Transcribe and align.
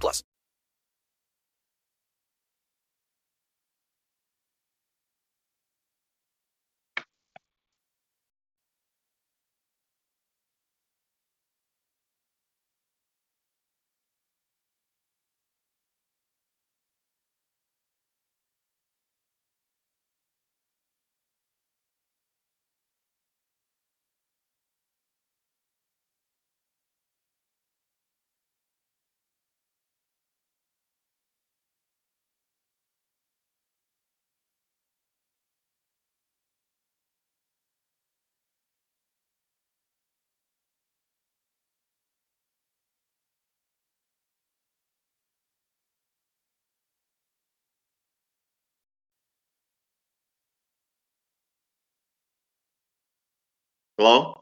plus. 0.00 0.22
Hello? 53.96 54.41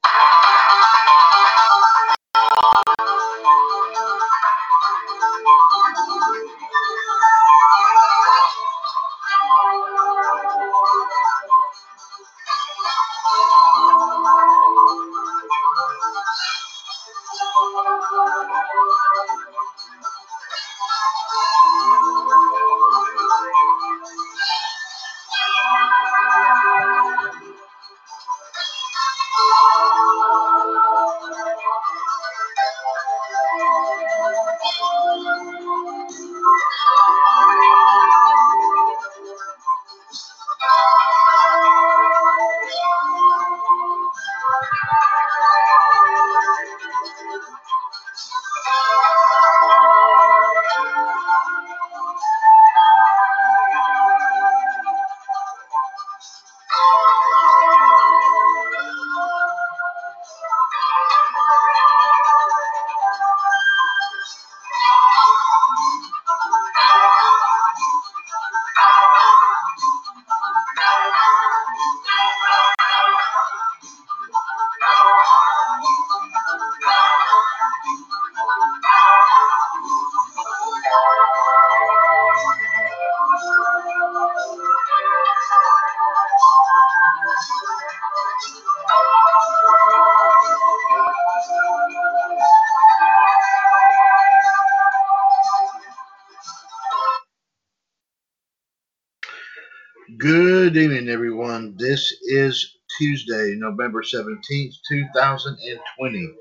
November 103.71 104.03
17th, 104.03 104.75
2020. 104.89 106.33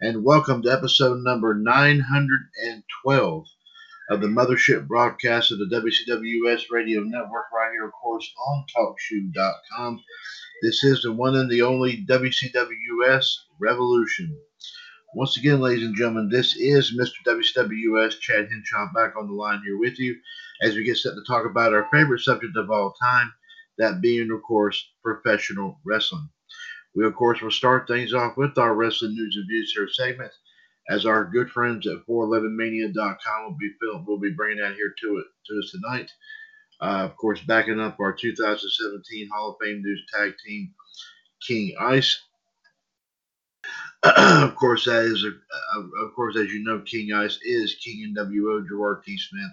and 0.00 0.24
welcome 0.24 0.60
to 0.60 0.72
episode 0.72 1.18
number 1.22 1.54
912 1.54 3.44
of 4.10 4.20
the 4.20 4.26
Mothership 4.26 4.88
broadcast 4.88 5.52
of 5.52 5.58
the 5.58 5.66
WCWS 5.66 6.72
Radio 6.72 7.02
Network, 7.02 7.44
right 7.54 7.70
here, 7.70 7.86
of 7.86 7.92
course, 7.92 8.28
on 8.48 8.64
TalkShoe.com. 8.76 10.02
This 10.62 10.82
is 10.82 11.02
the 11.02 11.12
one 11.12 11.36
and 11.36 11.48
the 11.48 11.62
only 11.62 12.04
WCWS 12.04 13.26
Revolution. 13.60 14.36
Once 15.14 15.36
again, 15.36 15.60
ladies 15.60 15.86
and 15.86 15.94
gentlemen, 15.96 16.28
this 16.28 16.56
is 16.56 16.98
Mr. 16.98 17.12
WCWS 17.24 18.18
Chad 18.18 18.48
Henshaw 18.50 18.92
back 18.92 19.14
on 19.16 19.28
the 19.28 19.34
line 19.34 19.62
here 19.64 19.78
with 19.78 20.00
you 20.00 20.16
as 20.62 20.74
we 20.74 20.82
get 20.82 20.96
set 20.96 21.14
to 21.14 21.22
talk 21.28 21.46
about 21.46 21.72
our 21.72 21.86
favorite 21.92 22.22
subject 22.22 22.56
of 22.56 22.72
all 22.72 22.92
time, 23.00 23.32
that 23.78 24.00
being, 24.00 24.32
of 24.32 24.42
course, 24.42 24.84
professional 25.04 25.78
wrestling. 25.84 26.28
We, 26.94 27.06
of 27.06 27.14
course, 27.14 27.40
will 27.40 27.50
start 27.50 27.86
things 27.86 28.12
off 28.12 28.36
with 28.36 28.58
our 28.58 28.74
wrestling 28.74 29.14
news 29.14 29.36
and 29.36 29.48
views 29.48 29.72
here 29.74 29.88
segment, 29.88 30.32
as 30.90 31.06
our 31.06 31.24
good 31.24 31.50
friends 31.50 31.86
at 31.86 32.06
411mania.com 32.06 33.44
will 33.44 33.56
be 33.58 33.72
film, 33.80 34.04
will 34.06 34.18
be 34.18 34.30
bringing 34.30 34.62
that 34.62 34.74
here 34.74 34.94
to 35.00 35.18
it 35.18 35.26
to 35.46 35.58
us 35.58 35.70
tonight. 35.70 36.10
Uh, 36.80 37.04
of 37.04 37.16
course, 37.16 37.40
backing 37.42 37.80
up 37.80 37.98
our 38.00 38.12
2017 38.12 39.28
Hall 39.32 39.50
of 39.50 39.56
Fame 39.62 39.82
news 39.82 40.04
tag 40.12 40.34
team, 40.44 40.74
King 41.46 41.74
Ice. 41.80 42.20
of 44.02 44.56
course, 44.56 44.84
that 44.86 45.04
is, 45.04 45.24
a, 45.24 45.78
of 46.04 46.12
course, 46.14 46.36
as 46.36 46.52
you 46.52 46.64
know, 46.64 46.80
King 46.80 47.12
Ice 47.12 47.38
is 47.42 47.76
King 47.76 48.14
NWO 48.16 48.66
Gerard 48.66 49.04
T. 49.04 49.16
Smith 49.16 49.52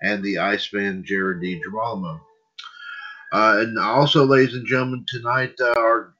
and 0.00 0.22
the 0.22 0.38
Iceman 0.38 1.04
Jared 1.04 1.42
D. 1.42 1.60
Girolamo. 1.62 2.20
Uh, 3.32 3.58
and 3.60 3.78
also, 3.78 4.24
ladies 4.24 4.54
and 4.54 4.66
gentlemen, 4.66 5.04
tonight, 5.08 5.54
uh, 5.60 5.74
our, 5.76 6.14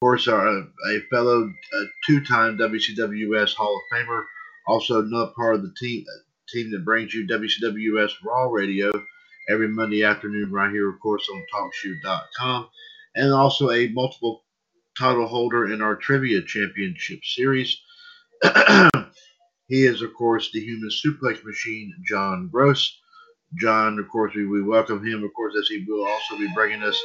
course, 0.00 0.28
our, 0.28 0.46
a 0.48 1.00
fellow 1.10 1.48
uh, 1.48 1.84
two-time 2.06 2.58
WCWS 2.58 3.54
Hall 3.54 3.76
of 3.76 3.98
Famer, 3.98 4.24
also 4.66 5.00
another 5.00 5.32
part 5.34 5.54
of 5.54 5.62
the 5.62 5.74
team 5.78 6.04
team 6.48 6.70
that 6.70 6.84
brings 6.84 7.12
you 7.12 7.26
WCWS 7.26 8.12
Raw 8.24 8.44
Radio 8.44 8.92
every 9.48 9.68
Monday 9.68 10.04
afternoon 10.04 10.52
right 10.52 10.70
here, 10.70 10.88
of 10.88 11.00
course, 11.00 11.26
on 11.32 11.44
TalkShoe.com, 11.52 12.68
and 13.16 13.32
also 13.32 13.70
a 13.70 13.88
multiple 13.88 14.44
title 14.98 15.26
holder 15.26 15.72
in 15.72 15.82
our 15.82 15.96
Trivia 15.96 16.42
Championship 16.42 17.20
Series. 17.24 17.76
he 19.66 19.84
is, 19.84 20.02
of 20.02 20.14
course, 20.14 20.50
the 20.52 20.60
human 20.60 20.90
suplex 20.90 21.44
machine, 21.44 21.92
John 22.06 22.48
Gross. 22.52 23.00
John, 23.58 23.98
of 23.98 24.08
course, 24.08 24.34
we, 24.34 24.46
we 24.46 24.62
welcome 24.62 25.04
him, 25.04 25.24
of 25.24 25.32
course, 25.34 25.54
as 25.58 25.68
he 25.68 25.84
will 25.88 26.06
also 26.06 26.36
be 26.38 26.48
bringing 26.54 26.82
us 26.82 27.00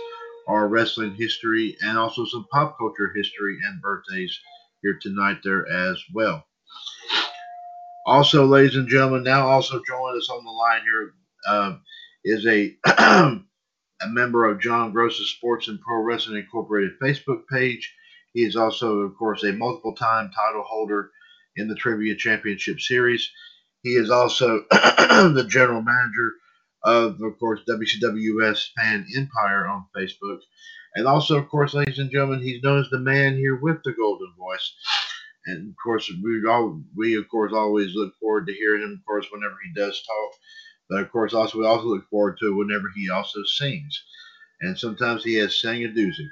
our 0.48 0.68
wrestling 0.68 1.16
history 1.16 1.78
and 1.82 1.98
also 1.98 2.26
some 2.26 2.46
pop 2.52 2.78
culture 2.78 3.12
history 3.16 3.58
and 3.66 3.82
birthdays 3.82 4.38
here 4.82 4.98
tonight 5.02 5.38
there 5.44 5.68
as 5.70 6.02
well. 6.14 6.44
Also, 8.06 8.46
ladies 8.46 8.76
and 8.76 8.90
gentlemen, 8.90 9.24
now 9.24 9.48
also 9.48 9.82
joining 9.88 10.18
us 10.18 10.30
on 10.30 10.44
the 10.44 10.52
line 10.52 10.82
here 10.84 11.14
uh, 11.48 11.78
is 12.24 12.46
a 12.48 12.76
a 14.02 14.08
member 14.08 14.46
of 14.46 14.60
John 14.60 14.92
Gross's 14.92 15.30
Sports 15.30 15.68
and 15.68 15.80
Pro 15.80 16.02
Wrestling 16.02 16.38
Incorporated 16.40 17.00
Facebook 17.02 17.48
page. 17.48 17.94
He 18.34 18.44
is 18.44 18.56
also, 18.56 19.00
of 19.00 19.16
course, 19.18 19.44
a 19.44 19.52
multiple 19.54 19.94
time 19.94 20.32
title 20.32 20.64
holder 20.64 21.12
in 21.58 21.68
the 21.68 21.76
Trivia 21.76 22.16
Championship 22.16 22.80
Series. 22.80 23.30
He 23.84 23.92
is 23.92 24.10
also 24.10 24.64
the 24.72 25.46
general 25.48 25.82
manager 25.82 26.34
of, 26.84 27.22
of 27.22 27.40
course, 27.40 27.62
WCWS 27.68 28.70
Fan 28.76 29.06
Empire 29.16 29.68
on 29.68 29.86
Facebook. 29.96 30.40
And 30.96 31.08
also, 31.08 31.38
of 31.38 31.48
course, 31.50 31.74
ladies 31.74 32.00
and 32.00 32.12
gentlemen, 32.12 32.42
he's 32.42 32.64
known 32.64 32.82
as 32.82 32.90
the 32.90 33.00
man 33.00 33.36
here 33.38 33.56
with 33.56 33.78
the 33.84 33.94
golden 33.94 34.34
voice. 34.38 34.74
And 35.46 35.70
of 35.70 35.76
course, 35.84 36.12
we 36.24 36.44
all 36.48 36.84
we 36.96 37.18
of 37.18 37.28
course 37.30 37.52
always 37.54 37.96
look 37.96 38.14
forward 38.20 38.46
to 38.48 38.54
hearing 38.54 38.84
him. 38.84 39.00
Of 39.00 39.06
course, 39.06 39.28
whenever 39.32 39.56
he 39.64 39.74
does 39.74 40.02
talk, 40.04 40.40
but 40.90 41.02
of 41.02 41.12
course, 41.12 41.34
also 41.34 41.60
we 41.60 41.66
also 41.66 41.88
look 41.88 42.08
forward 42.10 42.38
to 42.40 42.56
whenever 42.56 42.86
he 42.96 43.10
also 43.10 43.42
sings, 43.44 44.04
and 44.62 44.78
sometimes 44.78 45.24
he 45.24 45.36
has 45.36 45.60
sang 45.60 45.84
a 45.84 45.88
doozy. 45.88 46.28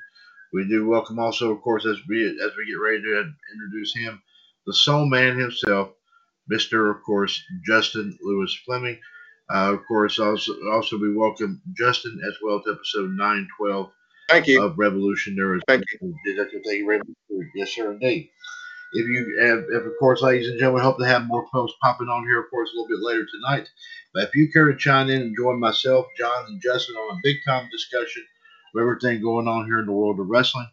We 0.54 0.68
do 0.68 0.88
welcome 0.88 1.18
also, 1.18 1.52
of 1.52 1.62
course, 1.62 1.86
as 1.86 1.98
we 2.08 2.28
as 2.28 2.52
we 2.56 2.68
get 2.68 2.80
ready 2.84 3.02
to 3.02 3.34
introduce 3.54 3.96
him, 3.96 4.22
the 4.68 4.74
soul 4.74 5.06
man 5.06 5.40
himself, 5.40 5.90
Mister, 6.48 6.92
of 6.92 7.02
course, 7.04 7.42
Justin 7.66 8.18
Lewis 8.22 8.56
Fleming. 8.66 9.00
Uh, 9.52 9.74
of 9.74 9.86
course, 9.88 10.20
also 10.20 10.54
also 10.72 10.98
we 11.00 11.16
welcome 11.16 11.62
Justin 11.76 12.20
as 12.28 12.36
well 12.44 12.62
to 12.64 12.74
episode 12.74 13.12
nine 13.12 13.48
twelve. 13.58 13.92
Thank 14.30 14.48
you. 14.48 14.64
Of 14.64 14.78
Revolution. 14.78 15.36
Thank 15.68 15.84
you. 15.92 16.14
Thank 16.38 16.54
you 16.54 16.86
very 16.86 17.00
much. 17.00 17.08
Yes, 17.56 17.74
sir, 17.74 17.92
indeed. 17.92 18.30
If 18.92 19.08
you, 19.08 19.40
have, 19.42 19.66
if 19.70 19.86
of 19.86 19.94
course, 20.00 20.22
ladies 20.22 20.50
and 20.50 20.60
gentlemen, 20.60 20.84
hope 20.84 20.98
to 20.98 21.06
have 21.06 21.28
more 21.28 21.46
posts 21.52 21.78
popping 21.82 22.10
on 22.10 22.24
here, 22.24 22.40
of 22.40 22.50
course, 22.50 22.70
a 22.70 22.78
little 22.78 22.88
bit 22.88 23.06
later 23.06 23.26
tonight. 23.32 23.68
But 24.14 24.24
if 24.24 24.36
you 24.36 24.52
care 24.52 24.72
to 24.72 24.78
chime 24.78 25.10
in 25.10 25.22
and 25.22 25.36
join 25.38 25.60
myself, 25.60 26.08
John, 26.18 26.46
and 26.48 26.62
Justin 26.62 26.96
on 26.96 27.18
a 27.18 27.20
big 27.24 27.38
time 27.48 27.70
discussion 27.72 28.24
of 28.76 28.82
everything 28.82 29.22
going 29.22 29.48
on 29.48 29.66
here 29.66 29.80
in 29.80 29.86
the 29.86 29.92
world 29.92 30.20
of 30.20 30.28
wrestling, 30.28 30.68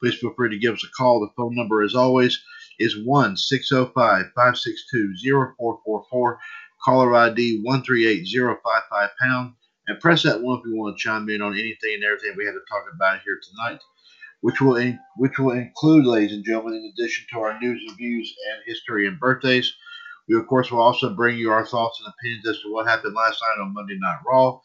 please 0.00 0.16
feel 0.16 0.34
free 0.34 0.50
to 0.50 0.58
give 0.58 0.74
us 0.74 0.84
a 0.84 0.90
call. 0.96 1.20
The 1.20 1.32
phone 1.36 1.54
number, 1.54 1.82
as 1.82 1.94
always, 1.94 2.42
is 2.78 3.02
1 3.04 3.36
605 3.36 3.94
562 4.34 5.14
0444. 5.22 6.38
Caller 6.84 7.14
ID 7.14 7.62
138055 7.62 9.10
pound. 9.20 9.54
And 9.88 10.00
press 10.00 10.22
that 10.22 10.40
one 10.40 10.58
if 10.60 10.64
you 10.64 10.76
want 10.76 10.96
to 10.96 11.02
chime 11.02 11.28
in 11.28 11.42
on 11.42 11.54
anything 11.54 11.94
and 11.94 12.04
everything 12.04 12.34
we 12.36 12.44
have 12.44 12.54
to 12.54 12.60
talk 12.68 12.84
about 12.94 13.20
here 13.24 13.40
tonight, 13.42 13.80
which 14.40 14.60
will 14.60 14.76
in, 14.76 14.98
which 15.16 15.38
will 15.38 15.52
include, 15.52 16.06
ladies 16.06 16.32
and 16.32 16.44
gentlemen, 16.44 16.74
in 16.74 16.92
addition 16.92 17.26
to 17.30 17.40
our 17.40 17.58
news 17.60 17.82
and 17.88 17.96
views 17.96 18.32
and 18.52 18.62
history 18.64 19.08
and 19.08 19.18
birthdays, 19.18 19.72
we 20.28 20.36
of 20.36 20.46
course 20.46 20.70
will 20.70 20.80
also 20.80 21.14
bring 21.14 21.36
you 21.36 21.50
our 21.50 21.66
thoughts 21.66 22.00
and 22.00 22.12
opinions 22.12 22.46
as 22.46 22.62
to 22.62 22.72
what 22.72 22.86
happened 22.86 23.14
last 23.14 23.42
night 23.42 23.62
on 23.62 23.74
Monday 23.74 23.98
Night 23.98 24.20
Raw. 24.26 24.60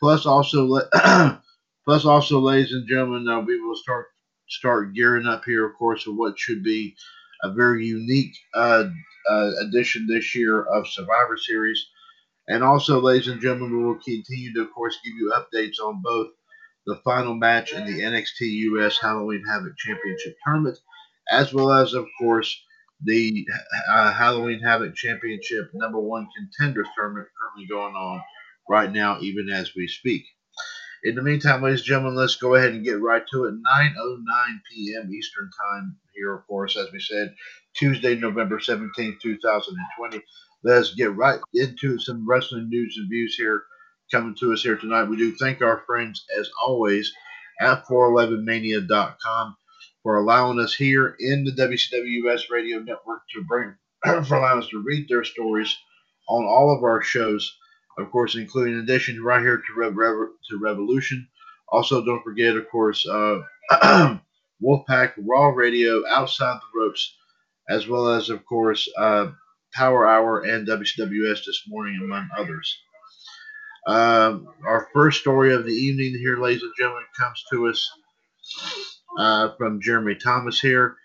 Plus, 0.00 0.24
also, 0.24 0.64
let 0.64 0.90
plus 1.84 2.04
also, 2.06 2.40
ladies 2.40 2.72
and 2.72 2.88
gentlemen, 2.88 3.28
uh, 3.28 3.40
we 3.40 3.60
will 3.60 3.76
start 3.76 4.06
start 4.48 4.94
gearing 4.94 5.26
up 5.26 5.44
here, 5.44 5.66
of 5.66 5.74
course, 5.76 6.02
for 6.02 6.12
what 6.12 6.38
should 6.38 6.62
be 6.62 6.96
a 7.42 7.52
very 7.52 7.86
unique 7.86 8.36
uh, 8.54 8.88
uh, 9.28 9.50
edition 9.60 10.06
this 10.06 10.34
year 10.34 10.62
of 10.62 10.88
Survivor 10.88 11.36
Series. 11.36 11.84
And 12.48 12.62
also, 12.64 13.00
ladies 13.00 13.28
and 13.28 13.40
gentlemen, 13.40 13.76
we 13.78 13.84
will 13.84 13.98
continue 13.98 14.52
to, 14.54 14.62
of 14.62 14.72
course, 14.72 14.98
give 15.04 15.14
you 15.14 15.32
updates 15.34 15.84
on 15.84 16.02
both 16.02 16.28
the 16.86 16.96
final 17.04 17.34
match 17.34 17.72
in 17.72 17.86
the 17.86 18.02
NXT 18.02 18.40
US 18.40 18.98
Halloween 18.98 19.44
Havoc 19.48 19.76
Championship 19.78 20.36
Tournament, 20.44 20.78
as 21.30 21.54
well 21.54 21.70
as, 21.70 21.94
of 21.94 22.06
course, 22.18 22.60
the 23.04 23.46
uh, 23.88 24.12
Halloween 24.12 24.60
Havoc 24.60 24.94
Championship 24.94 25.70
number 25.74 26.00
one 26.00 26.28
contenders 26.36 26.88
tournament 26.96 27.28
currently 27.40 27.66
going 27.68 27.94
on 27.94 28.22
right 28.68 28.90
now, 28.90 29.20
even 29.20 29.48
as 29.48 29.74
we 29.74 29.86
speak. 29.88 30.24
In 31.04 31.16
the 31.16 31.22
meantime, 31.22 31.62
ladies 31.62 31.80
and 31.80 31.86
gentlemen, 31.86 32.14
let's 32.14 32.36
go 32.36 32.54
ahead 32.54 32.72
and 32.72 32.84
get 32.84 33.00
right 33.00 33.24
to 33.32 33.46
it. 33.46 33.54
9.09 33.54 34.24
p.m. 34.70 35.12
Eastern 35.12 35.50
Time 35.50 35.96
here, 36.14 36.32
of 36.32 36.46
course, 36.46 36.76
as 36.76 36.92
we 36.92 37.00
said, 37.00 37.34
Tuesday, 37.74 38.14
November 38.14 38.60
17, 38.60 39.18
2020. 39.20 40.22
Let's 40.62 40.94
get 40.94 41.16
right 41.16 41.40
into 41.54 41.98
some 41.98 42.28
wrestling 42.28 42.68
news 42.68 42.96
and 42.98 43.08
views 43.10 43.34
here 43.34 43.64
coming 44.12 44.36
to 44.36 44.52
us 44.52 44.62
here 44.62 44.76
tonight. 44.76 45.04
We 45.04 45.16
do 45.16 45.34
thank 45.34 45.60
our 45.60 45.82
friends, 45.86 46.24
as 46.38 46.48
always, 46.64 47.12
at 47.60 47.84
411mania.com 47.86 49.56
for 50.04 50.18
allowing 50.18 50.60
us 50.60 50.72
here 50.72 51.16
in 51.18 51.42
the 51.42 51.52
WCWS 51.52 52.42
radio 52.48 52.78
network 52.78 53.22
to 53.34 53.42
bring, 53.42 53.74
for 54.24 54.36
allowing 54.36 54.62
us 54.62 54.68
to 54.68 54.84
read 54.84 55.08
their 55.08 55.24
stories 55.24 55.76
on 56.28 56.44
all 56.44 56.72
of 56.72 56.84
our 56.84 57.02
shows 57.02 57.56
of 57.98 58.10
course, 58.10 58.36
including 58.36 58.74
in 58.74 58.80
addition 58.80 59.22
right 59.22 59.42
here 59.42 59.58
to 59.58 59.74
Rev, 59.76 59.96
Rev, 59.96 60.28
to 60.50 60.58
Revolution. 60.58 61.28
Also, 61.68 62.04
don't 62.04 62.22
forget, 62.22 62.56
of 62.56 62.68
course, 62.70 63.06
uh, 63.06 63.40
Wolfpack 64.62 65.12
Raw 65.18 65.48
Radio, 65.48 66.02
Outside 66.08 66.56
the 66.60 66.80
Ropes, 66.80 67.16
as 67.68 67.88
well 67.88 68.08
as, 68.08 68.30
of 68.30 68.44
course, 68.44 68.88
uh, 68.98 69.28
Power 69.74 70.06
Hour 70.06 70.42
and 70.42 70.66
WCWS 70.66 71.44
this 71.46 71.62
morning, 71.68 71.98
among 72.02 72.28
others. 72.36 72.76
Um, 73.86 74.48
our 74.66 74.88
first 74.92 75.20
story 75.20 75.54
of 75.54 75.64
the 75.64 75.72
evening 75.72 76.16
here, 76.18 76.38
ladies 76.38 76.62
and 76.62 76.72
gentlemen, 76.78 77.04
comes 77.18 77.42
to 77.52 77.68
us 77.68 77.90
uh, 79.18 79.50
from 79.56 79.80
Jeremy 79.80 80.14
Thomas 80.14 80.60
here 80.60 80.96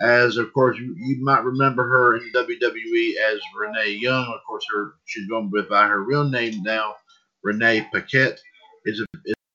as 0.00 0.36
of 0.36 0.52
course 0.52 0.78
you, 0.78 0.94
you, 0.96 1.22
might 1.22 1.44
remember 1.44 1.86
her 1.86 2.16
in 2.16 2.32
WWE 2.32 3.16
as 3.16 3.40
Renee 3.58 3.98
Young. 4.00 4.26
Of 4.34 4.40
course, 4.46 4.64
her 4.72 4.94
she's 5.06 5.28
going 5.28 5.50
by 5.68 5.86
her 5.86 6.02
real 6.02 6.24
name 6.24 6.62
now. 6.62 6.94
Renee 7.42 7.86
Paquette 7.92 8.40
is 8.84 9.00
a, 9.00 9.06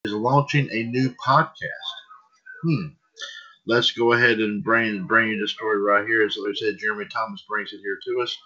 is 0.06 0.14
launching 0.14 0.70
a 0.72 0.84
new 0.84 1.14
podcast. 1.26 1.96
Hmm. 2.64 2.88
Let's 3.68 3.92
go 3.92 4.14
ahead 4.14 4.40
and 4.40 4.64
bring 4.64 5.06
bring 5.06 5.30
you 5.30 5.42
the 5.42 5.48
story 5.48 5.82
right 5.82 6.08
here. 6.08 6.24
As 6.24 6.38
I 6.38 6.54
said, 6.54 6.78
Jeremy 6.78 7.06
Thomas 7.12 7.44
brings 7.48 7.74
it 7.74 7.80
here 7.80 8.00
to 8.08 8.22
us. 8.22 8.38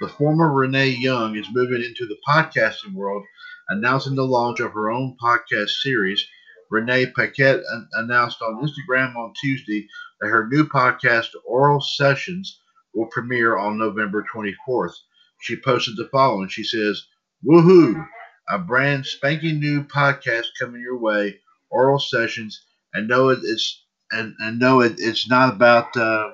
The 0.00 0.08
former 0.08 0.50
Renee 0.50 0.88
Young 0.88 1.36
is 1.36 1.46
moving 1.52 1.82
into 1.82 2.06
the 2.06 2.16
podcasting 2.26 2.94
world, 2.94 3.24
announcing 3.68 4.14
the 4.14 4.26
launch 4.26 4.60
of 4.60 4.72
her 4.72 4.90
own 4.90 5.16
podcast 5.22 5.68
series. 5.68 6.26
Renee 6.72 7.06
Paquette 7.14 7.60
announced 7.92 8.40
on 8.40 8.66
Instagram 8.66 9.14
on 9.14 9.34
Tuesday 9.38 9.86
that 10.20 10.28
her 10.28 10.48
new 10.48 10.64
podcast, 10.66 11.28
Oral 11.46 11.82
Sessions, 11.82 12.60
will 12.94 13.06
premiere 13.06 13.58
on 13.58 13.78
November 13.78 14.24
24th. 14.34 14.94
She 15.42 15.56
posted 15.56 15.96
the 15.96 16.08
following. 16.10 16.48
She 16.48 16.64
says, 16.64 17.06
Woohoo! 17.44 18.06
A 18.48 18.58
brand 18.58 19.04
spanking 19.06 19.60
new 19.60 19.84
podcast 19.84 20.46
coming 20.58 20.80
your 20.80 20.98
way, 20.98 21.40
oral 21.70 21.98
sessions, 21.98 22.64
and 22.94 23.06
know 23.06 23.28
it's 23.28 23.84
and, 24.10 24.34
and 24.40 24.58
know 24.58 24.80
it, 24.80 24.94
it's 24.98 25.28
not 25.28 25.54
about 25.54 25.96
uh, 25.96 26.30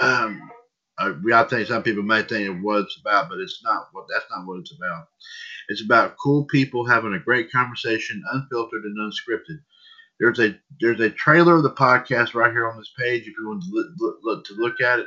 um, 0.00 0.50
uh, 0.98 1.12
I 1.34 1.44
think 1.44 1.68
some 1.68 1.82
people 1.82 2.02
may 2.02 2.22
think 2.22 2.46
it 2.46 2.62
what 2.62 2.80
it's 2.82 2.98
about, 3.00 3.28
but 3.28 3.40
it's 3.40 3.60
not 3.64 3.88
what 3.92 4.06
that's 4.12 4.26
not 4.30 4.46
what 4.46 4.60
it's 4.60 4.74
about. 4.76 5.08
It's 5.68 5.82
about 5.82 6.16
cool 6.22 6.44
people 6.46 6.86
having 6.86 7.14
a 7.14 7.18
great 7.18 7.50
conversation, 7.50 8.22
unfiltered 8.32 8.84
and 8.84 8.98
unscripted. 8.98 9.60
There's 10.20 10.38
a 10.38 10.56
there's 10.80 11.00
a 11.00 11.10
trailer 11.10 11.56
of 11.56 11.62
the 11.62 11.70
podcast 11.70 12.34
right 12.34 12.52
here 12.52 12.68
on 12.68 12.76
this 12.76 12.92
page 12.98 13.22
if 13.22 13.34
you 13.38 13.48
want 13.48 13.62
to 13.62 13.70
look, 13.72 14.18
look, 14.22 14.44
to 14.46 14.54
look 14.54 14.80
at 14.80 15.00
it, 15.00 15.06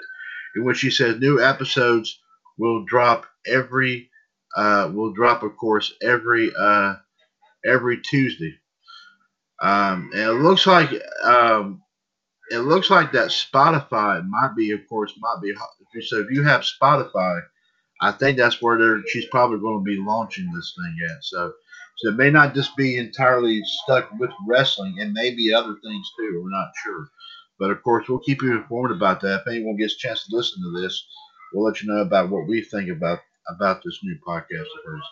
in 0.55 0.65
which 0.65 0.79
she 0.79 0.89
says 0.89 1.19
new 1.19 1.41
episodes 1.41 2.19
will 2.57 2.83
drop 2.85 3.25
every 3.45 4.09
uh, 4.55 4.89
will 4.93 5.13
drop 5.13 5.43
of 5.43 5.55
course 5.57 5.93
every 6.01 6.51
uh, 6.59 6.95
every 7.65 8.01
Tuesday. 8.01 8.57
Um, 9.61 10.11
and 10.13 10.21
it 10.21 10.33
looks 10.33 10.67
like 10.67 10.89
um, 11.23 11.81
it 12.51 12.59
looks 12.59 12.89
like 12.89 13.11
that 13.11 13.29
Spotify 13.29 14.25
might 14.27 14.55
be, 14.55 14.71
of 14.71 14.87
course, 14.87 15.13
might 15.19 15.41
be. 15.41 15.53
So 16.01 16.19
if 16.19 16.29
you 16.29 16.43
have 16.43 16.61
Spotify, 16.61 17.41
I 18.01 18.11
think 18.11 18.37
that's 18.37 18.61
where 18.61 18.77
they're. 18.77 19.01
She's 19.07 19.25
probably 19.27 19.59
going 19.59 19.79
to 19.79 19.83
be 19.83 19.97
launching 19.97 20.51
this 20.53 20.75
thing 20.77 20.97
at. 21.09 21.23
So, 21.23 21.53
so 21.97 22.09
it 22.09 22.17
may 22.17 22.29
not 22.29 22.53
just 22.53 22.75
be 22.75 22.97
entirely 22.97 23.61
stuck 23.63 24.11
with 24.19 24.31
wrestling, 24.47 24.97
and 24.99 25.13
maybe 25.13 25.53
other 25.53 25.75
things 25.83 26.11
too. 26.17 26.41
We're 26.43 26.49
not 26.49 26.71
sure, 26.83 27.07
but 27.57 27.71
of 27.71 27.81
course, 27.83 28.07
we'll 28.07 28.19
keep 28.19 28.41
you 28.41 28.57
informed 28.57 28.95
about 28.95 29.21
that. 29.21 29.41
If 29.41 29.47
anyone 29.47 29.77
gets 29.77 29.93
a 29.93 29.97
chance 29.97 30.27
to 30.27 30.35
listen 30.35 30.61
to 30.61 30.81
this, 30.81 31.07
we'll 31.53 31.65
let 31.65 31.81
you 31.81 31.91
know 31.91 32.01
about 32.01 32.29
what 32.29 32.47
we 32.47 32.61
think 32.61 32.89
about 32.89 33.19
about 33.49 33.81
this 33.83 33.99
new 34.03 34.17
podcast 34.27 34.61
of 34.61 34.85
hers. 34.85 35.03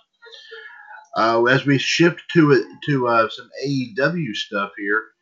Uh, 1.16 1.46
as 1.46 1.66
we 1.66 1.78
shift 1.78 2.22
to 2.34 2.52
it 2.52 2.66
to 2.86 3.08
uh, 3.08 3.30
some 3.30 3.50
AEW 3.66 4.36
stuff 4.36 4.72
here 4.78 5.13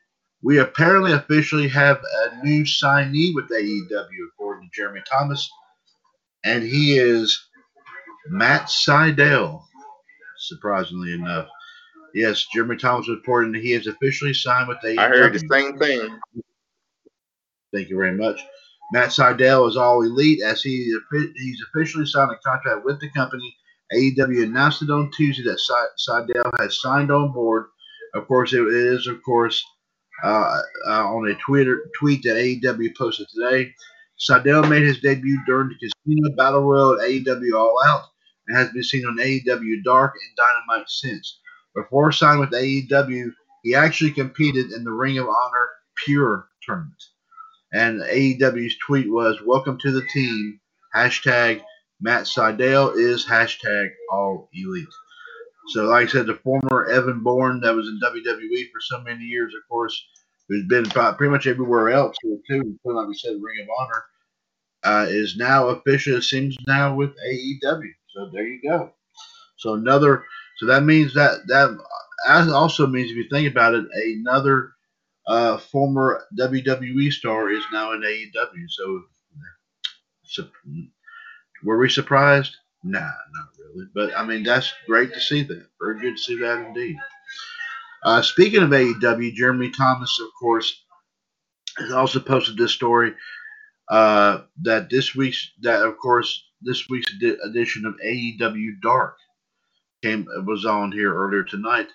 we 0.43 0.59
apparently 0.59 1.11
officially 1.13 1.67
have 1.67 1.97
a 1.97 2.45
new 2.45 2.63
signee 2.63 3.33
with 3.33 3.49
AEW, 3.49 4.27
according 4.33 4.69
to 4.69 4.75
Jeremy 4.75 5.01
Thomas, 5.09 5.49
and 6.43 6.63
he 6.63 6.97
is 6.97 7.39
Matt 8.27 8.63
Sydal. 8.63 9.61
Surprisingly 10.37 11.13
enough, 11.13 11.47
yes, 12.15 12.47
Jeremy 12.53 12.77
Thomas 12.77 13.07
reported 13.07 13.53
that 13.53 13.61
he 13.61 13.71
has 13.71 13.85
officially 13.85 14.33
signed 14.33 14.67
with 14.67 14.79
AEW. 14.83 14.97
I 14.97 15.07
heard 15.07 15.33
the 15.33 15.47
same 15.51 15.77
thing. 15.77 16.19
Thank 17.73 17.89
you 17.89 17.97
very 17.97 18.17
much. 18.17 18.41
Matt 18.91 19.09
Sydal 19.09 19.69
is 19.69 19.77
all 19.77 20.01
elite 20.01 20.41
as 20.43 20.61
he 20.61 20.93
he's 21.35 21.63
officially 21.69 22.05
signed 22.05 22.31
a 22.31 22.49
contract 22.49 22.83
with 22.83 22.99
the 22.99 23.09
company. 23.11 23.55
AEW 23.93 24.43
announced 24.43 24.81
it 24.81 24.89
on 24.89 25.11
Tuesday 25.15 25.43
that 25.43 25.59
Sydal 26.07 26.59
has 26.59 26.81
signed 26.81 27.11
on 27.11 27.31
board. 27.31 27.67
Of 28.15 28.27
course, 28.27 28.53
it 28.53 28.61
is 28.67 29.07
of 29.07 29.21
course 29.23 29.63
uh, 30.23 30.61
uh, 30.87 31.05
on 31.05 31.29
a 31.29 31.35
Twitter 31.35 31.89
tweet 31.99 32.23
that 32.23 32.35
AEW 32.35 32.95
posted 32.97 33.27
today. 33.29 33.73
Sydal 34.19 34.69
made 34.69 34.83
his 34.83 34.99
debut 34.99 35.39
during 35.47 35.69
the 35.69 35.75
Casino 35.75 36.35
Battle 36.35 36.61
Royal 36.61 37.01
at 37.01 37.07
AEW 37.07 37.57
All 37.57 37.81
Out 37.85 38.03
and 38.47 38.57
has 38.57 38.69
been 38.69 38.83
seen 38.83 39.05
on 39.05 39.17
AEW 39.17 39.83
Dark 39.83 40.13
and 40.15 40.37
Dynamite 40.37 40.89
since. 40.89 41.39
Before 41.75 42.11
signing 42.11 42.41
with 42.41 42.51
AEW, 42.51 43.31
he 43.63 43.75
actually 43.75 44.11
competed 44.11 44.71
in 44.71 44.83
the 44.83 44.91
Ring 44.91 45.17
of 45.17 45.27
Honor 45.27 45.69
Pure 46.05 46.47
tournament. 46.61 47.03
And 47.73 48.01
AEW's 48.01 48.77
tweet 48.85 49.09
was, 49.09 49.41
Welcome 49.45 49.79
to 49.79 49.91
the 49.91 50.05
team. 50.13 50.59
Hashtag 50.95 51.61
Matt 52.01 52.23
Sydal 52.23 52.97
is 52.97 53.25
hashtag 53.25 53.89
All 54.11 54.49
Elite. 54.53 54.87
So, 55.69 55.85
like 55.85 56.09
I 56.09 56.11
said, 56.11 56.25
the 56.25 56.39
former 56.43 56.89
Evan 56.89 57.21
Bourne 57.21 57.61
that 57.61 57.75
was 57.75 57.87
in 57.87 57.99
WWE 58.03 58.71
for 58.71 58.81
so 58.81 59.01
many 59.01 59.23
years, 59.23 59.53
of 59.55 59.67
course, 59.69 60.03
who's 60.51 60.67
been 60.67 60.85
pretty 60.85 61.31
much 61.31 61.47
everywhere 61.47 61.89
else 61.89 62.15
here 62.21 62.37
too, 62.47 62.77
like 62.83 63.07
we 63.07 63.15
said, 63.15 63.37
Ring 63.41 63.61
of 63.61 63.69
Honor, 63.79 64.03
uh, 64.83 65.05
is 65.09 65.37
now 65.37 65.69
officially 65.69 66.17
it 66.17 66.23
seems 66.23 66.57
now 66.67 66.93
with 66.93 67.11
AEW. 67.25 67.91
So 68.09 68.29
there 68.33 68.45
you 68.45 68.61
go. 68.61 68.91
So 69.57 69.75
another, 69.75 70.25
so 70.57 70.65
that 70.65 70.83
means 70.83 71.13
that 71.13 71.47
that 71.47 71.79
also 72.53 72.85
means 72.85 73.11
if 73.11 73.17
you 73.17 73.29
think 73.29 73.49
about 73.49 73.75
it, 73.75 73.85
another 73.93 74.73
uh, 75.25 75.57
former 75.57 76.25
WWE 76.37 77.11
star 77.13 77.49
is 77.49 77.63
now 77.71 77.93
in 77.93 78.01
AEW. 78.01 78.65
So, 78.69 79.03
so 80.23 80.47
were 81.63 81.77
we 81.77 81.89
surprised? 81.89 82.57
Nah, 82.83 82.99
not 82.99 83.47
really. 83.59 83.87
But 83.93 84.17
I 84.17 84.25
mean, 84.25 84.43
that's 84.43 84.73
great 84.87 85.13
to 85.13 85.19
see 85.21 85.43
that. 85.43 85.65
Very 85.79 86.01
good 86.01 86.17
to 86.17 86.21
see 86.21 86.39
that 86.39 86.65
indeed. 86.67 86.97
Uh, 88.03 88.21
speaking 88.21 88.63
of 88.63 88.69
AEW, 88.69 89.33
Jeremy 89.33 89.69
Thomas, 89.69 90.19
of 90.19 90.27
course, 90.39 90.83
has 91.77 91.91
also 91.91 92.19
posted 92.19 92.57
this 92.57 92.71
story 92.71 93.13
uh, 93.89 94.41
that 94.61 94.89
this 94.89 95.13
week's 95.15 95.51
that 95.61 95.81
of 95.83 95.97
course 95.97 96.45
this 96.61 96.89
week's 96.89 97.11
edition 97.43 97.85
of 97.85 97.95
AEW 98.05 98.81
Dark 98.81 99.17
came 100.01 100.25
was 100.45 100.65
on 100.65 100.91
here 100.91 101.13
earlier 101.13 101.43
tonight. 101.43 101.89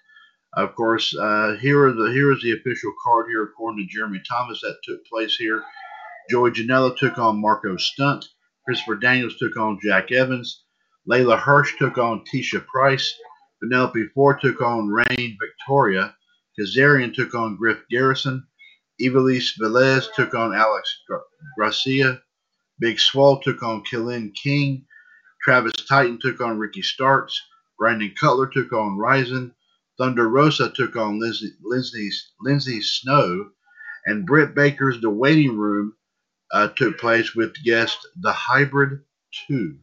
Of 0.55 0.75
course, 0.75 1.15
uh, 1.17 1.57
here 1.61 1.87
are 1.87 1.93
the 1.93 2.13
here 2.13 2.33
is 2.33 2.43
the 2.43 2.53
official 2.53 2.93
card 3.03 3.27
here 3.29 3.45
according 3.45 3.85
to 3.87 3.93
Jeremy 3.93 4.21
Thomas 4.29 4.61
that 4.61 4.77
took 4.85 5.05
place 5.07 5.37
here. 5.37 5.65
Joey 6.31 6.51
Janela 6.51 6.97
took 6.97 7.19
on 7.19 7.41
Marco 7.41 7.77
Stunt. 7.77 8.27
Christopher 8.65 8.97
Daniels 8.97 9.37
took 9.39 9.57
on 9.57 9.79
Jack 9.83 10.13
Evans. 10.13 10.65
Leyla 11.09 11.39
Hirsch 11.39 11.77
took 11.79 11.99
on 11.99 12.25
Tesha 12.25 12.65
Price. 12.67 13.15
Penelope 13.63 14.09
Ford 14.15 14.41
took 14.41 14.61
on 14.61 14.89
Reign 14.89 15.39
Victoria. 15.41 16.15
Kazarian 16.59 17.15
took 17.15 17.35
on 17.35 17.57
Griff 17.57 17.79
Garrison. 17.91 18.47
Ivelisse 19.01 19.59
Velez 19.59 20.07
took 20.15 20.35
on 20.35 20.55
Alex 20.55 21.03
Gracia. 21.57 22.23
Big 22.79 22.99
Swole 22.99 23.41
took 23.41 23.63
on 23.63 23.85
Kilynn 23.85 24.35
King. 24.35 24.87
Travis 25.43 25.73
Titan 25.89 26.19
took 26.21 26.41
on 26.41 26.59
Ricky 26.59 26.83
Starks. 26.83 27.41
Brandon 27.79 28.13
Cutler 28.19 28.49
took 28.49 28.73
on 28.73 28.99
Ryzen. 28.99 29.53
Thunder 29.99 30.29
Rosa 30.29 30.71
took 30.71 30.97
on 30.97 31.21
Lindsay, 31.21 31.53
Lindsay, 31.63 32.11
Lindsay 32.41 32.81
Snow. 32.81 33.51
And 34.05 34.27
Britt 34.27 34.55
Baker's 34.55 35.01
The 35.01 35.11
Waiting 35.11 35.57
Room 35.57 35.95
uh, 36.53 36.69
took 36.69 36.99
place 36.99 37.35
with 37.35 37.55
guest 37.65 38.07
The 38.21 38.33
Hybrid 38.33 39.01
2. 39.49 39.79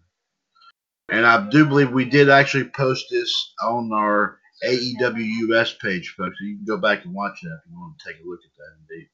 And 1.09 1.25
I 1.25 1.49
do 1.49 1.65
believe 1.65 1.91
we 1.91 2.05
did 2.05 2.29
actually 2.29 2.65
post 2.65 3.05
this 3.11 3.53
on 3.61 3.91
our 3.93 4.39
AEW 4.63 5.49
US 5.49 5.73
page, 5.73 6.15
folks. 6.17 6.37
So 6.39 6.45
you 6.45 6.55
can 6.57 6.65
go 6.65 6.77
back 6.77 7.03
and 7.03 7.13
watch 7.13 7.39
that 7.41 7.59
if 7.65 7.71
you 7.71 7.77
want 7.77 7.97
to 7.99 8.05
take 8.07 8.21
a 8.23 8.27
look 8.27 8.39
at 8.43 8.57
that 8.57 8.95
indeed. 8.95 9.09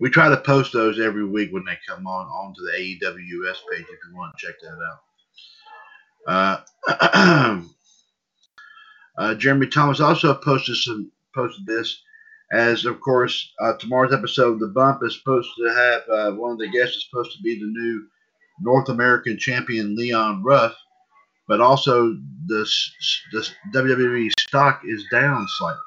We 0.00 0.10
try 0.10 0.28
to 0.28 0.36
post 0.36 0.72
those 0.72 1.00
every 1.00 1.24
week 1.24 1.52
when 1.52 1.64
they 1.64 1.78
come 1.86 2.06
on 2.06 2.26
onto 2.26 2.62
the 2.62 2.72
AEW 2.72 3.46
US 3.46 3.62
page 3.70 3.82
if 3.82 3.98
you 4.08 4.16
want 4.16 4.34
to 4.36 4.46
check 4.46 4.56
that 4.62 4.78
out. 4.90 6.64
Uh, 6.88 7.62
uh, 9.18 9.34
Jeremy 9.34 9.68
Thomas 9.68 10.00
also 10.00 10.34
posted 10.34 10.76
some 10.76 11.10
posted 11.34 11.66
this 11.66 12.02
as 12.52 12.84
of 12.86 13.00
course 13.00 13.52
uh, 13.60 13.74
tomorrow's 13.74 14.12
episode 14.12 14.54
of 14.54 14.60
the 14.60 14.68
bump 14.68 15.00
is 15.04 15.18
supposed 15.18 15.48
to 15.58 15.68
have 15.68 16.02
uh, 16.08 16.32
one 16.32 16.52
of 16.52 16.58
the 16.58 16.68
guests 16.68 16.96
is 16.96 17.06
supposed 17.08 17.36
to 17.36 17.42
be 17.42 17.58
the 17.58 17.66
new 17.66 18.06
North 18.60 18.88
American 18.88 19.38
champion 19.38 19.96
Leon 19.96 20.42
Ruff, 20.42 20.74
but 21.46 21.60
also 21.60 22.16
the, 22.46 22.68
the 23.32 23.48
WWE 23.74 24.30
stock 24.40 24.82
is 24.84 25.04
down 25.10 25.46
slightly. 25.48 25.80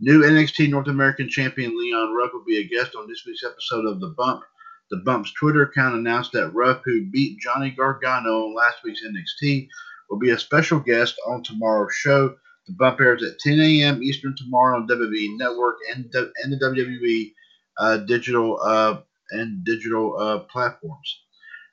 New 0.00 0.22
NXT 0.22 0.70
North 0.70 0.86
American 0.86 1.28
champion 1.28 1.76
Leon 1.76 2.14
Ruff 2.14 2.30
will 2.32 2.44
be 2.44 2.58
a 2.58 2.68
guest 2.68 2.94
on 2.94 3.08
this 3.08 3.24
week's 3.26 3.44
episode 3.44 3.84
of 3.84 4.00
The 4.00 4.14
Bump. 4.16 4.42
The 4.90 4.98
Bump's 4.98 5.32
Twitter 5.34 5.62
account 5.62 5.96
announced 5.96 6.32
that 6.32 6.54
Ruff, 6.54 6.82
who 6.84 7.10
beat 7.10 7.40
Johnny 7.40 7.70
Gargano 7.70 8.46
on 8.46 8.54
last 8.54 8.78
week's 8.84 9.02
NXT, 9.04 9.68
will 10.08 10.18
be 10.18 10.30
a 10.30 10.38
special 10.38 10.78
guest 10.78 11.16
on 11.26 11.42
tomorrow's 11.42 11.94
show. 11.94 12.36
The 12.66 12.74
Bump 12.74 13.00
airs 13.00 13.22
at 13.22 13.38
10 13.40 13.60
a.m. 13.60 14.02
Eastern 14.02 14.34
tomorrow 14.36 14.76
on 14.76 14.88
WWE 14.88 15.36
Network 15.36 15.78
and, 15.94 16.04
and 16.14 16.52
the 16.52 16.58
WWE 16.58 17.32
uh, 17.78 17.96
digital 17.98 18.58
uh, 18.62 19.00
and 19.30 19.64
digital 19.64 20.16
uh, 20.18 20.38
platforms. 20.40 21.22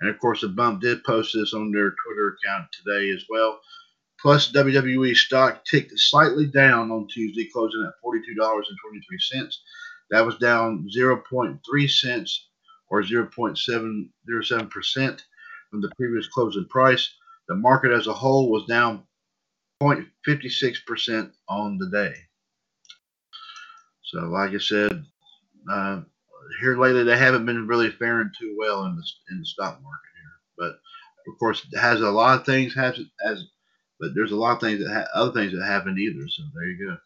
And 0.02 0.10
of 0.10 0.20
course, 0.20 0.42
the 0.42 0.50
bump 0.50 0.82
did 0.82 1.04
post 1.04 1.34
this 1.34 1.54
on 1.54 1.72
their 1.72 1.92
Twitter 1.92 2.36
account 2.36 2.68
today 2.72 3.12
as 3.12 3.24
well. 3.30 3.62
Plus, 4.20 4.52
WWE 4.52 5.16
stock 5.16 5.64
ticked 5.66 5.98
slightly 6.00 6.48
down 6.48 6.92
on 6.92 7.08
Tuesday, 7.08 7.48
closing 7.52 7.86
at 7.86 7.94
$42.23. 8.04 9.54
That 10.12 10.26
was 10.26 10.38
down 10.38 10.88
0.3 10.96 11.90
cents 11.90 12.48
or 12.90 13.04
0.707% 13.04 15.22
from 15.70 15.82
the 15.82 15.92
previous 15.98 16.28
closing 16.28 16.68
price. 16.70 17.10
The 17.48 17.56
market 17.56 17.92
as 17.92 18.08
a 18.08 18.14
whole 18.14 18.50
was 18.50 18.66
down 18.66 19.04
0.56% 19.82 21.32
on 21.50 21.78
the 21.78 21.90
day. 21.90 22.14
So, 24.04 24.20
like 24.22 24.52
I 24.52 24.60
said, 24.60 25.06
uh, 25.72 26.02
here 26.60 26.78
lately 26.78 27.04
they 27.04 27.18
haven't 27.18 27.46
been 27.46 27.68
really 27.68 27.92
faring 27.92 28.32
too 28.40 28.56
well 28.58 28.86
in 28.86 28.96
the 28.96 29.04
in 29.32 29.40
the 29.40 29.46
stock 29.46 29.82
market 29.82 30.10
here. 30.22 30.32
But 30.58 31.32
of 31.32 31.40
course, 31.40 31.66
it 31.72 31.78
has 31.78 32.02
a 32.02 32.10
lot 32.10 32.40
of 32.40 32.46
things 32.46 32.74
has 32.76 33.00
as, 33.26 33.44
but 34.00 34.12
there's 34.16 34.32
a 34.32 34.36
lot 34.36 34.56
of 34.56 34.62
things 34.62 34.80
that 34.80 34.94
ha- 34.94 35.20
other 35.20 35.32
things 35.32 35.54
that 35.54 35.66
haven't 35.66 36.00
either. 36.00 36.28
So 36.28 36.44
there 36.54 36.66
you 36.66 36.88
go. 36.88 36.98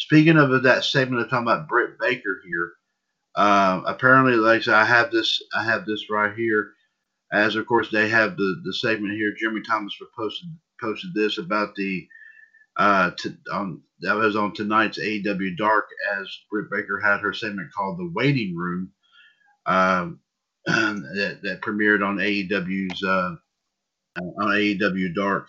Speaking 0.00 0.36
of 0.36 0.62
that 0.62 0.84
segment 0.84 1.22
of 1.22 1.30
talking 1.30 1.46
about 1.46 1.68
Britt 1.68 1.98
Baker 1.98 2.42
here, 2.46 2.72
uh, 3.36 3.82
apparently, 3.86 4.34
like 4.34 4.60
I 4.60 4.62
said, 4.62 4.74
I 4.74 4.84
have 4.84 5.10
this 5.10 5.42
I 5.54 5.64
have 5.64 5.86
this 5.86 6.10
right 6.10 6.34
here. 6.34 6.72
As 7.32 7.56
of 7.56 7.66
course 7.66 7.90
they 7.90 8.08
have 8.08 8.36
the 8.36 8.62
the 8.64 8.74
segment 8.74 9.14
here. 9.14 9.34
Jeremy 9.38 9.62
Thomas 9.62 9.94
posted 10.16 10.48
posted 10.80 11.14
this 11.14 11.38
about 11.38 11.74
the 11.74 12.06
uh, 12.76 13.10
to, 13.18 13.36
on 13.52 13.82
that 14.00 14.16
was 14.16 14.36
on 14.36 14.52
tonight's 14.52 14.98
AEW 14.98 15.56
Dark 15.56 15.88
as 16.18 16.26
Britt 16.50 16.70
Baker 16.70 17.00
had 17.00 17.20
her 17.20 17.32
segment 17.32 17.72
called 17.72 17.98
The 17.98 18.10
Waiting 18.14 18.54
Room 18.56 18.92
um, 19.64 20.20
that, 20.66 21.40
that 21.42 21.60
premiered 21.62 22.06
on 22.06 22.16
AEW's 22.16 23.02
uh, 23.02 23.36
on 24.18 24.48
AEW 24.48 25.14
Dark. 25.14 25.48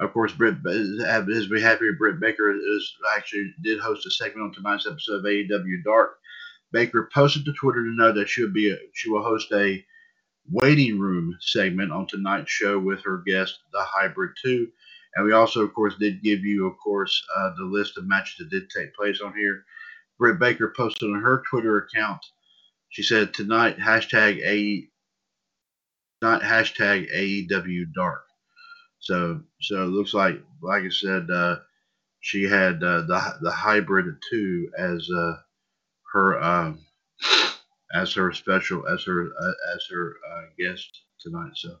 Of 0.00 0.12
course, 0.12 0.32
Britt, 0.32 0.56
his 0.64 1.46
behalf 1.46 1.78
here, 1.78 1.94
Britt 1.96 2.20
Baker 2.20 2.50
is 2.50 2.92
actually 3.16 3.54
did 3.62 3.78
host 3.78 4.06
a 4.06 4.10
segment 4.10 4.44
on 4.44 4.52
tonight's 4.52 4.86
episode 4.86 5.18
of 5.18 5.24
AEW 5.24 5.84
Dark. 5.84 6.18
Baker 6.72 7.08
posted 7.12 7.44
to 7.44 7.52
Twitter 7.52 7.84
to 7.84 7.94
know 7.94 8.12
that 8.12 8.28
she 8.28 8.42
will 8.42 8.52
be 8.52 8.72
a, 8.72 8.76
she 8.94 9.10
will 9.10 9.22
host 9.22 9.52
a 9.52 9.84
waiting 10.50 10.98
room 10.98 11.36
segment 11.40 11.92
on 11.92 12.06
tonight's 12.06 12.50
show 12.50 12.78
with 12.78 13.00
her 13.04 13.22
guest, 13.24 13.60
the 13.72 13.82
Hybrid 13.82 14.32
Two. 14.42 14.68
And 15.14 15.26
we 15.26 15.32
also, 15.32 15.62
of 15.62 15.74
course, 15.74 15.94
did 15.98 16.22
give 16.22 16.40
you, 16.40 16.66
of 16.66 16.74
course, 16.82 17.22
uh, 17.36 17.50
the 17.56 17.64
list 17.64 17.98
of 17.98 18.06
matches 18.06 18.34
that 18.38 18.50
did 18.50 18.70
take 18.70 18.94
place 18.94 19.20
on 19.20 19.34
here. 19.34 19.64
Britt 20.18 20.38
Baker 20.38 20.72
posted 20.76 21.10
on 21.10 21.20
her 21.20 21.42
Twitter 21.50 21.78
account. 21.78 22.24
She 22.90 23.02
said 23.02 23.34
tonight 23.34 23.78
hashtag 23.78 24.40
a 24.44 24.88
not 26.22 26.42
hashtag 26.42 27.10
AEW 27.12 27.92
Dark. 27.94 28.24
So 29.00 29.42
so 29.60 29.82
it 29.82 29.86
looks 29.88 30.14
like 30.14 30.40
like 30.62 30.84
I 30.84 30.88
said, 30.90 31.28
uh, 31.30 31.56
she 32.20 32.44
had 32.44 32.82
uh, 32.82 33.02
the 33.02 33.38
the 33.42 33.50
hybrid 33.50 34.06
two 34.30 34.70
as 34.78 35.08
uh, 35.10 35.34
her 36.12 36.42
um, 36.42 36.86
as 37.94 38.12
her 38.14 38.32
special 38.32 38.86
as 38.86 39.02
her 39.04 39.30
uh, 39.40 39.52
as 39.74 39.86
her 39.90 40.16
uh, 40.30 40.42
guest 40.58 40.88
tonight. 41.20 41.52
So 41.56 41.76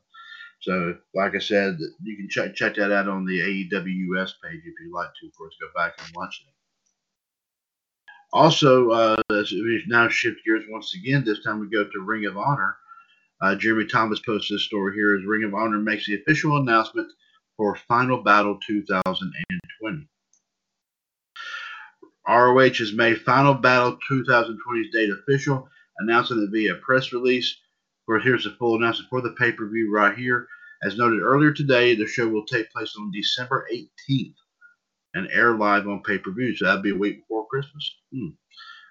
so, 0.62 0.96
like 1.12 1.34
I 1.34 1.40
said, 1.40 1.76
you 2.02 2.16
can 2.16 2.28
check 2.30 2.54
check 2.54 2.76
that 2.76 2.92
out 2.92 3.08
on 3.08 3.24
the 3.24 3.40
AEWS 3.40 4.34
page 4.42 4.62
if 4.64 4.74
you'd 4.80 4.94
like 4.94 5.10
to. 5.20 5.26
Of 5.26 5.36
course, 5.36 5.56
go 5.60 5.66
back 5.74 5.94
and 5.98 6.08
watch 6.14 6.40
it. 6.46 6.52
Also, 8.32 8.90
uh, 8.90 9.16
we 9.28 9.82
now 9.88 10.08
shift 10.08 10.38
gears 10.46 10.64
once 10.68 10.94
again. 10.94 11.24
This 11.24 11.42
time 11.42 11.58
we 11.58 11.68
go 11.68 11.84
to 11.84 12.00
Ring 12.00 12.26
of 12.26 12.36
Honor. 12.36 12.76
Uh, 13.40 13.56
Jeremy 13.56 13.86
Thomas 13.86 14.20
posted 14.20 14.54
this 14.54 14.62
story 14.62 14.94
here 14.94 15.16
as 15.16 15.26
Ring 15.26 15.42
of 15.42 15.52
Honor 15.52 15.78
makes 15.78 16.06
the 16.06 16.14
official 16.14 16.56
announcement 16.56 17.10
for 17.56 17.74
Final 17.88 18.22
Battle 18.22 18.58
2020. 18.64 20.08
ROH 22.28 22.74
has 22.78 22.92
made 22.92 23.20
Final 23.22 23.54
Battle 23.54 23.98
2020's 24.08 24.92
date 24.92 25.10
official, 25.10 25.68
announcing 25.98 26.40
it 26.40 26.50
via 26.52 26.76
press 26.76 27.12
release. 27.12 27.56
Here's 28.20 28.44
the 28.44 28.50
full 28.50 28.76
announcement 28.76 29.10
for 29.10 29.20
the 29.20 29.34
pay 29.38 29.52
per 29.52 29.68
view 29.68 29.92
right 29.92 30.16
here. 30.16 30.46
As 30.84 30.96
noted 30.96 31.20
earlier 31.20 31.52
today, 31.52 31.94
the 31.94 32.06
show 32.06 32.28
will 32.28 32.44
take 32.44 32.70
place 32.72 32.94
on 32.98 33.12
December 33.12 33.66
18th 33.72 34.34
and 35.14 35.28
air 35.30 35.54
live 35.54 35.86
on 35.86 36.02
pay 36.02 36.18
per 36.18 36.32
view. 36.32 36.56
So 36.56 36.66
that'd 36.66 36.82
be 36.82 36.90
a 36.90 36.96
week 36.96 37.20
before 37.20 37.46
Christmas. 37.46 37.94
Hmm. 38.12 38.28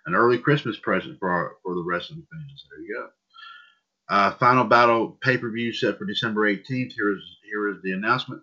An 0.05 0.15
early 0.15 0.37
Christmas 0.37 0.77
present 0.77 1.19
for 1.19 1.29
our, 1.29 1.57
for 1.63 1.75
the 1.75 1.83
wrestling 1.83 2.25
fans. 2.31 2.65
There 2.69 2.81
you 2.81 2.95
go. 2.97 3.09
Uh, 4.09 4.31
final 4.35 4.65
battle 4.65 5.17
pay 5.21 5.37
per 5.37 5.49
view 5.49 5.71
set 5.73 5.97
for 5.97 6.05
December 6.05 6.41
18th. 6.53 6.93
Here 6.93 7.13
is 7.13 7.23
here 7.43 7.69
is 7.69 7.77
the 7.83 7.91
announcement. 7.91 8.41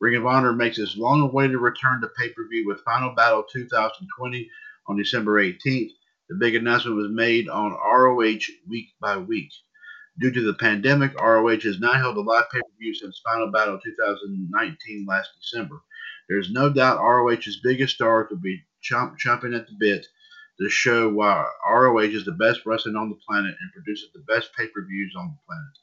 Ring 0.00 0.16
of 0.16 0.26
Honor 0.26 0.52
makes 0.52 0.78
its 0.78 0.96
long 0.96 1.22
awaited 1.22 1.56
return 1.56 2.00
to 2.00 2.08
pay 2.18 2.28
per 2.28 2.46
view 2.48 2.66
with 2.66 2.84
Final 2.84 3.14
Battle 3.14 3.44
2020 3.52 4.48
on 4.86 4.96
December 4.96 5.42
18th. 5.42 5.90
The 6.28 6.36
big 6.36 6.54
announcement 6.54 6.96
was 6.96 7.10
made 7.10 7.48
on 7.48 7.72
ROH 7.72 8.38
week 8.68 8.88
by 9.00 9.16
week. 9.16 9.50
Due 10.20 10.32
to 10.32 10.42
the 10.42 10.54
pandemic, 10.54 11.14
ROH 11.20 11.60
has 11.60 11.78
not 11.78 11.96
held 11.96 12.16
a 12.16 12.20
live 12.20 12.50
pay 12.50 12.58
per 12.58 12.76
view 12.78 12.92
since 12.94 13.20
Final 13.24 13.52
Battle 13.52 13.78
2019 13.82 15.06
last 15.08 15.30
December. 15.40 15.80
There 16.28 16.38
is 16.38 16.50
no 16.50 16.72
doubt 16.72 16.98
ROH's 16.98 17.60
biggest 17.62 17.94
stars 17.94 18.26
will 18.30 18.38
be 18.38 18.64
chomp, 18.82 19.16
chomping 19.18 19.56
at 19.56 19.66
the 19.66 19.76
bit 19.78 20.06
to 20.60 20.68
show 20.68 21.08
why 21.08 21.46
ROH 21.70 22.00
is 22.00 22.24
the 22.24 22.32
best 22.32 22.66
wrestling 22.66 22.96
on 22.96 23.10
the 23.10 23.18
planet 23.28 23.54
and 23.60 23.72
produces 23.72 24.10
the 24.12 24.24
best 24.26 24.50
pay 24.54 24.66
per 24.66 24.84
views 24.84 25.14
on 25.16 25.28
the 25.28 25.38
planet. 25.46 25.78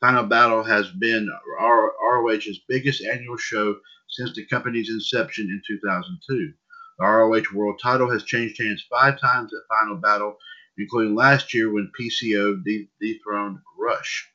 Final 0.00 0.28
Battle 0.28 0.62
has 0.62 0.90
been 0.90 1.28
ROH's 1.58 2.60
biggest 2.68 3.02
annual 3.02 3.38
show 3.38 3.76
since 4.10 4.34
the 4.34 4.46
company's 4.46 4.90
inception 4.90 5.46
in 5.46 5.62
2002. 5.66 6.52
The 6.98 7.04
ROH 7.06 7.54
World 7.54 7.80
title 7.82 8.10
has 8.10 8.24
changed 8.24 8.60
hands 8.60 8.84
five 8.90 9.18
times 9.18 9.52
at 9.54 9.76
Final 9.78 9.96
Battle 9.96 10.36
including 10.78 11.14
last 11.14 11.52
year 11.52 11.72
when 11.72 11.90
PCO 11.98 12.62
dethroned 13.00 13.58
Rush. 13.78 14.30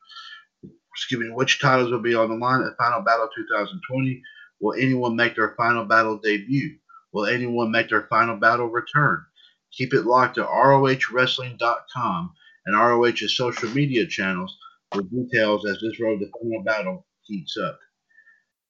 Excuse 0.94 1.20
me, 1.20 1.30
which 1.30 1.60
titles 1.60 1.90
will 1.90 2.00
be 2.00 2.14
on 2.14 2.28
the 2.28 2.36
line 2.36 2.62
at 2.62 2.76
Final 2.76 3.02
Battle 3.02 3.28
2020? 3.34 4.22
Will 4.60 4.74
anyone 4.74 5.16
make 5.16 5.34
their 5.34 5.54
Final 5.56 5.84
Battle 5.84 6.18
debut? 6.18 6.76
Will 7.12 7.26
anyone 7.26 7.70
make 7.70 7.88
their 7.88 8.06
Final 8.08 8.36
Battle 8.36 8.68
return? 8.68 9.24
Keep 9.72 9.94
it 9.94 10.06
locked 10.06 10.36
to 10.36 10.44
ROHWrestling.com 10.44 12.32
and 12.66 12.76
ROH's 12.76 13.36
social 13.36 13.68
media 13.70 14.06
channels 14.06 14.56
for 14.92 15.02
details 15.02 15.66
as 15.66 15.78
this 15.80 16.00
road 16.00 16.20
to 16.20 16.30
Final 16.30 16.62
Battle 16.62 17.06
heats 17.22 17.56
up. 17.56 17.78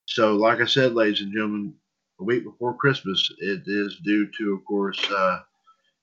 So, 0.07 0.35
like 0.35 0.61
I 0.61 0.67
said, 0.67 0.95
ladies 0.95 1.21
and 1.21 1.33
gentlemen, 1.33 1.75
a 2.21 2.25
week 2.25 2.45
before 2.45 2.77
Christmas, 2.77 3.31
it 3.39 3.63
is 3.67 3.99
due 4.05 4.29
to, 4.39 4.55
of 4.55 4.65
course, 4.65 5.03
uh, 5.11 5.41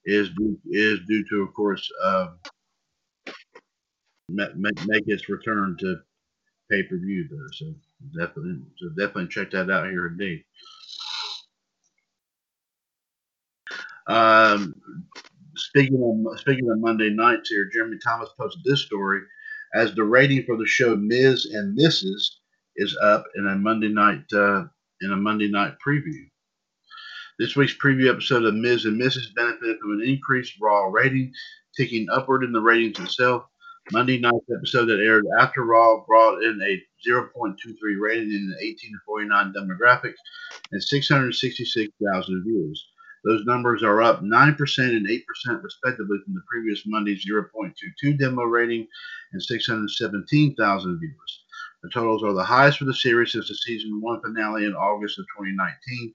is 0.05 0.29
due, 0.37 0.57
is 0.69 0.99
due 1.07 1.23
to, 1.29 1.43
of 1.43 1.53
course, 1.53 1.89
um, 2.03 2.39
make, 4.29 4.87
make 4.87 5.03
its 5.07 5.29
return 5.29 5.77
to 5.79 5.97
pay 6.71 6.83
per 6.83 6.97
view 6.97 7.27
there. 7.29 7.47
So 7.53 7.73
definitely, 8.17 8.61
so 8.77 8.89
definitely 8.89 9.27
check 9.27 9.51
that 9.51 9.69
out 9.69 9.89
here 9.89 10.07
indeed. 10.07 10.43
Um, 14.07 14.73
speaking 15.55 16.01
of 16.03 16.39
speaking 16.39 16.69
of 16.69 16.79
Monday 16.79 17.09
nights 17.09 17.49
here, 17.49 17.69
Jeremy 17.71 17.97
Thomas 18.03 18.29
posted 18.39 18.63
this 18.65 18.81
story 18.81 19.21
as 19.75 19.95
the 19.95 20.03
rating 20.03 20.43
for 20.45 20.57
the 20.57 20.65
show 20.65 20.95
Miz 20.95 21.45
and 21.45 21.77
Mrs. 21.77 22.29
is 22.77 22.97
up 23.03 23.25
in 23.35 23.47
a 23.47 23.55
Monday 23.55 23.89
night 23.89 24.25
uh, 24.33 24.65
in 25.01 25.11
a 25.13 25.17
Monday 25.17 25.49
night 25.49 25.75
preview. 25.85 26.30
This 27.41 27.55
week's 27.55 27.75
preview 27.75 28.07
episode 28.07 28.45
of 28.45 28.53
Miz 28.53 28.85
and 28.85 29.01
Mrs. 29.01 29.33
benefited 29.33 29.79
from 29.79 29.93
an 29.93 30.07
increased 30.07 30.61
Raw 30.61 30.89
rating, 30.91 31.33
ticking 31.75 32.05
upward 32.11 32.43
in 32.43 32.51
the 32.51 32.61
ratings 32.61 32.99
itself. 32.99 33.45
Monday 33.91 34.19
night's 34.19 34.45
episode 34.55 34.85
that 34.85 34.99
aired 34.99 35.25
after 35.39 35.65
Raw 35.65 36.03
brought 36.05 36.43
in 36.43 36.61
a 36.61 36.79
0.23 37.03 37.55
rating 37.99 38.29
in 38.29 38.47
the 38.47 38.63
18 38.63 38.91
to 38.91 38.97
49 39.07 39.53
demographic 39.53 40.13
and 40.71 40.83
666,000 40.83 42.43
viewers. 42.45 42.87
Those 43.23 43.43
numbers 43.45 43.81
are 43.81 44.03
up 44.03 44.21
9% 44.21 44.95
and 44.95 45.07
8% 45.07 45.63
respectively 45.63 46.19
from 46.23 46.35
the 46.35 46.43
previous 46.47 46.83
Monday's 46.85 47.25
0.22 47.27 48.19
demo 48.19 48.43
rating 48.43 48.85
and 49.33 49.41
617,000 49.41 50.99
viewers. 50.99 51.43
The 51.81 51.89
totals 51.89 52.23
are 52.23 52.33
the 52.33 52.43
highest 52.43 52.77
for 52.77 52.85
the 52.85 52.93
series 52.93 53.31
since 53.31 53.47
the 53.47 53.55
season 53.55 53.99
one 53.99 54.21
finale 54.21 54.65
in 54.65 54.75
August 54.75 55.17
of 55.17 55.25
2019 55.35 56.13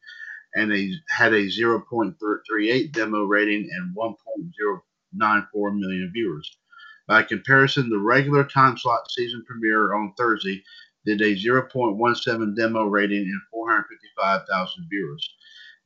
and 0.56 0.72
a, 0.72 0.90
had 1.08 1.34
a 1.34 1.46
0.38 1.46 2.92
demo 2.92 3.24
rating 3.24 3.68
and 3.70 3.94
1.094 3.94 5.78
million 5.78 6.10
viewers. 6.12 6.58
By 7.06 7.22
comparison, 7.22 7.88
the 7.88 7.98
regular 7.98 8.42
time 8.42 8.76
slot 8.76 9.10
season 9.10 9.44
premiere 9.46 9.94
on 9.94 10.14
Thursday 10.18 10.64
did 11.04 11.20
a 11.20 11.36
0.17 11.36 12.56
demo 12.56 12.84
rating 12.84 13.22
and 13.22 13.40
455,000 13.52 14.86
viewers. 14.90 15.34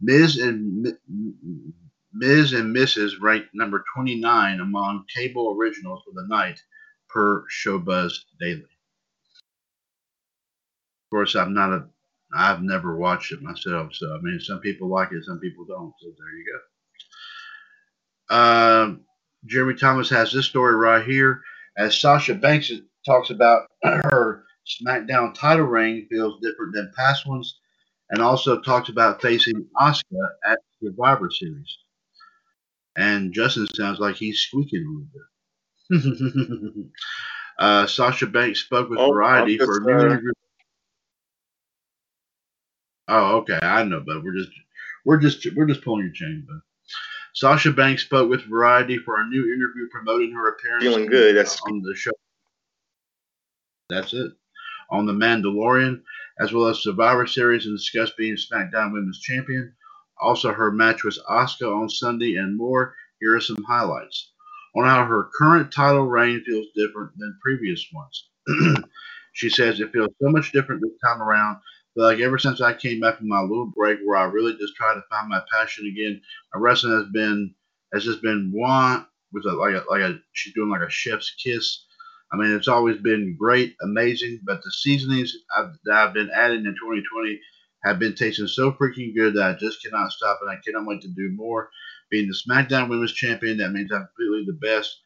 Miz 0.01 0.39
and 0.39 0.97
Miz 2.13 2.53
and 2.55 2.75
Mrs. 2.75 3.21
ranked 3.21 3.51
number 3.53 3.85
29 3.95 4.61
among 4.61 5.05
cable 5.15 5.55
originals 5.59 6.03
for 6.05 6.13
the 6.15 6.27
night 6.29 6.59
per 7.09 7.45
Showbuzz 7.49 8.25
Daily. 8.41 8.63
Of 8.63 8.69
course, 11.11 11.35
I'm 11.35 11.53
not 11.53 11.73
a 11.73 11.89
I've 12.35 12.63
never 12.63 12.97
watched 12.97 13.33
it 13.33 13.43
myself, 13.43 13.95
so 13.95 14.15
I 14.15 14.21
mean, 14.23 14.39
some 14.41 14.61
people 14.61 14.89
like 14.89 15.11
it, 15.13 15.25
some 15.25 15.41
people 15.41 15.65
don't. 15.65 15.93
So 16.01 16.09
there 16.09 16.37
you 16.37 16.45
go. 18.29 18.35
Uh, 18.35 18.95
Jeremy 19.47 19.75
Thomas 19.75 20.09
has 20.11 20.33
this 20.33 20.47
story 20.47 20.77
right 20.77 21.05
here. 21.05 21.43
As 21.77 21.99
Sasha 22.01 22.35
Banks 22.35 22.71
talks 23.07 23.31
about 23.31 23.67
her 23.83 24.45
SmackDown 24.67 25.35
title 25.35 25.67
reign 25.67 26.07
feels 26.11 26.41
different 26.41 26.75
than 26.75 26.93
past 26.97 27.27
ones, 27.27 27.59
and 28.11 28.23
also 28.23 28.61
talks 28.61 28.89
about 28.89 29.21
facing 29.23 29.67
Asuka 29.77 30.29
at 30.47 30.59
Survivor 30.83 31.31
Series. 31.31 31.79
And 32.97 33.33
Justin 33.33 33.67
sounds 33.75 33.99
like 33.99 34.17
he's 34.17 34.39
squeaking 34.41 34.85
a 35.91 35.91
little 35.91 36.13
bit. 36.23 36.87
uh, 37.59 37.87
Sasha 37.87 38.27
Banks 38.27 38.61
spoke 38.61 38.89
with 38.91 38.99
Oh, 38.99 39.13
Variety 39.13 39.59
for 39.59 39.79
a 39.79 39.81
new 39.81 40.07
interview. 40.07 40.33
Oh, 43.11 43.39
okay, 43.39 43.59
I 43.61 43.83
know, 43.83 44.03
but 44.07 44.23
we're 44.23 44.37
just 44.37 44.53
we're 45.05 45.19
just 45.19 45.45
we're 45.57 45.67
just 45.67 45.83
pulling 45.83 46.05
your 46.05 46.13
chain, 46.13 46.47
but 46.49 46.61
Sasha 47.35 47.73
Banks 47.73 48.05
spoke 48.05 48.31
with 48.31 48.49
Variety 48.49 48.99
for 48.99 49.21
a 49.21 49.27
new 49.27 49.53
interview 49.53 49.89
promoting 49.91 50.33
her 50.33 50.49
appearance 50.49 50.85
Feeling 50.85 51.07
good. 51.07 51.37
That's 51.37 51.61
on 51.63 51.83
the 51.83 51.95
show. 51.97 52.13
That's 53.89 54.15
it. 54.15 54.31
On 54.93 55.07
The 55.07 55.13
Mandalorian, 55.13 56.03
as 56.39 56.53
well 56.53 56.69
as 56.69 56.85
Survivor 56.85 57.27
Series 57.27 57.67
and 57.67 57.77
discussed 57.77 58.17
being 58.17 58.37
SmackDown 58.37 58.93
Women's 58.93 59.21
Champion. 59.21 59.75
Also, 60.21 60.53
her 60.53 60.71
match 60.71 61.03
with 61.03 61.19
Asuka 61.29 61.75
on 61.75 61.89
Sunday 61.89 62.37
and 62.37 62.57
more. 62.57 62.95
Here 63.21 63.35
are 63.35 63.41
some 63.41 63.63
highlights. 63.65 64.33
On 64.77 64.85
how 64.85 65.05
her 65.05 65.31
current 65.37 65.73
title 65.73 66.07
reign 66.07 66.45
feels 66.45 66.67
different 66.77 67.11
than 67.19 67.37
previous 67.43 67.85
ones. 67.93 68.29
she 69.33 69.51
says 69.51 69.81
it 69.81 69.93
feels 69.93 70.11
so 70.23 70.31
much 70.31 70.53
different 70.53 70.81
this 70.81 70.93
time 71.05 71.21
around. 71.21 71.59
But 71.97 72.05
like 72.05 72.21
ever 72.21 72.39
since 72.39 72.61
I 72.61 72.75
came 72.75 73.01
back 73.01 73.19
from 73.19 73.29
my 73.29 73.41
little 73.41 73.73
break 73.75 73.99
where 74.05 74.17
I 74.17 74.25
really 74.25 74.57
just 74.57 74.77
tried 74.77 74.95
to 74.95 75.05
find 75.11 75.29
my 75.29 75.43
passion 75.53 75.87
again, 75.87 76.21
my 76.55 76.61
wrestling 76.61 76.95
has 76.95 77.07
been 77.13 77.55
has 77.93 78.05
just 78.05 78.23
been 78.23 78.51
one 78.55 79.07
with 79.33 79.45
a 79.47 79.53
like 79.53 79.75
a 79.75 79.85
like 79.91 80.03
a 80.03 80.19
she's 80.33 80.55
doing 80.55 80.71
like 80.71 80.87
a 80.87 80.91
chef's 80.91 81.35
kiss. 81.43 81.85
I 82.33 82.37
mean, 82.37 82.55
it's 82.55 82.69
always 82.69 82.99
been 82.99 83.37
great, 83.37 83.75
amazing, 83.83 84.41
but 84.45 84.63
the 84.63 84.71
seasonings 84.71 85.35
I've, 85.57 85.73
that 85.85 85.95
I've 85.97 86.15
been 86.15 86.31
adding 86.33 86.65
in 86.65 86.77
2020 86.81 87.41
have 87.83 87.99
been 87.99 88.15
tasting 88.15 88.47
so 88.47 88.71
freaking 88.71 89.17
good 89.17 89.35
that 89.35 89.51
I 89.51 89.59
just 89.59 89.83
cannot 89.83 90.13
stop, 90.13 90.39
and 90.41 90.51
I 90.51 90.61
cannot 90.65 90.87
wait 90.87 91.01
to 91.03 91.09
do 91.09 91.31
more. 91.35 91.71
Being 92.09 92.29
the 92.29 92.35
SmackDown 92.49 92.89
Women's 92.89 93.13
Champion, 93.13 93.59
that 93.59 93.73
means 93.73 93.91
I'm 93.93 94.07
completely 94.07 94.45
the 94.47 94.59
best. 94.61 95.01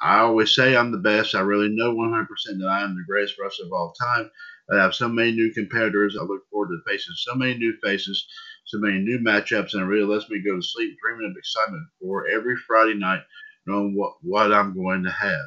I 0.00 0.20
always 0.20 0.54
say 0.54 0.76
I'm 0.76 0.92
the 0.92 0.98
best. 0.98 1.34
I 1.34 1.40
really 1.40 1.68
know 1.68 1.94
100% 1.94 2.26
that 2.58 2.68
I 2.68 2.82
am 2.82 2.94
the 2.94 3.04
greatest 3.06 3.38
wrestler 3.38 3.66
of 3.66 3.72
all 3.72 3.92
time. 3.92 4.30
I 4.70 4.76
have 4.76 4.94
so 4.94 5.08
many 5.08 5.32
new 5.32 5.52
competitors. 5.52 6.16
I 6.18 6.24
look 6.24 6.48
forward 6.50 6.68
to 6.68 6.90
facing 6.90 7.14
so 7.16 7.34
many 7.34 7.54
new 7.54 7.74
faces, 7.82 8.26
so 8.66 8.78
many 8.78 8.98
new 8.98 9.18
matchups, 9.18 9.72
and 9.72 9.82
it 9.82 9.86
really 9.86 10.04
lets 10.04 10.28
me 10.28 10.40
go 10.40 10.56
to 10.56 10.62
sleep 10.62 10.96
dreaming 11.00 11.30
of 11.30 11.36
excitement 11.36 11.86
for 12.00 12.28
every 12.28 12.56
Friday 12.66 12.94
night, 12.94 13.22
knowing 13.66 13.96
what, 13.96 14.14
what 14.22 14.52
I'm 14.52 14.74
going 14.74 15.04
to 15.04 15.10
have. 15.10 15.46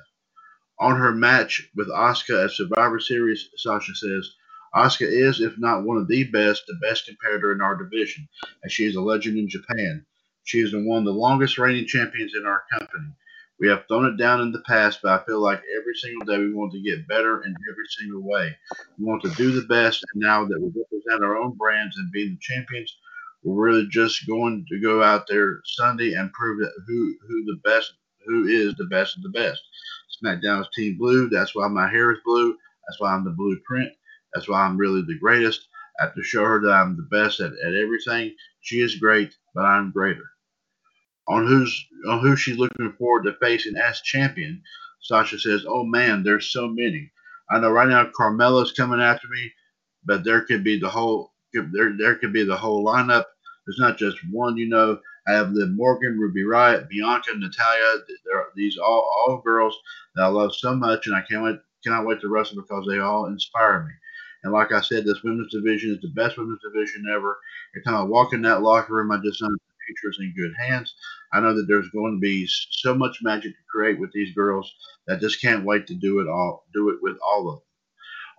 On 0.80 0.96
her 0.96 1.12
match 1.12 1.70
with 1.76 1.90
Asuka 1.90 2.46
at 2.46 2.52
Survivor 2.52 3.00
Series, 3.00 3.50
Sasha 3.58 3.94
says, 3.94 4.34
Asuka 4.74 5.08
is, 5.08 5.40
if 5.40 5.54
not 5.60 5.84
one 5.84 5.98
of 5.98 6.08
the 6.08 6.24
best, 6.24 6.64
the 6.66 6.80
best 6.82 7.06
competitor 7.06 7.52
in 7.52 7.62
our 7.62 7.76
division, 7.76 8.28
and 8.64 8.72
she 8.72 8.86
is 8.86 8.96
a 8.96 9.02
legend 9.02 9.38
in 9.38 9.48
Japan. 9.48 10.06
She 10.44 10.60
is 10.62 10.74
one 10.74 11.00
of 11.00 11.06
the 11.06 11.12
longest 11.12 11.60
reigning 11.60 11.86
champions 11.86 12.34
in 12.36 12.48
our 12.48 12.64
company. 12.72 13.14
We 13.62 13.67
have 13.67 13.86
thrown 13.88 14.08
it 14.08 14.17
down 14.17 14.41
in 14.41 14.52
the 14.52 14.63
past, 14.67 15.02
but 15.04 15.12
I 15.21 15.24
feel 15.24 15.39
like 15.39 15.62
every 15.80 15.93
single 15.93 16.26
day 16.26 16.39
we 16.39 16.52
want 16.52 16.71
to 16.71 16.82
get 16.82 17.08
better 17.08 17.43
in 17.43 17.56
every 17.71 17.86
single 17.89 18.24
way. 18.24 18.58
We 18.97 19.06
want 19.06 19.21
to 19.21 19.30
do 19.36 19.52
the 19.52 19.67
best, 19.67 20.04
and 20.13 20.21
now 20.24 20.45
that 20.45 20.60
we 20.60 20.71
represent 20.76 21.24
our 21.24 21.38
own 21.38 21.56
brands 21.58 21.95
and 21.97 22.12
being 22.12 22.32
the 22.32 22.39
champions, 22.41 22.97
we're 23.43 23.63
really 23.69 23.88
just 23.88 24.28
going 24.28 24.65
to 24.67 24.82
go 24.82 25.04
out 25.04 25.28
there 25.28 25.62
Sunday 25.63 26.13
and 26.13 26.34
prove 26.34 26.60
that 26.60 26.74
who 26.88 27.15
who 27.28 27.45
the 27.45 27.60
best 27.63 27.93
who 28.26 28.47
is 28.47 28.74
the 28.76 28.86
best 28.86 29.15
of 29.15 29.21
the 29.21 29.30
best. 29.30 29.62
SmackDown 30.24 30.62
is 30.62 30.67
Team 30.76 30.97
Blue. 30.97 31.30
That's 31.30 31.56
why 31.56 31.67
my 31.67 31.88
hair 31.88 32.12
is 32.12 32.19
blue. 32.26 32.58
That's 32.88 33.00
why 33.00 33.13
I'm 33.13 33.24
the 33.24 33.30
blueprint. 33.32 33.91
That's 34.34 34.50
why 34.50 34.62
I'm 34.62 34.78
really 34.78 35.04
the 35.04 35.19
greatest. 35.19 35.67
I 36.00 36.06
have 36.06 36.15
to 36.15 36.24
show 36.24 36.43
her 36.45 36.60
that 36.62 36.74
I'm 36.74 36.97
the 36.97 37.04
best 37.15 37.39
at, 37.39 37.52
at 37.52 37.76
everything. 37.76 38.36
She 38.62 38.82
is 38.82 38.95
great, 38.95 39.36
but 39.54 39.65
I'm 39.65 39.91
greater. 39.91 40.32
On 41.32 41.48
who's 41.48 41.88
on 42.10 42.20
who 42.20 42.36
she's 42.36 42.58
looking 42.58 42.91
forward 43.00 43.24
to 43.24 43.34
facing 43.39 43.78
as 43.78 44.02
champion, 44.02 44.62
Sasha 45.00 45.39
says, 45.39 45.63
"Oh 45.65 45.86
man, 45.86 46.24
there's 46.24 46.52
so 46.52 46.67
many. 46.67 47.10
I 47.50 47.60
know 47.60 47.72
right 47.72 47.88
now 47.88 48.10
Carmella's 48.13 48.74
coming 48.74 49.00
after 49.00 49.30
me, 49.30 49.54
but 50.04 50.26
there 50.26 50.41
could 50.41 50.62
be 50.62 50.78
the 50.78 50.89
whole 50.89 51.32
there 51.54 51.94
there 51.98 52.15
could 52.15 52.34
be 52.34 52.44
the 52.44 52.58
whole 52.58 52.84
lineup. 52.86 53.24
There's 53.65 53.80
not 53.80 53.98
just 53.98 54.17
one, 54.30 54.58
you 54.58 54.67
know. 54.67 55.00
I 55.26 55.32
have 55.32 55.52
Liv 55.52 55.70
Morgan, 55.70 56.20
Ruby 56.20 56.44
Riott, 56.44 56.89
Bianca, 56.89 57.32
Natalya. 57.34 58.00
These 58.56 58.78
all 58.78 59.10
all 59.28 59.41
girls 59.46 59.78
that 60.15 60.24
I 60.24 60.28
love 60.28 60.54
so 60.54 60.76
much, 60.76 61.08
and 61.08 61.15
I 61.15 61.22
can't 61.22 61.44
wait 61.44 61.60
cannot 61.84 62.06
wait 62.06 62.20
to 62.22 62.28
wrestle 62.28 62.62
because 62.62 62.86
they 62.88 63.00
all 63.00 63.28
inspire 63.28 63.84
me. 63.84 63.94
And 64.44 64.52
like 64.52 64.74
I 64.74 64.82
said, 64.82 65.06
this 65.06 65.24
women's 65.24 65.54
division 65.54 65.91
is 65.91 66.02
the 66.02 66.10
best 66.10 66.38
women's 66.38 66.60
division 66.62 67.06
ever. 67.10 67.38
Every 67.74 67.84
time 67.84 67.96
I 67.96 68.04
walk 68.04 68.34
in 68.34 68.41
that 68.41 68.62
locker 68.63 68.94
room, 68.94 69.12
I 69.12 69.20
just 69.24 69.39
future 69.91 70.12
is 70.12 70.19
in 70.19 70.34
good 70.36 70.54
hands. 70.60 70.93
I 71.34 71.39
know 71.39 71.54
that 71.56 71.65
there's 71.67 71.89
going 71.89 72.15
to 72.15 72.19
be 72.19 72.47
so 72.47 72.93
much 72.93 73.19
magic 73.21 73.51
to 73.51 73.63
create 73.69 73.99
with 73.99 74.12
these 74.12 74.34
girls 74.36 74.71
that 75.08 75.21
just 75.21 75.41
can't 75.41 75.65
wait 75.65 75.88
to 75.88 75.95
do 75.95 76.19
it 76.19 76.27
all, 76.27 76.65
do 76.73 76.89
it 76.89 76.97
with 77.01 77.17
all 77.25 77.49
of 77.49 77.56
them. 77.56 77.63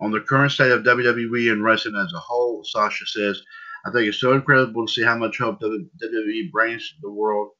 On 0.01 0.11
the 0.11 0.21
current 0.21 0.51
state 0.51 0.71
of 0.71 0.83
WWE 0.83 1.51
and 1.51 1.63
wrestling 1.63 1.95
as 1.95 2.13
a 2.13 2.19
whole, 2.19 2.63
Sasha 2.63 3.05
says, 3.05 3.41
I 3.85 3.91
think 3.91 4.07
it's 4.07 4.19
so 4.19 4.33
incredible 4.33 4.85
to 4.85 4.91
see 4.91 5.03
how 5.03 5.17
much 5.17 5.37
hope 5.37 5.61
WWE 5.61 6.51
brings 6.51 6.89
to 6.89 6.95
the 7.01 7.11
world 7.11 7.51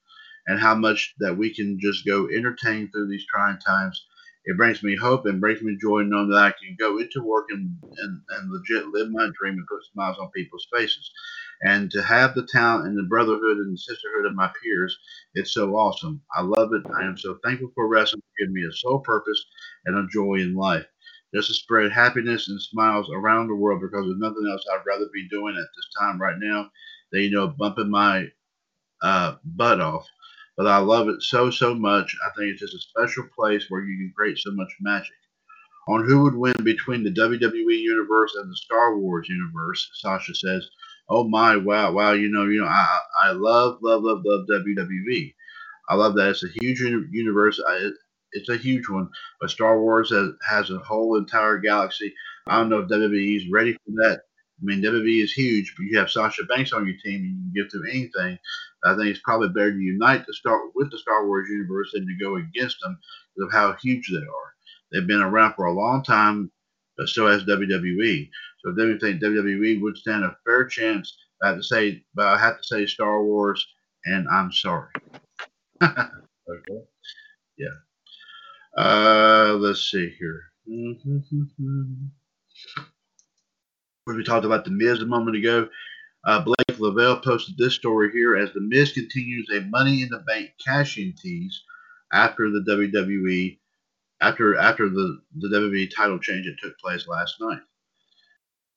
and 0.47 0.59
how 0.59 0.75
much 0.75 1.13
that 1.19 1.37
we 1.37 1.53
can 1.53 1.79
just 1.79 2.05
go 2.05 2.27
entertain 2.29 2.89
through 2.91 3.07
these 3.07 3.25
trying 3.27 3.59
times. 3.59 4.05
It 4.45 4.57
brings 4.57 4.83
me 4.83 4.95
hope 4.95 5.25
and 5.25 5.39
brings 5.39 5.61
me 5.61 5.77
joy 5.81 6.01
knowing 6.01 6.29
that 6.29 6.43
I 6.43 6.51
can 6.51 6.75
go 6.77 6.97
into 6.97 7.23
work 7.23 7.47
and, 7.49 7.77
and, 7.97 8.21
and 8.29 8.51
legit 8.51 8.87
live 8.87 9.09
my 9.09 9.29
dream 9.39 9.53
and 9.53 9.67
put 9.67 9.85
smiles 9.93 10.17
on 10.19 10.31
people's 10.31 10.67
faces. 10.73 11.09
And 11.61 11.89
to 11.91 12.03
have 12.03 12.35
the 12.35 12.47
talent 12.51 12.87
and 12.87 12.97
the 12.97 13.03
brotherhood 13.03 13.57
and 13.57 13.73
the 13.73 13.77
sisterhood 13.77 14.25
of 14.25 14.35
my 14.35 14.51
peers, 14.61 14.97
it's 15.35 15.53
so 15.53 15.75
awesome. 15.75 16.21
I 16.35 16.41
love 16.41 16.73
it. 16.73 16.83
I 16.97 17.03
am 17.05 17.17
so 17.17 17.39
thankful 17.43 17.71
for 17.75 17.87
wrestling 17.87 18.21
for 18.21 18.43
giving 18.43 18.53
me 18.53 18.65
a 18.67 18.73
sole 18.73 18.99
purpose 18.99 19.45
and 19.85 19.97
a 19.97 20.07
joy 20.11 20.35
in 20.35 20.55
life. 20.55 20.85
Just 21.33 21.47
to 21.47 21.53
spread 21.53 21.91
happiness 21.91 22.49
and 22.49 22.61
smiles 22.61 23.09
around 23.13 23.47
the 23.47 23.55
world 23.55 23.81
because 23.81 24.05
there's 24.05 24.19
nothing 24.19 24.47
else 24.51 24.63
I'd 24.71 24.85
rather 24.85 25.07
be 25.13 25.27
doing 25.29 25.55
at 25.55 25.67
this 25.75 25.89
time 25.99 26.21
right 26.21 26.37
now 26.39 26.69
than, 27.11 27.21
you 27.21 27.31
know, 27.31 27.47
bumping 27.47 27.89
my 27.89 28.27
uh, 29.01 29.35
butt 29.43 29.81
off. 29.81 30.07
But 30.57 30.67
I 30.67 30.77
love 30.77 31.09
it 31.09 31.21
so, 31.23 31.49
so 31.49 31.73
much. 31.73 32.15
I 32.25 32.29
think 32.37 32.51
it's 32.51 32.61
just 32.61 32.75
a 32.75 32.79
special 32.79 33.27
place 33.35 33.65
where 33.69 33.81
you 33.83 33.97
can 33.97 34.13
create 34.15 34.37
so 34.37 34.51
much 34.51 34.71
magic. 34.81 35.15
On 35.89 36.05
who 36.07 36.23
would 36.23 36.35
win 36.35 36.55
between 36.63 37.03
the 37.03 37.11
WWE 37.11 37.77
universe 37.77 38.35
and 38.35 38.49
the 38.49 38.55
Star 38.55 38.97
Wars 38.97 39.27
universe, 39.27 39.89
Sasha 39.95 40.33
says, 40.33 40.69
"Oh 41.09 41.27
my, 41.27 41.57
wow, 41.57 41.91
wow! 41.91 42.13
You 42.13 42.29
know, 42.29 42.45
you 42.45 42.61
know, 42.61 42.67
I, 42.67 42.99
I 43.23 43.31
love, 43.31 43.79
love, 43.81 44.03
love, 44.03 44.21
love 44.25 44.45
WWE. 44.49 45.33
I 45.89 45.95
love 45.95 46.15
that 46.15 46.29
it's 46.29 46.43
a 46.43 46.47
huge 46.61 46.79
universe. 46.79 47.61
I, 47.67 47.89
it's 48.31 48.49
a 48.49 48.57
huge 48.57 48.89
one, 48.89 49.09
but 49.39 49.49
Star 49.49 49.79
Wars 49.79 50.09
has, 50.11 50.29
has 50.47 50.69
a 50.71 50.79
whole 50.79 51.17
entire 51.17 51.57
galaxy. 51.59 52.13
I 52.47 52.57
don't 52.57 52.69
know 52.69 52.79
if 52.79 52.89
WWE 52.89 53.37
is 53.37 53.51
ready 53.51 53.73
for 53.73 53.91
that. 54.03 54.21
I 54.61 54.65
mean, 54.65 54.81
WWE 54.81 55.23
is 55.23 55.33
huge, 55.33 55.73
but 55.75 55.83
you 55.83 55.97
have 55.97 56.09
Sasha 56.09 56.43
Banks 56.45 56.73
on 56.73 56.87
your 56.87 56.95
team, 57.03 57.21
and 57.21 57.25
you 57.25 57.35
can 57.35 57.53
get 57.53 57.71
through 57.71 57.89
anything. 57.89 58.39
I 58.85 58.95
think 58.95 59.07
it's 59.07 59.19
probably 59.23 59.49
better 59.49 59.71
to 59.71 59.79
unite 59.79 60.25
the 60.25 60.33
Star 60.33 60.59
with 60.75 60.91
the 60.91 60.97
Star 60.97 61.27
Wars 61.27 61.49
universe 61.49 61.91
than 61.93 62.05
to 62.05 62.23
go 62.23 62.35
against 62.37 62.77
them 62.81 62.97
because 63.35 63.47
of 63.47 63.53
how 63.53 63.75
huge 63.81 64.09
they 64.09 64.17
are. 64.17 64.53
They've 64.91 65.07
been 65.07 65.21
around 65.21 65.55
for 65.55 65.65
a 65.65 65.73
long 65.73 66.03
time, 66.03 66.51
but 66.97 67.09
so 67.09 67.27
has 67.27 67.43
WWE. 67.43 68.29
So 68.63 68.71
if 68.71 68.75
they 68.99 69.11
think 69.11 69.21
WWE 69.21 69.81
would 69.81 69.97
stand 69.97 70.23
a 70.23 70.37
fair 70.45 70.65
chance, 70.65 71.15
I 71.41 71.49
have 71.49 71.57
to 71.57 71.63
say, 71.63 72.03
but 72.15 72.27
I 72.27 72.37
have 72.37 72.57
to 72.57 72.63
say 72.63 72.85
Star 72.85 73.23
Wars, 73.23 73.65
and 74.05 74.27
I'm 74.29 74.51
sorry. 74.51 74.89
okay. 75.81 75.99
Yeah. 77.55 77.67
Uh, 78.75 79.53
let's 79.59 79.91
see 79.91 80.09
here. 80.17 80.41
When 84.05 84.17
we 84.17 84.23
talked 84.23 84.43
about 84.45 84.65
the 84.65 84.71
Miz 84.71 85.01
a 85.01 85.05
moment 85.05 85.37
ago, 85.37 85.69
uh, 86.25 86.41
Blake 86.43 86.79
Lovell 86.79 87.19
posted 87.19 87.57
this 87.57 87.75
story 87.75 88.11
here 88.11 88.35
as 88.35 88.51
the 88.53 88.61
Miz 88.61 88.91
continues 88.91 89.47
a 89.53 89.61
Money 89.61 90.01
in 90.01 90.09
the 90.09 90.19
Bank 90.19 90.49
cash-in 90.65 91.13
tease 91.21 91.63
after 92.11 92.49
the 92.49 92.59
WWE 92.61 93.59
after 94.21 94.57
after 94.57 94.89
the 94.89 95.21
the 95.37 95.47
WWE 95.49 95.89
title 95.95 96.19
change 96.19 96.45
that 96.45 96.57
took 96.61 96.77
place 96.79 97.07
last 97.07 97.35
night. 97.39 97.61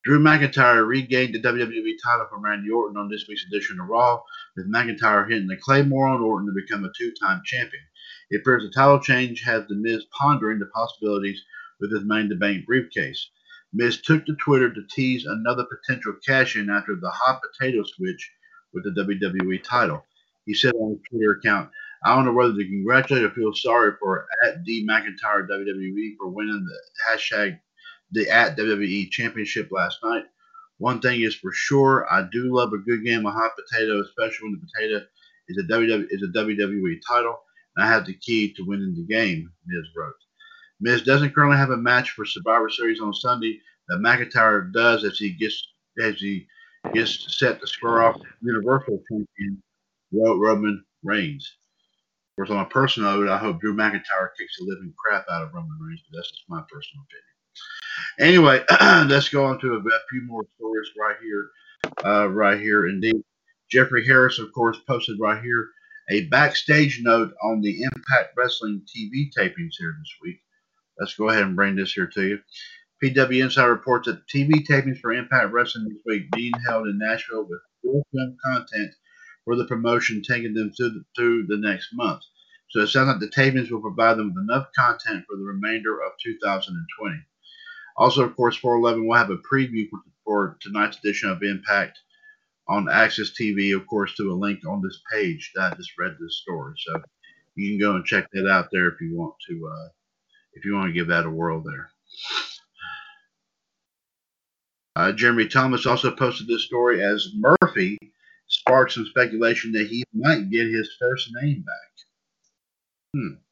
Drew 0.06 0.20
McIntyre 0.20 0.86
regained 0.86 1.34
the 1.34 1.40
WWE 1.40 1.94
title 2.00 2.28
from 2.30 2.44
Randy 2.44 2.70
Orton 2.70 2.96
on 2.96 3.08
this 3.08 3.26
week's 3.26 3.44
edition 3.46 3.80
of 3.80 3.88
Raw, 3.88 4.22
with 4.54 4.72
McIntyre 4.72 5.28
hitting 5.28 5.48
the 5.48 5.56
Claymore 5.56 6.06
on 6.06 6.20
Orton 6.20 6.46
to 6.46 6.52
become 6.54 6.84
a 6.84 6.92
two-time 6.96 7.42
champion. 7.44 7.82
It 8.30 8.36
appears 8.36 8.62
the 8.62 8.70
title 8.70 9.00
change 9.00 9.42
has 9.42 9.66
The 9.66 9.74
Miz 9.74 10.04
pondering 10.16 10.60
the 10.60 10.66
possibilities 10.66 11.42
with 11.80 11.92
his 11.92 12.04
Money 12.04 12.20
in 12.20 12.28
the 12.28 12.36
Bank 12.36 12.66
briefcase. 12.66 13.30
Miz 13.72 14.00
took 14.00 14.24
to 14.26 14.36
Twitter 14.36 14.72
to 14.72 14.86
tease 14.94 15.24
another 15.24 15.64
potential 15.64 16.14
cash-in 16.24 16.70
after 16.70 16.94
the 16.94 17.10
hot 17.10 17.40
potato 17.42 17.82
switch 17.82 18.30
with 18.72 18.84
the 18.84 18.90
WWE 18.90 19.60
title. 19.64 20.06
He 20.44 20.54
said 20.54 20.74
on 20.76 20.90
his 20.90 21.00
Twitter 21.10 21.32
account, 21.32 21.68
I 22.04 22.14
don't 22.14 22.26
know 22.26 22.32
whether 22.32 22.54
to 22.54 22.64
congratulate 22.64 23.24
or 23.24 23.30
feel 23.30 23.54
sorry 23.54 23.94
for 23.98 24.28
at 24.46 24.62
D 24.62 24.86
McIntyre 24.88 25.48
WWE 25.48 26.16
for 26.16 26.28
winning 26.28 26.64
the 26.64 26.78
hashtag 27.10 27.58
the 28.12 28.28
at 28.30 28.56
WWE 28.56 29.10
Championship 29.10 29.68
last 29.70 29.98
night. 30.04 30.24
One 30.78 31.00
thing 31.00 31.22
is 31.22 31.34
for 31.34 31.52
sure, 31.52 32.06
I 32.10 32.26
do 32.30 32.54
love 32.54 32.72
a 32.72 32.78
good 32.78 33.04
game 33.04 33.26
of 33.26 33.32
hot 33.32 33.52
potato, 33.56 34.00
especially 34.00 34.50
when 34.50 34.60
the 34.60 34.66
potato 34.66 35.06
is 35.48 35.58
a 35.58 35.66
WWE 35.72 36.06
is 36.10 36.22
a 36.22 36.38
WWE 36.38 37.00
title, 37.08 37.38
and 37.76 37.84
I 37.84 37.88
have 37.88 38.04
the 38.06 38.14
key 38.14 38.52
to 38.54 38.62
winning 38.62 38.94
the 38.94 39.06
game. 39.06 39.50
Miz 39.66 39.86
wrote. 39.96 40.14
Miz 40.80 41.02
doesn't 41.02 41.34
currently 41.34 41.56
have 41.56 41.70
a 41.70 41.76
match 41.76 42.10
for 42.10 42.26
Survivor 42.26 42.68
Series 42.68 43.00
on 43.00 43.14
Sunday 43.14 43.60
that 43.88 43.98
McIntyre 43.98 44.70
does 44.72 45.04
as 45.04 45.18
he 45.18 45.30
gets 45.30 45.66
as 46.02 46.16
he 46.16 46.46
gets 46.92 47.38
set 47.38 47.60
to 47.60 47.66
square 47.66 48.02
off 48.02 48.20
Universal 48.42 49.02
Champion 49.08 49.62
Roman 50.12 50.84
Reigns. 51.02 51.56
Of 52.30 52.36
course, 52.36 52.50
on 52.50 52.64
a 52.64 52.68
personal 52.68 53.12
note, 53.12 53.30
I 53.30 53.38
hope 53.38 53.60
Drew 53.60 53.74
McIntyre 53.74 54.28
kicks 54.38 54.58
the 54.58 54.66
living 54.66 54.92
crap 54.98 55.24
out 55.30 55.42
of 55.42 55.54
Roman 55.54 55.78
Reigns, 55.80 56.02
but 56.10 56.18
that's 56.18 56.30
just 56.30 56.44
my 56.48 56.60
personal 56.70 57.04
opinion. 57.04 57.35
Anyway, 58.18 58.62
let's 58.80 59.28
go 59.28 59.44
on 59.44 59.60
to 59.60 59.74
a, 59.74 59.78
a 59.78 60.00
few 60.10 60.22
more 60.26 60.44
stories 60.56 60.88
right 60.98 61.16
here. 61.22 61.50
Uh, 62.04 62.28
right 62.28 62.58
here, 62.58 62.88
indeed. 62.88 63.22
Jeffrey 63.70 64.06
Harris, 64.06 64.38
of 64.38 64.52
course, 64.52 64.78
posted 64.86 65.18
right 65.20 65.42
here 65.42 65.68
a 66.08 66.26
backstage 66.26 67.00
note 67.02 67.32
on 67.42 67.60
the 67.60 67.82
Impact 67.82 68.30
Wrestling 68.36 68.82
TV 68.86 69.28
tapings 69.36 69.74
here 69.78 69.96
this 69.98 70.14
week. 70.22 70.40
Let's 70.98 71.14
go 71.14 71.28
ahead 71.28 71.42
and 71.42 71.56
bring 71.56 71.76
this 71.76 71.92
here 71.92 72.06
to 72.14 72.22
you. 72.26 72.38
PW 73.02 73.42
Insider 73.42 73.70
reports 73.70 74.06
that 74.06 74.26
TV 74.28 74.64
tapings 74.66 75.00
for 75.00 75.12
Impact 75.12 75.52
Wrestling 75.52 75.88
this 75.88 75.98
week 76.06 76.30
being 76.30 76.52
held 76.66 76.86
in 76.86 76.98
Nashville 76.98 77.46
with 77.48 77.60
full 77.82 78.06
film 78.12 78.36
content 78.44 78.94
for 79.44 79.56
the 79.56 79.66
promotion, 79.66 80.22
taking 80.22 80.54
them 80.54 80.72
through 80.76 80.90
the, 80.90 81.04
through 81.16 81.46
the 81.46 81.58
next 81.58 81.88
month. 81.92 82.22
So 82.70 82.80
it 82.80 82.88
sounds 82.88 83.08
like 83.08 83.20
the 83.20 83.28
tapings 83.28 83.70
will 83.70 83.80
provide 83.80 84.16
them 84.16 84.32
with 84.32 84.42
enough 84.42 84.68
content 84.76 85.24
for 85.28 85.36
the 85.36 85.44
remainder 85.44 86.00
of 86.02 86.12
2020. 86.22 87.16
Also, 87.96 88.22
of 88.22 88.36
course, 88.36 88.56
411 88.56 89.06
will 89.06 89.16
have 89.16 89.30
a 89.30 89.38
preview 89.38 89.88
for, 89.88 90.00
for 90.24 90.58
tonight's 90.60 90.98
edition 90.98 91.30
of 91.30 91.42
Impact 91.42 91.98
on 92.68 92.86
AXS 92.86 93.30
TV, 93.40 93.74
of 93.74 93.86
course, 93.86 94.14
to 94.16 94.32
a 94.32 94.34
link 94.34 94.60
on 94.66 94.82
this 94.82 95.00
page 95.10 95.52
that 95.54 95.72
I 95.72 95.76
just 95.76 95.92
read 95.98 96.16
this 96.20 96.40
story. 96.42 96.74
So 96.78 97.00
you 97.54 97.70
can 97.70 97.80
go 97.80 97.94
and 97.96 98.04
check 98.04 98.28
that 98.32 98.48
out 98.48 98.68
there 98.70 98.88
if 98.88 99.00
you 99.00 99.16
want 99.16 99.34
to, 99.48 99.70
uh, 99.72 99.88
if 100.54 100.64
you 100.64 100.74
want 100.74 100.88
to 100.88 100.92
give 100.92 101.08
that 101.08 101.26
a 101.26 101.30
whirl 101.30 101.62
there. 101.62 101.90
Uh, 104.96 105.12
Jeremy 105.12 105.46
Thomas 105.46 105.86
also 105.86 106.10
posted 106.10 106.46
this 106.46 106.64
story 106.64 107.02
as 107.04 107.32
Murphy 107.34 107.98
sparked 108.48 108.92
some 108.92 109.06
speculation 109.06 109.72
that 109.72 109.88
he 109.88 110.04
might 110.14 110.50
get 110.50 110.66
his 110.68 110.90
first 110.98 111.30
name 111.42 111.62
back. 111.62 111.92
Hmm. 113.14 113.45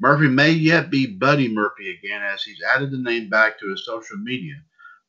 Murphy 0.00 0.28
may 0.28 0.50
yet 0.50 0.90
be 0.90 1.06
Buddy 1.06 1.48
Murphy 1.48 1.90
again 1.90 2.22
as 2.22 2.42
he's 2.42 2.62
added 2.74 2.90
the 2.90 2.98
name 2.98 3.28
back 3.28 3.58
to 3.60 3.70
his 3.70 3.84
social 3.84 4.16
media. 4.18 4.54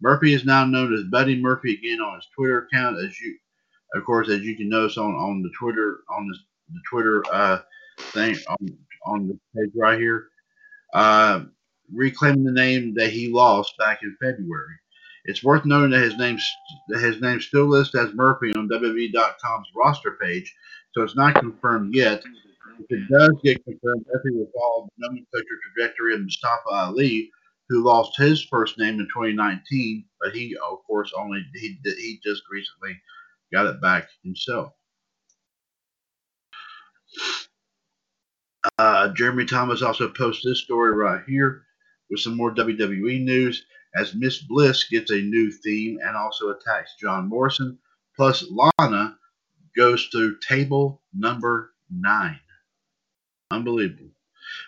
Murphy 0.02 0.34
is 0.34 0.46
now 0.46 0.66
known 0.66 0.94
as 0.94 1.04
Buddy 1.04 1.42
Murphy 1.42 1.74
again 1.74 2.02
on 2.02 2.16
his 2.16 2.28
Twitter 2.36 2.60
account, 2.60 2.98
as 3.00 3.20
you, 3.20 3.38
of 3.96 4.04
course, 4.06 4.30
as 4.30 4.42
you 4.42 4.56
can 4.56 4.70
notice 4.70 4.98
on, 4.98 5.14
on 5.16 5.42
the 5.42 5.50
Twitter 5.58 6.00
on 6.10 6.28
the, 6.28 6.38
the 6.74 6.82
Twitter 6.90 7.24
uh, 7.32 7.60
thing 7.98 8.36
on 8.48 8.78
on 9.06 9.28
the 9.28 9.40
page 9.56 9.72
right 9.76 10.00
here, 10.00 10.30
uh, 10.94 11.44
reclaiming 11.94 12.44
the 12.44 12.52
name 12.52 12.94
that 12.96 13.12
he 13.12 13.32
lost 13.32 13.78
back 13.78 14.02
in 14.04 14.18
February. 14.22 14.76
It's 15.26 15.44
worth 15.44 15.66
noting 15.66 15.92
that 15.92 16.02
his 16.04 16.18
name 16.18 16.38
that 16.90 17.00
his 17.00 17.22
name 17.22 17.42
still 17.42 17.66
listed 17.66 18.02
as 18.02 18.14
Murphy 18.14 18.54
on 18.56 18.70
WWE.com's 18.70 19.68
roster 19.76 20.18
page, 20.22 20.54
so 20.94 21.02
it's 21.02 21.16
not 21.16 21.36
confirmed 21.36 21.96
yet. 21.96 22.24
If 22.80 22.86
it 22.90 23.10
does 23.10 23.32
get 23.44 23.64
confirmed, 23.64 24.06
Murphy 24.12 24.32
will 24.32 24.52
follow 24.58 24.88
the 24.98 25.08
nomenclature 25.08 25.60
trajectory 25.74 26.16
of 26.16 26.22
Mustafa 26.22 26.70
Ali, 26.70 27.32
who 27.70 27.84
lost 27.84 28.18
his 28.18 28.44
first 28.44 28.78
name 28.78 29.00
in 29.00 29.08
2019, 29.08 30.06
but 30.22 30.36
he, 30.36 30.56
of 30.70 30.80
course, 30.86 31.12
only 31.18 31.44
he 31.54 31.78
he 31.84 32.20
just 32.24 32.44
recently 32.50 33.00
got 33.52 33.66
it 33.66 33.82
back 33.82 34.10
himself. 34.24 34.74
Uh, 38.78 39.10
Jeremy 39.10 39.46
Thomas 39.46 39.82
also 39.82 40.10
posted 40.10 40.52
this 40.52 40.64
story 40.64 40.92
right 40.92 41.24
here 41.28 41.66
with 42.10 42.20
some 42.20 42.36
more 42.36 42.54
WWE 42.54 43.24
news 43.24 43.66
as 43.96 44.14
Miss 44.14 44.42
Bliss 44.44 44.84
gets 44.90 45.12
a 45.12 45.22
new 45.22 45.52
theme 45.52 46.00
and 46.04 46.18
also 46.18 46.50
attacks 46.50 46.96
John 47.00 47.30
Morrison. 47.30 47.80
Plus, 48.16 48.46
Lana 48.80 49.18
goes 49.76 50.10
to 50.10 50.38
table 50.48 51.02
number 51.14 51.74
nine. 51.90 52.40
Unbelievable. 53.56 54.12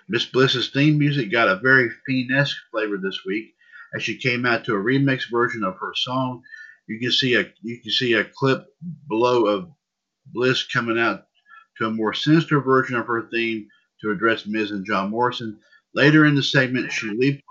Miss 0.08 0.26
Bliss's 0.26 0.70
theme 0.70 0.98
music 0.98 1.32
got 1.32 1.50
a 1.50 1.58
very 1.58 1.90
fiend 2.06 2.32
flavor 2.72 2.98
this 2.98 3.26
week 3.26 3.54
as 3.94 4.04
she 4.04 4.18
came 4.18 4.46
out 4.46 4.64
to 4.66 4.76
a 4.76 4.84
remix 4.84 5.30
version 5.30 5.64
of 5.64 5.76
her 5.80 5.94
song. 5.96 6.42
You 6.88 7.00
can 7.00 7.12
see 7.12 7.36
a 7.36 7.52
you 7.62 7.82
can 7.82 7.92
see 7.92 8.14
a 8.14 8.24
clip 8.24 8.66
below 9.10 9.48
of 9.48 9.70
Bliss 10.28 10.66
coming 10.66 10.98
out 10.98 11.26
to 11.78 11.88
a 11.88 11.92
more 11.92 12.14
sinister 12.14 12.62
version 12.62 12.96
of 12.96 13.08
her 13.08 13.30
theme 13.30 13.68
to 14.02 14.12
address 14.12 14.46
Miz 14.46 14.72
and 14.72 14.86
John 14.86 15.10
Morrison. 15.10 15.60
Later 15.94 16.26
in 16.26 16.36
the 16.36 16.44
segment, 16.44 16.92
she 16.92 17.10
leaps 17.10 17.44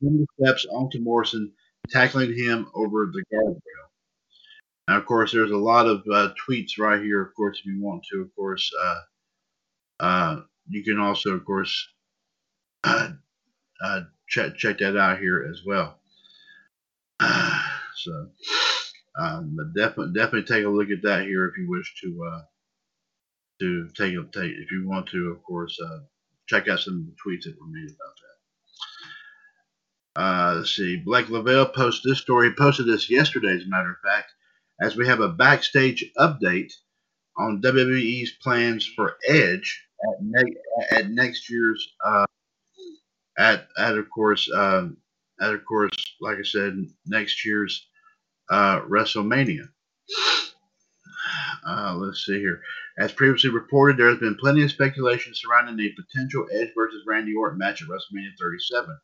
the 0.00 0.26
steps 0.40 0.66
onto 0.70 1.00
Morrison, 1.00 1.52
tackling 1.88 2.32
him 2.36 2.70
over 2.74 3.06
the 3.06 3.24
guardrail. 3.32 3.60
Now, 4.88 4.98
of 4.98 5.06
course, 5.06 5.32
there's 5.32 5.50
a 5.50 5.56
lot 5.56 5.86
of 5.86 6.02
uh, 6.12 6.30
tweets 6.48 6.78
right 6.78 7.00
here. 7.00 7.22
Of 7.22 7.34
course, 7.34 7.58
if 7.60 7.66
you 7.66 7.80
want 7.80 8.04
to, 8.10 8.22
of 8.22 8.34
course, 8.34 8.70
uh, 8.82 9.00
uh, 10.00 10.40
you 10.70 10.84
can 10.84 10.98
also, 10.98 11.30
of 11.30 11.44
course, 11.44 11.88
uh, 12.84 13.10
check 14.28 14.56
check 14.56 14.78
that 14.78 14.96
out 14.96 15.18
here 15.18 15.46
as 15.50 15.62
well. 15.66 15.98
so, 17.96 18.28
um, 19.18 19.56
but 19.56 19.74
definitely 19.74 20.12
definitely 20.14 20.44
take 20.44 20.64
a 20.64 20.68
look 20.68 20.90
at 20.90 21.02
that 21.02 21.24
here 21.24 21.46
if 21.48 21.58
you 21.58 21.68
wish 21.68 21.94
to 22.02 22.24
uh, 22.24 22.42
to 23.60 23.88
take 23.96 24.14
a 24.14 24.22
take 24.32 24.52
if 24.52 24.70
you 24.70 24.88
want 24.88 25.08
to, 25.08 25.30
of 25.30 25.42
course, 25.42 25.78
uh, 25.80 25.98
check 26.46 26.68
out 26.68 26.80
some 26.80 27.00
of 27.00 27.06
the 27.06 27.12
tweets 27.12 27.44
that 27.44 27.60
were 27.60 27.66
made 27.66 27.90
about 27.90 28.14
that. 28.16 28.30
Uh, 30.20 30.54
let's 30.56 30.74
see. 30.74 30.96
Blake 30.96 31.28
Lovell 31.28 31.66
posted 31.66 32.10
this 32.10 32.20
story. 32.20 32.52
Posted 32.52 32.86
this 32.86 33.10
yesterday, 33.10 33.54
as 33.54 33.64
a 33.64 33.68
matter 33.68 33.90
of 33.90 34.10
fact, 34.10 34.32
as 34.80 34.96
we 34.96 35.06
have 35.06 35.20
a 35.20 35.28
backstage 35.28 36.04
update 36.18 36.72
on 37.36 37.62
WWE's 37.62 38.32
plans 38.42 38.86
for 38.86 39.16
Edge 39.26 39.86
at, 40.08 40.16
ne- 40.22 40.56
at 40.92 41.10
next 41.10 41.50
year's 41.50 41.88
uh, 42.04 42.26
at 43.38 43.66
at 43.78 43.98
of 43.98 44.08
course 44.10 44.50
um, 44.54 44.96
at 45.40 45.54
of 45.54 45.64
course 45.64 45.92
like 46.20 46.38
I 46.38 46.42
said 46.42 46.74
next 47.06 47.44
year's 47.44 47.86
uh, 48.50 48.80
WrestleMania. 48.80 49.68
Uh, 51.66 51.94
let's 51.96 52.24
see 52.24 52.38
here. 52.38 52.62
As 52.98 53.12
previously 53.12 53.50
reported, 53.50 53.96
there 53.96 54.08
has 54.08 54.18
been 54.18 54.36
plenty 54.36 54.62
of 54.62 54.70
speculation 54.70 55.32
surrounding 55.34 55.76
the 55.76 55.92
potential 55.92 56.46
Edge 56.52 56.70
versus 56.76 57.04
Randy 57.06 57.34
Orton 57.34 57.58
match 57.58 57.82
at 57.82 57.88
WrestleMania 57.88 58.32
37. 58.40 58.98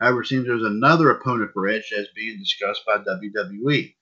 However, 0.00 0.22
it 0.22 0.26
seems 0.26 0.46
there's 0.46 0.62
another 0.62 1.10
opponent 1.10 1.50
for 1.52 1.68
Edge 1.68 1.92
that's 1.94 2.08
being 2.14 2.38
discussed 2.38 2.82
by 2.86 2.98
WWE. 2.98 3.94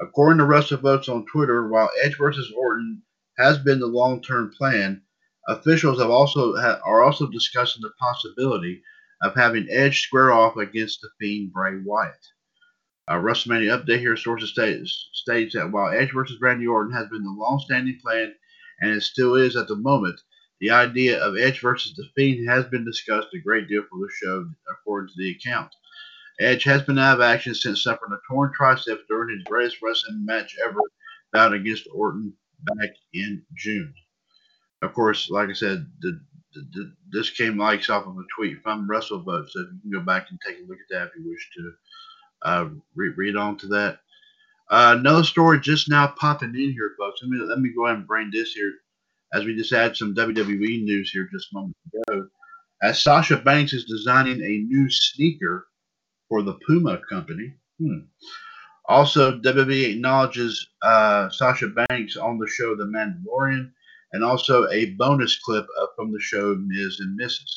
According 0.00 0.38
to 0.38 0.44
WrestleVotes 0.44 1.08
on 1.08 1.26
Twitter, 1.26 1.68
while 1.68 1.90
Edge 2.02 2.18
versus 2.18 2.52
Orton 2.56 3.02
has 3.38 3.58
been 3.58 3.80
the 3.80 3.86
long-term 3.86 4.52
plan, 4.56 5.02
officials 5.48 6.00
have 6.00 6.10
also 6.10 6.56
ha- 6.56 6.80
are 6.84 7.02
also 7.02 7.26
discussing 7.26 7.82
the 7.82 7.92
possibility 7.98 8.82
of 9.22 9.34
having 9.34 9.66
Edge 9.70 10.02
square 10.02 10.32
off 10.32 10.56
against 10.56 11.00
the 11.00 11.08
Fiend 11.20 11.52
Bray 11.52 11.80
Wyatt. 11.84 12.26
A 13.08 13.14
WrestleMania 13.14 13.78
update 13.78 14.00
here 14.00 14.16
sources 14.16 14.50
states, 14.50 15.10
states 15.12 15.54
that 15.54 15.70
while 15.70 15.92
Edge 15.92 16.12
versus 16.12 16.40
Randy 16.40 16.66
Orton 16.66 16.94
has 16.94 17.08
been 17.08 17.22
the 17.22 17.30
long-standing 17.30 17.98
plan 18.02 18.34
and 18.80 18.90
it 18.90 19.02
still 19.02 19.34
is 19.34 19.56
at 19.56 19.68
the 19.68 19.76
moment, 19.76 20.20
the 20.60 20.70
idea 20.70 21.22
of 21.22 21.36
Edge 21.36 21.60
versus 21.60 21.94
the 21.94 22.08
Fiend 22.16 22.48
has 22.48 22.64
been 22.66 22.84
discussed 22.84 23.28
a 23.34 23.38
great 23.38 23.68
deal 23.68 23.82
for 23.90 23.98
the 23.98 24.10
show, 24.22 24.48
according 24.70 25.08
to 25.08 25.14
the 25.18 25.30
account. 25.32 25.74
Edge 26.40 26.64
has 26.64 26.82
been 26.82 26.98
out 26.98 27.16
of 27.16 27.20
action 27.20 27.54
since 27.54 27.82
suffering 27.82 28.12
a 28.12 28.32
torn 28.32 28.52
tricep 28.58 28.98
during 29.08 29.36
his 29.36 29.44
greatest 29.44 29.82
wrestling 29.82 30.24
match 30.24 30.56
ever, 30.64 30.80
bout 31.32 31.52
against 31.52 31.86
Orton 31.92 32.32
back 32.62 32.90
in 33.12 33.44
June. 33.54 33.94
Of 34.84 34.92
course, 34.92 35.30
like 35.30 35.48
I 35.48 35.54
said, 35.54 35.86
the, 36.00 36.20
the, 36.54 36.60
the, 36.72 36.92
this 37.10 37.30
came 37.30 37.58
likes 37.58 37.90
off 37.90 38.06
of 38.06 38.16
a 38.16 38.24
tweet 38.34 38.62
from 38.62 38.88
WrestleVote, 38.88 39.48
so 39.48 39.60
you 39.60 39.80
can 39.82 39.90
go 39.92 40.00
back 40.00 40.26
and 40.30 40.38
take 40.46 40.58
a 40.58 40.68
look 40.68 40.78
at 40.78 40.94
that 40.94 41.08
if 41.08 41.12
you 41.16 41.30
wish 41.30 41.50
to 41.56 41.72
uh, 42.42 42.68
re- 42.94 43.14
read 43.16 43.36
on 43.36 43.56
to 43.58 43.66
that. 43.68 44.00
Uh, 44.70 44.96
another 44.98 45.24
story 45.24 45.60
just 45.60 45.88
now 45.88 46.06
popping 46.18 46.54
in 46.54 46.72
here, 46.72 46.92
folks. 46.98 47.20
Let 47.22 47.30
me 47.30 47.38
let 47.46 47.60
me 47.60 47.72
go 47.74 47.86
ahead 47.86 47.98
and 47.98 48.06
bring 48.06 48.30
this 48.30 48.52
here, 48.52 48.72
as 49.32 49.44
we 49.44 49.56
just 49.56 49.72
had 49.72 49.96
some 49.96 50.14
WWE 50.14 50.84
news 50.84 51.10
here 51.10 51.28
just 51.32 51.48
a 51.52 51.54
moment 51.54 51.76
ago. 52.08 52.28
As 52.82 53.02
Sasha 53.02 53.36
Banks 53.36 53.72
is 53.72 53.84
designing 53.84 54.42
a 54.42 54.64
new 54.66 54.90
sneaker 54.90 55.66
for 56.28 56.42
the 56.42 56.58
Puma 56.66 57.00
company. 57.08 57.54
Hmm. 57.78 58.00
Also, 58.86 59.38
WWE 59.38 59.94
acknowledges 59.94 60.68
uh, 60.82 61.30
Sasha 61.30 61.68
Banks 61.68 62.16
on 62.16 62.38
the 62.38 62.46
show 62.46 62.74
The 62.76 62.84
Mandalorian, 62.84 63.70
and 64.14 64.24
also 64.24 64.68
a 64.70 64.92
bonus 64.92 65.36
clip 65.40 65.66
from 65.96 66.12
the 66.12 66.20
show 66.20 66.54
Miz 66.54 67.00
and 67.00 67.18
Mrs. 67.18 67.50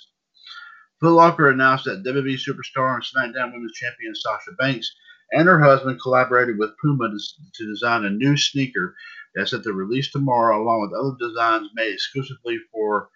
Foot 1.00 1.14
Locker 1.14 1.52
announced 1.52 1.86
that 1.86 2.04
WWE 2.04 2.36
superstar 2.36 2.96
and 2.96 3.04
SmackDown 3.04 3.54
Women's 3.54 3.74
Champion 3.74 4.16
Sasha 4.16 4.52
Banks 4.58 4.92
and 5.32 5.48
her 5.48 5.60
husband 5.60 6.02
collaborated 6.02 6.58
with 6.58 6.78
Puma 6.82 7.10
to, 7.10 7.20
to 7.54 7.68
design 7.68 8.06
a 8.06 8.10
new 8.10 8.36
sneaker 8.36 8.96
That's 9.36 9.52
set 9.52 9.64
to 9.64 9.74
release 9.74 10.12
tomorrow, 10.12 10.60
along 10.60 10.82
with 10.82 11.00
other 11.00 11.16
designs 11.20 11.70
made 11.76 11.94
exclusively 11.94 12.58
for 12.72 13.10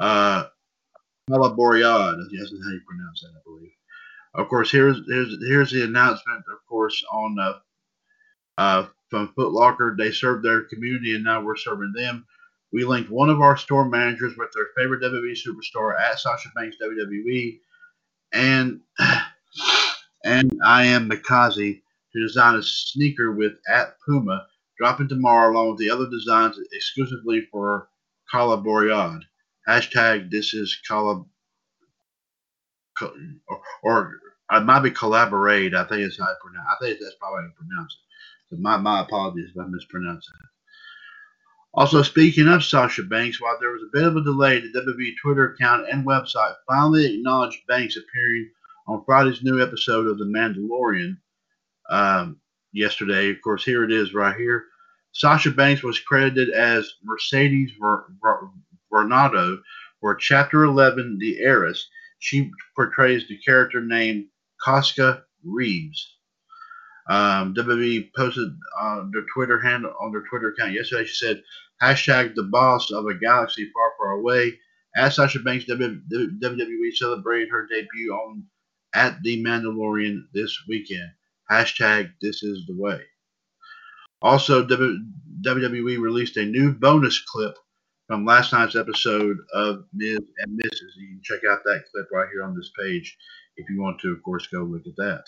uh, 0.00 0.46
Boread. 1.28 2.16
Yes, 2.32 2.50
that's 2.50 2.64
how 2.64 2.72
you 2.72 2.80
pronounce 2.84 3.20
that, 3.22 3.32
I 3.36 3.42
believe. 3.44 3.70
Of 4.34 4.48
course, 4.48 4.72
here's 4.72 4.96
here's 5.06 5.36
here's 5.46 5.70
the 5.70 5.84
announcement. 5.84 6.42
Of 6.50 6.66
course, 6.68 7.04
on 7.12 7.38
uh, 7.38 7.58
uh, 8.58 8.86
from 9.10 9.32
Foot 9.34 9.52
Locker, 9.52 9.94
they 9.96 10.10
served 10.10 10.44
their 10.44 10.62
community, 10.62 11.14
and 11.14 11.22
now 11.22 11.42
we're 11.42 11.56
serving 11.56 11.92
them. 11.94 12.26
We 12.72 12.84
linked 12.84 13.10
one 13.10 13.28
of 13.28 13.40
our 13.40 13.56
store 13.56 13.88
managers 13.88 14.34
with 14.36 14.50
their 14.54 14.68
favorite 14.76 15.02
WWE 15.02 15.36
superstar 15.36 15.98
at 16.00 16.18
Sasha 16.18 16.48
Banks 16.54 16.76
WWE, 16.82 17.58
and 18.32 18.80
and 20.24 20.60
I 20.64 20.86
am 20.86 21.10
Mikaze 21.10 21.82
to 22.12 22.20
design 22.20 22.56
a 22.56 22.62
sneaker 22.62 23.32
with 23.32 23.52
at 23.68 23.96
Puma, 24.06 24.46
dropping 24.78 25.08
tomorrow 25.08 25.52
along 25.52 25.70
with 25.70 25.78
the 25.80 25.90
other 25.90 26.08
designs 26.08 26.58
exclusively 26.72 27.46
for 27.50 27.88
Kala. 28.30 28.62
Hashtag 29.68 30.30
this 30.30 30.54
is 30.54 30.78
Kala 30.88 31.24
or, 33.48 33.60
or 33.82 34.20
it 34.52 34.64
might 34.64 34.80
be 34.80 34.90
collaborate. 34.90 35.74
I 35.74 35.84
think 35.84 36.02
it's 36.02 36.18
how 36.18 36.24
I 36.24 36.34
pronounce. 36.40 36.66
I 36.68 36.84
think 36.84 37.00
that's 37.00 37.16
probably 37.16 37.42
how 37.42 37.46
you 37.46 37.52
pronounce 37.56 37.96
it. 37.96 38.54
So 38.54 38.60
my 38.60 38.76
my 38.76 39.02
apologies 39.02 39.50
if 39.54 39.60
I 39.60 39.66
mispronounce 39.66 40.28
it. 40.28 40.51
Also, 41.74 42.02
speaking 42.02 42.48
of 42.48 42.62
Sasha 42.62 43.02
Banks, 43.02 43.40
while 43.40 43.56
there 43.58 43.70
was 43.70 43.82
a 43.82 43.90
bit 43.92 44.04
of 44.04 44.16
a 44.16 44.22
delay, 44.22 44.60
the 44.60 44.68
WWE 44.68 45.12
Twitter 45.22 45.52
account 45.52 45.86
and 45.90 46.06
website 46.06 46.54
finally 46.68 47.14
acknowledged 47.14 47.66
Banks 47.66 47.96
appearing 47.96 48.50
on 48.86 49.02
Friday's 49.04 49.42
new 49.42 49.62
episode 49.62 50.06
of 50.06 50.18
The 50.18 50.26
Mandalorian 50.26 51.16
um, 51.88 52.38
yesterday. 52.72 53.30
Of 53.30 53.40
course, 53.42 53.64
here 53.64 53.84
it 53.84 53.92
is 53.92 54.12
right 54.12 54.36
here. 54.36 54.66
Sasha 55.12 55.50
Banks 55.50 55.82
was 55.82 55.98
credited 55.98 56.50
as 56.50 56.92
Mercedes 57.02 57.70
Ver- 57.80 58.04
Ver- 58.20 58.50
Varnado 58.92 59.58
for 60.00 60.14
Chapter 60.14 60.64
11, 60.64 61.18
The 61.18 61.40
Heiress. 61.40 61.88
She 62.18 62.50
portrays 62.76 63.26
the 63.28 63.38
character 63.38 63.80
named 63.80 64.26
Koska 64.62 65.24
Reeves. 65.42 66.18
Um, 67.08 67.54
WWE 67.54 68.10
posted 68.16 68.48
on 68.80 69.10
their 69.12 69.24
Twitter 69.34 69.60
handle 69.60 69.92
on 70.00 70.12
their 70.12 70.24
Twitter 70.28 70.50
account 70.50 70.72
yesterday. 70.72 71.04
She 71.04 71.14
said, 71.14 71.42
"Hashtag 71.82 72.34
the 72.34 72.44
boss 72.44 72.90
of 72.90 73.06
a 73.06 73.14
galaxy 73.14 73.70
far, 73.72 73.92
far 73.98 74.12
away." 74.12 74.58
As 74.94 75.16
Sasha 75.16 75.40
Banks, 75.40 75.64
WWE 75.64 76.94
celebrated 76.94 77.48
her 77.50 77.66
debut 77.66 78.12
on 78.12 78.46
at 78.94 79.22
the 79.22 79.42
Mandalorian 79.42 80.24
this 80.34 80.56
weekend. 80.68 81.10
Hashtag 81.50 82.12
this 82.20 82.42
is 82.42 82.66
the 82.66 82.76
way. 82.76 83.02
Also, 84.20 84.64
WWE 84.64 86.00
released 86.00 86.36
a 86.36 86.44
new 86.44 86.72
bonus 86.72 87.20
clip 87.20 87.56
from 88.06 88.24
last 88.24 88.52
night's 88.52 88.76
episode 88.76 89.38
of 89.54 89.84
Miz 89.92 90.20
and 90.38 90.60
Mrs. 90.60 90.96
You 90.96 91.08
can 91.08 91.20
check 91.22 91.40
out 91.50 91.64
that 91.64 91.84
clip 91.92 92.06
right 92.12 92.28
here 92.32 92.44
on 92.44 92.54
this 92.54 92.70
page 92.78 93.16
if 93.56 93.68
you 93.68 93.80
want 93.80 94.00
to, 94.00 94.12
of 94.12 94.22
course, 94.22 94.46
go 94.46 94.62
look 94.62 94.86
at 94.86 94.96
that. 94.96 95.24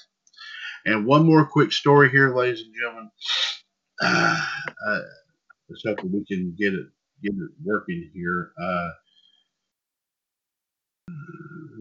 And 0.86 1.06
one 1.06 1.24
more 1.24 1.46
quick 1.46 1.72
story 1.72 2.10
here, 2.10 2.34
ladies 2.36 2.62
and 2.62 2.74
gentlemen. 2.74 3.10
Uh, 4.02 4.46
uh, 4.86 5.00
let's 5.68 5.82
hope 5.86 6.04
we 6.04 6.24
can 6.26 6.54
get 6.58 6.74
it 6.74 6.86
get 7.22 7.32
it 7.32 7.50
working 7.64 8.10
here. 8.12 8.50
Uh, 8.60 8.90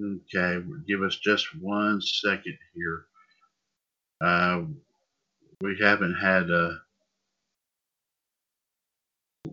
okay, 0.05 0.65
give 0.87 1.01
us 1.01 1.17
just 1.17 1.47
one 1.59 2.01
second 2.01 2.57
here. 2.73 3.05
Uh, 4.21 4.61
we 5.61 5.77
haven't 5.81 6.15
had 6.15 6.49
a. 6.49 6.65
Uh, 6.65 6.75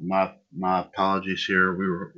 my 0.01 0.33
my 0.57 0.81
apologies 0.81 1.45
here. 1.45 1.75
We 1.75 1.89
were 1.89 2.15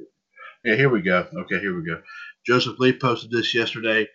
yeah, 0.64 0.76
here 0.76 0.90
we 0.90 1.02
go. 1.02 1.26
Okay, 1.34 1.58
here 1.58 1.76
we 1.76 1.84
go. 1.84 2.00
Joseph 2.46 2.78
Lee 2.78 2.92
posted 2.92 3.30
this 3.30 3.54
yesterday. 3.54 4.06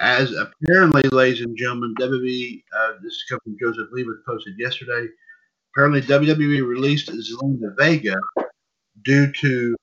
As 0.00 0.32
apparently, 0.32 1.02
ladies 1.10 1.40
and 1.40 1.56
gentlemen, 1.56 1.94
WWE, 1.98 2.62
uh, 2.76 2.92
this 3.02 3.14
is 3.14 3.24
coming 3.28 3.40
from 3.44 3.56
Joseph 3.60 3.88
Lee, 3.90 4.06
posted 4.26 4.54
yesterday. 4.56 5.08
Apparently, 5.74 6.02
WWE 6.02 6.66
released 6.66 7.10
Zelina 7.10 7.76
Vega 7.76 8.14
due 9.04 9.32
to 9.32 9.74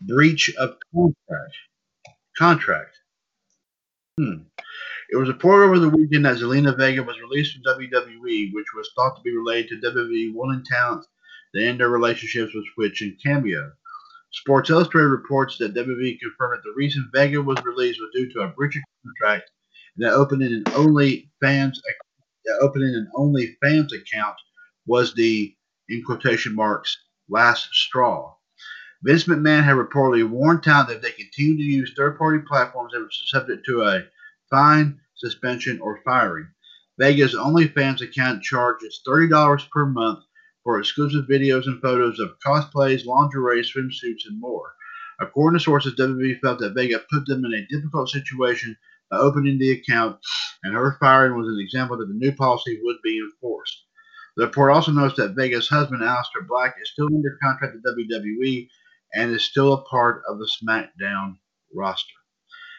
breach 0.00 0.54
of 0.56 0.76
contract. 0.94 1.56
Contract. 2.38 2.96
Hmm. 4.16 4.42
It 5.10 5.16
was 5.16 5.28
reported 5.28 5.66
over 5.66 5.78
the 5.78 5.90
weekend 5.90 6.24
that 6.24 6.38
Zelina 6.38 6.76
Vega 6.76 7.02
was 7.02 7.20
released 7.20 7.54
from 7.54 7.80
WWE, 7.80 8.50
which 8.52 8.66
was 8.76 8.90
thought 8.94 9.16
to 9.16 9.22
be 9.22 9.36
related 9.36 9.82
to 9.82 9.90
WWE 9.90 10.34
wanting 10.34 10.64
talent 10.64 11.04
to 11.54 11.66
end 11.66 11.80
their 11.80 11.88
relationships 11.88 12.54
with 12.54 12.64
Twitch 12.74 13.02
and 13.02 13.20
Cameo. 13.22 13.72
Sports 14.32 14.70
Illustrated 14.70 15.08
reports 15.08 15.58
that 15.58 15.74
WWE 15.74 16.18
confirmed 16.18 16.56
that 16.56 16.62
the 16.64 16.74
reason 16.74 17.10
Vega 17.14 17.40
was 17.40 17.62
released 17.64 18.00
was 18.00 18.10
due 18.14 18.32
to 18.32 18.40
a 18.40 18.48
breach 18.48 18.76
of 18.76 18.82
contract 19.04 19.50
and 19.96 20.06
that 20.06 20.14
opening 20.14 20.52
an 20.52 20.64
only 20.74 21.30
fans 21.40 21.80
opening 22.60 22.94
an 22.94 23.08
only 23.14 23.56
fans 23.62 23.92
account 23.92 24.36
was 24.86 25.14
the 25.14 25.54
in 25.88 26.02
quotation 26.02 26.54
marks 26.54 26.96
last 27.28 27.68
straw. 27.72 28.34
Vince 29.02 29.24
McMahon 29.24 29.64
had 29.64 29.76
reportedly 29.76 30.28
warned 30.28 30.62
talent 30.62 30.88
that 30.88 30.96
if 30.96 31.02
they 31.02 31.10
continued 31.10 31.58
to 31.58 31.64
use 31.64 31.92
third-party 31.96 32.44
platforms, 32.48 32.92
they 32.92 33.00
were 33.00 33.10
subject 33.10 33.66
to 33.66 33.82
a 33.82 34.04
fine, 34.48 35.00
suspension, 35.16 35.80
or 35.80 36.00
firing. 36.04 36.48
Vega's 36.98 37.34
OnlyFans 37.34 38.00
account 38.00 38.42
charges 38.42 39.00
$30 39.06 39.70
per 39.70 39.86
month 39.86 40.24
for 40.64 40.78
exclusive 40.78 41.26
videos 41.26 41.66
and 41.66 41.80
photos 41.80 42.18
of 42.20 42.38
cosplays, 42.44 43.04
lingerie, 43.04 43.62
swimsuits, 43.62 44.26
and 44.26 44.40
more. 44.40 44.74
According 45.20 45.58
to 45.58 45.64
sources, 45.64 45.94
WWE 45.94 46.40
felt 46.40 46.58
that 46.60 46.74
Vega 46.74 47.00
put 47.10 47.26
them 47.26 47.44
in 47.44 47.54
a 47.54 47.66
difficult 47.66 48.08
situation 48.08 48.76
by 49.10 49.18
opening 49.18 49.58
the 49.58 49.72
account, 49.72 50.18
and 50.62 50.74
her 50.74 50.96
firing 50.98 51.36
was 51.36 51.48
an 51.48 51.60
example 51.60 51.96
that 51.98 52.06
the 52.06 52.14
new 52.14 52.32
policy 52.32 52.80
would 52.82 52.96
be 53.02 53.18
enforced. 53.18 53.84
The 54.36 54.46
report 54.46 54.72
also 54.72 54.92
notes 54.92 55.16
that 55.16 55.34
Vega's 55.34 55.68
husband, 55.68 56.02
Aleister 56.02 56.46
Black, 56.48 56.76
is 56.80 56.90
still 56.90 57.06
under 57.06 57.38
contract 57.42 57.76
at 57.76 57.94
WWE 57.94 58.68
and 59.14 59.30
is 59.30 59.44
still 59.44 59.74
a 59.74 59.82
part 59.84 60.22
of 60.26 60.38
the 60.38 60.48
SmackDown 60.62 61.36
roster. 61.74 62.14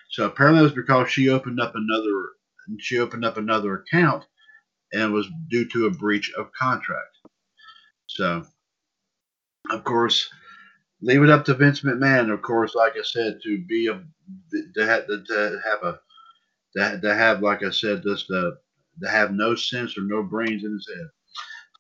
So 0.10 0.26
apparently 0.26 0.62
it 0.62 0.64
was 0.64 0.74
because 0.74 1.10
she 1.12 1.30
opened 1.30 1.60
up 1.60 1.76
another 1.76 2.30
she 2.80 2.98
opened 3.00 3.26
up 3.26 3.38
another 3.38 3.76
account 3.76 4.24
and 4.94 5.12
was 5.12 5.28
due 5.50 5.68
to 5.70 5.86
a 5.86 5.92
breach 5.92 6.32
of 6.38 6.52
contract. 6.54 7.18
So, 8.16 8.46
of 9.70 9.84
course, 9.84 10.30
leave 11.02 11.24
it 11.24 11.30
up 11.30 11.46
to 11.46 11.54
Vince 11.54 11.82
McMahon. 11.82 12.32
Of 12.32 12.42
course, 12.42 12.76
like 12.76 12.94
I 12.98 13.04
said, 13.04 13.40
to 13.44 13.64
be 13.66 13.88
a 13.88 14.02
to 14.76 14.86
have, 14.86 15.08
to 15.08 15.62
have 15.66 15.84
a 15.84 16.00
to, 16.76 17.00
to 17.02 17.16
have 17.16 17.42
like 17.42 17.64
I 17.64 17.72
said, 17.72 18.04
just 18.04 18.28
to, 18.28 18.54
to 19.02 19.10
have 19.10 19.32
no 19.34 19.56
sense 19.56 19.98
or 19.98 20.02
no 20.02 20.24
brains 20.24 20.64
in 20.64 20.74
his 20.74 20.88
head. 20.96 21.08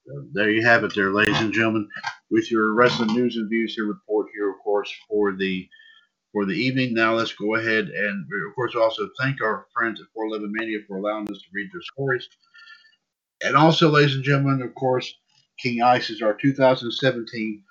So 0.05 0.25
there 0.33 0.51
you 0.51 0.65
have 0.65 0.83
it, 0.83 0.93
there, 0.95 1.11
ladies 1.11 1.39
and 1.39 1.53
gentlemen, 1.53 1.87
with 2.29 2.51
your 2.51 2.73
wrestling 2.73 3.13
news 3.13 3.37
and 3.37 3.49
views 3.49 3.75
here 3.75 3.85
report 3.85 4.27
here, 4.33 4.49
of 4.51 4.59
course, 4.63 4.91
for 5.07 5.33
the 5.33 5.67
for 6.33 6.45
the 6.45 6.53
evening. 6.53 6.93
Now 6.93 7.13
let's 7.13 7.33
go 7.33 7.55
ahead 7.55 7.87
and, 7.87 8.25
of 8.49 8.55
course, 8.55 8.75
also 8.75 9.09
thank 9.19 9.41
our 9.41 9.67
friends 9.73 10.01
at 10.01 10.07
411 10.13 10.51
Mania 10.51 10.79
for 10.87 10.97
allowing 10.97 11.31
us 11.31 11.37
to 11.37 11.47
read 11.53 11.69
their 11.71 11.81
stories. 11.93 12.27
And 13.43 13.55
also, 13.55 13.89
ladies 13.89 14.15
and 14.15 14.23
gentlemen, 14.23 14.61
of 14.61 14.73
course, 14.75 15.13
King 15.59 15.81
Ice 15.81 16.09
is 16.09 16.21
our 16.21 16.33
2017 16.33 17.63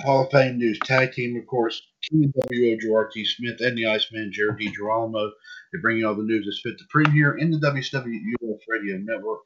Hall 0.00 0.24
of 0.24 0.30
Fame 0.30 0.58
News 0.58 0.78
Tag 0.84 1.12
Team, 1.12 1.36
of 1.36 1.46
course. 1.46 1.82
King 2.08 2.32
W.O. 2.50 3.04
T. 3.12 3.24
Smith 3.24 3.60
and 3.60 3.76
the 3.76 3.86
Iceman, 3.86 4.30
Jared 4.32 4.58
DiGirolamo. 4.58 5.30
They 5.72 5.80
bring 5.80 5.98
you 5.98 6.08
all 6.08 6.14
the 6.14 6.22
news 6.22 6.46
that's 6.46 6.60
fit 6.60 6.78
to 6.78 6.84
print 6.88 7.12
here 7.12 7.36
in 7.36 7.50
the 7.50 7.58
WCW 7.58 8.20
Radio 8.68 8.98
Network. 8.98 9.40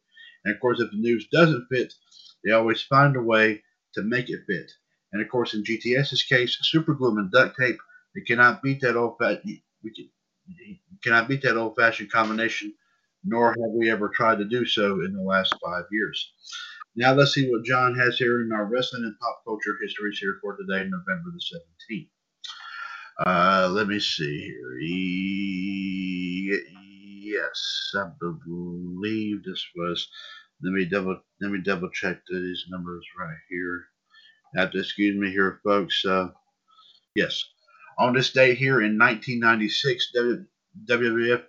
And 0.45 0.55
of 0.55 0.61
course, 0.61 0.81
if 0.81 0.91
the 0.91 0.99
news 0.99 1.27
doesn't 1.33 1.67
fit, 1.71 1.95
they 2.45 2.53
always 2.53 2.83
find 2.83 3.17
a 3.17 3.23
way 3.23 3.63
to 3.95 4.03
make 4.03 4.29
it 4.29 4.41
fit. 4.47 4.71
And 5.13 5.23
of 5.23 5.29
course, 5.29 5.55
in 5.55 5.65
GTS's 5.65 6.23
case, 6.23 6.59
super 6.63 6.95
glue 6.95 7.19
and 7.19 7.31
duct 7.31 7.57
tape. 7.59 7.79
They 8.15 8.23
cannot 8.23 8.63
beat 8.63 8.81
that 8.83 8.97
old 8.97 9.17
fashioned. 9.19 9.61
We 9.83 9.95
can, 9.95 10.11
cannot 11.03 11.29
beat 11.29 11.43
that 11.43 11.57
old 11.57 11.77
fashioned 11.77 12.13
combination, 12.13 12.75
nor 13.25 13.49
have 13.49 13.73
we 13.73 13.91
ever 13.91 14.09
tried 14.09 14.39
to 14.39 14.45
do 14.45 14.67
so 14.67 15.01
in 15.01 15.15
the 15.15 15.23
last 15.23 15.55
five 15.65 15.85
years. 15.91 16.33
Now 16.95 17.15
let's 17.15 17.33
see 17.33 17.51
what 17.51 17.65
John 17.65 17.99
has 17.99 18.19
here 18.19 18.43
in 18.43 18.53
our 18.53 18.67
wrestling 18.67 19.05
and 19.05 19.19
pop 19.19 19.43
culture 19.47 19.79
histories 19.83 20.19
here 20.19 20.37
for 20.43 20.57
today, 20.57 20.87
November 20.89 21.31
the 21.33 21.41
17th. 21.91 22.09
Uh, 23.25 23.69
let 23.71 23.89
me 23.89 23.99
see 23.99 24.53
here. 24.81 26.61
yes, 27.23 27.93
I 27.95 28.11
believe 28.21 29.43
this 29.43 29.65
was. 29.75 30.07
Let 30.63 30.73
me 30.73 30.85
double 30.85 31.19
let 31.41 31.51
me 31.51 31.61
double 31.63 31.89
check 31.91 32.21
these 32.31 32.65
numbers 32.69 33.05
right 33.19 33.39
here. 33.49 33.87
To 34.57 34.79
excuse 34.79 35.19
me 35.19 35.31
here, 35.31 35.61
folks. 35.65 36.05
Uh, 36.05 36.29
yes, 37.15 37.43
on 37.99 38.13
this 38.13 38.33
day 38.33 38.55
here 38.55 38.83
in 38.83 38.99
1996, 38.99 40.13
WWF 40.89 41.45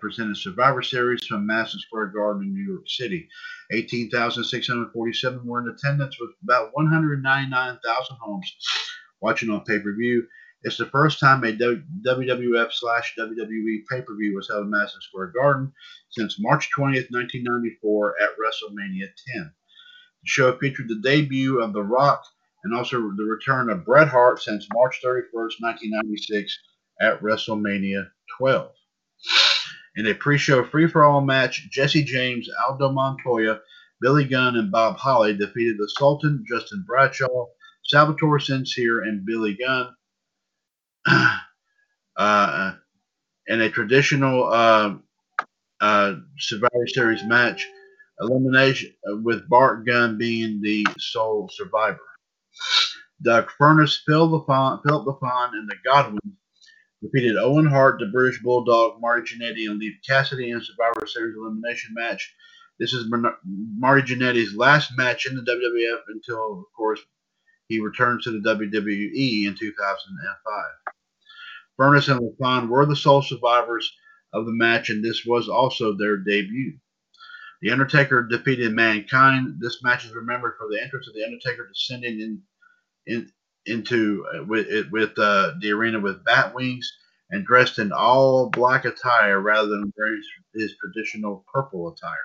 presented 0.00 0.36
Survivor 0.36 0.82
Series 0.82 1.26
from 1.26 1.46
Madison 1.46 1.80
Square 1.80 2.08
Garden 2.08 2.44
in 2.44 2.54
New 2.54 2.72
York 2.72 2.88
City. 2.88 3.28
18,647 3.72 5.46
were 5.46 5.60
in 5.60 5.68
attendance 5.68 6.18
with 6.20 6.30
about 6.42 6.70
199,000 6.72 8.16
homes 8.20 8.56
watching 9.20 9.50
on 9.50 9.64
pay 9.64 9.78
per 9.78 9.94
view. 9.94 10.26
It's 10.62 10.78
the 10.78 10.86
first 10.86 11.20
time 11.20 11.44
a 11.44 11.52
WWF 11.52 12.72
slash 12.72 13.14
WWE 13.18 13.82
pay 13.90 14.02
per 14.02 14.16
view 14.16 14.34
was 14.34 14.48
held 14.48 14.64
in 14.64 14.70
Madison 14.70 15.00
Square 15.02 15.32
Garden 15.38 15.72
since 16.10 16.40
March 16.40 16.68
20th, 16.76 17.10
1994 17.10 18.14
at 18.20 18.30
WrestleMania 18.30 19.08
10. 19.34 19.52
The 20.22 20.28
show 20.28 20.56
featured 20.58 20.88
the 20.88 21.00
debut 21.02 21.62
of 21.62 21.72
The 21.72 21.82
Rock 21.82 22.24
and 22.64 22.74
also 22.74 22.98
the 23.16 23.24
return 23.24 23.70
of 23.70 23.84
Bret 23.84 24.08
Hart 24.08 24.42
since 24.42 24.66
March 24.72 25.00
31st, 25.04 25.60
1996 25.60 26.58
at 27.00 27.20
WrestleMania 27.20 28.08
12. 28.38 28.72
In 29.98 30.06
a 30.06 30.14
pre-show 30.14 30.64
free-for-all 30.64 31.22
match, 31.22 31.68
Jesse 31.72 32.04
James, 32.04 32.48
Aldo 32.68 32.92
Montoya, 32.92 33.58
Billy 34.00 34.24
Gunn, 34.24 34.54
and 34.54 34.70
Bob 34.70 34.96
Holly 34.96 35.36
defeated 35.36 35.76
the 35.76 35.90
Sultan, 35.98 36.44
Justin 36.48 36.84
Bradshaw, 36.86 37.46
Salvatore 37.82 38.38
Sincere, 38.38 39.00
and 39.02 39.26
Billy 39.26 39.56
Gunn 39.56 39.88
uh, 42.16 42.74
in 43.48 43.60
a 43.60 43.70
traditional 43.70 44.44
uh, 44.44 44.94
uh, 45.80 46.14
Survivor 46.38 46.86
Series 46.86 47.24
match. 47.24 47.66
Elimination 48.20 48.92
uh, 49.10 49.16
with 49.16 49.48
Bart 49.48 49.84
Gunn 49.84 50.16
being 50.16 50.60
the 50.62 50.86
sole 51.00 51.50
survivor. 51.52 51.98
Doug 53.20 53.48
Furnas, 53.60 53.98
Phil 54.06 54.28
LaFon, 54.28 54.80
Philip 54.84 55.06
LaFon, 55.06 55.54
and 55.54 55.68
the 55.68 55.76
Godwins 55.84 56.36
defeated 57.02 57.36
Owen 57.36 57.66
Hart, 57.66 58.00
the 58.00 58.06
British 58.06 58.40
Bulldog, 58.42 59.00
Marty 59.00 59.22
Jannetty, 59.22 59.70
and 59.70 59.78
Leif 59.78 59.96
Cassidy 60.06 60.50
in 60.50 60.62
Survivor 60.62 61.06
Series 61.06 61.36
elimination 61.36 61.94
match. 61.94 62.34
This 62.78 62.92
is 62.92 63.12
Marty 63.78 64.14
Jannetty's 64.14 64.54
last 64.54 64.96
match 64.96 65.26
in 65.26 65.34
the 65.34 65.42
WWF 65.42 66.00
until, 66.08 66.60
of 66.60 66.64
course, 66.76 67.00
he 67.68 67.80
returned 67.80 68.22
to 68.22 68.30
the 68.30 68.38
WWE 68.38 69.46
in 69.46 69.54
2005. 69.58 70.64
Furnas 71.78 72.08
and 72.08 72.20
LaFon 72.20 72.68
were 72.68 72.86
the 72.86 72.96
sole 72.96 73.22
survivors 73.22 73.92
of 74.32 74.46
the 74.46 74.52
match, 74.52 74.90
and 74.90 75.04
this 75.04 75.24
was 75.24 75.48
also 75.48 75.96
their 75.96 76.16
debut. 76.16 76.78
The 77.60 77.70
Undertaker 77.70 78.22
defeated 78.22 78.72
Mankind. 78.72 79.56
This 79.60 79.82
match 79.82 80.04
is 80.04 80.14
remembered 80.14 80.54
for 80.58 80.68
the 80.68 80.80
entrance 80.80 81.08
of 81.08 81.14
the 81.14 81.24
Undertaker 81.24 81.66
descending 81.66 82.20
in, 82.20 82.42
in 83.06 83.32
into 83.68 84.26
uh, 84.34 84.44
with 84.44 84.88
with 84.90 85.18
uh, 85.18 85.52
the 85.60 85.70
arena 85.70 86.00
with 86.00 86.24
bat 86.24 86.54
wings 86.54 86.90
and 87.30 87.46
dressed 87.46 87.78
in 87.78 87.92
all 87.92 88.50
black 88.50 88.84
attire 88.84 89.40
rather 89.40 89.68
than 89.68 89.92
wearing 89.96 90.22
his 90.54 90.74
traditional 90.78 91.44
purple 91.52 91.92
attire. 91.92 92.16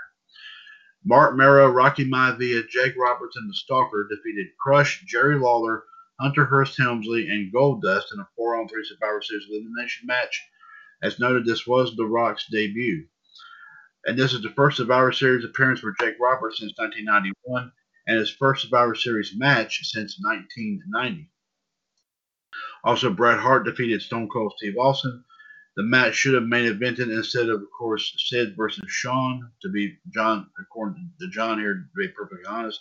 Mark 1.06 1.36
Mero, 1.36 1.70
Rocky 1.70 2.10
Maivia, 2.10 2.68
Jake 2.70 2.96
Roberts, 2.98 3.36
and 3.36 3.50
the 3.50 3.54
Stalker 3.54 4.08
defeated 4.10 4.48
Crush, 4.58 5.04
Jerry 5.06 5.38
Lawler, 5.38 5.84
Hunter 6.22 6.46
Hearst 6.46 6.78
Helmsley, 6.78 7.28
and 7.28 7.52
Goldust 7.54 8.14
in 8.14 8.22
a 8.22 8.28
4 8.38 8.62
on 8.62 8.70
3 8.70 8.86
Survivor 8.86 9.22
Series 9.22 9.46
elimination 9.50 10.08
match. 10.08 10.42
As 11.02 11.20
noted, 11.20 11.46
this 11.46 11.68
was 11.68 11.94
The 11.96 12.06
Rock's 12.06 12.48
debut. 12.50 13.06
And 14.06 14.18
this 14.18 14.32
is 14.32 14.42
the 14.42 14.52
first 14.52 14.78
Survivor 14.78 15.12
Series 15.12 15.44
appearance 15.44 15.82
for 15.82 15.94
Jake 16.00 16.16
Roberts 16.22 16.60
since 16.60 16.72
1991 16.78 17.74
and 18.08 18.18
his 18.18 18.30
first 18.30 18.64
Survivor 18.64 18.96
Series 18.96 19.34
match 19.36 19.82
since 19.84 20.18
1990. 20.22 21.30
Also, 22.84 23.10
Bret 23.10 23.40
Hart 23.40 23.66
defeated 23.66 24.02
Stone 24.02 24.30
Cold 24.30 24.54
Steve 24.58 24.78
Austin. 24.78 25.24
The 25.76 25.84
match 25.84 26.16
should 26.16 26.36
have 26.36 26.44
main 26.44 26.72
evented 26.72 27.12
instead 27.12 27.50
of, 27.50 27.62
of 27.62 27.68
course, 27.78 28.14
Sid 28.18 28.56
versus 28.56 28.90
Shawn, 28.90 29.52
to 29.62 29.70
be 29.70 29.98
John, 30.14 30.48
according 30.60 31.12
to 31.20 31.30
John 31.30 31.60
here, 31.60 31.74
to 31.74 31.86
be 31.96 32.10
perfectly 32.10 32.46
honest. 32.46 32.80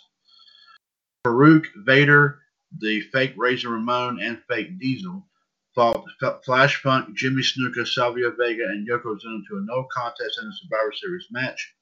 Farouk, 1.25 1.65
Vader, 1.85 2.39
the 2.79 3.01
fake 3.01 3.33
Razor 3.37 3.69
Ramon, 3.69 4.19
and 4.19 4.43
fake 4.47 4.77
Diesel 4.77 5.25
fought 5.73 6.05
Flash 6.45 6.81
Funk, 6.81 7.15
Jimmy 7.15 7.41
Snuka, 7.41 7.87
Savio 7.87 8.31
Vega, 8.31 8.65
and 8.65 8.87
Yokozuna 8.87 9.41
to 9.47 9.57
a 9.57 9.61
no 9.61 9.87
contest 9.91 10.39
in 10.41 10.47
a 10.47 10.53
Survivor 10.53 10.91
Series 10.93 11.27
match. 11.31 11.73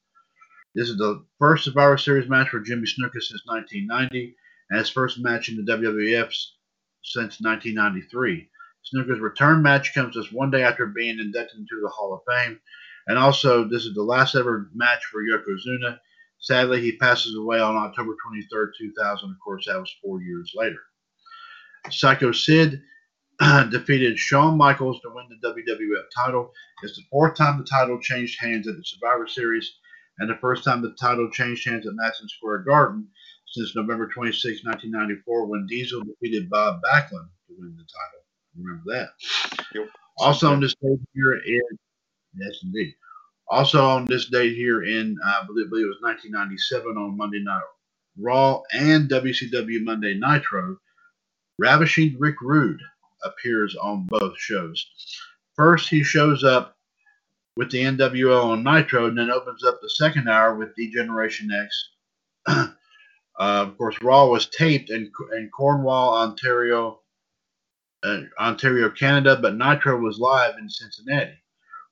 This 0.76 0.90
is 0.90 0.98
the 0.98 1.26
first 1.40 1.66
Survivor 1.66 1.98
Series 1.98 2.30
match 2.30 2.50
for 2.50 2.62
Jimmy 2.62 2.84
Snuka 2.84 3.22
since 3.22 3.46
1990, 3.46 4.36
and 4.70 4.80
his 4.80 4.90
first 4.90 5.20
match 5.20 5.50
in 5.50 5.58
the 5.58 5.70
WWF 5.70 6.32
since 7.04 7.42
1993. 7.42 8.50
Snuka's 8.84 9.20
return 9.20 9.62
match 9.62 9.94
comes 9.94 10.16
just 10.16 10.34
one 10.34 10.52
day 10.52 10.64
after 10.64 10.86
being 10.88 11.20
inducted 11.20 11.60
into 11.60 11.80
the 11.82 11.90
Hall 11.90 12.14
of 12.14 12.22
Fame, 12.28 12.60
and 13.08 13.18
also 13.18 13.64
this 13.64 13.86
is 13.86 13.94
the 13.94 14.04
last 14.04 14.36
ever 14.36 14.70
match 14.74 15.04
for 15.06 15.22
Yokozuna. 15.22 16.00
Sadly, 16.40 16.82
he 16.82 16.98
passes 16.98 17.36
away 17.36 17.60
on 17.60 17.76
October 17.76 18.14
23rd, 18.14 18.72
2000. 18.78 19.30
Of 19.30 19.36
course, 19.44 19.66
that 19.68 19.80
was 19.80 19.96
four 20.04 20.22
years 20.22 20.52
later. 20.56 20.80
Psycho 21.90 22.32
Sid 22.32 22.82
defeated 23.70 24.18
Shawn 24.18 24.58
Michaels 24.58 25.00
to 25.02 25.10
win 25.14 25.28
the 25.30 25.48
WWF 25.48 26.04
title. 26.16 26.52
It's 26.84 26.96
the 26.96 27.04
fourth 27.12 27.36
time 27.36 27.60
the 27.60 27.64
title 27.64 28.00
changed 28.00 28.40
hands 28.40 28.68
at 28.68 28.76
the 28.76 28.84
Survivor 28.84 29.28
Series, 29.28 29.72
and 30.18 30.30
the 30.30 30.38
first 30.38 30.64
time 30.64 30.82
the 30.82 30.96
title 31.00 31.30
changed 31.32 31.68
hands 31.68 31.86
at 31.86 31.94
Madison 31.96 32.28
Square 32.30 32.60
Garden 32.60 33.08
since 33.52 33.76
November 33.76 34.08
26, 34.08 34.66
1994, 34.66 35.46
when 35.46 35.68
Diesel 35.68 36.02
defeated 36.02 36.50
Bob 36.50 36.82
Backlund 36.82 37.28
to 37.48 37.56
win 37.58 37.76
the 37.78 37.84
title. 37.84 38.22
Remember 38.58 38.84
that. 38.88 39.10
Yep. 39.74 39.90
Also 40.18 40.52
on 40.52 40.60
this 40.60 40.76
date 40.82 41.00
here 41.14 41.34
in 41.34 41.62
yes 42.36 42.60
indeed. 42.64 42.94
Also 43.50 43.86
on 43.86 44.06
this 44.06 44.28
date 44.28 44.56
here 44.56 44.84
in 44.84 45.18
I 45.24 45.44
believe, 45.46 45.70
believe 45.70 45.86
it 45.86 45.90
was 45.90 46.02
1997 46.02 46.98
on 46.98 47.18
Monday 47.18 47.42
Night 47.44 47.62
Raw 48.18 48.62
and 48.74 49.10
WCW 49.10 49.84
Monday 49.84 50.14
Nitro, 50.16 50.78
Ravishing 51.58 52.16
Rick 52.20 52.42
Rude 52.42 52.82
appears 53.24 53.76
on 53.76 54.08
both 54.08 54.38
shows. 54.38 54.86
First, 55.56 55.90
he 55.90 56.04
shows 56.04 56.44
up 56.44 56.76
with 57.56 57.72
the 57.72 57.84
NWO 57.84 58.46
on 58.46 58.64
Nitro, 58.64 59.08
and 59.08 59.18
then 59.18 59.30
opens 59.30 59.64
up 59.64 59.80
the 59.82 59.90
second 59.90 60.30
hour 60.30 60.56
with 60.56 60.76
D-Generation 60.76 61.52
X. 61.52 61.90
uh, 63.42 63.66
of 63.68 63.76
course, 63.76 63.98
Raw 64.04 64.28
was 64.28 64.46
taped 64.50 64.92
in, 64.92 65.12
in 65.34 65.50
Cornwall, 65.50 66.14
Ontario, 66.14 67.00
uh, 68.04 68.20
Ontario, 68.40 68.92
Canada, 68.92 69.36
but 69.42 69.56
Nitro 69.56 70.00
was 70.00 70.20
live 70.20 70.60
in 70.60 70.70
Cincinnati. 70.70 71.42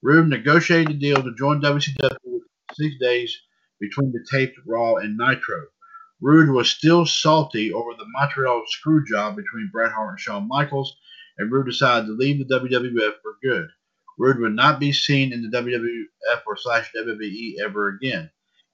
Rude 0.04 0.30
negotiated 0.30 0.91
a 0.91 1.00
deal 1.00 1.24
to 1.24 1.34
join 1.34 1.60
WCW 1.60 2.41
six 2.76 2.95
days 3.00 3.36
between 3.80 4.12
the 4.12 4.24
taped 4.30 4.60
Raw 4.68 4.97
and 4.97 5.18
Nitro. 5.18 5.66
Rude 6.22 6.52
was 6.52 6.70
still 6.70 7.08
salty 7.08 7.74
over 7.74 7.95
the 7.95 8.06
Montreal 8.20 8.62
screw 8.68 9.04
job 9.04 9.36
between 9.36 9.72
Bret 9.74 9.91
Hart 9.91 10.12
and 10.12 10.20
Shawn 10.20 10.47
Michaels, 10.47 10.95
and 11.39 11.52
Rude 11.52 11.66
decided 11.66 12.06
to 12.06 12.14
leave 12.14 12.38
the 12.38 12.60
WWF 12.60 13.14
for 13.24 13.38
good. 13.41 13.70
Rude 14.20 14.39
would 14.39 14.56
not 14.56 14.80
be 14.80 14.91
seen 14.91 15.34
in 15.34 15.41
the 15.41 15.58
WWF 15.58 16.41
or 16.45 16.58
slash 16.58 16.91
WWE 16.95 17.54
ever 17.66 17.88
again. 17.88 18.30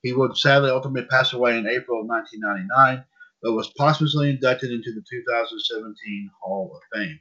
He 0.05 0.13
would 0.13 0.37
sadly 0.37 0.69
ultimately 0.69 1.07
pass 1.09 1.33
away 1.33 1.57
in 1.57 1.65
April 1.65 2.01
of 2.01 2.05
1999, 2.05 3.03
but 3.41 3.53
was 3.53 3.73
posthumously 3.75 4.29
inducted 4.29 4.69
into 4.69 4.93
the 4.93 5.03
2017 5.09 6.29
Hall 6.43 6.71
of 6.77 6.83
Fame. 6.93 7.19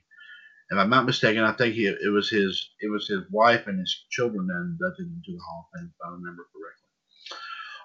If 0.68 0.76
I'm 0.76 0.90
not 0.90 1.06
mistaken, 1.06 1.44
I 1.44 1.52
think 1.52 1.74
he, 1.74 1.86
it 1.86 2.12
was 2.12 2.28
his 2.28 2.72
it 2.80 2.90
was 2.90 3.08
his 3.08 3.22
wife 3.30 3.68
and 3.68 3.80
his 3.80 4.04
children 4.10 4.46
that 4.48 4.76
inducted 4.76 5.06
into 5.06 5.32
the 5.32 5.42
Hall 5.42 5.66
of 5.66 5.80
Fame, 5.80 5.94
if 5.94 6.06
I 6.06 6.10
remember 6.10 6.46
correctly. 6.52 6.90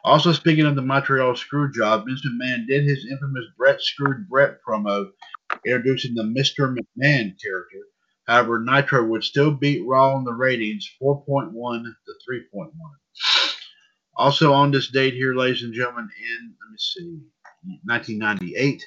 Also, 0.04 0.34
speaking 0.34 0.66
of 0.66 0.76
the 0.76 0.82
Montreal 0.82 1.34
screw 1.38 1.72
job, 1.72 2.06
Vince 2.06 2.28
McMahon 2.28 2.68
did 2.68 2.84
his 2.84 3.08
infamous 3.10 3.46
Bret 3.58 3.82
Screwed 3.82 4.28
Bret 4.28 4.60
promo 4.68 5.12
introducing 5.66 6.14
the 6.14 6.24
Mr. 6.24 6.76
McMahon 6.76 7.42
character. 7.42 7.88
However, 8.28 8.60
Nitro 8.60 9.06
would 9.06 9.24
still 9.24 9.52
beat 9.52 9.88
Raw 9.88 10.18
in 10.18 10.26
the 10.26 10.34
ratings 10.34 10.92
4.1 11.02 11.54
to 11.84 12.44
3.1. 12.54 12.72
Also 14.20 14.52
on 14.52 14.70
this 14.70 14.90
date 14.90 15.14
here, 15.14 15.34
ladies 15.34 15.64
and 15.64 15.74
gentlemen, 15.74 16.10
in 16.20 16.54
let 16.62 16.72
me 16.72 16.78
see, 16.78 17.22
1998, 17.86 18.86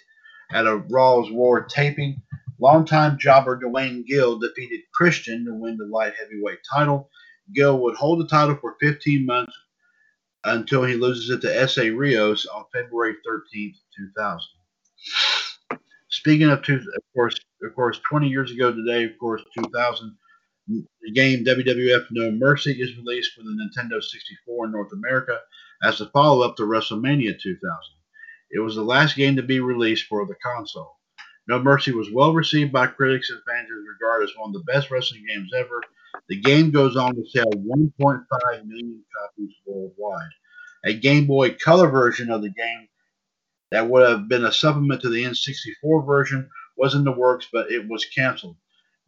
at 0.52 0.66
a 0.66 0.76
Raw's 0.90 1.32
War 1.32 1.62
taping, 1.64 2.20
longtime 2.60 3.16
jobber 3.18 3.58
Duane 3.58 4.04
Gill 4.06 4.38
defeated 4.38 4.80
Christian 4.92 5.46
to 5.46 5.54
win 5.54 5.78
the 5.78 5.86
light 5.86 6.12
heavyweight 6.20 6.58
title. 6.70 7.08
Gill 7.54 7.78
would 7.78 7.96
hold 7.96 8.20
the 8.20 8.28
title 8.28 8.58
for 8.60 8.76
15 8.78 9.24
months 9.24 9.56
until 10.44 10.84
he 10.84 10.96
loses 10.96 11.30
it 11.30 11.40
to 11.40 11.60
Essa 11.60 11.90
Rios 11.90 12.44
on 12.44 12.66
February 12.70 13.14
13th, 13.26 13.76
2000. 13.96 14.40
Speaking 16.10 16.50
of, 16.50 16.62
two, 16.62 16.74
of 16.74 17.02
course, 17.14 17.36
of 17.62 17.74
course, 17.74 17.98
20 18.06 18.28
years 18.28 18.52
ago 18.52 18.70
today, 18.70 19.04
of 19.04 19.18
course, 19.18 19.42
2000, 19.58 20.14
the 20.68 21.12
game 21.12 21.44
WWF 21.44 22.06
No 22.10 22.30
Mercy 22.30 22.72
is 22.80 22.96
released 22.96 23.32
for 23.32 23.42
the 23.42 23.50
Nintendo 23.50 24.02
64 24.02 24.66
in 24.66 24.72
North 24.72 24.92
America 24.92 25.38
as 25.82 26.00
a 26.00 26.08
follow-up 26.10 26.56
to 26.56 26.62
WrestleMania 26.62 27.40
2000. 27.40 27.58
It 28.52 28.60
was 28.60 28.76
the 28.76 28.82
last 28.82 29.16
game 29.16 29.36
to 29.36 29.42
be 29.42 29.60
released 29.60 30.06
for 30.06 30.26
the 30.26 30.36
console. 30.44 30.96
No 31.48 31.58
Mercy 31.58 31.92
was 31.92 32.12
well 32.12 32.32
received 32.32 32.72
by 32.72 32.86
critics 32.86 33.30
and 33.30 33.40
fans 33.48 33.68
and 33.70 33.86
regarded 33.86 34.28
as 34.28 34.36
one 34.36 34.50
of 34.50 34.54
the 34.54 34.72
best 34.72 34.90
wrestling 34.90 35.24
games 35.26 35.50
ever. 35.56 35.80
The 36.28 36.40
game 36.40 36.70
goes 36.70 36.96
on 36.96 37.14
to 37.14 37.24
sell 37.26 37.50
1.5 37.50 38.64
million 38.64 39.02
copies 39.18 39.54
worldwide. 39.66 40.30
A 40.84 40.94
Game 40.94 41.26
Boy 41.26 41.54
Color 41.54 41.88
version 41.88 42.30
of 42.30 42.42
the 42.42 42.50
game 42.50 42.88
that 43.70 43.88
would 43.88 44.08
have 44.08 44.28
been 44.28 44.44
a 44.44 44.52
supplement 44.52 45.00
to 45.02 45.08
the 45.08 45.24
N64 45.24 46.06
version 46.06 46.48
was 46.76 46.94
in 46.94 47.04
the 47.04 47.12
works, 47.12 47.48
but 47.52 47.72
it 47.72 47.88
was 47.88 48.04
canceled. 48.04 48.56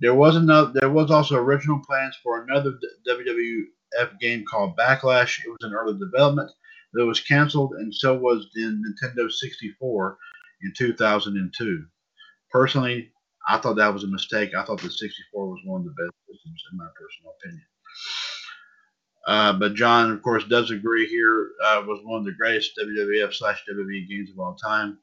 There 0.05 0.15
was 0.15 0.37
another. 0.37 0.71
There 0.75 0.91
was 0.91 1.11
also 1.11 1.37
original 1.37 1.81
plans 1.81 2.15
for 2.23 2.43
another 2.43 2.79
WWF 3.09 4.21
game 4.21 4.45
called 4.45 4.77
Backlash. 4.77 5.43
It 5.43 5.49
was 5.49 5.57
in 5.63 5.73
early 5.73 5.99
development. 5.99 6.51
It 6.93 7.05
was 7.05 7.21
canceled, 7.21 7.73
and 7.79 7.93
so 7.95 8.13
was 8.15 8.47
the 8.55 8.65
Nintendo 8.65 9.33
64 9.33 10.19
in 10.63 10.75
2002. 10.77 11.87
Personally, 12.53 13.13
I 13.49 13.57
thought 13.57 13.77
that 13.77 13.95
was 13.95 14.05
a 14.05 14.09
mistake. 14.09 14.55
I 14.55 14.63
thought 14.67 14.83
the 14.83 14.91
64 14.91 15.49
was 15.49 15.61
one 15.65 15.81
of 15.81 15.87
the 15.87 15.93
best 15.93 16.13
systems, 16.29 16.63
in 16.71 16.77
my 16.77 16.89
personal 17.01 17.33
opinion. 17.41 17.67
Uh, 19.27 19.53
but 19.55 19.75
John, 19.75 20.11
of 20.11 20.21
course, 20.21 20.45
does 20.45 20.71
agree 20.71 21.07
here. 21.07 21.53
Uh, 21.65 21.83
was 21.87 22.01
one 22.05 22.19
of 22.19 22.27
the 22.27 22.33
greatest 22.33 22.79
WWF 22.79 23.33
slash 23.33 23.65
WWE 23.73 24.07
games 24.07 24.31
of 24.31 24.39
all 24.39 24.55
time. 24.55 24.99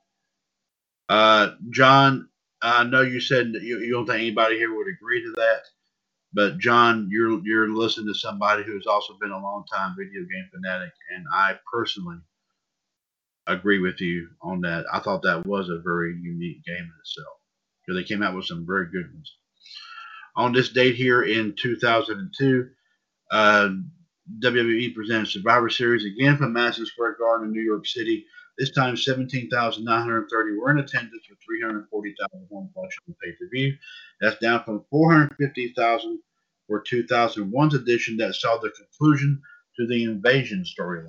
Uh, 1.09 1.55
John, 1.71 2.29
I 2.61 2.83
know 2.85 3.01
you 3.01 3.21
said 3.21 3.47
you, 3.61 3.79
you 3.79 3.91
don't 3.93 4.05
think 4.07 4.21
anybody 4.21 4.57
here 4.57 4.75
would 4.75 4.87
agree 4.87 5.21
to 5.23 5.33
that, 5.37 5.61
but 6.33 6.59
John, 6.59 7.09
you're 7.11 7.41
you're 7.45 7.69
listening 7.69 8.07
to 8.13 8.19
somebody 8.19 8.63
who 8.63 8.75
has 8.75 8.87
also 8.87 9.15
been 9.21 9.31
a 9.31 9.39
long 9.41 9.65
time 9.73 9.95
video 9.97 10.21
game 10.21 10.49
fanatic, 10.53 10.93
and 11.15 11.25
I 11.33 11.59
personally 11.73 12.17
agree 13.47 13.79
with 13.79 13.99
you 14.01 14.29
on 14.41 14.61
that. 14.61 14.85
I 14.91 14.99
thought 14.99 15.23
that 15.23 15.45
was 15.45 15.69
a 15.69 15.79
very 15.83 16.15
unique 16.21 16.63
game 16.65 16.77
in 16.83 16.91
itself. 17.01 17.37
Because 17.85 17.99
they 18.01 18.07
came 18.07 18.23
out 18.23 18.35
with 18.35 18.45
some 18.45 18.65
very 18.65 18.85
good 18.91 19.11
ones. 19.13 19.35
On 20.35 20.53
this 20.53 20.69
date 20.69 20.95
here 20.95 21.23
in 21.23 21.55
2002, 21.61 22.69
uh, 23.31 23.69
WWE 24.43 24.95
presented 24.95 25.27
Survivor 25.29 25.69
Series 25.69 26.05
again 26.05 26.37
from 26.37 26.53
Madison 26.53 26.85
Square 26.85 27.17
Garden 27.19 27.47
in 27.47 27.53
New 27.53 27.61
York 27.61 27.85
City. 27.87 28.25
This 28.61 28.69
time, 28.69 28.95
17,930 28.95 30.57
were 30.59 30.69
in 30.69 30.77
attendance 30.77 31.23
with 31.27 31.39
340,000 31.43 32.47
home 32.51 32.69
watching 32.75 33.01
the 33.07 33.15
pay 33.15 33.31
per 33.31 33.49
view. 33.51 33.73
That's 34.19 34.37
down 34.37 34.63
from 34.63 34.85
450,000 34.91 36.19
for 36.67 36.83
2001's 36.83 37.73
edition 37.73 38.17
that 38.17 38.35
saw 38.35 38.59
the 38.59 38.69
conclusion 38.69 39.41
to 39.77 39.87
the 39.87 40.03
Invasion 40.03 40.63
storyline. 40.63 41.07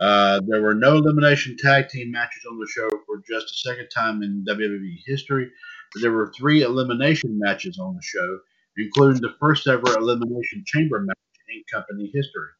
Uh, 0.00 0.40
there 0.46 0.62
were 0.62 0.74
no 0.74 0.96
elimination 0.96 1.54
tag 1.58 1.90
team 1.90 2.12
matches 2.12 2.46
on 2.50 2.58
the 2.58 2.66
show 2.66 2.88
for 3.04 3.18
just 3.28 3.48
the 3.48 3.70
second 3.70 3.88
time 3.94 4.22
in 4.22 4.42
WWE 4.48 4.96
history, 5.04 5.50
but 5.92 6.00
there 6.00 6.12
were 6.12 6.32
three 6.32 6.62
elimination 6.62 7.38
matches 7.38 7.78
on 7.78 7.94
the 7.94 8.02
show, 8.02 8.38
including 8.78 9.20
the 9.20 9.34
first 9.38 9.66
ever 9.66 9.98
elimination 9.98 10.64
chamber 10.64 10.98
match 11.00 11.18
in 11.50 11.62
company 11.70 12.10
history. 12.14 12.55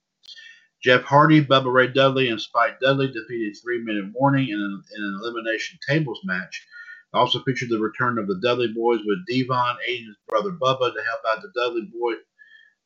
Jeff 0.82 1.02
Hardy, 1.02 1.44
Bubba 1.44 1.72
Ray 1.72 1.88
Dudley, 1.88 2.28
and 2.28 2.40
Spike 2.40 2.78
Dudley 2.80 3.08
defeated 3.08 3.56
Three 3.62 3.82
Minute 3.82 4.12
Warning 4.14 4.48
in 4.48 4.54
an, 4.54 4.82
in 4.96 5.02
an 5.02 5.20
elimination 5.22 5.78
tables 5.88 6.20
match. 6.24 6.64
It 7.12 7.16
also 7.16 7.42
featured 7.42 7.70
the 7.70 7.78
return 7.78 8.18
of 8.18 8.28
the 8.28 8.40
Dudley 8.42 8.68
Boys 8.68 9.00
with 9.04 9.26
D-Von 9.26 9.76
aiding 9.86 10.06
his 10.06 10.16
brother 10.28 10.50
Bubba 10.50 10.92
to 10.92 11.02
help 11.02 11.20
out 11.28 11.42
the 11.42 11.52
Dudley 11.54 11.88
Boy. 11.92 12.14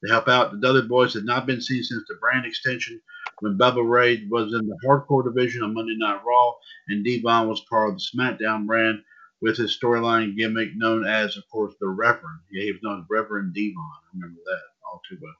To 0.05 0.11
help 0.11 0.29
out 0.29 0.53
the 0.53 0.59
Dudley 0.59 0.89
Boys 0.89 1.13
had 1.13 1.25
not 1.25 1.47
been 1.47 1.61
seen 1.61 1.83
since 1.83 2.05
the 2.09 2.15
brand 2.21 2.47
extension 2.47 3.01
when 3.41 3.59
Bubba 3.59 3.87
Ray 3.87 4.25
was 4.31 4.55
in 4.55 4.67
the 4.67 4.79
hardcore 4.87 5.25
division 5.25 5.63
on 5.63 5.75
Monday 5.75 5.97
Night 5.99 6.21
Raw, 6.27 6.53
and 6.89 7.05
D-Von 7.05 7.49
was 7.49 7.61
part 7.69 7.91
of 7.91 7.97
the 7.97 8.03
SmackDown 8.17 8.67
brand 8.67 9.03
with 9.43 9.57
his 9.57 9.79
storyline 9.79 10.37
gimmick 10.37 10.71
known 10.75 11.07
as, 11.07 11.37
of 11.37 11.43
course, 11.51 11.75
the 11.81 11.89
Reverend. 11.89 12.41
Yeah, 12.51 12.65
he 12.65 12.73
was 12.73 12.81
known 12.83 13.01
as 13.01 13.07
Reverend 13.11 13.53
D-Von. 13.53 13.83
I 13.85 14.09
remember 14.15 14.41
that 14.45 14.61
all 14.91 15.03
too 15.09 15.19
well. 15.21 15.35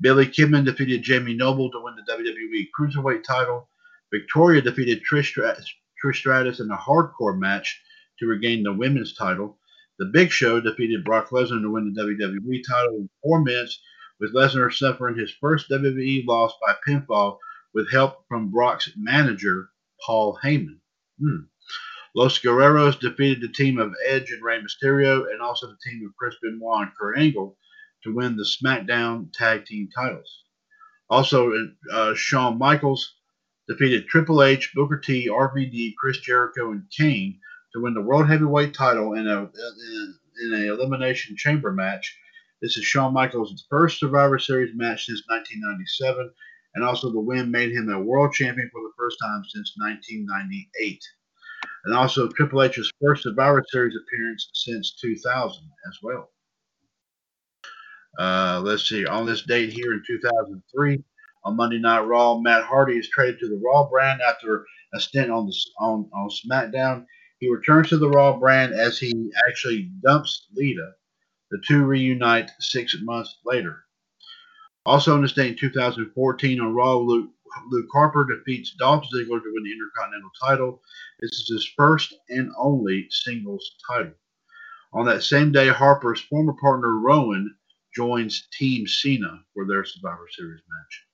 Billy 0.00 0.26
Kidman 0.26 0.64
defeated 0.64 1.02
Jamie 1.02 1.34
Noble 1.34 1.70
to 1.70 1.80
win 1.80 1.96
the 1.96 2.12
WWE 2.12 2.68
Cruiserweight 2.78 3.24
title. 3.24 3.68
Victoria 4.12 4.62
defeated 4.62 5.02
Trish, 5.02 5.36
Trish 5.36 6.16
Stratus 6.16 6.60
in 6.60 6.70
a 6.70 6.76
hardcore 6.76 7.36
match 7.36 7.82
to 8.18 8.26
regain 8.26 8.62
the 8.62 8.72
women's 8.72 9.14
title. 9.14 9.58
The 9.98 10.06
Big 10.06 10.30
Show 10.30 10.60
defeated 10.60 11.04
Brock 11.04 11.30
Lesnar 11.30 11.60
to 11.60 11.70
win 11.70 11.92
the 11.92 12.00
WWE 12.00 12.62
title 12.68 12.96
in 12.96 13.10
four 13.22 13.42
minutes, 13.42 13.80
with 14.20 14.34
Lesnar 14.34 14.72
suffering 14.72 15.18
his 15.18 15.32
first 15.40 15.68
WWE 15.68 16.24
loss 16.26 16.52
by 16.64 16.76
pinfall 16.86 17.38
with 17.74 17.90
help 17.90 18.24
from 18.28 18.50
Brock's 18.50 18.90
manager, 18.96 19.70
Paul 20.04 20.38
Heyman. 20.42 20.78
Hmm. 21.20 21.46
Los 22.14 22.38
Guerreros 22.38 22.98
defeated 22.98 23.42
the 23.42 23.52
team 23.52 23.78
of 23.78 23.94
Edge 24.06 24.30
and 24.30 24.42
Rey 24.42 24.60
Mysterio, 24.60 25.30
and 25.30 25.42
also 25.42 25.66
the 25.66 25.76
team 25.84 26.06
of 26.06 26.16
Chris 26.16 26.36
Benoit 26.40 26.82
and 26.82 26.92
Kurt 26.98 27.18
Angle 27.18 27.56
to 28.04 28.14
win 28.14 28.36
the 28.36 28.44
SmackDown 28.44 29.32
Tag 29.32 29.64
Team 29.66 29.88
titles. 29.94 30.44
Also, 31.10 31.52
uh, 31.92 32.14
Shawn 32.14 32.58
Michaels 32.58 33.14
defeated 33.68 34.06
Triple 34.08 34.42
H, 34.42 34.72
Booker 34.74 34.98
T, 34.98 35.28
RVD, 35.28 35.94
Chris 35.96 36.18
Jericho, 36.18 36.72
and 36.72 36.84
Kane 36.90 37.38
to 37.72 37.82
win 37.82 37.94
the 37.94 38.02
World 38.02 38.28
Heavyweight 38.28 38.74
title 38.74 39.14
in 39.14 39.26
a 39.26 39.42
in, 39.42 40.18
an 40.52 40.68
elimination 40.68 41.36
chamber 41.36 41.72
match. 41.72 42.16
This 42.62 42.76
is 42.76 42.84
Shawn 42.84 43.12
Michaels' 43.12 43.66
first 43.70 44.00
Survivor 44.00 44.38
Series 44.38 44.74
match 44.74 45.06
since 45.06 45.22
1997, 45.28 46.30
and 46.74 46.84
also 46.84 47.10
the 47.10 47.20
win 47.20 47.50
made 47.50 47.72
him 47.72 47.88
a 47.88 48.00
world 48.00 48.32
champion 48.32 48.68
for 48.72 48.82
the 48.82 48.92
first 48.96 49.18
time 49.20 49.42
since 49.48 49.74
1998. 49.78 51.02
And 51.84 51.94
also 51.94 52.28
Triple 52.28 52.62
H's 52.62 52.90
first 53.00 53.22
Survivor 53.22 53.64
Series 53.68 53.96
appearance 53.96 54.50
since 54.52 54.94
2000 55.00 55.62
as 55.88 55.98
well. 56.02 56.30
Uh, 58.18 58.60
let's 58.64 58.88
see, 58.88 59.06
on 59.06 59.26
this 59.26 59.42
date 59.42 59.72
here 59.72 59.92
in 59.92 60.02
2003, 60.04 61.04
on 61.44 61.56
Monday 61.56 61.78
Night 61.78 62.00
Raw, 62.00 62.38
Matt 62.38 62.64
Hardy 62.64 62.98
is 62.98 63.08
traded 63.08 63.38
to 63.38 63.48
the 63.48 63.60
Raw 63.64 63.88
brand 63.88 64.20
after 64.20 64.66
a 64.92 64.98
stint 64.98 65.30
on 65.30 65.46
the 65.46 65.54
on, 65.78 66.10
on 66.12 66.28
SmackDown. 66.28 67.06
He 67.38 67.48
returns 67.48 67.90
to 67.90 67.96
the 67.96 68.08
Raw 68.08 68.36
brand 68.36 68.74
as 68.74 68.98
he 68.98 69.30
actually 69.46 69.92
dumps 70.04 70.48
Lita. 70.52 70.92
The 71.52 71.62
two 71.66 71.84
reunite 71.84 72.50
six 72.58 72.96
months 73.00 73.38
later. 73.46 73.84
Also 74.84 75.14
on 75.14 75.22
this 75.22 75.32
date 75.32 75.52
in 75.52 75.56
2014 75.56 76.60
on 76.60 76.74
Raw, 76.74 76.96
Luke, 76.96 77.30
Luke 77.70 77.88
Harper 77.92 78.26
defeats 78.26 78.74
Dolph 78.78 79.04
Ziggler 79.04 79.40
to 79.40 79.52
win 79.52 79.62
the 79.62 79.72
Intercontinental 79.72 80.30
title. 80.44 80.82
This 81.20 81.30
is 81.30 81.48
his 81.48 81.72
first 81.76 82.14
and 82.28 82.50
only 82.58 83.06
singles 83.10 83.76
title. 83.88 84.14
On 84.92 85.06
that 85.06 85.22
same 85.22 85.52
day, 85.52 85.68
Harper's 85.68 86.20
former 86.20 86.54
partner 86.60 86.98
Rowan 86.98 87.54
joins 87.94 88.48
Team 88.52 88.86
Cena 88.86 89.40
for 89.54 89.66
their 89.66 89.84
Survivor 89.84 90.26
Series 90.30 90.60
match. 90.68 91.04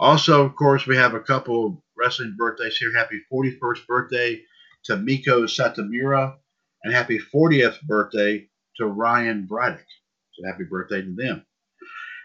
Also, 0.00 0.44
of 0.44 0.56
course, 0.56 0.86
we 0.86 0.96
have 0.96 1.14
a 1.14 1.20
couple 1.20 1.82
wrestling 1.96 2.34
birthdays 2.36 2.76
here. 2.76 2.92
Happy 2.94 3.20
41st 3.32 3.86
birthday 3.86 4.40
to 4.84 4.96
Meiko 4.96 5.44
Satomura, 5.44 6.36
and 6.82 6.92
happy 6.92 7.18
40th 7.18 7.80
birthday 7.82 8.46
to 8.76 8.86
Ryan 8.86 9.46
Braddock. 9.46 9.86
So 10.32 10.46
happy 10.46 10.64
birthday 10.64 11.02
to 11.02 11.14
them. 11.14 11.44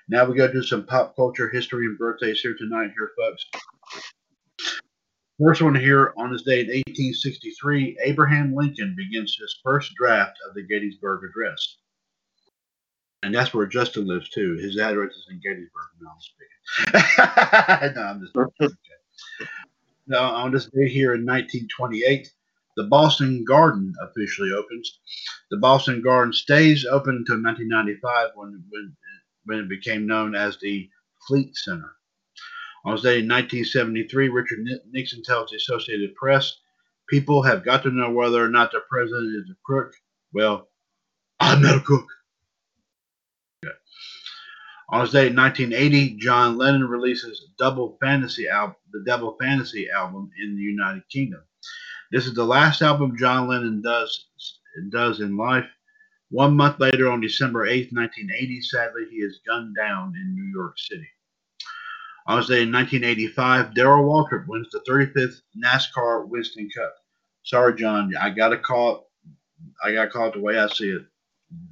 Now 0.09 0.25
we 0.25 0.35
go 0.35 0.51
to 0.51 0.63
some 0.63 0.85
pop 0.85 1.15
culture 1.15 1.49
history 1.49 1.85
and 1.85 1.97
birthdays 1.97 2.41
here 2.41 2.55
tonight, 2.57 2.91
here, 2.97 3.11
folks. 3.17 3.45
First 5.41 5.61
one 5.61 5.75
here 5.75 6.13
on 6.17 6.33
this 6.33 6.41
day 6.41 6.61
in 6.61 6.67
1863, 6.67 7.99
Abraham 8.03 8.53
Lincoln 8.53 8.93
begins 8.97 9.37
his 9.39 9.57
first 9.63 9.93
draft 9.95 10.37
of 10.47 10.53
the 10.53 10.63
Gettysburg 10.63 11.21
Address. 11.29 11.77
And 13.21 13.35
that's 13.35 13.53
where 13.53 13.65
Justin 13.65 14.07
lives 14.07 14.29
too. 14.29 14.55
His 14.55 14.77
address 14.77 15.11
is 15.11 15.27
in 15.29 15.41
Gettysburg. 15.41 15.89
No, 16.01 16.09
I'm 16.09 16.19
speaking. 16.19 17.95
no, 17.95 18.01
I'm 18.01 18.21
just 18.21 18.35
okay. 18.35 18.73
Now, 20.07 20.33
on 20.33 20.51
this 20.51 20.65
day 20.65 20.89
here 20.89 21.13
in 21.13 21.25
1928, 21.25 22.31
the 22.77 22.85
Boston 22.85 23.43
Garden 23.43 23.93
officially 24.01 24.51
opens. 24.51 24.99
The 25.51 25.57
Boston 25.57 26.01
Garden 26.01 26.33
stays 26.33 26.85
open 26.85 27.17
until 27.17 27.43
1995 27.43 28.29
when, 28.35 28.63
when, 28.69 28.95
when 29.45 29.59
it 29.59 29.69
became 29.69 30.07
known 30.07 30.33
as 30.33 30.57
the 30.59 30.89
Fleet 31.27 31.55
Center. 31.55 31.95
On 32.85 32.93
this 32.93 33.03
day 33.03 33.19
in 33.19 33.27
1973, 33.27 34.29
Richard 34.29 34.59
Nixon 34.91 35.21
tells 35.21 35.51
the 35.51 35.57
Associated 35.57 36.15
Press, 36.15 36.57
people 37.09 37.43
have 37.43 37.65
got 37.65 37.83
to 37.83 37.91
know 37.91 38.11
whether 38.11 38.43
or 38.43 38.49
not 38.49 38.71
the 38.71 38.81
president 38.89 39.35
is 39.35 39.49
a 39.51 39.57
crook. 39.65 39.93
Well, 40.33 40.69
I'm 41.39 41.61
not 41.61 41.77
a 41.77 41.81
crook. 41.81 42.07
On 44.91 45.01
his 45.01 45.11
day 45.11 45.27
in 45.27 45.35
1980, 45.35 46.17
John 46.17 46.57
Lennon 46.57 46.85
releases 46.87 47.45
Double 47.59 47.95
Fantasy 48.01 48.47
album, 48.47 48.75
the 48.91 49.03
Double 49.05 49.37
Fantasy 49.39 49.87
album 49.89 50.31
in 50.41 50.55
the 50.55 50.63
United 50.63 51.03
Kingdom. 51.09 51.41
This 52.11 52.25
is 52.25 52.33
the 52.33 52.43
last 52.43 52.81
album 52.81 53.15
John 53.15 53.47
Lennon 53.47 53.81
does 53.83 54.25
does 54.89 55.19
in 55.19 55.37
life. 55.37 55.67
One 56.31 56.55
month 56.55 56.79
later, 56.79 57.11
on 57.11 57.21
December 57.21 57.67
8, 57.67 57.93
1980, 57.93 58.61
sadly, 58.61 59.01
he 59.11 59.17
is 59.17 59.41
gunned 59.45 59.75
down 59.75 60.13
in 60.15 60.33
New 60.33 60.51
York 60.51 60.77
City. 60.77 61.07
On 62.25 62.37
his 62.37 62.47
day 62.47 62.63
in 62.63 62.71
1985, 62.71 63.75
Darrell 63.75 64.05
Waltrip 64.05 64.47
wins 64.47 64.69
the 64.71 64.81
35th 64.87 65.41
NASCAR 65.63 66.27
Winston 66.27 66.69
Cup. 66.75 66.95
Sorry, 67.43 67.75
John, 67.75 68.11
I 68.19 68.31
got 68.31 68.49
to 68.49 68.57
call. 68.57 69.09
I 69.83 69.93
got 69.93 70.11
caught 70.11 70.33
the 70.33 70.39
way 70.39 70.57
I 70.57 70.67
see 70.67 70.89
it. 70.89 71.03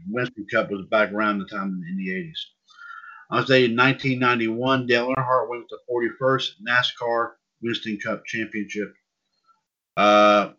Winston 0.09 0.45
Cup 0.51 0.70
was 0.70 0.86
back 0.86 1.11
around 1.11 1.39
the 1.39 1.45
time 1.45 1.82
in 1.89 1.97
the 1.97 2.09
80s. 2.09 2.56
On 3.30 3.39
was 3.39 3.47
day 3.47 3.65
in 3.65 3.75
1991, 3.75 4.88
Dale 4.88 5.13
Earnhardt 5.13 5.49
wins 5.49 5.67
the 5.69 5.80
41st 5.89 6.61
NASCAR 6.65 7.32
Winston 7.61 7.97
Cup 7.99 8.25
Championship. 8.25 8.93
Uh, 9.97 10.51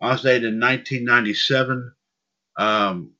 on 0.00 0.12
this 0.12 0.22
date 0.22 0.44
in 0.44 0.58
1997, 0.58 1.92
um, 2.56 3.12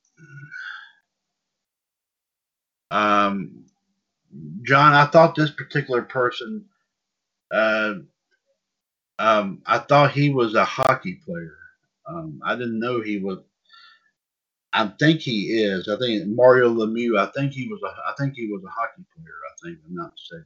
um, 2.89 3.65
John, 4.63 4.93
I 4.93 5.05
thought 5.05 5.35
this 5.35 5.51
particular 5.51 6.01
person, 6.01 6.65
uh, 7.51 7.95
um, 9.19 9.61
I 9.65 9.79
thought 9.79 10.11
he 10.11 10.29
was 10.29 10.55
a 10.55 10.65
hockey 10.65 11.19
player. 11.25 11.57
Um, 12.07 12.39
I 12.43 12.55
didn't 12.55 12.79
know 12.79 13.01
he 13.01 13.17
was. 13.19 13.39
I 14.75 14.91
think 14.99 15.21
he 15.21 15.63
is. 15.63 15.87
I 15.87 15.97
think 15.97 16.27
Mario 16.27 16.69
Lemieux. 16.69 17.17
I 17.17 17.31
think 17.31 17.53
he 17.53 17.69
was 17.69 17.81
a. 17.81 17.87
I 17.87 18.13
think 18.19 18.35
he 18.35 18.47
was 18.47 18.61
a 18.65 18.69
hockey 18.69 19.05
player. 19.15 19.33
I 19.49 19.53
think 19.63 19.79
I'm 19.87 19.95
not 19.95 20.11
mistaken. 20.11 20.45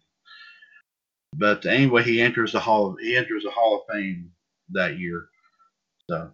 But 1.36 1.66
anyway, 1.66 2.04
he 2.04 2.22
enters 2.22 2.52
the 2.52 2.60
hall. 2.60 2.92
Of, 2.92 3.00
he 3.00 3.18
enters 3.18 3.44
the 3.44 3.50
Hall 3.50 3.78
of 3.78 3.94
Fame 3.94 4.32
that 4.70 5.00
year. 5.00 5.30
So, 6.10 6.32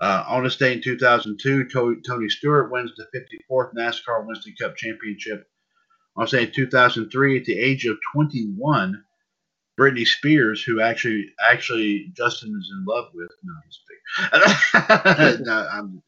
uh, 0.00 0.24
on 0.28 0.44
this 0.44 0.56
day 0.56 0.72
in 0.72 0.82
2002, 0.82 1.68
Tony 2.06 2.28
Stewart 2.30 2.70
wins 2.70 2.92
the 2.96 3.06
54th 3.14 3.74
NASCAR 3.74 4.26
Winston 4.26 4.54
Cup 4.58 4.76
Championship. 4.76 5.46
On 6.16 6.24
this 6.24 6.32
day 6.32 6.44
in 6.44 6.52
2003, 6.52 7.38
at 7.38 7.44
the 7.44 7.58
age 7.58 7.84
of 7.84 7.98
21, 8.14 9.04
Britney 9.78 10.06
Spears, 10.06 10.62
who 10.62 10.80
actually 10.80 11.32
actually 11.50 12.12
Justin 12.16 12.58
is 12.58 12.70
in 12.72 12.84
love 12.86 13.10
with. 13.12 13.30
No, 13.42 13.52
I'm 14.32 15.42
no, 15.44 15.68
I'm, 15.70 16.02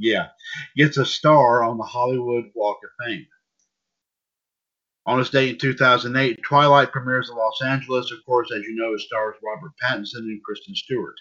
yeah, 0.00 0.28
gets 0.76 0.96
a 0.96 1.06
star 1.06 1.62
on 1.62 1.78
the 1.78 1.84
Hollywood 1.84 2.50
Walk 2.54 2.78
of 2.84 3.06
Fame. 3.06 3.26
On 5.06 5.18
this 5.18 5.30
date 5.30 5.50
in 5.50 5.58
2008, 5.58 6.42
Twilight 6.42 6.92
premieres 6.92 7.30
in 7.30 7.36
Los 7.36 7.62
Angeles. 7.62 8.12
Of 8.12 8.24
course, 8.24 8.50
as 8.54 8.62
you 8.62 8.76
know, 8.76 8.94
it 8.94 9.00
stars 9.00 9.36
Robert 9.42 9.72
Pattinson 9.82 10.18
and 10.18 10.42
Kristen 10.44 10.74
Stewart. 10.74 11.16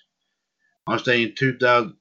On 0.88 0.96
this 0.96 1.04
date 1.04 1.30
in 1.30 1.36
2000, 1.36 1.96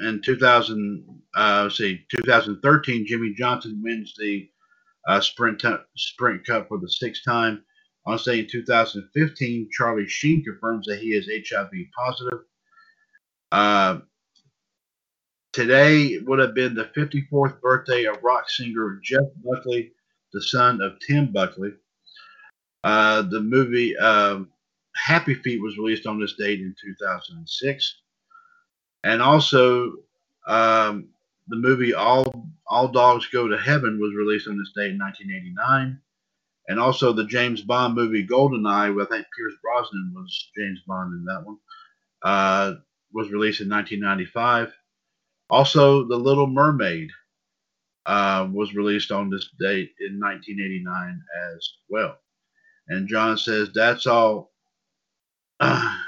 in 0.00 0.20
2000, 0.22 1.22
uh, 1.34 1.68
see, 1.70 2.04
2013, 2.10 3.06
Jimmie 3.06 3.34
Johnson 3.36 3.80
wins 3.82 4.14
the 4.18 4.48
uh, 5.08 5.20
sprint 5.20 5.62
sprint 5.96 6.46
cup 6.46 6.68
for 6.68 6.78
the 6.78 6.90
sixth 6.90 7.24
time. 7.24 7.64
On 8.06 8.14
this 8.14 8.24
date 8.24 8.44
in 8.44 8.50
2015, 8.50 9.70
Charlie 9.72 10.08
Sheen 10.08 10.44
confirms 10.44 10.86
that 10.86 10.98
he 11.00 11.14
is 11.14 11.30
HIV 11.48 11.70
positive. 11.96 12.40
Uh, 13.50 14.00
today 15.52 16.18
would 16.18 16.38
have 16.38 16.54
been 16.54 16.74
the 16.74 16.90
54th 16.96 17.60
birthday 17.60 18.04
of 18.04 18.22
rock 18.22 18.48
singer 18.48 18.98
Jeff 19.02 19.24
Buckley 19.44 19.92
the 20.32 20.42
son 20.42 20.80
of 20.80 20.98
Tim 21.00 21.30
Buckley. 21.32 21.72
Uh, 22.84 23.22
the 23.22 23.40
movie 23.40 23.96
um, 23.98 24.48
Happy 24.96 25.34
Feet 25.34 25.62
was 25.62 25.78
released 25.78 26.06
on 26.06 26.20
this 26.20 26.34
date 26.34 26.60
in 26.60 26.74
2006, 26.80 27.96
and 29.04 29.22
also 29.22 29.94
um, 30.46 31.08
the 31.48 31.56
movie 31.56 31.94
All 31.94 32.50
All 32.66 32.88
Dogs 32.88 33.26
Go 33.26 33.46
to 33.46 33.56
Heaven 33.56 34.00
was 34.00 34.14
released 34.14 34.48
on 34.48 34.58
this 34.58 34.72
date 34.74 34.92
in 34.92 34.98
1989, 34.98 36.00
and 36.68 36.80
also 36.80 37.12
the 37.12 37.26
James 37.26 37.62
Bond 37.62 37.94
movie 37.94 38.26
Goldeneye, 38.26 38.94
with 38.94 39.12
I 39.12 39.16
think 39.16 39.26
Pierce 39.36 39.54
Brosnan 39.62 40.12
was 40.14 40.50
James 40.56 40.80
Bond 40.86 41.14
in 41.14 41.24
that 41.26 41.44
one, 41.44 41.58
uh, 42.22 42.74
was 43.12 43.30
released 43.30 43.60
in 43.60 43.68
1995. 43.68 44.72
Also, 45.52 46.02
The 46.08 46.16
Little 46.16 46.46
Mermaid 46.46 47.10
uh, 48.06 48.48
was 48.50 48.74
released 48.74 49.12
on 49.12 49.28
this 49.28 49.50
date 49.60 49.90
in 50.00 50.18
1989 50.18 51.22
as 51.54 51.74
well. 51.90 52.16
And 52.88 53.06
John 53.06 53.36
says 53.36 53.68
that's 53.74 54.06
all. 54.06 54.50
Uh, 55.60 55.98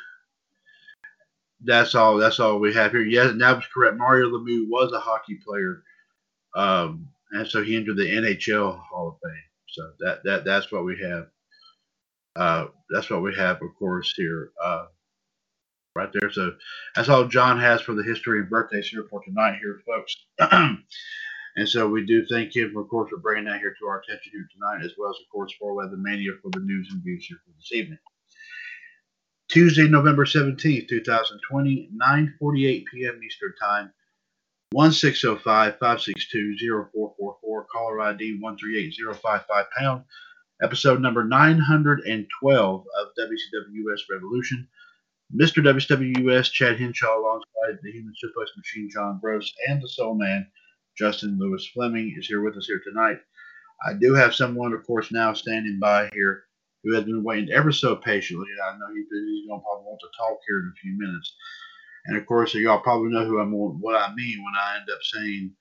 that's 1.62 1.94
all. 1.94 2.16
That's 2.16 2.40
all 2.40 2.58
we 2.58 2.72
have 2.72 2.92
here. 2.92 3.04
Yes, 3.04 3.34
that 3.38 3.56
was 3.56 3.66
correct. 3.72 3.98
Mario 3.98 4.30
Lemieux 4.30 4.66
was 4.66 4.92
a 4.92 4.98
hockey 4.98 5.38
player, 5.46 5.82
um, 6.56 7.06
and 7.32 7.46
so 7.46 7.62
he 7.62 7.76
entered 7.76 7.98
the 7.98 8.02
NHL 8.02 8.80
Hall 8.82 9.08
of 9.08 9.28
Fame. 9.30 9.42
So 9.68 9.90
that 10.00 10.24
that 10.24 10.44
that's 10.46 10.72
what 10.72 10.86
we 10.86 10.98
have. 11.02 11.26
Uh, 12.34 12.66
that's 12.90 13.10
what 13.10 13.22
we 13.22 13.34
have, 13.36 13.62
of 13.62 13.74
course, 13.78 14.14
here, 14.16 14.52
uh, 14.62 14.86
right 15.96 16.10
there. 16.12 16.30
So 16.30 16.52
that's 16.94 17.08
all 17.08 17.26
John 17.26 17.58
has 17.60 17.80
for 17.80 17.94
the 17.94 18.02
history 18.02 18.40
and 18.40 18.50
birthdays 18.50 18.88
here 18.88 19.06
for 19.08 19.22
tonight, 19.22 19.58
here, 19.60 19.80
folks. 19.86 20.16
And 21.56 21.68
so 21.68 21.88
we 21.88 22.04
do 22.04 22.26
thank 22.26 22.56
him, 22.56 22.76
of 22.76 22.88
course, 22.88 23.10
for 23.10 23.18
bringing 23.18 23.44
that 23.44 23.60
here 23.60 23.76
to 23.78 23.86
our 23.86 24.00
attention 24.00 24.32
here 24.32 24.48
tonight, 24.52 24.84
as 24.84 24.94
well 24.98 25.10
as, 25.10 25.16
of 25.24 25.30
course, 25.30 25.54
for 25.58 25.72
Weather 25.74 25.96
Mania 25.96 26.32
for 26.42 26.50
the 26.50 26.58
news 26.58 26.88
and 26.90 27.00
views 27.02 27.26
here 27.26 27.38
for 27.44 27.52
this 27.56 27.70
evening. 27.72 28.00
Tuesday, 29.48 29.86
November 29.86 30.24
17th, 30.24 30.88
2020, 30.88 31.90
9.48 31.96 32.84
p.m. 32.92 33.20
Eastern 33.24 33.54
Time, 33.62 33.92
1605-562-0444, 34.74 37.66
caller 37.72 38.00
ID 38.00 38.40
138055 38.40 39.66
pound, 39.78 40.02
episode 40.60 41.00
number 41.00 41.22
912 41.22 42.80
of 42.80 43.08
WCWUS 43.16 44.00
Revolution. 44.10 44.66
Mr. 45.32 45.62
WCWUS, 45.62 46.50
Chad 46.52 46.78
Henshaw, 46.78 47.18
alongside 47.18 47.78
the 47.82 47.92
Human 47.92 48.14
Suplex 48.14 48.46
Machine, 48.56 48.88
John 48.92 49.18
Gross, 49.22 49.52
and 49.68 49.82
the 49.82 49.88
Soul 49.88 50.14
Man, 50.14 50.46
Justin 50.96 51.38
Lewis 51.38 51.66
Fleming 51.74 52.14
is 52.18 52.26
here 52.26 52.42
with 52.42 52.56
us 52.56 52.66
here 52.66 52.80
tonight. 52.84 53.18
I 53.86 53.94
do 53.94 54.14
have 54.14 54.34
someone, 54.34 54.72
of 54.72 54.86
course, 54.86 55.12
now 55.12 55.32
standing 55.34 55.78
by 55.80 56.08
here 56.12 56.44
who 56.82 56.94
has 56.94 57.04
been 57.04 57.24
waiting 57.24 57.52
ever 57.52 57.72
so 57.72 57.96
patiently. 57.96 58.46
and 58.52 58.60
I 58.60 58.78
know 58.78 58.94
he's 58.94 59.08
going 59.08 59.60
to 59.60 59.62
probably 59.64 59.84
want 59.86 60.00
to 60.00 60.18
talk 60.18 60.38
here 60.46 60.60
in 60.60 60.72
a 60.72 60.80
few 60.80 60.98
minutes. 60.98 61.34
And 62.06 62.16
of 62.16 62.26
course, 62.26 62.54
y'all 62.54 62.80
probably 62.80 63.10
know 63.10 63.24
who 63.24 63.40
I'm 63.40 63.52
what 63.52 63.96
I 63.96 64.14
mean 64.14 64.44
when 64.44 64.54
I 64.54 64.76
end 64.76 64.88
up 64.92 65.02
saying 65.02 65.52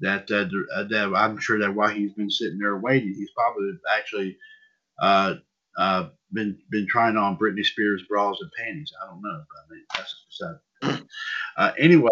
that, 0.00 0.30
uh, 0.30 0.82
that 0.84 1.12
I'm 1.16 1.38
sure 1.38 1.60
that 1.60 1.74
while 1.74 1.88
he's 1.88 2.12
been 2.14 2.30
sitting 2.30 2.58
there 2.58 2.78
waiting, 2.78 3.14
he's 3.14 3.30
probably 3.30 3.72
actually 3.96 4.36
uh, 5.00 5.34
uh, 5.78 6.08
been 6.32 6.58
been 6.70 6.86
trying 6.88 7.16
on 7.16 7.38
Britney 7.38 7.64
Spears 7.64 8.02
bras 8.08 8.38
and 8.40 8.50
panties. 8.58 8.92
I 9.02 9.06
don't 9.06 9.22
know, 9.22 9.44
but 9.50 9.58
I 9.62 9.74
mean 9.74 9.84
that's 9.94 11.02
uh, 11.56 11.72
anyway. 11.78 12.10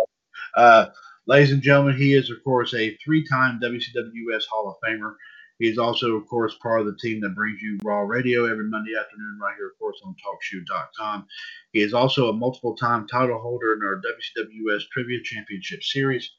Uh, 0.57 0.87
Ladies 1.27 1.53
and 1.53 1.62
gentlemen, 1.62 1.97
he 1.97 2.12
is, 2.12 2.29
of 2.31 2.45
course, 2.45 2.75
a 2.75 2.97
three 3.03 3.27
time 3.27 3.59
WCWUS 3.62 4.45
Hall 4.51 4.69
of 4.69 4.77
Famer. 4.85 5.15
He 5.59 5.69
is 5.69 5.79
also, 5.79 6.17
of 6.17 6.27
course, 6.27 6.55
part 6.61 6.81
of 6.81 6.87
the 6.87 6.99
team 7.01 7.21
that 7.23 7.35
brings 7.35 7.62
you 7.62 7.79
Raw 7.83 8.01
Radio 8.01 8.45
every 8.45 8.69
Monday 8.69 8.91
afternoon, 8.99 9.39
right 9.41 9.55
here, 9.57 9.69
of 9.69 9.79
course, 9.79 9.99
on 10.05 10.15
TalkShoe.com. 10.15 11.27
He 11.73 11.81
is 11.81 11.95
also 11.95 12.29
a 12.29 12.35
multiple 12.35 12.77
time 12.77 13.07
title 13.07 13.41
holder 13.41 13.73
in 13.73 13.81
our 13.83 14.03
WCWUS 14.03 14.83
Trivia 14.93 15.21
Championship 15.23 15.83
Series. 15.83 16.31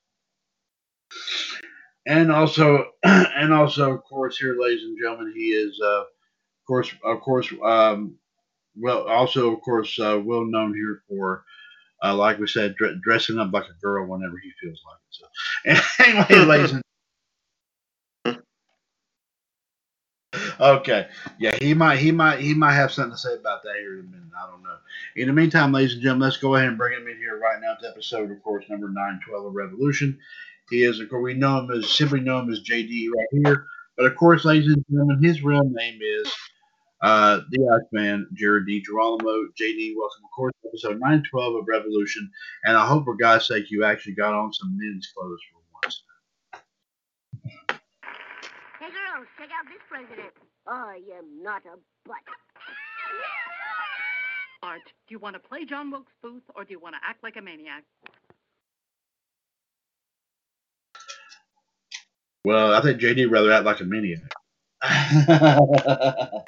And 2.06 2.32
also, 2.32 2.86
and 3.04 3.54
also, 3.54 3.94
of 3.94 4.04
course, 4.04 4.38
here, 4.38 4.56
ladies 4.60 4.84
and 4.84 4.98
gentlemen, 5.02 5.34
he 5.36 5.48
is, 5.48 5.82
uh, 5.84 6.04
of 6.66 6.68
course, 6.68 6.92
of 7.04 7.22
course, 7.22 7.54
um, 7.64 8.18
well, 8.78 9.04
also, 9.08 9.54
of 9.54 9.62
course, 9.62 10.00
uh, 10.00 10.20
well 10.24 10.46
known 10.46 10.74
here 10.74 11.04
for 11.10 11.44
uh, 12.04 12.16
like 12.16 12.40
we 12.40 12.48
said, 12.48 12.76
dr- 12.76 13.02
dressing 13.02 13.40
up 13.40 13.54
like 13.54 13.66
a 13.70 13.82
girl 13.82 14.08
whenever 14.08 14.38
he 14.38 14.52
feels 14.62 14.82
like 14.86 15.76
it. 15.76 15.82
So, 15.98 16.04
anyway, 16.06 16.46
ladies 16.46 16.72
and 16.74 16.82
Okay, 20.60 21.08
yeah, 21.40 21.56
he 21.62 21.74
might, 21.74 21.98
he 22.00 22.12
might, 22.12 22.40
he 22.40 22.54
might 22.54 22.74
have 22.74 22.92
something 22.92 23.12
to 23.12 23.18
say 23.18 23.34
about 23.36 23.64
that 23.64 23.76
here 23.80 23.96
in 24.00 24.06
a 24.06 24.10
minute. 24.10 24.30
I 24.38 24.50
don't 24.50 24.64
know. 24.64 24.78
In 25.16 25.28
the 25.28 25.34
meantime, 25.34 25.72
ladies 25.72 25.94
and 25.94 26.02
gentlemen, 26.02 26.28
let's 26.28 26.38
go 26.38 26.56
ahead 26.56 26.68
and 26.68 26.78
bring 26.78 26.94
him 27.00 27.08
in 27.08 27.18
here 27.18 27.40
right 27.40 27.60
now 27.62 27.76
to 27.76 27.88
episode, 27.90 28.32
of 28.32 28.42
course, 28.44 28.66
number 28.70 28.90
nine 28.90 29.20
twelve 29.28 29.46
of 29.46 29.54
Revolution. 29.54 30.18
He 30.70 30.84
is, 30.84 31.00
of 31.00 31.10
course, 31.10 31.24
we 31.24 31.34
know 31.34 31.60
him 31.60 31.72
as 31.72 31.90
simply 31.90 32.20
know 32.22 32.40
him 32.40 32.52
as 32.52 32.62
JD 32.64 33.10
right 33.16 33.28
here. 33.32 33.66
But 33.98 34.08
of 34.08 34.16
course, 34.16 34.46
ladies 34.46 34.74
and 34.74 34.84
gentlemen, 34.90 35.24
his 35.24 35.42
real 35.44 35.64
name 35.64 36.00
is 36.02 36.32
uh, 37.02 37.42
the 37.52 37.68
Iceman, 37.68 38.28
Jared 38.34 38.68
DiGirolamo. 38.68 39.46
JD, 39.60 39.94
welcome, 39.98 40.24
of 40.24 40.32
course, 40.36 40.54
episode 40.66 41.00
912 41.00 41.56
of 41.56 41.66
Revolution. 41.68 42.30
And 42.66 42.78
I 42.78 42.86
hope, 42.86 43.06
for 43.06 43.16
God's 43.16 43.48
sake, 43.48 43.70
you 43.70 43.84
actually 43.84 44.16
got 44.16 44.34
on 44.34 44.54
some 44.54 44.78
men's 44.78 45.12
clothes 45.16 45.42
for 45.52 45.62
once. 45.84 46.04
Hey, 48.80 48.90
girls, 48.92 49.28
check 49.38 49.50
out 49.58 49.66
this 49.68 49.82
president. 49.90 50.34
I 50.68 51.02
am 51.18 51.44
not 51.44 51.64
a 51.66 51.78
butt. 52.06 52.18
Art, 54.64 54.82
do 54.86 55.14
you 55.14 55.20
want 55.20 55.36
to 55.36 55.40
play 55.40 55.64
John 55.66 55.92
Wilkes 55.92 56.14
Booth 56.24 56.44
or 56.56 56.64
do 56.64 56.72
you 56.72 56.80
want 56.80 56.96
to 56.96 57.00
act 57.08 57.22
like 57.22 57.36
a 57.38 57.42
maniac? 57.42 57.84
Well, 62.44 62.74
I 62.74 62.82
think 62.82 63.00
JD 63.00 63.30
rather 63.30 63.52
act 63.52 63.66
like 63.66 63.80
a 63.82 63.84
maniac. 63.84 64.22
Uh, 64.86 66.42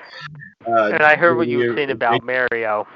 and 0.67 1.03
I 1.03 1.15
heard 1.15 1.38
what 1.38 1.47
you 1.47 1.59
were 1.59 1.75
saying 1.75 1.91
about 1.91 2.23
Mario. 2.23 2.88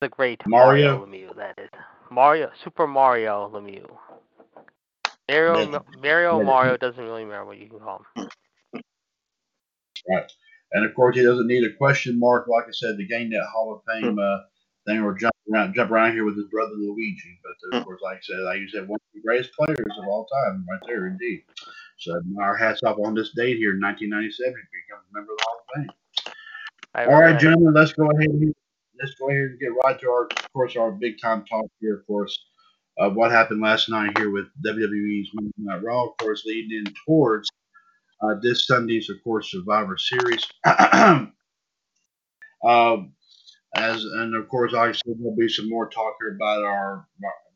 The 0.00 0.08
great 0.08 0.42
Mario? 0.46 0.98
Mario 0.98 1.06
Lemieux, 1.06 1.36
that 1.36 1.58
is. 1.58 1.70
Mario, 2.10 2.50
Super 2.64 2.86
Mario 2.86 3.50
Lemieux. 3.52 3.88
Mario, 5.28 5.84
Mario 6.02 6.42
Mario 6.42 6.76
doesn't 6.76 7.02
really 7.02 7.24
matter 7.24 7.44
what 7.44 7.58
you 7.58 7.68
can 7.68 7.78
call 7.78 8.04
him. 8.16 8.28
Right. 10.08 10.32
And 10.72 10.84
of 10.84 10.94
course, 10.94 11.16
he 11.16 11.22
doesn't 11.22 11.46
need 11.46 11.64
a 11.64 11.74
question 11.76 12.18
mark, 12.18 12.48
like 12.48 12.64
I 12.64 12.72
said, 12.72 12.96
to 12.96 13.04
gain 13.04 13.30
that 13.30 13.46
Hall 13.52 13.74
of 13.74 13.82
Fame 13.86 14.18
uh, 14.18 14.38
thing 14.86 15.00
or 15.00 15.14
jump 15.14 15.34
around, 15.52 15.74
jump 15.74 15.90
around 15.90 16.12
here 16.12 16.24
with 16.24 16.36
his 16.36 16.46
brother 16.46 16.72
Luigi. 16.74 17.38
But 17.42 17.78
of 17.78 17.84
course, 17.84 18.00
like 18.02 18.16
I 18.16 18.20
said, 18.22 18.40
like 18.40 18.60
you 18.60 18.68
said, 18.68 18.88
one 18.88 18.96
of 18.96 19.14
the 19.14 19.20
greatest 19.20 19.52
players 19.52 19.78
of 19.78 20.08
all 20.08 20.26
time, 20.26 20.66
right 20.68 20.80
there, 20.86 21.06
indeed. 21.06 21.44
So 21.98 22.20
our 22.40 22.56
hats 22.56 22.80
off 22.84 22.98
on 23.04 23.14
this 23.14 23.30
date 23.36 23.56
here 23.56 23.74
in 23.74 23.80
1997, 23.80 24.54
he 24.54 24.78
becomes 24.86 25.06
a 25.10 25.14
member 25.14 25.32
of 25.32 25.38
the 25.38 25.44
Hall 25.44 25.58
of 25.60 27.04
Fame. 27.04 27.12
all 27.14 27.20
right, 27.20 27.38
gentlemen, 27.38 27.74
let's 27.74 27.92
go 27.92 28.04
ahead 28.10 28.28
and 28.28 28.54
let's 29.00 29.14
go 29.14 29.28
ahead 29.28 29.42
and 29.42 29.60
get 29.60 29.70
right 29.84 29.98
to 30.00 30.08
our, 30.08 30.24
of 30.24 30.52
course, 30.52 30.76
our 30.76 30.92
big 30.92 31.20
time 31.20 31.44
talk 31.44 31.66
here, 31.80 31.96
of 31.96 32.06
course. 32.06 32.36
of 32.98 33.14
what 33.14 33.30
happened 33.30 33.60
last 33.60 33.88
night 33.88 34.16
here 34.18 34.30
with 34.30 34.46
WWE's 34.66 35.30
Monday 35.34 35.52
Night 35.58 35.82
Raw, 35.82 36.06
of 36.06 36.16
course, 36.18 36.44
leading 36.44 36.78
in 36.78 36.94
towards 37.06 37.48
uh, 38.22 38.34
this 38.42 38.66
Sunday's, 38.66 39.10
of 39.10 39.16
course, 39.24 39.50
Survivor 39.50 39.96
Series. 39.96 40.46
um, 42.64 43.12
as 43.74 44.04
and 44.04 44.34
of 44.34 44.48
course, 44.48 44.74
obviously 44.74 45.14
there'll 45.18 45.36
be 45.36 45.48
some 45.48 45.68
more 45.68 45.88
talk 45.88 46.14
here 46.20 46.34
about 46.34 46.62
our 46.62 47.06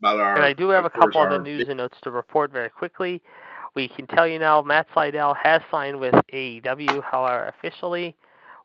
about 0.01 0.21
our. 0.21 0.37
And 0.37 0.45
I 0.45 0.53
do 0.53 0.71
have 0.71 0.85
a 0.85 0.91
couple 0.91 1.23
of 1.23 1.31
the 1.31 1.39
news 1.39 1.69
and 1.69 1.77
notes 1.79 1.99
to 2.03 2.11
report 2.11 2.53
very 2.53 2.71
quickly. 2.71 3.23
We 3.77 3.89
can 3.89 4.07
tell 4.07 4.27
you 4.27 4.39
now, 4.39 4.63
Matt 4.63 4.89
Sydal 4.97 5.37
has 5.37 5.61
signed 5.71 6.01
with 6.01 6.15
AEW, 6.33 7.05
however, 7.05 7.53
officially. 7.59 8.17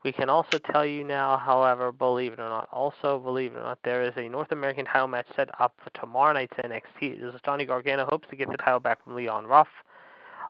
We 0.05 0.14
can 0.14 0.30
also 0.30 0.57
tell 0.57 0.86
you 0.86 1.03
now, 1.03 1.36
however, 1.36 1.91
believe 1.91 2.32
it 2.32 2.39
or 2.39 2.47
not, 2.47 2.70
also 2.72 3.20
believe 3.20 3.53
it 3.53 3.57
or 3.57 3.64
not, 3.64 3.80
there 3.84 4.03
is 4.03 4.14
a 4.16 4.30
North 4.30 4.53
American 4.53 4.86
title 4.86 5.09
match 5.09 5.28
set 5.36 5.49
up 5.59 5.76
for 5.84 5.89
tomorrow 5.99 6.32
night's 6.32 6.53
NXT. 6.53 7.20
This 7.20 7.36
is 7.36 7.41
Johnny 7.43 7.66
Gargano 7.66 8.05
hopes 8.05 8.30
to 8.30 8.38
get 8.38 8.49
the 8.49 8.55
title 8.55 8.80
back 8.80 9.03
from 9.03 9.14
Leon 9.16 9.47
Ruff. 9.47 9.68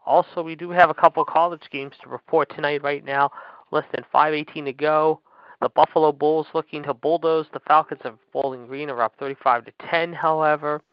Also, 0.05 0.43
we 0.43 0.55
do 0.55 0.70
have 0.70 0.91
a 0.91 0.93
couple 0.93 1.26
college 1.26 1.64
games 1.72 1.95
to 2.03 2.09
report 2.09 2.53
tonight 2.55 2.84
right 2.84 3.03
now. 3.03 3.32
Less 3.72 3.86
than 3.95 4.05
5.18 4.14 4.66
to 4.66 4.74
go. 4.74 5.22
The 5.59 5.70
Buffalo 5.70 6.12
Bulls 6.12 6.45
looking 6.53 6.84
to 6.84 6.93
bulldoze 6.93 7.47
the 7.51 7.62
Falcons 7.62 8.01
of 8.05 8.20
Bowling 8.32 8.68
Green 8.68 8.91
are 8.91 9.01
up 9.01 9.16
35 9.20 9.66
to 9.66 9.72
10, 9.89 10.14
however, 10.14 10.84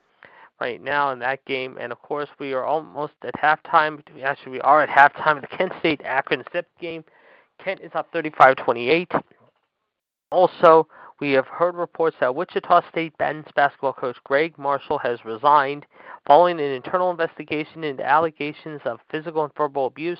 right 0.60 0.82
now 0.82 1.12
in 1.12 1.18
that 1.20 1.44
game. 1.44 1.76
And 1.80 1.92
of 1.92 2.00
course, 2.02 2.28
we 2.38 2.52
are 2.52 2.64
almost 2.64 3.14
at 3.22 3.34
halftime. 3.34 4.00
Actually, 4.22 4.52
we 4.52 4.60
are 4.60 4.82
at 4.82 4.88
halftime 4.88 5.36
of 5.36 5.42
the 5.42 5.56
Kent 5.56 5.72
State 5.80 6.00
Akron 6.04 6.44
Zip 6.52 6.66
game. 6.80 7.04
Kent 7.62 7.80
is 7.80 7.90
up 7.94 8.08
35 8.12 8.56
28. 8.56 9.12
Also, 10.30 10.86
we 11.20 11.32
have 11.32 11.46
heard 11.46 11.74
reports 11.74 12.16
that 12.20 12.34
Wichita 12.34 12.82
State 12.90 13.12
men's 13.18 13.46
basketball 13.56 13.92
coach 13.92 14.16
Gregg 14.24 14.56
Marshall 14.56 14.98
has 14.98 15.24
resigned 15.24 15.84
following 16.26 16.60
an 16.60 16.70
internal 16.70 17.10
investigation 17.10 17.82
into 17.82 18.04
allegations 18.04 18.80
of 18.84 19.00
physical 19.10 19.42
and 19.42 19.52
verbal 19.56 19.86
abuse. 19.86 20.18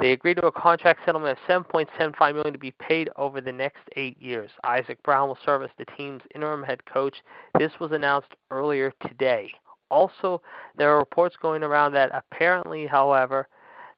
They 0.00 0.12
agreed 0.12 0.36
to 0.36 0.46
a 0.46 0.52
contract 0.52 1.00
settlement 1.04 1.38
of 1.48 1.64
7.75 1.66 2.34
million 2.34 2.52
to 2.52 2.58
be 2.58 2.70
paid 2.72 3.10
over 3.16 3.40
the 3.40 3.52
next 3.52 3.80
eight 3.96 4.20
years. 4.20 4.50
Isaac 4.62 5.02
Brown 5.02 5.28
will 5.28 5.38
serve 5.44 5.62
as 5.62 5.70
the 5.76 5.86
team's 5.96 6.22
interim 6.34 6.62
head 6.62 6.84
coach. 6.84 7.16
This 7.58 7.72
was 7.80 7.90
announced 7.90 8.34
earlier 8.50 8.92
today. 9.06 9.50
Also, 9.90 10.40
there 10.76 10.92
are 10.92 10.98
reports 10.98 11.36
going 11.40 11.62
around 11.62 11.92
that 11.92 12.10
apparently, 12.12 12.86
however, 12.86 13.48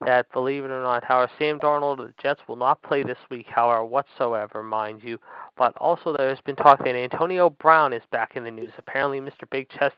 that 0.07 0.33
believe 0.33 0.65
it 0.65 0.71
or 0.71 0.83
not, 0.83 1.05
however, 1.05 1.31
Sam 1.39 1.59
Darnold 1.59 2.01
of 2.01 2.07
the 2.07 2.15
Jets 2.23 2.41
will 2.49 2.57
not 2.57 2.81
play 2.83 3.03
this 3.03 3.19
week, 3.31 3.47
however, 3.49 3.85
whatsoever, 3.85 4.63
mind 4.63 5.03
you. 5.03 5.19
But 5.59 5.77
also, 5.77 6.17
there's 6.17 6.41
been 6.41 6.57
talk 6.57 6.79
that 6.79 6.97
Antonio 6.97 7.51
Brown 7.51 7.93
is 7.93 8.03
back 8.11 8.37
in 8.37 8.45
the 8.45 8.51
news. 8.51 8.71
Apparently, 8.79 9.21
Mr. 9.21 9.51
Big 9.51 9.69
Chest, 9.69 9.97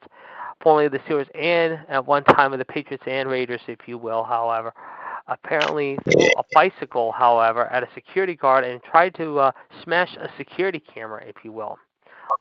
formerly 0.61 0.86
of 0.86 0.92
the 0.92 0.98
Steelers 1.00 1.28
and 1.36 1.78
at 1.88 2.05
one 2.05 2.24
time 2.24 2.53
of 2.53 2.59
the 2.59 2.64
Patriots 2.64 3.05
and 3.07 3.28
Raiders, 3.28 3.61
if 3.68 3.86
you 3.86 3.96
will, 3.96 4.24
however, 4.24 4.72
apparently 5.28 5.98
threw 6.04 6.26
a 6.38 6.44
bicycle, 6.52 7.12
however, 7.12 7.66
at 7.66 7.82
a 7.82 7.88
security 7.94 8.34
guard 8.34 8.64
and 8.64 8.82
tried 8.82 9.14
to 9.16 9.38
uh, 9.38 9.52
smash 9.82 10.16
a 10.16 10.28
security 10.36 10.80
camera, 10.80 11.22
if 11.26 11.36
you 11.44 11.52
will. 11.52 11.78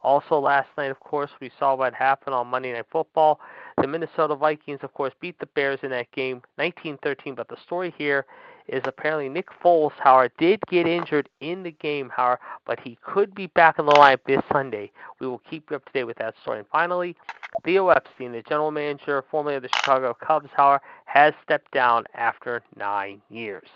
Also, 0.03 0.39
last 0.39 0.69
night, 0.77 0.91
of 0.91 0.99
course, 0.99 1.31
we 1.39 1.51
saw 1.59 1.75
what 1.75 1.93
happened 1.93 2.33
on 2.33 2.47
Monday 2.47 2.73
Night 2.73 2.85
Football. 2.91 3.39
The 3.77 3.87
Minnesota 3.87 4.35
Vikings, 4.35 4.79
of 4.83 4.93
course, 4.93 5.13
beat 5.19 5.37
the 5.39 5.47
Bears 5.47 5.79
in 5.83 5.89
that 5.91 6.11
game 6.11 6.41
19-13. 6.59 7.35
But 7.35 7.47
the 7.49 7.57
story 7.65 7.93
here 7.97 8.25
is 8.67 8.81
apparently 8.85 9.27
Nick 9.27 9.47
Foles, 9.63 9.91
however, 9.97 10.31
did 10.37 10.61
get 10.69 10.87
injured 10.87 11.29
in 11.41 11.63
the 11.63 11.71
game, 11.71 12.09
however, 12.15 12.39
but 12.65 12.79
he 12.79 12.97
could 13.03 13.35
be 13.35 13.47
back 13.47 13.79
in 13.79 13.85
the 13.85 13.91
lineup 13.91 14.19
this 14.25 14.41
Sunday. 14.51 14.91
We 15.19 15.27
will 15.27 15.41
keep 15.49 15.69
you 15.69 15.75
up 15.75 15.85
to 15.85 15.91
date 15.91 16.05
with 16.05 16.17
that 16.17 16.35
story. 16.41 16.59
And 16.59 16.67
finally, 16.71 17.15
Theo 17.63 17.89
Epstein, 17.89 18.31
the 18.31 18.41
general 18.41 18.71
manager 18.71 19.23
formerly 19.29 19.55
of 19.55 19.63
the 19.63 19.69
Chicago 19.75 20.13
Cubs, 20.13 20.49
however, 20.55 20.81
has 21.05 21.33
stepped 21.43 21.71
down 21.71 22.05
after 22.15 22.61
nine 22.75 23.21
years. 23.29 23.67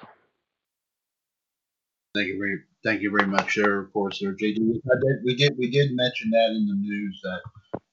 Thank 2.13 2.27
you 2.27 2.37
very, 2.37 2.59
thank 2.83 3.01
you 3.01 3.11
very 3.11 3.27
much, 3.27 3.55
sir. 3.55 3.81
Of 3.81 3.93
course, 3.93 4.19
sir. 4.19 4.33
JD, 4.33 4.81
we 5.23 5.35
did, 5.35 5.57
we 5.57 5.69
did 5.69 5.91
mention 5.93 6.29
that 6.31 6.51
in 6.51 6.67
the 6.67 6.75
news 6.75 7.19
that 7.23 7.41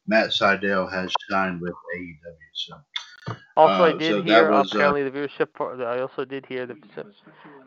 Matt 0.06 0.28
Sydal 0.28 0.90
has 0.90 1.12
signed 1.28 1.60
with 1.60 1.72
AEW. 1.72 2.36
So. 2.54 2.76
Also, 3.56 3.84
uh, 3.84 3.86
I 3.86 3.92
did 3.92 4.12
so 4.12 4.22
hear 4.22 4.50
was, 4.50 4.72
uh, 4.72 4.78
apparently 4.78 5.02
uh, 5.02 5.04
the 5.04 5.10
viewership. 5.10 5.86
I 5.86 6.00
also 6.00 6.24
did 6.24 6.46
hear 6.46 6.66
the. 6.66 6.76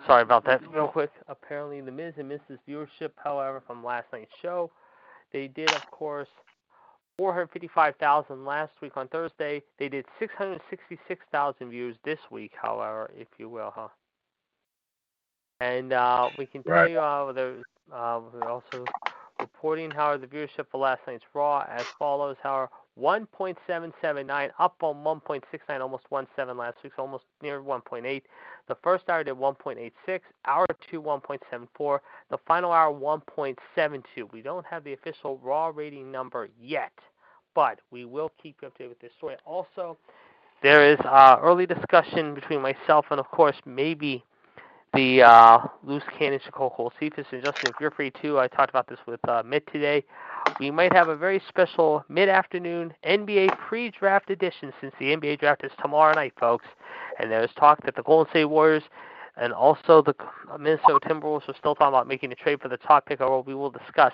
Sorry 0.07 0.22
about 0.22 0.45
that, 0.45 0.61
real 0.72 0.88
quick. 0.88 1.11
Apparently, 1.28 1.82
the 1.82 1.91
Miz 1.91 2.13
and 2.18 2.32
Mrs. 2.32 2.59
viewership, 2.68 3.11
however, 3.24 3.61
from 3.66 3.84
last 3.84 4.07
night's 4.11 4.32
show, 4.41 4.72
they 5.32 5.47
did, 5.47 5.72
of 5.72 5.89
course, 5.91 6.28
455,000 7.18 8.45
last 8.45 8.72
week 8.82 8.97
on 8.97 9.07
Thursday. 9.07 9.61
They 9.80 9.89
did 9.89 10.05
666,000 10.20 11.70
views 11.70 11.95
this 12.03 12.20
week, 12.30 12.51
however, 12.61 13.09
if 13.18 13.28
you 13.38 13.49
will, 13.49 13.72
huh? 13.74 13.88
And 15.61 15.93
uh, 15.93 16.30
we 16.38 16.45
can 16.45 16.63
tell 16.63 16.74
right. 16.74 16.91
you 16.91 16.99
uh, 16.99 17.32
there's 17.32 17.63
uh, 17.91 18.20
also 18.45 18.84
reporting, 19.39 19.91
however, 19.91 20.18
the 20.18 20.28
viewership 20.28 20.66
for 20.70 20.80
last 20.80 21.01
night's 21.07 21.24
Raw 21.34 21.66
as 21.70 21.86
follows, 21.97 22.36
however, 22.43 22.70
1.779, 22.99 24.51
up 24.57 24.75
on 24.81 24.95
1.69, 24.97 25.81
almost 25.81 26.03
1.7 26.11 26.57
last 26.57 26.77
week, 26.83 26.93
so 26.95 27.01
almost 27.01 27.25
near 27.41 27.61
1.8. 27.61 28.21
The 28.67 28.75
first 28.83 29.09
hour 29.09 29.23
did 29.23 29.35
1.86, 29.35 30.19
hour 30.45 30.65
2 30.89 31.01
1.74, 31.01 31.99
the 32.29 32.37
final 32.47 32.71
hour 32.71 32.93
1.72. 32.93 34.31
We 34.31 34.41
don't 34.41 34.65
have 34.65 34.83
the 34.83 34.93
official 34.93 35.39
Raw 35.43 35.71
rating 35.75 36.11
number 36.11 36.49
yet, 36.59 36.93
but 37.53 37.79
we 37.91 38.05
will 38.05 38.31
keep 38.41 38.57
you 38.61 38.69
updated 38.69 38.89
with 38.89 38.99
this 38.99 39.11
story. 39.17 39.35
Also, 39.45 39.97
there 40.63 40.89
is 40.89 40.97
uh, 41.01 41.37
early 41.41 41.65
discussion 41.65 42.33
between 42.33 42.61
myself 42.61 43.05
and, 43.11 43.19
of 43.19 43.29
course, 43.29 43.57
maybe 43.65 44.23
the 44.93 45.21
uh, 45.21 45.59
loose 45.83 46.03
cannon 46.17 46.39
Shakoko 46.39 46.89
Cephas 46.99 47.25
and 47.31 47.43
Justin, 47.43 47.71
if 47.71 47.75
you're 47.81 47.91
free 47.91 48.11
too, 48.21 48.39
I 48.39 48.47
talked 48.47 48.69
about 48.69 48.87
this 48.87 48.99
with 49.05 49.19
uh, 49.27 49.43
Mitt 49.45 49.69
today. 49.71 50.05
We 50.60 50.72
might 50.72 50.93
have 50.93 51.10
a 51.10 51.16
very 51.16 51.41
special 51.49 52.06
mid-afternoon 52.08 52.93
NBA 53.06 53.58
pre-draft 53.58 54.30
edition 54.30 54.72
since 54.80 54.93
the 54.99 55.16
NBA 55.16 55.39
draft 55.39 55.64
is 55.66 55.72
tomorrow 55.82 56.14
night, 56.14 56.34
folks. 56.39 56.66
And 57.20 57.30
there's 57.30 57.49
talk 57.58 57.84
that 57.86 57.95
the 57.95 58.03
Golden 58.03 58.30
State 58.30 58.45
Warriors 58.45 58.84
and 59.38 59.51
also 59.51 60.01
the 60.01 60.16
Minnesota 60.58 60.99
Timberwolves 61.08 61.49
are 61.49 61.56
still 61.58 61.76
talking 61.76 61.89
about 61.89 62.08
making 62.08 62.32
a 62.32 62.36
trade 62.36 62.62
for 62.62 62.70
the 62.70 62.78
top 62.78 63.06
pick. 63.06 63.20
Or 63.20 63.43
we 63.43 63.53
will 63.53 63.70
discuss 63.70 64.14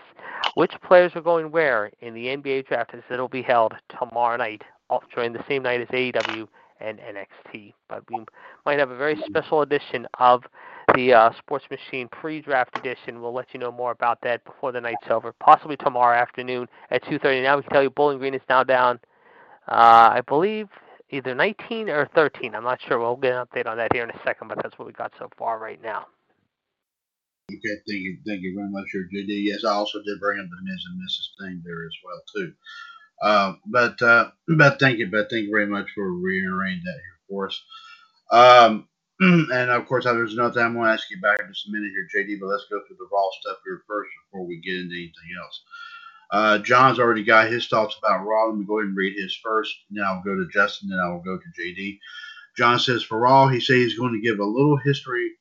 which 0.56 0.72
players 0.84 1.12
are 1.16 1.22
going 1.22 1.52
where 1.52 1.92
in 2.00 2.16
the 2.16 2.26
NBA 2.26 2.68
draft 2.68 2.94
as 2.96 3.04
it'll 3.12 3.28
be 3.28 3.44
held 3.44 3.74
tomorrow 4.00 4.38
night 4.38 4.64
uh, 4.90 4.98
during 5.14 5.34
the 5.34 5.44
same 5.48 5.62
night 5.62 5.82
as 5.82 5.88
AEW 5.90 6.48
and 6.80 7.00
NXT. 7.00 7.74
But 7.88 8.04
we 8.10 8.26
might 8.66 8.80
have 8.80 8.90
a 8.90 8.98
very 8.98 9.22
special 9.28 9.62
edition 9.62 10.08
of 10.20 10.44
the 10.96 11.14
uh, 11.14 11.32
Sports 11.38 11.66
Machine 11.70 12.08
pre-draft 12.08 12.78
edition. 12.78 13.22
We'll 13.22 13.34
let 13.34 13.48
you 13.54 13.60
know 13.60 13.72
more 13.72 13.92
about 13.92 14.20
that 14.24 14.44
before 14.46 14.72
the 14.72 14.82
night's 14.82 15.08
over, 15.10 15.34
possibly 15.34 15.78
tomorrow 15.78 16.18
afternoon 16.18 16.68
at 16.90 17.04
2:30. 17.04 17.44
Now 17.44 17.58
we 17.58 17.64
can 17.64 17.72
tell 17.72 17.84
you 17.84 17.90
Bowling 17.90 18.20
Green 18.20 18.34
is 18.34 18.42
now 18.50 18.64
down, 18.64 19.00
uh, 19.68 20.12
I 20.14 20.22
believe, 20.28 20.68
either 21.10 21.36
19 21.36 21.90
or 21.90 22.08
13. 22.16 22.56
I'm 22.56 22.64
not 22.64 22.80
sure. 22.88 23.00
We'll 23.00 23.16
get 23.16 23.36
an 23.36 23.46
update 23.46 23.68
on 23.68 23.78
that 23.78 23.94
here 23.94 24.04
in 24.04 24.10
a 24.10 24.20
second, 24.26 24.48
but 24.48 24.60
that's 24.62 24.78
what 24.78 24.88
we 24.88 24.94
got 24.94 25.12
so 25.20 25.30
far 25.38 25.60
right 25.60 25.82
now. 25.82 26.08
Okay, 27.52 27.76
thank 27.88 28.00
you, 28.00 28.18
thank 28.26 28.42
you 28.42 28.54
very 28.56 28.70
much, 28.70 28.86
your 28.94 29.04
JD. 29.04 29.44
Yes, 29.44 29.66
I 29.66 29.74
also 29.74 30.00
did 30.04 30.20
bring 30.20 30.40
up 30.40 30.46
the 30.50 30.64
Miz 30.64 30.86
and 30.90 31.02
Mrs. 31.02 31.28
thing 31.40 31.62
there 31.66 31.86
as 31.86 31.96
well 32.04 32.22
too. 32.36 32.54
Uh, 33.22 33.54
but 33.66 34.02
uh, 34.02 34.32
but 34.58 34.80
thank 34.80 35.00
you, 35.00 35.10
but 35.12 35.30
thank 35.30 35.46
you 35.46 35.52
very 35.52 35.68
much 35.68 35.88
for 35.94 36.12
reiterating 36.12 36.82
that 36.86 36.94
here 36.94 37.20
for 37.30 37.48
us. 37.48 37.62
Um, 38.32 38.88
and 39.52 39.70
of 39.70 39.86
course, 39.86 40.06
there's 40.06 40.34
another 40.34 40.62
I'm 40.62 40.74
to 40.74 40.82
ask 40.82 41.12
you 41.12 41.22
back 41.22 41.40
in 41.40 41.48
just 41.48 41.68
a 41.68 41.72
minute 41.72 41.92
here, 41.92 42.08
JD. 42.24 42.40
But 42.40 42.48
let's 42.48 42.66
go 42.72 42.82
through 42.88 42.98
the 42.98 43.08
raw 43.12 43.30
stuff 43.40 43.58
here 43.64 43.84
first 43.88 44.10
before 44.26 44.48
we 44.48 44.60
get 44.62 44.78
into 44.78 44.96
anything 44.96 45.14
else. 45.40 45.62
Uh, 46.32 46.58
John's 46.58 46.98
already 46.98 47.24
got 47.24 47.52
his 47.52 47.68
thoughts 47.68 47.96
about 48.00 48.26
Raw. 48.26 48.48
Let 48.48 48.58
me 48.58 48.66
go 48.66 48.80
ahead 48.80 48.88
and 48.88 48.98
read 48.98 49.14
his 49.16 49.38
first. 49.44 49.76
Then 49.92 50.06
I'll 50.06 50.24
go 50.24 50.36
to 50.36 50.48
Justin. 50.52 50.90
Then 50.90 51.00
I 51.00 51.10
will 51.10 51.22
go 51.22 51.38
to 51.38 51.62
JD. 51.62 52.00
John 52.58 52.80
says 52.80 53.04
for 53.04 53.20
Raw, 53.20 53.48
he 53.48 53.60
says 53.60 53.76
he's 53.76 54.00
going 54.00 54.14
to 54.14 54.28
give 54.28 54.40
a 54.40 54.44
little 54.44 54.78
history 54.78 55.32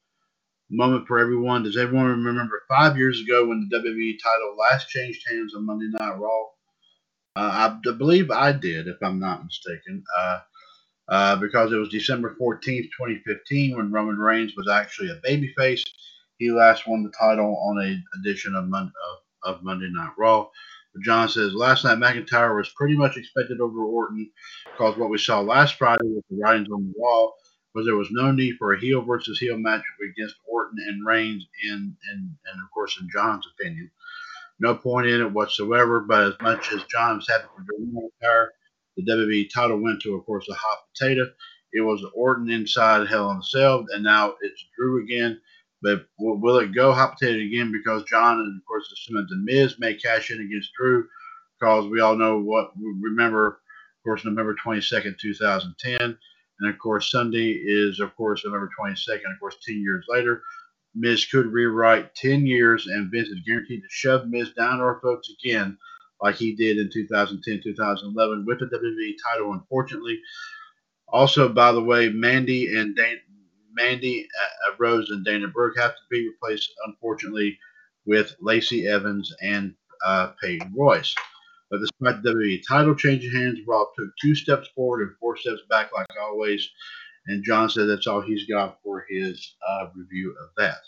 moment 0.69 1.07
for 1.07 1.19
everyone. 1.19 1.63
Does 1.63 1.77
everyone 1.77 2.07
remember 2.25 2.63
five 2.69 2.99
years 2.99 3.21
ago 3.21 3.47
when 3.47 3.69
the 3.71 3.79
WWE 3.79 4.19
title 4.23 4.57
last 4.59 4.89
changed 4.89 5.27
hands 5.29 5.55
on 5.55 5.65
Monday 5.65 5.89
Night 5.99 6.19
Raw? 6.19 6.43
Uh, 7.37 7.79
I 7.87 7.93
believe 7.93 8.31
I 8.31 8.53
did, 8.53 8.89
if 8.89 8.97
I'm 9.03 9.21
not 9.21 9.45
mistaken. 9.45 10.05
Uh, 10.19 10.41
uh, 11.11 11.37
because 11.37 11.73
it 11.73 11.77
was 11.77 11.89
December 11.89 12.37
14th, 12.41 12.89
2015, 12.97 13.77
when 13.77 13.91
Roman 13.91 14.17
Reigns 14.17 14.53
was 14.57 14.69
actually 14.69 15.11
a 15.11 15.21
babyface. 15.29 15.83
He 16.39 16.51
last 16.51 16.87
won 16.87 17.03
the 17.03 17.13
title 17.19 17.59
on 17.69 17.83
a 17.85 18.19
edition 18.21 18.55
of, 18.55 18.69
Mon- 18.69 18.93
of, 19.45 19.57
of 19.57 19.63
Monday 19.65 19.91
Night 19.91 20.13
Raw. 20.17 20.49
But 20.95 21.03
John 21.03 21.29
says 21.29 21.53
last 21.53 21.85
night 21.85 21.99
McIntyre 21.99 22.57
was 22.57 22.73
pretty 22.77 22.97
much 22.97 23.17
expected 23.17 23.61
over 23.61 23.83
Orton 23.85 24.31
because 24.65 24.97
what 24.97 25.11
we 25.11 25.19
saw 25.19 25.41
last 25.41 25.77
Friday 25.77 26.07
with 26.07 26.25
the 26.31 26.39
writings 26.43 26.69
on 26.73 26.87
the 26.87 26.95
wall 26.97 27.35
was 27.75 27.87
there 27.87 27.97
was 27.97 28.11
no 28.11 28.33
need 28.33 28.57
for 28.57 28.73
a 28.73 28.81
heel 28.81 29.03
versus 29.03 29.39
heel 29.39 29.57
match 29.57 29.83
against 30.03 30.37
Orton 30.49 30.79
and 30.89 31.07
Reigns, 31.07 31.47
in, 31.65 31.97
in, 32.13 32.37
and 32.53 32.63
of 32.63 32.71
course, 32.73 32.99
in 33.01 33.09
John's 33.13 33.47
opinion. 33.59 33.91
No 34.59 34.75
point 34.75 35.07
in 35.07 35.21
it 35.21 35.33
whatsoever, 35.33 36.01
but 36.01 36.25
as 36.25 36.35
much 36.43 36.73
as 36.73 36.83
John 36.85 37.17
was 37.17 37.29
happy 37.29 37.45
for 37.55 37.63
McIntyre, 37.63 38.49
the 39.05 39.13
WWE 39.13 39.49
title 39.53 39.81
went 39.81 40.03
to, 40.03 40.15
of 40.15 40.25
course, 40.27 40.49
a 40.49 40.55
hot 40.55 40.79
potato. 40.95 41.27
It 41.73 41.81
was 41.81 42.05
Orton 42.15 42.51
inside 42.51 43.07
Hell 43.07 43.31
in 43.31 43.39
a 43.39 43.43
Cell, 43.43 43.87
and 43.93 44.03
now 44.03 44.35
it's 44.41 44.65
Drew 44.77 45.03
again. 45.03 45.41
But 45.83 46.07
will, 46.19 46.59
it 46.59 46.75
go 46.75 46.93
hot 46.93 47.19
potato 47.19 47.41
again? 47.41 47.73
Because 47.73 48.05
John, 48.05 48.41
and 48.41 48.61
of 48.61 48.67
course, 48.67 48.93
assuming 48.93 49.27
The 49.29 49.37
Miz 49.37 49.79
may 49.79 49.95
cash 49.95 50.31
in 50.31 50.41
against 50.41 50.73
Drew, 50.79 51.07
because 51.59 51.87
we 51.89 52.01
all 52.01 52.17
know 52.17 52.39
what, 52.39 52.73
remember, 53.01 53.47
of 53.47 54.05
course, 54.05 54.25
November 54.25 54.55
22nd, 54.63 55.19
2010. 55.19 56.19
And 56.61 56.71
of 56.71 56.79
course, 56.79 57.11
Sunday 57.11 57.53
is, 57.53 58.01
of 58.01 58.15
course, 58.17 58.45
November 58.45 58.69
22nd, 58.79 59.33
of 59.33 59.41
course, 59.41 59.57
10 59.67 59.81
years 59.81 60.05
later. 60.09 60.43
Miz 60.95 61.25
could 61.25 61.47
rewrite 61.47 62.15
10 62.15 62.47
years, 62.47 62.87
and 62.87 63.11
Vince 63.11 63.29
is 63.29 63.41
guaranteed 63.47 63.83
to 63.83 63.89
shove 63.89 64.29
Miz 64.29 64.53
down 64.53 64.81
our 64.81 65.01
throats 65.01 65.33
again, 65.43 65.79
like 66.21 66.37
he 66.37 66.55
did 66.55 66.79
in 66.79 66.91
2010 66.93 67.61
2011 67.63 68.45
with 68.47 68.61
the 68.61 68.67
WWE 68.67 69.15
title, 69.25 69.53
unfortunately. 69.53 70.21
Also, 71.09 71.49
by 71.49 71.73
the 71.73 71.83
way, 71.83 72.09
Mandy 72.09 72.77
and 72.77 72.95
Dan- 72.95 73.21
Mandy 73.73 74.29
uh, 74.43 74.75
Rose 74.79 75.11
and 75.11 75.25
Dana 75.25 75.49
Brooke 75.49 75.79
have 75.79 75.95
to 75.95 76.03
be 76.11 76.29
replaced, 76.29 76.73
unfortunately, 76.87 77.59
with 78.07 78.37
Lacey 78.41 78.87
Evans 78.87 79.33
and 79.43 79.75
uh, 80.05 80.33
Peyton 80.41 80.73
Royce. 80.77 81.15
But 81.71 81.81
despite 81.81 82.23
the 82.23 82.31
WWE 82.31 82.63
title 82.67 82.95
changing 82.95 83.33
hands, 83.33 83.61
Rob 83.67 83.89
took 83.97 84.11
two 84.21 84.35
steps 84.35 84.69
forward 84.75 85.03
and 85.03 85.17
four 85.19 85.37
steps 85.37 85.63
back, 85.71 85.91
like 85.95 86.07
always. 86.21 86.69
And 87.27 87.45
John 87.45 87.71
said 87.71 87.87
that's 87.87 88.07
all 88.07 88.21
he's 88.21 88.47
got 88.47 88.79
for 88.83 89.07
his 89.09 89.55
uh, 89.69 89.87
review 89.95 90.35
of 90.43 90.49
that. 90.57 90.81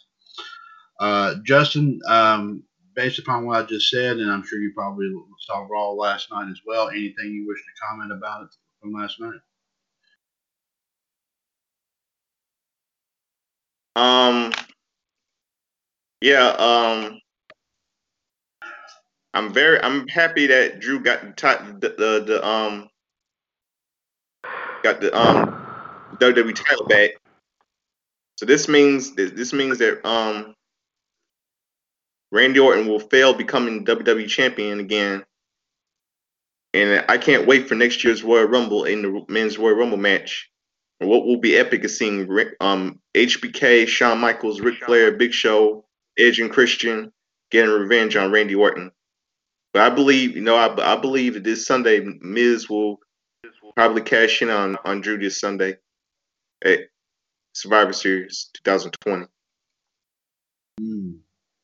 Uh, 0.98 1.34
Justin, 1.44 2.00
um, 2.08 2.64
based 2.94 3.18
upon 3.18 3.46
what 3.46 3.62
I 3.62 3.66
just 3.66 3.90
said, 3.90 4.18
and 4.18 4.30
I'm 4.30 4.42
sure 4.44 4.60
you 4.60 4.72
probably 4.74 5.10
saw 5.40 5.66
Raw 5.70 5.90
last 5.90 6.30
night 6.30 6.50
as 6.50 6.60
well, 6.66 6.88
anything 6.88 7.32
you 7.32 7.46
wish 7.46 7.58
to 7.58 7.86
comment 7.86 8.12
about 8.12 8.44
it 8.44 8.48
from 8.80 8.92
last 8.92 9.20
night? 9.20 9.40
Um, 13.94 14.52
yeah, 16.20 16.48
um, 16.48 17.20
I'm 19.34 19.52
very, 19.52 19.82
I'm 19.82 20.08
happy 20.08 20.46
that 20.46 20.80
Drew 20.80 21.00
got 21.00 21.22
the, 21.22 21.32
ti- 21.32 21.72
the, 21.80 21.88
the, 21.98 22.24
the 22.26 22.46
um, 22.46 22.88
got 24.82 25.00
the 25.00 25.16
um 25.16 25.48
WWE 26.16 26.54
title 26.54 26.86
back. 26.86 27.10
So 28.36 28.46
this 28.46 28.68
means 28.68 29.14
this 29.14 29.52
means 29.52 29.78
that 29.78 30.04
um 30.06 30.54
Randy 32.32 32.58
Orton 32.58 32.86
will 32.86 32.98
fail 32.98 33.34
becoming 33.34 33.84
WWE 33.84 34.26
champion 34.26 34.80
again. 34.80 35.22
And 36.74 37.04
I 37.08 37.18
can't 37.18 37.46
wait 37.46 37.68
for 37.68 37.74
next 37.74 38.02
year's 38.02 38.24
Royal 38.24 38.48
Rumble 38.48 38.84
in 38.84 39.02
the 39.02 39.24
men's 39.28 39.58
Royal 39.58 39.76
Rumble 39.76 39.98
match. 39.98 40.50
And 40.98 41.10
what 41.10 41.26
will 41.26 41.36
be 41.36 41.56
epic 41.56 41.84
is 41.84 41.98
seeing 41.98 42.26
um, 42.60 43.00
HBK, 43.14 43.86
Shawn 43.86 44.18
Michaels, 44.18 44.60
Ric 44.60 44.82
Flair, 44.82 45.12
Big 45.12 45.34
Show, 45.34 45.84
Edge, 46.18 46.40
and 46.40 46.50
Christian 46.50 47.12
getting 47.50 47.70
revenge 47.70 48.16
on 48.16 48.32
Randy 48.32 48.54
Orton. 48.54 48.90
But 49.74 49.82
I 49.82 49.94
believe, 49.94 50.34
you 50.34 50.42
know, 50.42 50.56
I, 50.56 50.94
I 50.94 50.96
believe 50.96 51.34
that 51.34 51.44
this 51.44 51.66
Sunday 51.66 52.00
Miz 52.00 52.70
will 52.70 52.98
probably 53.76 54.02
cash 54.02 54.40
in 54.40 54.48
on 54.48 54.76
on 54.84 55.02
Drew 55.02 55.18
this 55.18 55.38
Sunday 55.38 55.76
at 56.64 56.80
Survivor 57.54 57.92
Series 57.92 58.48
2020. 58.54 59.26
Hmm. 60.80 61.21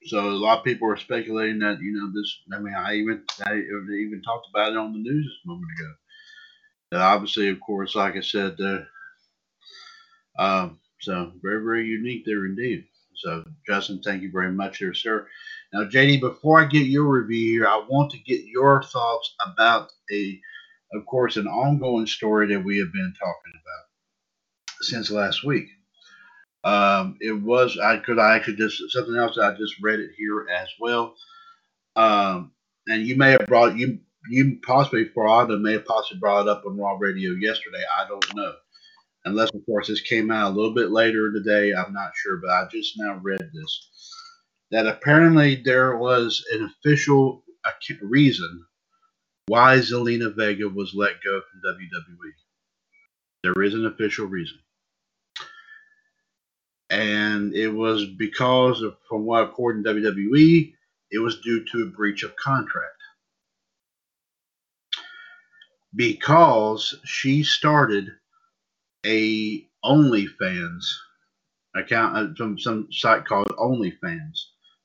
So 0.09 0.31
a 0.31 0.33
lot 0.33 0.59
of 0.59 0.65
people 0.65 0.91
are 0.91 0.97
speculating 0.97 1.59
that 1.61 1.81
you 1.81 1.93
know 1.93 2.11
this. 2.15 2.41
I 2.53 2.59
mean, 2.61 2.75
I 2.75 2.95
even 2.95 3.23
I 3.45 3.55
even 3.55 4.23
talked 4.25 4.49
about 4.53 4.73
it 4.73 4.79
on 4.79 4.93
the 4.93 4.99
news 4.99 5.41
a 5.45 5.49
moment 5.49 5.71
ago. 5.79 5.93
That 6.93 7.01
obviously, 7.03 7.49
of 7.51 7.61
course, 7.61 7.95
like 7.95 8.17
I 8.17 8.21
said, 8.21 8.57
uh, 8.61 8.81
um, 10.39 10.81
so 11.01 11.33
very 11.43 11.63
very 11.63 11.87
unique 11.87 12.25
there 12.25 12.47
indeed. 12.47 12.87
So 13.17 13.45
Justin, 13.67 14.01
thank 14.03 14.23
you 14.23 14.31
very 14.31 14.53
much 14.53 14.79
there, 14.79 14.95
sir. 14.95 15.27
Now, 15.73 15.85
JD, 15.85 16.21
before 16.21 16.61
I 16.61 16.67
get 16.67 16.87
your 16.87 17.07
review 17.07 17.53
here, 17.53 17.67
I 17.67 17.85
want 17.89 18.11
to 18.13 18.19
get 18.19 18.45
your 18.45 18.83
thoughts 18.83 19.35
about 19.45 19.91
a, 20.11 20.41
of 20.95 21.05
course, 21.05 21.37
an 21.37 21.47
ongoing 21.47 22.07
story 22.07 22.47
that 22.49 22.65
we 22.65 22.79
have 22.79 22.93
been 22.93 23.13
talking 23.19 23.53
about 23.53 24.83
since 24.83 25.11
last 25.11 25.45
week. 25.45 25.69
Um, 26.69 27.17
it 27.21 27.33
was 27.33 27.79
I 27.79 27.97
could 27.97 28.19
I 28.19 28.37
actually 28.37 28.57
just 28.57 28.83
something 28.91 29.17
else 29.17 29.39
I 29.39 29.55
just 29.55 29.81
read 29.81 30.01
it 30.01 30.11
here 30.19 30.47
as 30.55 30.69
well. 30.79 31.15
Um, 31.97 32.53
and 32.87 33.07
you 33.07 33.17
may 33.17 33.31
have 33.31 33.47
brought 33.47 33.79
you 33.79 34.01
you 34.29 34.59
possibly 34.67 35.07
Farada 35.07 35.59
may 35.59 35.73
have 35.73 35.87
possibly 35.87 36.19
brought 36.19 36.43
it 36.43 36.49
up 36.49 36.65
on 36.67 36.77
Raw 36.77 36.99
Radio 36.99 37.31
yesterday. 37.33 37.83
I 37.99 38.07
don't 38.07 38.37
know, 38.37 38.53
unless 39.25 39.51
of 39.55 39.65
course 39.65 39.89
this 39.89 40.03
came 40.03 40.31
out 40.31 40.53
a 40.53 40.55
little 40.55 40.75
bit 40.75 40.91
later 40.91 41.33
today. 41.33 41.73
I'm 41.73 41.95
not 41.95 42.13
sure, 42.15 42.37
but 42.37 42.51
I 42.51 42.67
just 42.71 42.99
now 42.99 43.19
read 43.23 43.41
this 43.41 43.89
that 44.71 44.87
apparently 44.87 45.63
there 45.65 45.97
was 45.97 46.45
an 46.53 46.71
official 46.85 47.45
reason 48.03 48.67
why 49.47 49.79
Zelina 49.79 50.37
Vega 50.37 50.69
was 50.69 50.93
let 50.95 51.23
go 51.25 51.41
from 51.41 51.63
WWE. 51.65 52.33
There 53.43 53.63
is 53.63 53.73
an 53.73 53.87
official 53.87 54.27
reason 54.27 54.59
and 56.91 57.55
it 57.55 57.69
was 57.69 58.07
because 58.07 58.83
of, 58.83 58.97
from 59.09 59.25
what 59.25 59.43
according 59.45 59.85
to 59.85 59.91
WWE, 59.91 60.73
it 61.11 61.19
was 61.19 61.41
due 61.41 61.65
to 61.73 61.83
a 61.83 61.97
breach 61.97 62.23
of 62.23 62.37
contract. 62.37 62.95
Because 65.95 66.99
she 67.05 67.43
started 67.43 68.11
a 69.05 69.67
OnlyFans 69.85 70.85
account, 71.75 72.37
from 72.37 72.59
some 72.59 72.59
some 72.59 72.93
site 72.93 73.25
called 73.25 73.49
OnlyFans. 73.49 74.39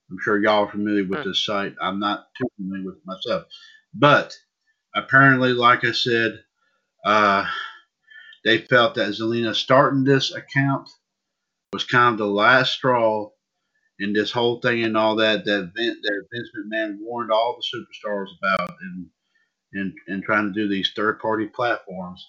I'm 0.09 0.17
sure 0.21 0.41
y'all 0.41 0.65
are 0.65 0.71
familiar 0.71 1.05
with 1.05 1.23
this 1.23 1.45
site. 1.45 1.75
I'm 1.81 1.99
not 1.99 2.27
too 2.37 2.47
familiar 2.57 2.85
with 2.85 2.97
it 2.97 3.05
myself, 3.05 3.45
but 3.93 4.35
apparently, 4.95 5.53
like 5.53 5.83
I 5.83 5.91
said, 5.91 6.43
uh, 7.05 7.45
they 8.43 8.59
felt 8.59 8.95
that 8.95 9.09
Zelina 9.09 9.55
starting 9.55 10.03
this 10.03 10.33
account 10.33 10.89
was 11.74 11.84
kind 11.84 12.13
of 12.13 12.17
the 12.19 12.26
last 12.26 12.74
straw 12.74 13.30
in 13.99 14.13
this 14.13 14.32
whole 14.32 14.59
thing 14.61 14.84
and 14.84 14.97
all 14.97 15.15
that 15.17 15.45
that 15.45 15.71
Vince, 15.76 15.97
that 16.01 16.26
Vince 16.32 16.49
McMahon 16.57 16.97
warned 17.01 17.32
all 17.32 17.57
the 17.57 17.78
superstars 17.78 18.28
about 18.38 18.76
and 18.82 19.07
and 19.74 19.93
and 20.07 20.24
trying 20.24 20.47
to 20.47 20.53
do 20.53 20.67
these 20.67 20.91
third 20.95 21.19
party 21.19 21.47
platforms. 21.47 22.26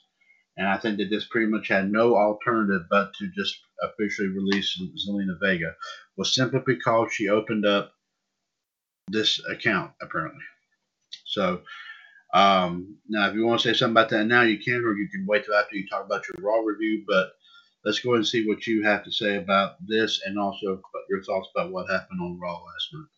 And 0.57 0.69
I 0.69 0.79
think 0.79 0.99
that 0.99 1.11
this 1.11 1.27
pretty 1.27 1.49
much 1.49 1.69
had 1.69 1.91
no 1.91 2.17
alternative 2.17 2.83
but 2.89 3.13
to 3.15 3.29
just 3.37 3.59
officially 3.83 4.29
release 4.29 4.81
Zelina 5.07 5.37
Vega 5.43 5.75
was 6.17 6.35
simply 6.35 6.61
because 6.65 7.13
she 7.13 7.29
opened 7.29 7.67
up 7.67 7.93
this 9.09 9.41
account 9.51 9.93
apparently. 10.01 10.45
So 11.27 11.63
um, 12.35 12.97
now, 13.09 13.29
if 13.29 13.35
you 13.35 13.47
want 13.47 13.61
to 13.61 13.69
say 13.69 13.79
something 13.79 13.93
about 13.93 14.11
that 14.11 14.27
now, 14.27 14.43
you 14.43 14.59
can, 14.59 14.85
or 14.85 14.95
you 14.95 15.09
can 15.09 15.25
wait 15.27 15.45
till 15.45 15.55
after 15.55 15.77
you 15.77 15.87
talk 15.87 16.05
about 16.05 16.25
your 16.27 16.45
Raw 16.45 16.61
review. 16.65 17.05
But 17.07 17.31
let's 17.85 18.01
go 18.01 18.15
and 18.15 18.27
see 18.27 18.47
what 18.47 18.67
you 18.67 18.83
have 18.83 19.05
to 19.05 19.13
say 19.13 19.37
about 19.37 19.77
this 19.87 20.23
and 20.25 20.39
also 20.39 20.81
your 21.09 21.23
thoughts 21.23 21.49
about 21.55 21.73
what 21.73 21.91
happened 21.91 22.21
on 22.21 22.39
Raw 22.41 22.55
last 22.55 22.89
night. 22.93 23.09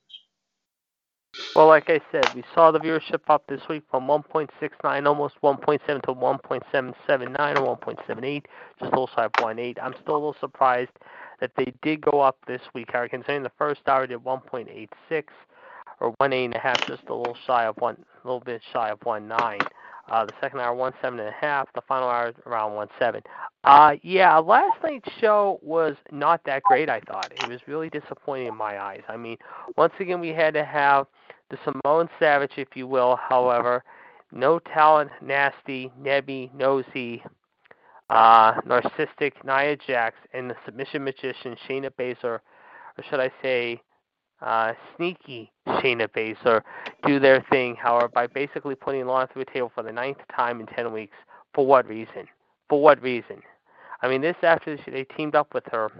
Well, 1.55 1.69
like 1.69 1.89
I 1.89 2.01
said, 2.12 2.35
we 2.35 2.45
saw 2.55 2.71
the 2.71 2.79
viewership 2.79 3.21
up 3.29 3.47
this 3.47 3.61
week 3.69 3.83
from 3.91 4.07
1.69, 4.07 5.07
almost 5.07 5.35
1.7 5.43 6.03
to 6.03 6.14
1.779 6.14 7.61
or 7.61 7.77
1.78, 7.79 8.45
just 8.79 8.81
a 8.81 8.85
little 8.85 9.07
shy 9.14 9.25
of 9.25 9.33
1.8. 9.33 9.77
I'm 9.83 9.95
still 10.03 10.14
a 10.14 10.17
little 10.17 10.37
surprised 10.41 10.91
that 11.41 11.53
they 11.57 11.73
did 11.83 12.01
go 12.01 12.21
up 12.21 12.39
this 12.47 12.62
week, 12.75 12.91
Harry, 12.93 13.09
considering 13.09 13.43
the 13.43 13.53
first 13.59 13.81
hour 13.87 14.07
did 14.07 14.19
1.86 14.19 15.25
or 16.01 16.14
1.8 16.21 16.45
and 16.47 16.55
a 16.55 16.59
half, 16.59 16.87
just 16.87 17.05
a 17.09 17.14
little 17.14 17.37
shy 17.47 17.64
of 17.64 17.77
one, 17.79 17.97
a 18.23 18.27
little 18.27 18.41
bit 18.41 18.62
shy 18.73 18.91
of 18.91 19.01
1.9. 19.01 19.67
Uh, 20.09 20.24
the 20.24 20.32
second 20.40 20.61
hour, 20.61 20.74
one 20.74 20.92
seven 21.02 21.18
and 21.18 21.28
a 21.28 21.32
half. 21.32 21.68
The 21.74 21.80
final 21.82 22.09
hour, 22.09 22.32
around 22.46 22.74
one 22.74 22.88
seven. 22.98 23.22
Uh, 23.64 23.96
yeah, 24.02 24.36
last 24.38 24.80
night's 24.82 25.09
show 25.20 25.59
was 25.62 25.96
not 26.12 26.40
that 26.44 26.62
great. 26.62 26.88
I 26.88 27.00
thought 27.00 27.32
it 27.32 27.48
was 27.48 27.61
really 27.66 27.90
disappointing 27.90 28.46
in 28.46 28.57
my 28.57 28.80
eyes. 28.80 29.02
I 29.09 29.16
mean, 29.16 29.36
once 29.76 29.94
again, 29.98 30.20
we 30.20 30.28
had 30.28 30.54
to 30.54 30.64
have 30.64 31.07
the 31.50 31.59
Samoan 31.64 32.09
Savage, 32.18 32.52
if 32.57 32.68
you 32.74 32.86
will. 32.86 33.16
However, 33.16 33.82
no 34.32 34.59
talent, 34.59 35.11
nasty, 35.20 35.90
Nebby, 36.00 36.52
nosy, 36.54 37.22
uh, 38.11 38.61
narcissistic 38.62 39.32
Nia 39.44 39.76
Jax 39.76 40.16
and 40.32 40.50
the 40.50 40.57
submission 40.64 41.04
magician 41.04 41.57
Shayna 41.68 41.90
Baszler, 41.90 42.40
or 42.98 43.04
should 43.11 43.20
I 43.20 43.30
say, 43.42 43.80
uh, 44.43 44.72
sneaky 44.97 45.51
Shayna 45.66 46.09
Baszler, 46.09 46.62
do 47.07 47.18
their 47.18 47.45
thing, 47.51 47.76
however, 47.76 48.09
by 48.09 48.26
basically 48.26 48.74
putting 48.74 49.07
Lana 49.07 49.28
through 49.32 49.43
a 49.43 49.47
table 49.47 49.70
for 49.74 49.82
the 49.82 49.93
ninth 49.93 50.18
time 50.34 50.61
in 50.61 50.66
10 50.66 50.93
weeks. 50.93 51.16
For 51.55 51.66
what 51.66 51.89
reason? 51.89 52.26
For 52.68 52.80
what 52.80 53.01
reason? 53.03 53.43
I 54.03 54.09
mean, 54.09 54.20
this 54.20 54.37
after 54.43 54.76
they 54.87 55.05
teamed 55.05 55.34
up 55.34 55.55
with 55.55 55.64
her 55.72 55.91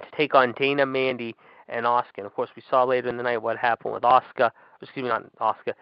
to 0.00 0.16
take 0.16 0.34
on 0.34 0.52
Dana, 0.52 0.86
Mandy, 0.86 1.34
and 1.68 1.86
Oscar. 1.86 2.12
And 2.18 2.26
of 2.26 2.34
course, 2.34 2.50
we 2.56 2.62
saw 2.70 2.84
later 2.84 3.08
in 3.08 3.16
the 3.16 3.22
night 3.22 3.42
what 3.42 3.56
happened 3.56 3.94
with 3.94 4.04
Oscar. 4.04 4.50
Excuse 4.80 5.02
me, 5.02 5.08
not 5.08 5.24
Asuka. 5.40 5.74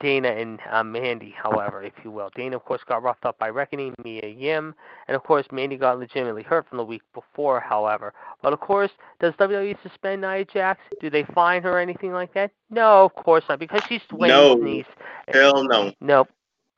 Dana 0.00 0.28
and 0.28 0.58
uh, 0.70 0.82
Mandy, 0.82 1.34
however, 1.36 1.82
if 1.82 1.92
you 2.02 2.10
will. 2.10 2.30
Dana, 2.34 2.56
of 2.56 2.64
course, 2.64 2.80
got 2.88 3.02
roughed 3.02 3.24
up 3.24 3.38
by 3.38 3.48
Reckoning, 3.50 3.94
Mia 4.02 4.26
Yim, 4.26 4.74
and 5.08 5.14
of 5.16 5.22
course, 5.22 5.46
Mandy 5.52 5.76
got 5.76 5.98
legitimately 5.98 6.42
hurt 6.42 6.66
from 6.68 6.78
the 6.78 6.84
week 6.84 7.02
before, 7.14 7.60
however. 7.60 8.12
But 8.42 8.52
of 8.52 8.60
course, 8.60 8.90
does 9.20 9.34
WWE 9.34 9.76
suspend 9.82 10.22
Nia 10.22 10.44
Jax? 10.46 10.80
Do 11.00 11.10
they 11.10 11.24
fine 11.34 11.62
her 11.62 11.72
or 11.72 11.78
anything 11.78 12.12
like 12.12 12.32
that? 12.34 12.50
No, 12.70 13.04
of 13.04 13.14
course 13.14 13.44
not, 13.48 13.58
because 13.58 13.82
she's 13.88 14.00
Dwayne's 14.10 14.28
No. 14.28 14.54
niece. 14.54 14.86
Hell 15.28 15.64
no. 15.64 15.92
Nope. 16.00 16.28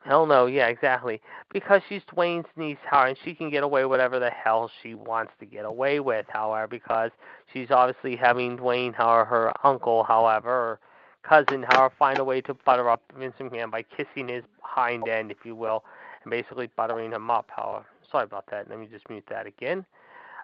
Hell 0.04 0.26
no, 0.26 0.46
yeah, 0.46 0.66
exactly. 0.66 1.20
Because 1.52 1.80
she's 1.88 2.02
Dwayne's 2.12 2.48
niece, 2.56 2.78
however, 2.84 3.10
and 3.10 3.18
she 3.24 3.34
can 3.34 3.50
get 3.50 3.62
away 3.62 3.84
whatever 3.84 4.18
the 4.18 4.30
hell 4.30 4.68
she 4.82 4.94
wants 4.94 5.32
to 5.38 5.46
get 5.46 5.64
away 5.64 6.00
with, 6.00 6.26
however, 6.28 6.66
because 6.66 7.12
she's 7.52 7.70
obviously 7.70 8.16
having 8.16 8.58
Dwayne, 8.58 8.92
however, 8.94 9.24
her 9.26 9.52
uncle, 9.64 10.02
however, 10.02 10.80
cousin, 11.22 11.64
however, 11.68 11.94
find 11.98 12.18
a 12.18 12.24
way 12.24 12.40
to 12.42 12.54
butter 12.54 12.90
up 12.90 13.02
Vince 13.18 13.34
McMahon 13.40 13.70
by 13.70 13.82
kissing 13.82 14.28
his 14.28 14.44
hind 14.60 15.08
end, 15.08 15.30
if 15.30 15.38
you 15.44 15.54
will, 15.54 15.84
and 16.24 16.30
basically 16.30 16.68
buttering 16.76 17.12
him 17.12 17.30
up, 17.30 17.50
however. 17.54 17.86
Sorry 18.10 18.24
about 18.24 18.44
that. 18.50 18.68
Let 18.68 18.78
me 18.78 18.88
just 18.90 19.08
mute 19.08 19.24
that 19.30 19.46
again. 19.46 19.84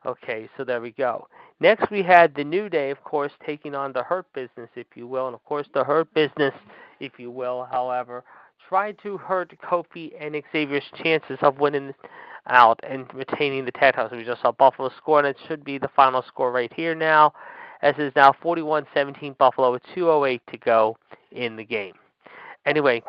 Okay, 0.06 0.48
so 0.56 0.64
there 0.64 0.80
we 0.80 0.92
go. 0.92 1.28
Next, 1.60 1.90
we 1.90 2.02
had 2.02 2.34
the 2.34 2.44
New 2.44 2.68
Day, 2.68 2.90
of 2.90 3.02
course, 3.02 3.32
taking 3.44 3.74
on 3.74 3.92
the 3.92 4.02
Hurt 4.02 4.32
Business, 4.32 4.70
if 4.76 4.86
you 4.94 5.06
will, 5.06 5.26
and 5.26 5.34
of 5.34 5.44
course, 5.44 5.66
the 5.74 5.82
Hurt 5.82 6.12
Business, 6.14 6.54
if 7.00 7.18
you 7.18 7.30
will, 7.30 7.66
however, 7.70 8.22
tried 8.68 8.96
to 9.02 9.16
hurt 9.18 9.52
Kofi 9.62 10.12
and 10.20 10.40
Xavier's 10.52 10.84
chances 11.02 11.38
of 11.42 11.58
winning 11.58 11.94
out 12.46 12.78
and 12.88 13.12
retaining 13.12 13.64
the 13.64 13.72
tag 13.72 13.94
titles. 13.94 14.12
We 14.12 14.24
just 14.24 14.42
saw 14.42 14.52
Buffalo 14.52 14.90
score, 14.96 15.18
and 15.18 15.26
it 15.26 15.36
should 15.48 15.64
be 15.64 15.78
the 15.78 15.88
final 15.96 16.22
score 16.22 16.52
right 16.52 16.72
here 16.72 16.94
now, 16.94 17.32
as 17.82 17.94
it 17.98 18.04
is 18.04 18.12
now 18.16 18.32
41-17 18.32 19.36
Buffalo 19.38 19.72
with 19.72 19.82
2:08 19.94 20.40
to 20.50 20.58
go 20.58 20.96
in 21.32 21.56
the 21.56 21.64
game. 21.64 21.94
Anyway, 22.66 23.02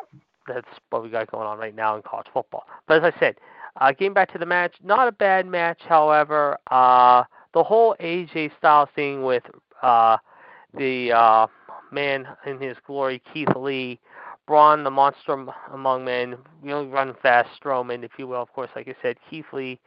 that's 0.48 0.68
what 0.90 1.04
we 1.04 1.10
got 1.10 1.32
going 1.32 1.48
on 1.48 1.58
right 1.58 1.76
now 1.76 1.96
in 1.96 2.02
college 2.02 2.28
football. 2.34 2.66
But 2.88 3.04
as 3.04 3.14
I 3.14 3.20
said, 3.20 3.36
uh, 3.80 3.92
getting 3.92 4.14
back 4.14 4.32
to 4.34 4.38
the 4.38 4.46
match, 4.46 4.76
not 4.84 5.08
a 5.08 5.12
bad 5.12 5.46
match. 5.46 5.82
However, 5.88 6.58
uh, 6.72 7.24
the 7.54 7.64
whole 7.64 7.96
AJ 8.00 8.52
Styles 8.58 8.90
thing 8.96 9.24
with 9.24 9.44
uh, 9.82 10.18
the 10.78 11.12
uh, 11.12 11.48
man 11.92 12.28
in 12.46 12.60
his 12.60 12.78
glory, 12.86 13.22
Keith 13.34 13.56
Lee, 13.56 14.00
Braun, 14.48 14.84
the 14.84 14.92
monster 14.92 15.46
among 15.74 16.06
men, 16.06 16.36
really 16.64 16.88
run 16.88 17.16
fast, 17.22 17.50
Strowman, 17.62 18.04
if 18.04 18.12
you 18.18 18.28
will. 18.28 18.42
Of 18.42 18.52
course, 18.54 18.70
like 18.76 18.88
I 18.88 18.96
said, 19.02 19.18
Keith 19.30 19.46
Lee, 19.54 19.80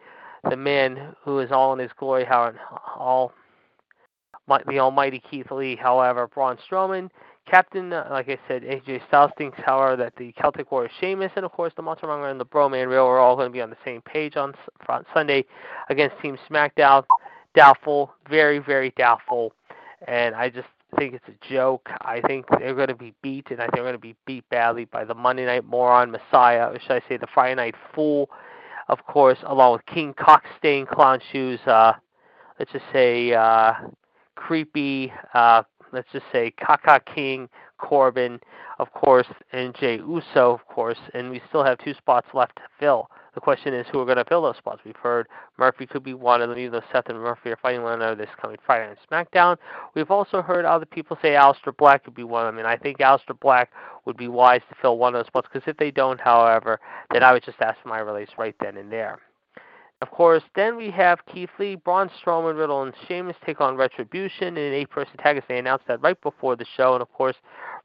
the 0.49 0.57
man 0.57 1.15
who 1.25 1.41
is 1.41 1.51
all 1.51 1.73
in 1.73 1.79
his 1.79 1.91
glory, 1.99 2.25
how 2.25 2.53
all 2.97 3.33
the 4.49 4.79
almighty 4.79 5.23
Keith 5.31 5.51
Lee. 5.51 5.77
However, 5.77 6.29
Braun 6.29 6.59
Strowman, 6.69 7.11
Captain, 7.51 7.93
uh, 7.93 8.07
like 8.11 8.29
I 8.29 8.39
said, 8.47 8.63
AJ 8.63 9.07
Styles 9.09 9.33
thinks, 9.37 9.59
however, 9.65 9.97
that 9.97 10.15
the 10.17 10.33
Celtic 10.33 10.71
Warrior 10.71 10.91
Sheamus 11.01 11.33
and 11.37 11.45
of 11.45 11.53
course 11.53 11.73
the 11.77 11.83
Monster 11.83 12.07
Monger 12.07 12.29
and 12.29 12.41
the 12.41 12.47
Broman 12.47 12.89
Real 12.89 13.05
are 13.05 13.19
all 13.19 13.37
going 13.37 13.49
to 13.49 13.53
be 13.53 13.61
on 13.61 13.71
the 13.71 13.77
same 13.85 14.01
page 14.03 14.37
on 14.37 14.55
Sunday 15.13 15.45
against 15.89 16.21
Team 16.21 16.39
SmackDown. 16.49 17.05
Doubtful, 17.55 18.15
very, 18.31 18.59
very 18.59 18.95
doubtful, 18.97 19.53
and 20.09 20.35
I 20.35 20.49
just 20.49 20.69
think 20.99 21.15
it's 21.15 21.29
a 21.29 21.53
joke. 21.53 21.89
I 22.01 22.21
think 22.23 22.47
they're 22.59 22.75
going 22.75 22.89
to 22.89 22.95
be 22.95 23.13
beat, 23.23 23.51
and 23.51 23.61
I 23.61 23.65
think 23.65 23.75
they're 23.75 23.85
going 23.85 23.95
to 23.95 23.99
be 23.99 24.17
beat 24.25 24.49
badly 24.49 24.87
by 24.87 25.05
the 25.05 25.15
Monday 25.15 25.45
Night 25.45 25.65
Moron 25.65 26.11
Messiah, 26.11 26.71
or 26.71 26.81
should 26.81 26.93
I 26.93 27.03
say 27.09 27.19
the 27.19 27.27
Friday 27.35 27.57
Night 27.57 27.75
Fool, 27.95 28.31
of 28.89 29.05
course, 29.07 29.39
along 29.45 29.73
with 29.73 29.87
King 29.87 30.15
Cockstain 30.15 30.89
Clown 30.89 31.21
Shoes. 31.31 31.61
Uh, 31.67 31.93
let's 32.59 32.73
just 32.73 32.85
say 32.93 33.35
uh, 33.35 33.73
creepy. 34.37 35.13
Uh, 35.35 35.63
let's 35.93 36.09
just 36.13 36.27
say 36.33 36.53
Kaka 36.53 37.01
King 37.15 37.49
Corbin, 37.79 38.41
of 38.79 38.93
course, 38.93 39.27
and 39.53 39.75
Jey 39.75 39.97
Uso, 39.97 40.53
of 40.53 40.67
course, 40.67 40.99
and 41.15 41.31
we 41.31 41.43
still 41.49 41.65
have 41.65 41.79
two 41.79 41.95
spots 41.95 42.29
left 42.33 42.57
to 42.57 42.63
fill. 42.79 43.09
The 43.35 43.41
question 43.41 43.73
is 43.73 43.87
who 43.91 43.99
are 43.99 44.05
going 44.05 44.19
to 44.19 44.25
fill 44.27 44.43
those 44.43 44.59
spots. 44.59 44.83
We've 44.85 44.95
heard 44.95 45.27
Murphy 45.59 45.87
could 45.87 46.05
be 46.05 46.13
one 46.13 46.43
of 46.43 46.51
them, 46.51 46.59
even 46.59 46.73
though 46.73 46.83
Seth 46.93 47.09
and 47.09 47.19
Murphy 47.19 47.51
are 47.51 47.57
fighting 47.57 47.83
one 47.83 47.95
another 47.95 48.15
this 48.15 48.29
coming 48.41 48.59
Friday 48.65 48.91
on 48.91 48.97
SmackDown. 49.11 49.57
We've 49.95 50.11
also 50.11 50.43
heard 50.43 50.65
other 50.65 50.85
people 50.85 51.17
say 51.23 51.31
Aleister 51.31 51.77
Black 51.77 52.05
could 52.05 52.15
be 52.15 52.25
one 52.25 52.47
of 52.47 52.53
them, 52.53 52.59
and 52.59 52.69
I 52.69 52.77
think 52.77 52.99
Aleister 52.99 53.39
Black 53.41 53.71
would 54.05 54.19
be 54.19 54.29
wise 54.29 54.61
to 54.69 54.77
fill 54.81 54.99
one 54.99 55.15
of 55.15 55.19
those 55.19 55.29
spots, 55.29 55.49
because 55.53 55.67
if 55.67 55.77
they 55.79 55.91
don't, 55.91 56.21
however, 56.21 56.79
then 57.11 57.23
I 57.23 57.33
would 57.33 57.43
just 57.43 57.61
ask 57.61 57.81
for 57.83 57.89
my 57.89 58.01
release 58.01 58.31
right 58.37 58.55
then 58.61 58.77
and 58.77 58.93
there. 58.93 59.19
Of 60.03 60.11
course, 60.11 60.43
then 60.57 60.77
we 60.77 60.91
have 60.91 61.25
Keith 61.33 61.49
Lee, 61.61 61.77
Braun 61.77 62.11
Strowman, 62.21 62.59
Riddle, 62.59 62.83
and 62.83 62.93
Sheamus 63.07 63.37
take 63.47 63.61
on 63.61 63.77
Retribution 63.77 64.57
in 64.57 64.65
an 64.65 64.73
eight-person 64.73 65.17
tag. 65.19 65.37
as 65.37 65.45
They 65.49 65.61
announced 65.61 65.87
that 65.87 66.03
right 66.03 66.21
before 66.21 66.57
the 66.57 66.65
show, 66.77 66.95
and 66.95 67.03
of 67.03 67.13
course, 67.13 67.37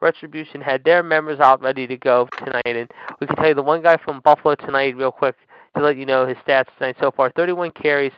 Retribution 0.01 0.59
had 0.59 0.84
their 0.84 1.03
members 1.03 1.39
out 1.39 1.61
ready 1.61 1.86
to 1.86 1.95
go 1.95 2.28
tonight. 2.39 2.63
And 2.65 2.89
we 3.20 3.28
can 3.28 3.36
tell 3.36 3.49
you 3.49 3.53
the 3.53 3.61
one 3.61 3.84
guy 3.84 3.97
from 3.97 4.22
Buffalo 4.22 4.55
tonight, 4.55 4.97
real 4.97 5.11
quick, 5.11 5.36
to 5.76 5.84
let 5.84 5.95
you 5.95 6.07
know 6.07 6.26
his 6.26 6.38
stats 6.38 6.76
tonight 6.80 6.95
so 6.99 7.11
far: 7.11 7.30
31 7.36 7.70
carries, 7.70 8.13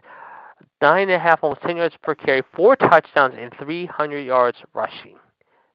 nine 0.82 1.10
and 1.10 1.12
a 1.12 1.20
half, 1.20 1.44
almost 1.44 1.62
10 1.64 1.76
yards 1.76 1.96
per 2.02 2.16
carry, 2.16 2.42
four 2.56 2.78
touchdowns, 2.78 3.36
and 3.38 3.52
300 3.60 4.20
yards 4.20 4.60
rushing. 4.74 5.18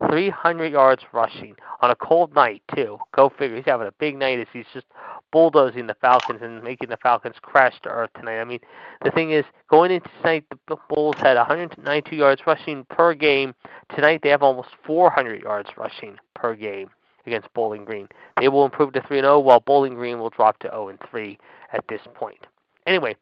300 0.09 0.73
yards 0.73 1.03
rushing 1.13 1.55
on 1.83 1.91
a 1.91 1.97
cold 1.97 2.35
night 2.35 2.63
too. 2.75 2.99
Go 3.15 3.31
figure. 3.39 3.57
He's 3.57 3.67
having 3.67 3.87
a 3.87 3.93
big 3.93 4.17
night 4.17 4.41
as 4.41 4.47
he's 4.51 4.65
just 4.73 4.87
bulldozing 5.35 5.89
the 5.89 5.97
Falcons 6.01 6.43
and 6.43 6.63
making 6.63 6.91
the 6.91 6.97
Falcons 6.99 7.35
crash 7.43 7.75
to 7.83 7.89
earth 7.89 8.11
tonight. 8.17 8.41
I 8.41 8.45
mean, 8.45 8.61
the 9.03 9.11
thing 9.11 9.33
is, 9.33 9.45
going 9.69 9.91
into 9.91 10.09
tonight, 10.23 10.45
the 10.69 10.77
Bulls 10.89 11.17
had 11.19 11.37
192 11.37 12.15
yards 12.15 12.43
rushing 12.47 12.85
per 12.89 13.15
game. 13.15 13.53
Tonight 13.93 14.21
they 14.23 14.29
have 14.29 14.45
almost 14.45 14.69
400 14.87 15.43
yards 15.43 15.71
rushing 15.77 16.17
per 16.37 16.55
game 16.55 16.89
against 17.27 17.53
Bowling 17.53 17.85
Green. 17.85 18.07
They 18.41 18.47
will 18.49 18.65
improve 18.65 18.93
to 18.93 19.03
3 19.03 19.23
0, 19.23 19.41
while 19.41 19.59
Bowling 19.59 19.95
Green 19.95 20.21
will 20.21 20.31
drop 20.31 20.61
to 20.61 20.69
0 20.69 20.97
3 21.11 21.39
at 21.73 21.85
this 21.89 22.03
point. 22.15 22.47
Anyway, 22.87 23.17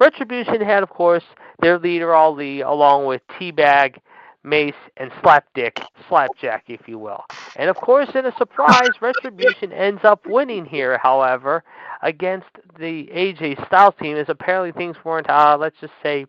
Retribution 0.00 0.60
had, 0.62 0.82
of 0.82 0.90
course, 0.90 1.22
their 1.60 1.78
leader 1.78 2.12
Ali, 2.12 2.62
along 2.62 3.06
with 3.06 3.22
Teabag, 3.38 3.98
Mace, 4.44 4.74
and 4.96 5.10
Slapdick, 5.22 5.84
Slapjack, 6.08 6.64
if 6.68 6.88
you 6.88 6.98
will. 6.98 7.24
And 7.56 7.70
of 7.70 7.76
course, 7.76 8.08
in 8.14 8.26
a 8.26 8.36
surprise, 8.36 8.90
Retribution 9.00 9.72
ends 9.72 10.00
up 10.04 10.26
winning 10.26 10.64
here, 10.64 10.98
however, 10.98 11.62
against 12.02 12.48
the 12.78 13.08
AJ 13.14 13.64
Styles 13.66 13.94
team, 14.00 14.16
as 14.16 14.28
apparently 14.28 14.72
things 14.72 14.96
weren't, 15.04 15.30
uh, 15.30 15.56
let's 15.58 15.76
just 15.80 15.92
say, 16.02 16.26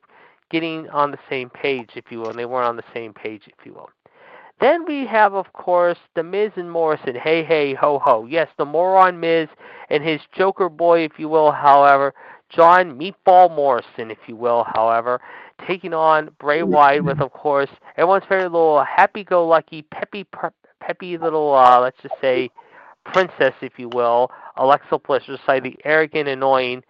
getting 0.51 0.87
on 0.89 1.11
the 1.11 1.19
same 1.29 1.49
page, 1.49 1.91
if 1.95 2.05
you 2.11 2.19
will. 2.19 2.29
And 2.29 2.37
they 2.37 2.45
weren't 2.45 2.67
on 2.67 2.75
the 2.75 2.83
same 2.93 3.13
page, 3.13 3.43
if 3.47 3.65
you 3.65 3.73
will. 3.73 3.89
Then 4.61 4.85
we 4.85 5.05
have, 5.07 5.33
of 5.33 5.51
course, 5.53 5.97
the 6.15 6.23
Miz 6.23 6.51
and 6.55 6.71
Morrison. 6.71 7.15
Hey, 7.15 7.43
hey, 7.43 7.73
ho, 7.73 7.99
ho. 7.99 8.25
Yes, 8.29 8.47
the 8.57 8.65
moron 8.65 9.19
Miz 9.19 9.49
and 9.89 10.03
his 10.03 10.21
Joker 10.31 10.69
boy, 10.69 11.01
if 11.01 11.13
you 11.17 11.27
will, 11.27 11.51
however, 11.51 12.13
John 12.49 12.97
Meatball 12.97 13.53
Morrison, 13.53 14.11
if 14.11 14.19
you 14.27 14.35
will, 14.35 14.63
however, 14.73 15.19
taking 15.67 15.93
on 15.93 16.29
Bray 16.39 16.63
Wyatt 16.63 17.03
with, 17.03 17.19
of 17.19 17.31
course, 17.31 17.69
everyone's 17.97 18.25
very 18.27 18.43
little 18.43 18.83
happy-go-lucky, 18.83 19.83
peppy, 19.83 20.25
peppy 20.79 21.17
little, 21.17 21.53
uh, 21.53 21.79
let's 21.79 21.97
just 22.01 22.15
say, 22.21 22.49
princess, 23.05 23.53
if 23.61 23.73
you 23.77 23.89
will, 23.89 24.31
Alexa 24.57 24.99
Bliss, 24.99 25.23
just 25.25 25.43
like 25.47 25.63
the 25.63 25.77
arrogant, 25.83 26.27
annoying, 26.27 26.83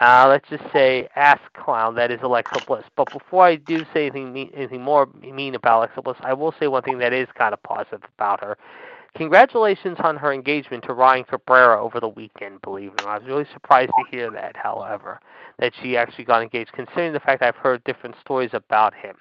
uh, 0.00 0.26
let's 0.28 0.48
just 0.48 0.72
say 0.72 1.08
ass 1.16 1.40
clown 1.54 1.94
that 1.96 2.10
is 2.10 2.20
Alexa 2.22 2.60
Bliss. 2.66 2.84
But 2.96 3.10
before 3.10 3.44
I 3.44 3.56
do 3.56 3.84
say 3.92 4.06
anything 4.06 4.32
mean, 4.32 4.50
anything 4.54 4.82
more 4.82 5.08
mean 5.20 5.54
about 5.54 5.78
Alexa 5.78 6.02
Bliss, 6.02 6.16
I 6.20 6.34
will 6.34 6.54
say 6.60 6.68
one 6.68 6.82
thing 6.82 6.98
that 6.98 7.12
is 7.12 7.26
kind 7.36 7.52
of 7.52 7.62
positive 7.62 8.02
about 8.16 8.42
her. 8.42 8.56
Congratulations 9.14 9.96
on 10.00 10.16
her 10.16 10.32
engagement 10.32 10.84
to 10.84 10.92
Ryan 10.92 11.24
Cabrera 11.24 11.82
over 11.82 11.98
the 11.98 12.08
weekend, 12.08 12.62
believe 12.62 12.92
not. 12.98 13.08
I 13.08 13.18
was 13.18 13.26
really 13.26 13.46
surprised 13.52 13.90
to 13.90 14.16
hear 14.16 14.30
that, 14.30 14.56
however, 14.56 15.20
that 15.58 15.72
she 15.82 15.96
actually 15.96 16.24
got 16.24 16.42
engaged, 16.42 16.72
considering 16.72 17.12
the 17.12 17.20
fact 17.20 17.42
I've 17.42 17.56
heard 17.56 17.82
different 17.84 18.16
stories 18.20 18.50
about 18.52 18.94
him. 18.94 19.16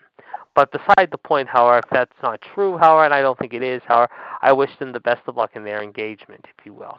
But 0.55 0.71
beside 0.71 1.09
the 1.11 1.17
point, 1.17 1.47
however, 1.47 1.79
if 1.79 1.89
that's 1.91 2.15
not 2.21 2.41
true, 2.41 2.77
however, 2.77 3.05
and 3.05 3.13
I 3.13 3.21
don't 3.21 3.37
think 3.39 3.53
it 3.53 3.63
is, 3.63 3.81
however, 3.85 4.11
I 4.41 4.51
wish 4.51 4.71
them 4.77 4.91
the 4.91 4.99
best 4.99 5.21
of 5.27 5.37
luck 5.37 5.51
in 5.55 5.63
their 5.63 5.81
engagement, 5.81 6.45
if 6.57 6.65
you 6.65 6.73
will. 6.73 6.97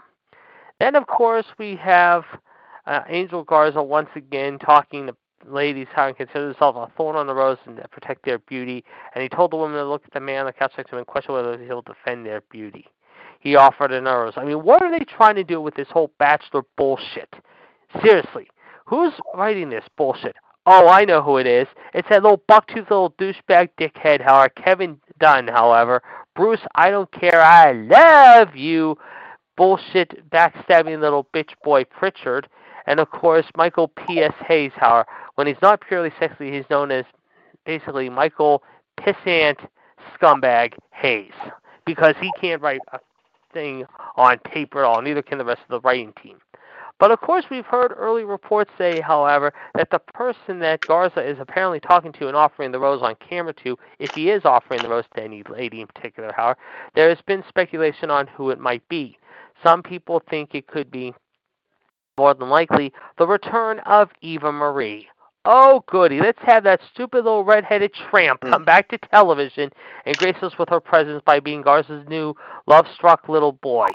Then, 0.80 0.94
of 0.94 1.06
course, 1.06 1.46
we 1.58 1.76
have 1.76 2.24
uh, 2.86 3.00
Angel 3.08 3.44
Garza 3.44 3.82
once 3.82 4.10
again 4.14 4.58
talking 4.58 5.10
ladies 5.46 5.86
how 5.92 6.06
to 6.06 6.14
consider 6.14 6.46
themselves 6.46 6.78
a 6.78 6.90
thorn 6.96 7.16
on 7.16 7.26
the 7.26 7.34
rose 7.34 7.58
and 7.66 7.80
protect 7.90 8.24
their 8.24 8.38
beauty. 8.38 8.84
And 9.14 9.22
he 9.22 9.28
told 9.28 9.52
the 9.52 9.56
woman 9.56 9.76
to 9.76 9.84
look 9.88 10.02
at 10.04 10.12
the 10.12 10.20
man 10.20 10.40
on 10.40 10.46
the 10.46 10.52
couch 10.52 10.72
next 10.76 10.90
to 10.90 10.96
him 10.96 10.98
and 10.98 11.06
question 11.06 11.34
whether 11.34 11.62
he'll 11.62 11.82
defend 11.82 12.26
their 12.26 12.42
beauty. 12.50 12.86
He 13.40 13.56
offered 13.56 13.92
an 13.92 14.04
rose. 14.04 14.34
I 14.36 14.44
mean, 14.44 14.62
what 14.62 14.82
are 14.82 14.90
they 14.90 15.04
trying 15.04 15.36
to 15.36 15.44
do 15.44 15.60
with 15.60 15.74
this 15.74 15.88
whole 15.90 16.10
bachelor 16.18 16.62
bullshit? 16.76 17.32
Seriously, 18.02 18.48
Who's 18.88 19.12
writing 19.34 19.68
this 19.68 19.84
bullshit? 19.98 20.34
Oh, 20.64 20.88
I 20.88 21.04
know 21.04 21.20
who 21.20 21.36
it 21.36 21.46
is. 21.46 21.66
It's 21.92 22.08
that 22.08 22.22
little 22.22 22.42
bucktooth 22.50 22.88
little 22.90 23.10
douchebag 23.12 23.68
dickhead, 23.78 24.22
however, 24.22 24.48
Kevin 24.48 24.98
Dunn, 25.20 25.46
however. 25.46 26.02
Bruce, 26.34 26.60
I 26.74 26.90
don't 26.90 27.10
care. 27.12 27.42
I 27.42 27.72
love 27.72 28.56
you. 28.56 28.96
Bullshit, 29.58 30.30
backstabbing 30.30 31.00
little 31.00 31.28
bitch 31.34 31.50
boy 31.62 31.84
Prichard. 31.84 32.48
And 32.86 32.98
of 32.98 33.10
course, 33.10 33.44
Michael 33.56 33.88
P.S. 33.88 34.32
Hayes, 34.46 34.72
however. 34.74 35.06
When 35.38 35.46
he's 35.46 35.62
not 35.62 35.80
purely 35.80 36.10
sexy, 36.18 36.50
he's 36.50 36.68
known 36.68 36.90
as 36.90 37.04
basically 37.64 38.08
Michael 38.10 38.60
Pissant 38.98 39.68
Scumbag 40.12 40.74
Hayes. 40.90 41.30
Because 41.86 42.16
he 42.20 42.32
can't 42.40 42.60
write 42.60 42.80
a 42.92 42.98
thing 43.52 43.84
on 44.16 44.40
paper 44.40 44.80
at 44.80 44.84
all. 44.84 45.00
Neither 45.00 45.22
can 45.22 45.38
the 45.38 45.44
rest 45.44 45.60
of 45.60 45.68
the 45.68 45.80
writing 45.86 46.12
team. 46.20 46.38
But 46.98 47.12
of 47.12 47.20
course, 47.20 47.44
we've 47.52 47.64
heard 47.64 47.94
early 47.96 48.24
reports 48.24 48.72
say, 48.76 49.00
however, 49.00 49.52
that 49.76 49.90
the 49.92 50.00
person 50.00 50.58
that 50.58 50.80
Garza 50.80 51.24
is 51.24 51.38
apparently 51.38 51.78
talking 51.78 52.10
to 52.14 52.26
and 52.26 52.36
offering 52.36 52.72
the 52.72 52.80
rose 52.80 53.00
on 53.00 53.14
camera 53.16 53.52
to, 53.62 53.78
if 54.00 54.10
he 54.16 54.30
is 54.30 54.44
offering 54.44 54.82
the 54.82 54.88
rose 54.88 55.04
to 55.14 55.22
any 55.22 55.44
lady 55.44 55.82
in 55.82 55.86
particular, 55.86 56.32
however, 56.36 56.58
there 56.96 57.10
has 57.10 57.22
been 57.28 57.44
speculation 57.48 58.10
on 58.10 58.26
who 58.26 58.50
it 58.50 58.58
might 58.58 58.82
be. 58.88 59.16
Some 59.62 59.84
people 59.84 60.20
think 60.28 60.56
it 60.56 60.66
could 60.66 60.90
be, 60.90 61.14
more 62.16 62.34
than 62.34 62.48
likely, 62.48 62.92
the 63.18 63.26
return 63.28 63.78
of 63.86 64.10
Eva 64.20 64.50
Marie. 64.50 65.08
Oh, 65.50 65.82
goody. 65.86 66.20
Let's 66.20 66.42
have 66.42 66.64
that 66.64 66.80
stupid 66.92 67.24
little 67.24 67.42
red-headed 67.42 67.94
tramp 67.94 68.42
come 68.42 68.66
back 68.66 68.86
to 68.90 68.98
television 68.98 69.70
and 70.04 70.14
grace 70.18 70.36
us 70.42 70.52
with 70.58 70.68
her 70.68 70.78
presence 70.78 71.22
by 71.24 71.40
being 71.40 71.62
Garza's 71.62 72.06
new 72.06 72.34
love-struck 72.66 73.30
little 73.30 73.52
boy 73.52 73.88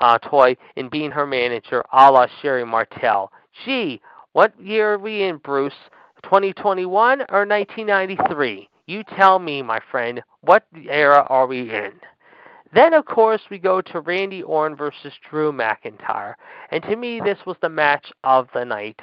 uh, 0.00 0.18
toy 0.18 0.56
and 0.76 0.88
being 0.88 1.10
her 1.10 1.26
manager, 1.26 1.82
a 1.92 2.12
la 2.12 2.28
Sherri 2.40 2.64
Martel. 2.64 3.32
Gee, 3.64 4.00
what 4.34 4.52
year 4.60 4.92
are 4.92 4.98
we 4.98 5.24
in, 5.24 5.38
Bruce? 5.38 5.74
2021 6.22 7.22
or 7.22 7.44
1993? 7.44 8.68
You 8.86 9.02
tell 9.16 9.40
me, 9.40 9.62
my 9.62 9.80
friend, 9.90 10.22
what 10.42 10.64
era 10.88 11.26
are 11.28 11.48
we 11.48 11.74
in? 11.74 11.94
Then, 12.72 12.94
of 12.94 13.04
course, 13.04 13.42
we 13.50 13.58
go 13.58 13.80
to 13.80 13.98
Randy 13.98 14.44
Orton 14.44 14.76
versus 14.76 15.12
Drew 15.28 15.50
McIntyre. 15.50 16.34
And 16.70 16.84
to 16.84 16.94
me, 16.94 17.20
this 17.20 17.38
was 17.46 17.56
the 17.62 17.68
match 17.68 18.12
of 18.22 18.46
the 18.54 18.64
night 18.64 19.00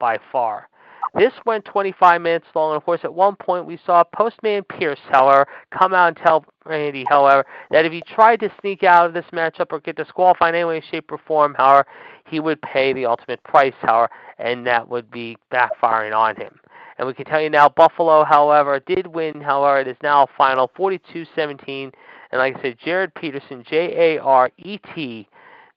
by 0.00 0.18
far. 0.32 0.68
This 1.16 1.32
went 1.46 1.64
25 1.64 2.20
minutes 2.20 2.46
long. 2.54 2.72
And 2.72 2.76
of 2.76 2.84
course, 2.84 3.00
at 3.04 3.14
one 3.14 3.36
point, 3.36 3.66
we 3.66 3.78
saw 3.86 4.02
Postman 4.04 4.64
Pearce, 4.64 4.98
however, 5.10 5.46
come 5.76 5.94
out 5.94 6.08
and 6.08 6.16
tell 6.16 6.44
Randy, 6.64 7.04
however, 7.08 7.44
that 7.70 7.84
if 7.84 7.92
he 7.92 8.02
tried 8.02 8.40
to 8.40 8.52
sneak 8.60 8.82
out 8.82 9.06
of 9.06 9.14
this 9.14 9.26
matchup 9.32 9.66
or 9.70 9.80
get 9.80 9.96
disqualified 9.96 10.54
in 10.54 10.60
any 10.60 10.64
way, 10.64 10.82
shape, 10.90 11.10
or 11.12 11.18
form, 11.18 11.54
however, 11.54 11.86
he 12.26 12.40
would 12.40 12.60
pay 12.62 12.92
the 12.92 13.06
ultimate 13.06 13.42
price, 13.44 13.74
however, 13.80 14.10
and 14.38 14.66
that 14.66 14.88
would 14.88 15.10
be 15.10 15.36
backfiring 15.52 16.16
on 16.16 16.36
him. 16.36 16.58
And 16.98 17.06
we 17.06 17.14
can 17.14 17.24
tell 17.24 17.40
you 17.40 17.50
now, 17.50 17.68
Buffalo, 17.68 18.24
however, 18.24 18.80
did 18.80 19.06
win. 19.08 19.40
However, 19.40 19.80
it 19.80 19.88
is 19.88 19.96
now 20.02 20.26
final 20.36 20.70
42 20.76 21.26
17. 21.34 21.92
And 22.30 22.38
like 22.38 22.56
I 22.56 22.62
said, 22.62 22.78
Jaret 22.78 23.14
Peterson, 23.14 23.64
J 23.68 24.16
A 24.16 24.22
R 24.22 24.50
E 24.58 24.78
T, 24.94 25.28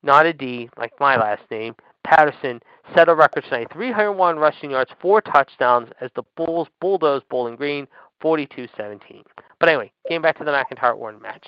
not 0.04 0.26
a 0.26 0.34
D, 0.34 0.70
like 0.78 0.94
my 1.00 1.18
last 1.18 1.44
name, 1.50 1.76
Patterson, 2.04 2.62
set 2.96 3.10
a 3.10 3.16
record 3.16 3.44
tonight 3.46 3.68
301 3.72 4.38
rushing 4.38 4.72
yards, 4.72 4.92
four 5.02 5.22
touchdowns 5.22 5.90
as 6.02 6.10
the 6.16 6.24
Bulls 6.36 6.68
bulldoze 6.80 7.22
Bowling 7.30 7.56
Green 7.56 7.88
42 8.22 8.68
17. 8.76 9.24
But 9.60 9.70
anyway, 9.70 9.92
getting 10.08 10.22
back 10.22 10.38
to 10.38 10.44
the 10.44 10.52
McIntyre 10.52 10.96
Orton 10.96 11.22
match. 11.22 11.48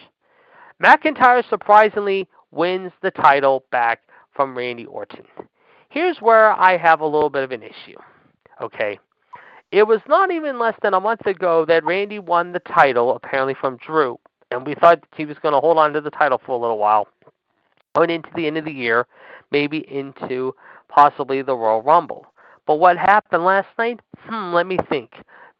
McIntyre 0.84 1.48
surprisingly 1.50 2.28
wins 2.52 2.92
the 3.02 3.12
title 3.12 3.64
back 3.72 4.02
from 4.34 4.58
Randy 4.58 4.86
Orton. 4.86 5.26
Here's 5.90 6.18
where 6.22 6.52
I 6.52 6.78
have 6.78 7.02
a 7.02 7.06
little 7.06 7.30
bit 7.30 7.44
of 7.44 7.52
an 7.52 7.64
issue. 7.64 7.98
Okay. 8.62 9.00
It 9.72 9.84
was 9.84 10.02
not 10.08 10.32
even 10.32 10.58
less 10.58 10.76
than 10.82 10.94
a 10.94 11.00
month 11.00 11.26
ago 11.26 11.66
that 11.66 11.84
Randy 11.84 12.18
won 12.18 12.54
the 12.54 12.60
title, 12.60 13.16
apparently 13.16 13.54
from 13.54 13.78
Drew, 13.78 14.18
and 14.50 14.66
we 14.66 14.74
thought 14.74 15.04
he 15.16 15.26
was 15.26 15.38
going 15.40 15.54
to 15.54 15.60
hold 15.60 15.78
on 15.78 15.94
to 15.94 16.02
the 16.02 16.10
title 16.10 16.42
for 16.44 16.54
a 16.54 16.58
little 16.58 16.80
while, 16.80 17.08
going 17.96 18.10
into 18.10 18.30
the 18.36 18.48
end 18.48 18.58
of 18.58 18.66
the 18.66 18.72
year, 18.72 19.06
maybe 19.52 19.86
into 19.94 20.56
possibly 20.90 21.42
the 21.42 21.56
Royal 21.56 21.82
Rumble. 21.82 22.26
But 22.66 22.80
what 22.80 22.98
happened 22.98 23.46
last 23.46 23.70
night? 23.78 24.00
Hmm, 24.26 24.54
let 24.54 24.68
me 24.68 24.78
think. 24.90 25.12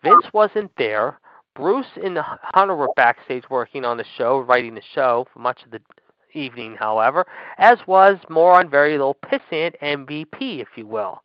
Vince 0.04 0.26
wasn't 0.34 0.72
there. 0.78 1.20
Bruce 1.56 1.98
and 2.02 2.18
Hunter 2.22 2.76
were 2.76 2.90
backstage 2.96 3.50
working 3.50 3.84
on 3.84 3.98
the 3.98 4.06
show, 4.18 4.40
writing 4.40 4.76
the 4.76 4.82
show 4.94 5.28
for 5.34 5.40
much 5.40 5.64
of 5.64 5.72
the 5.72 5.82
evening, 6.34 6.76
however, 6.80 7.26
as 7.58 7.80
was 7.88 8.18
more 8.30 8.54
on 8.54 8.70
very 8.70 8.92
little 8.92 9.16
pissant 9.16 9.74
MVP, 9.82 10.62
if 10.62 10.68
you 10.76 10.86
will. 10.86 11.22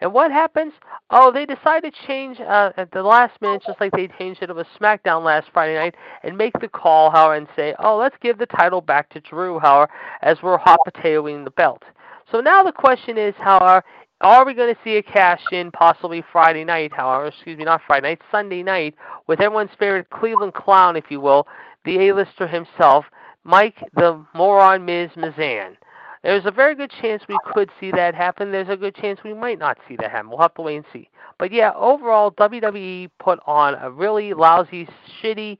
And 0.00 0.12
what 0.12 0.30
happens? 0.30 0.72
Oh, 1.10 1.32
they 1.32 1.44
decide 1.44 1.82
to 1.82 1.90
change 2.06 2.38
uh, 2.40 2.70
at 2.76 2.92
the 2.92 3.02
last 3.02 3.40
minute, 3.40 3.62
just 3.66 3.80
like 3.80 3.92
they 3.92 4.08
changed 4.18 4.42
it 4.42 4.50
of 4.50 4.58
a 4.58 4.66
SmackDown 4.78 5.24
last 5.24 5.48
Friday 5.52 5.74
night, 5.74 5.96
and 6.22 6.36
make 6.36 6.58
the 6.60 6.68
call, 6.68 7.10
however, 7.10 7.34
and 7.34 7.48
say, 7.56 7.74
oh, 7.80 7.96
let's 7.96 8.16
give 8.20 8.38
the 8.38 8.46
title 8.46 8.80
back 8.80 9.08
to 9.10 9.20
Drew, 9.20 9.58
however, 9.58 9.90
as 10.22 10.42
we're 10.42 10.58
hot 10.58 10.80
potatoing 10.86 11.44
the 11.44 11.50
belt. 11.50 11.82
So 12.30 12.40
now 12.40 12.62
the 12.62 12.72
question 12.72 13.16
is, 13.16 13.34
how 13.38 13.58
are 13.58 13.84
are 14.20 14.44
we 14.44 14.52
going 14.52 14.74
to 14.74 14.80
see 14.82 14.96
a 14.96 15.02
cash 15.02 15.40
in 15.52 15.70
possibly 15.70 16.24
Friday 16.32 16.64
night, 16.64 16.92
however, 16.92 17.26
excuse 17.26 17.56
me, 17.56 17.64
not 17.64 17.80
Friday 17.86 18.08
night, 18.08 18.20
Sunday 18.32 18.64
night, 18.64 18.96
with 19.28 19.40
everyone's 19.40 19.70
favorite 19.78 20.10
Cleveland 20.10 20.54
clown, 20.54 20.96
if 20.96 21.04
you 21.08 21.20
will, 21.20 21.46
the 21.84 22.08
A-lister 22.08 22.48
himself, 22.48 23.04
Mike 23.44 23.76
the 23.94 24.24
moron 24.34 24.84
Miz 24.84 25.10
Mazan. 25.16 25.76
There's 26.24 26.46
a 26.46 26.50
very 26.50 26.74
good 26.74 26.90
chance 27.00 27.22
we 27.28 27.38
could 27.52 27.70
see 27.78 27.92
that 27.92 28.14
happen. 28.16 28.50
There's 28.50 28.68
a 28.68 28.76
good 28.76 28.96
chance 28.96 29.20
we 29.24 29.34
might 29.34 29.60
not 29.60 29.78
see 29.86 29.94
that 30.00 30.10
happen. 30.10 30.30
We'll 30.30 30.40
have 30.40 30.54
to 30.54 30.62
wait 30.62 30.76
and 30.76 30.84
see. 30.92 31.08
But 31.38 31.52
yeah, 31.52 31.72
overall, 31.76 32.32
WWE 32.32 33.08
put 33.20 33.38
on 33.46 33.76
a 33.76 33.88
really 33.88 34.34
lousy, 34.34 34.88
shitty, 35.22 35.58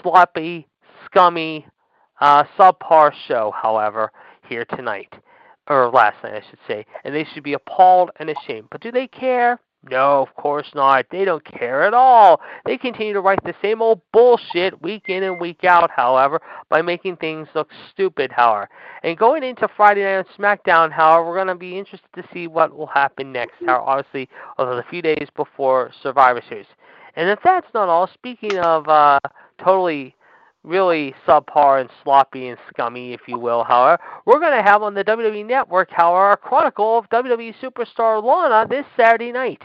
sloppy, 0.00 0.68
scummy, 1.04 1.66
uh, 2.20 2.44
subpar 2.56 3.12
show, 3.26 3.52
however, 3.60 4.12
here 4.48 4.64
tonight. 4.64 5.12
Or 5.70 5.88
last 5.88 6.22
night, 6.22 6.34
I 6.34 6.50
should 6.50 6.58
say. 6.68 6.84
And 7.04 7.14
they 7.14 7.24
should 7.32 7.44
be 7.44 7.54
appalled 7.54 8.10
and 8.16 8.28
ashamed. 8.28 8.68
But 8.70 8.82
do 8.82 8.90
they 8.90 9.06
care? 9.06 9.58
No, 9.88 10.20
of 10.20 10.34
course 10.34 10.66
not. 10.74 11.06
They 11.10 11.24
don't 11.24 11.44
care 11.44 11.84
at 11.84 11.94
all. 11.94 12.40
They 12.66 12.76
continue 12.76 13.14
to 13.14 13.22
write 13.22 13.42
the 13.44 13.54
same 13.62 13.80
old 13.80 14.02
bullshit 14.12 14.82
week 14.82 15.04
in 15.08 15.22
and 15.22 15.40
week 15.40 15.64
out, 15.64 15.90
however, 15.90 16.42
by 16.68 16.82
making 16.82 17.16
things 17.16 17.48
look 17.54 17.70
stupid, 17.90 18.30
however. 18.30 18.68
And 19.04 19.16
going 19.16 19.42
into 19.42 19.68
Friday 19.76 20.02
Night 20.02 20.18
on 20.18 20.24
SmackDown, 20.38 20.92
however, 20.92 21.26
we're 21.26 21.36
going 21.36 21.46
to 21.46 21.54
be 21.54 21.78
interested 21.78 22.12
to 22.14 22.24
see 22.34 22.46
what 22.46 22.76
will 22.76 22.88
happen 22.88 23.32
next, 23.32 23.54
however, 23.64 23.84
obviously, 23.86 24.28
a 24.58 24.82
few 24.90 25.00
days 25.00 25.28
before 25.34 25.92
Survivor 26.02 26.42
Series. 26.46 26.66
And 27.16 27.30
if 27.30 27.38
that's 27.42 27.72
not 27.72 27.88
all, 27.88 28.06
speaking 28.12 28.58
of 28.58 28.86
uh, 28.86 29.20
totally 29.58 30.14
really 30.62 31.14
subpar 31.26 31.80
and 31.80 31.90
sloppy 32.02 32.48
and 32.48 32.58
scummy, 32.68 33.12
if 33.12 33.20
you 33.26 33.38
will. 33.38 33.64
However, 33.64 34.00
we're 34.26 34.40
going 34.40 34.56
to 34.56 34.62
have 34.62 34.82
on 34.82 34.94
the 34.94 35.04
WWE 35.04 35.46
Network, 35.46 35.90
however, 35.90 36.32
a 36.32 36.36
chronicle 36.36 36.98
of 36.98 37.08
WWE 37.10 37.54
superstar 37.62 38.22
Lana 38.22 38.68
this 38.68 38.84
Saturday 38.96 39.32
night. 39.32 39.62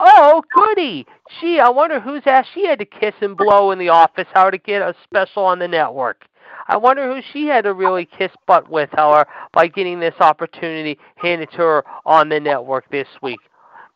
Oh, 0.00 0.42
goody! 0.54 1.06
Gee, 1.40 1.58
I 1.58 1.68
wonder 1.68 1.98
whose 1.98 2.22
ass 2.24 2.46
she 2.54 2.64
had 2.64 2.78
to 2.78 2.84
kiss 2.84 3.14
and 3.20 3.36
blow 3.36 3.72
in 3.72 3.78
the 3.78 3.88
office, 3.88 4.28
how 4.32 4.48
to 4.48 4.58
get 4.58 4.80
a 4.80 4.94
special 5.02 5.44
on 5.44 5.58
the 5.58 5.66
network. 5.66 6.24
I 6.68 6.76
wonder 6.76 7.12
who 7.12 7.20
she 7.32 7.46
had 7.46 7.64
to 7.64 7.74
really 7.74 8.04
kiss 8.04 8.30
butt 8.46 8.70
with, 8.70 8.90
however, 8.92 9.28
by 9.52 9.66
getting 9.66 9.98
this 9.98 10.14
opportunity 10.20 10.98
handed 11.16 11.50
to 11.52 11.58
her 11.58 11.84
on 12.06 12.28
the 12.28 12.38
network 12.38 12.88
this 12.90 13.08
week. 13.22 13.40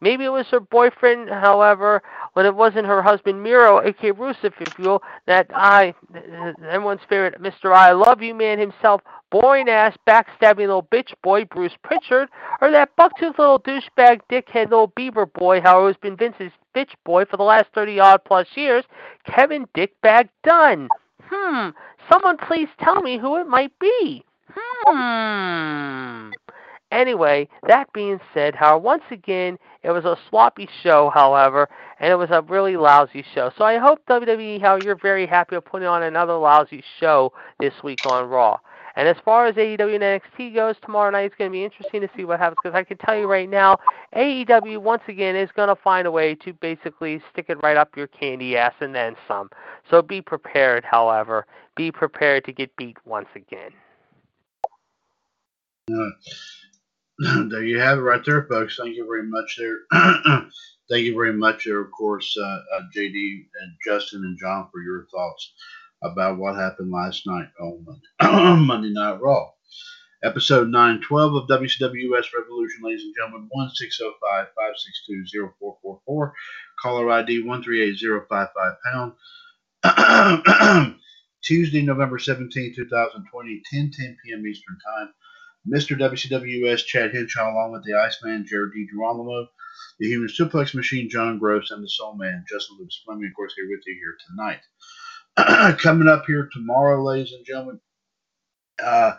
Maybe 0.02 0.24
it 0.24 0.30
was 0.30 0.46
her 0.50 0.58
boyfriend, 0.58 1.30
however, 1.30 2.02
when 2.32 2.44
it 2.44 2.56
wasn't 2.56 2.88
her 2.88 3.02
husband 3.02 3.40
Miro, 3.40 3.80
aka 3.80 4.10
Rusev, 4.10 4.52
if 4.60 4.76
you 4.76 4.84
will, 4.84 5.02
that 5.28 5.46
I, 5.54 5.94
everyone's 6.68 7.02
favorite 7.08 7.40
Mr. 7.40 7.72
I 7.72 7.92
Love 7.92 8.20
You 8.20 8.34
man 8.34 8.58
himself, 8.58 9.00
boring 9.30 9.68
ass, 9.68 9.96
backstabbing 10.04 10.58
little 10.58 10.82
bitch 10.82 11.12
boy 11.22 11.44
Bruce 11.44 11.76
Prichard, 11.84 12.28
or 12.60 12.72
that 12.72 12.90
bucktooth 12.98 13.38
little 13.38 13.60
douchebag 13.60 14.22
dickhead 14.28 14.70
little 14.70 14.92
beaver 14.96 15.24
boy, 15.24 15.60
however, 15.60 15.86
who's 15.86 15.96
been 15.98 16.16
Vince's 16.16 16.50
bitch 16.74 16.94
boy 17.04 17.24
for 17.24 17.36
the 17.36 17.44
last 17.44 17.66
30 17.72 18.00
odd 18.00 18.24
plus 18.24 18.48
years, 18.56 18.84
Kevin 19.24 19.66
Dickbag 19.76 20.28
Dunn. 20.42 20.88
Hmm, 21.30 21.68
someone 22.10 22.38
please 22.38 22.68
tell 22.80 23.00
me 23.02 23.18
who 23.18 23.36
it 23.36 23.46
might 23.46 23.72
be. 23.78 24.24
Hmm. 24.48 26.32
Anyway, 26.92 27.48
that 27.66 27.90
being 27.94 28.20
said, 28.34 28.54
how 28.54 28.76
once 28.76 29.02
again, 29.10 29.58
it 29.82 29.90
was 29.90 30.04
a 30.04 30.18
sloppy 30.28 30.68
show, 30.82 31.10
however, 31.12 31.66
and 31.98 32.12
it 32.12 32.16
was 32.16 32.28
a 32.30 32.42
really 32.42 32.76
lousy 32.76 33.24
show. 33.34 33.50
So 33.56 33.64
I 33.64 33.78
hope 33.78 34.04
WWE, 34.06 34.60
how 34.60 34.76
you're 34.76 34.94
very 34.94 35.26
happy 35.26 35.56
with 35.56 35.64
putting 35.64 35.88
on 35.88 36.02
another 36.02 36.34
lousy 36.34 36.84
show 37.00 37.32
this 37.58 37.72
week 37.82 38.04
on 38.04 38.28
Raw. 38.28 38.58
And 38.94 39.08
as 39.08 39.16
far 39.24 39.46
as 39.46 39.54
AEW 39.54 39.94
and 39.94 40.02
NXT 40.02 40.54
goes, 40.54 40.76
tomorrow 40.84 41.10
night 41.10 41.24
it's 41.24 41.34
going 41.34 41.50
to 41.50 41.52
be 41.52 41.64
interesting 41.64 42.02
to 42.02 42.10
see 42.14 42.26
what 42.26 42.38
happens 42.38 42.58
because 42.62 42.76
I 42.76 42.84
can 42.84 42.98
tell 42.98 43.16
you 43.16 43.26
right 43.26 43.48
now, 43.48 43.78
AEW 44.14 44.76
once 44.76 45.02
again 45.08 45.34
is 45.34 45.48
going 45.56 45.70
to 45.70 45.76
find 45.76 46.06
a 46.06 46.10
way 46.10 46.34
to 46.34 46.52
basically 46.52 47.22
stick 47.32 47.46
it 47.48 47.56
right 47.62 47.78
up 47.78 47.96
your 47.96 48.08
candy 48.08 48.54
ass 48.58 48.74
and 48.80 48.94
then 48.94 49.16
some. 49.26 49.48
So 49.90 50.02
be 50.02 50.20
prepared, 50.20 50.84
however. 50.84 51.46
Be 51.74 51.90
prepared 51.90 52.44
to 52.44 52.52
get 52.52 52.76
beat 52.76 52.98
once 53.06 53.28
again. 53.34 53.70
Uh, 55.90 56.10
there 57.50 57.64
you 57.64 57.78
have 57.78 57.98
it 57.98 58.02
right 58.02 58.24
there, 58.24 58.46
folks. 58.48 58.76
Thank 58.76 58.96
you 58.96 59.06
very 59.06 59.28
much 59.28 59.58
there. 59.58 59.78
Thank 60.90 61.04
you 61.04 61.14
very 61.14 61.32
much 61.32 61.64
there, 61.64 61.80
of 61.80 61.90
course, 61.90 62.36
uh, 62.38 62.58
uh, 62.76 62.82
JD 62.94 63.14
and 63.14 63.72
Justin 63.84 64.24
and 64.24 64.38
John 64.38 64.68
for 64.72 64.82
your 64.82 65.06
thoughts 65.10 65.52
about 66.02 66.38
what 66.38 66.56
happened 66.56 66.90
last 66.90 67.26
night 67.26 67.48
on 67.60 68.66
Monday, 68.66 68.90
Night 68.92 69.20
Raw. 69.20 69.50
Episode 70.24 70.68
912 70.68 71.34
of 71.34 71.48
WCWS 71.48 72.26
Revolution, 72.34 72.82
ladies 72.82 73.04
and 73.04 73.14
gentlemen, 73.16 73.48
1605 73.50 74.46
562 74.54 75.24
0444. 75.60 76.34
Caller 76.80 77.10
ID 77.10 77.42
138055 77.42 78.74
pound. 78.84 79.12
Tuesday, 81.42 81.82
November 81.82 82.18
17, 82.18 82.74
2020, 82.76 83.62
10 83.72 83.90
10 83.90 84.16
p.m. 84.24 84.46
Eastern 84.46 84.78
Time. 84.86 85.12
Mr. 85.68 85.96
WCWS 85.96 86.84
Chad 86.84 87.14
Henshaw, 87.14 87.52
along 87.52 87.72
with 87.72 87.84
the 87.84 87.94
Iceman 87.94 88.44
Jared 88.46 88.72
DiGirolamo, 88.72 89.46
the 89.98 90.08
Human 90.08 90.28
Suplex 90.28 90.74
Machine 90.74 91.08
John 91.08 91.38
Gross, 91.38 91.70
and 91.70 91.82
the 91.82 91.88
Soul 91.88 92.16
Man 92.16 92.44
Justin 92.48 92.78
Lewis 92.78 93.00
Fleming, 93.04 93.28
of 93.28 93.36
course, 93.36 93.54
here 93.54 93.68
with 93.68 93.82
you 93.86 93.94
here 93.94 94.16
tonight. 94.28 95.78
Coming 95.78 96.08
up 96.08 96.24
here 96.26 96.48
tomorrow, 96.52 97.02
ladies 97.02 97.32
and 97.32 97.46
gentlemen, 97.46 97.80
uh, 98.82 99.12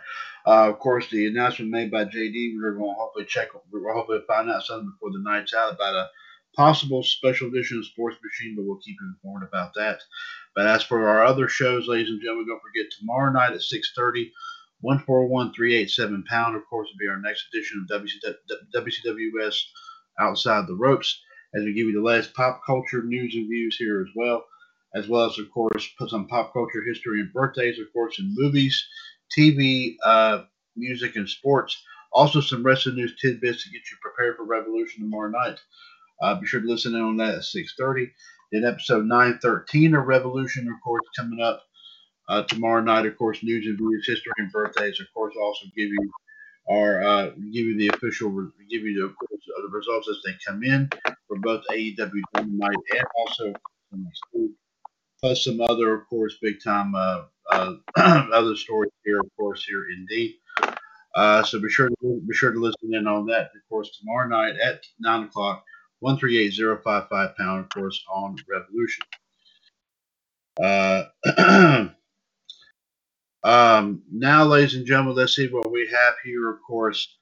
uh, 0.46 0.70
of 0.70 0.80
course, 0.80 1.10
the 1.10 1.28
announcement 1.28 1.72
made 1.72 1.92
by 1.92 2.06
JD, 2.06 2.56
we're 2.56 2.74
going 2.74 2.94
to 2.94 3.00
hopefully 3.00 3.26
check, 3.26 3.50
we're 3.72 3.94
hopefully 3.94 4.20
find 4.28 4.50
out 4.50 4.64
something 4.64 4.92
before 4.92 5.12
the 5.12 5.24
night's 5.24 5.54
out 5.54 5.74
about 5.74 5.96
a 5.96 6.10
possible 6.56 7.04
special 7.04 7.48
edition 7.48 7.80
of 7.80 7.86
Sports 7.86 8.18
Machine, 8.24 8.56
but 8.56 8.66
we'll 8.66 8.80
keep 8.80 8.98
you 9.00 9.08
informed 9.08 9.48
about 9.48 9.74
that. 9.76 10.00
But 10.56 10.68
as 10.68 10.84
for 10.84 11.08
our 11.08 11.24
other 11.24 11.48
shows, 11.48 11.88
ladies 11.88 12.10
and 12.10 12.22
gentlemen, 12.22 12.48
don't 12.48 12.62
forget 12.62 12.92
tomorrow 12.92 13.32
night 13.32 13.54
at 13.54 13.62
6:30, 13.62 14.32
141387 14.84 16.24
pound, 16.30 16.56
of 16.56 16.68
course, 16.70 16.90
will 16.90 17.00
be 17.00 17.10
our 17.10 17.22
next 17.22 17.48
edition 17.54 17.88
of 17.90 18.04
WCWS 18.76 19.56
Outside 20.20 20.68
the 20.68 20.76
Ropes, 20.76 21.22
as 21.56 21.64
we 21.64 21.74
give 21.74 21.88
you 21.88 21.94
the 21.94 22.06
latest 22.06 22.34
pop 22.34 22.62
culture 22.66 23.02
news 23.04 23.34
and 23.34 23.48
views 23.48 23.78
here 23.78 24.02
as 24.02 24.14
well, 24.16 24.46
as 24.94 25.08
well 25.08 25.26
as, 25.30 25.40
of 25.40 25.50
course, 25.52 25.90
put 25.98 26.10
some 26.10 26.28
pop 26.28 26.54
culture 26.54 26.84
history 26.86 27.22
and 27.22 27.32
birthdays, 27.34 27.80
of 27.80 27.92
course, 27.94 28.20
in 28.20 28.36
movies, 28.38 28.86
TV, 29.36 29.96
uh, 30.06 30.44
music, 30.76 31.16
and 31.16 31.30
sports. 31.30 31.82
Also, 32.12 32.42
some 32.42 32.64
wrestling 32.64 32.96
news 32.96 33.16
tidbits 33.20 33.64
to 33.64 33.70
get 33.70 33.82
you 33.90 33.98
prepared 34.02 34.36
for 34.36 34.46
Revolution 34.46 35.02
tomorrow 35.02 35.30
night. 35.30 35.60
Uh, 36.22 36.36
be 36.36 36.46
sure 36.46 36.62
to 36.62 36.68
listen 36.68 36.94
in 36.94 37.02
on 37.02 37.18
that 37.18 37.36
at 37.36 37.44
6:30. 37.44 38.12
Then 38.52 38.66
episode 38.66 39.06
913 39.06 39.96
of 39.96 40.06
Revolution, 40.06 40.68
of 40.68 40.80
course, 40.84 41.06
coming 41.16 41.42
up 41.42 41.64
uh, 42.30 42.44
tomorrow 42.44 42.82
night. 42.82 43.06
Of 43.06 43.18
course, 43.18 43.44
news 43.44 43.66
and 43.66 43.78
views, 43.78 44.06
history 44.08 44.34
and 44.38 44.52
birthdays. 44.52 45.00
Of 45.00 45.08
course, 45.14 45.36
also 45.42 45.66
give 45.76 45.90
you 45.90 46.12
our 46.70 47.04
uh, 47.04 47.30
give 47.30 47.66
you 47.66 47.78
the 47.78 47.90
official 47.90 48.30
give 48.70 48.84
you 48.84 49.00
the, 49.00 49.06
of 49.06 49.16
course, 49.18 49.42
uh, 49.58 49.62
the 49.62 49.78
results 49.78 50.10
as 50.10 50.18
they 50.26 50.34
come 50.46 50.64
in 50.64 50.90
for 51.28 51.38
both 51.40 51.64
AEW 51.72 52.22
Dynamite 52.34 52.76
and 52.96 53.06
also 53.18 53.54
plus 55.22 55.44
some 55.46 55.62
other, 55.62 55.94
of 55.94 56.08
course, 56.10 56.38
big 56.42 56.62
time 56.64 56.94
uh, 56.96 57.24
uh, 57.52 57.76
other 57.98 58.56
stories 58.56 58.92
here, 59.06 59.20
of 59.20 59.30
course, 59.38 59.64
here 59.66 59.86
indeed. 59.98 60.36
Uh, 61.16 61.44
so 61.44 61.62
be 61.62 61.70
sure 61.70 61.90
to 61.90 62.22
be 62.28 62.34
sure 62.34 62.52
to 62.52 62.60
listen 62.60 62.94
in 62.94 63.08
on 63.08 63.26
that, 63.28 63.52
of 63.56 63.70
course, 63.70 63.98
tomorrow 63.98 64.28
night 64.28 64.56
at 64.60 64.84
nine 65.00 65.24
o'clock 65.24 65.64
138055 66.00 67.38
pound, 67.38 67.60
of 67.62 67.70
course, 67.70 68.04
on 68.12 68.36
Revolution. 68.50 69.06
Uh, 70.62 71.04
um, 73.44 74.04
now, 74.12 74.46
ladies 74.46 74.76
and 74.76 74.86
gentlemen, 74.86 75.16
let's 75.16 75.36
see 75.36 75.48
what 75.50 75.72
we 75.72 75.88
have 75.88 76.16
here, 76.24 76.50
of 76.50 76.60
course, 76.66 77.18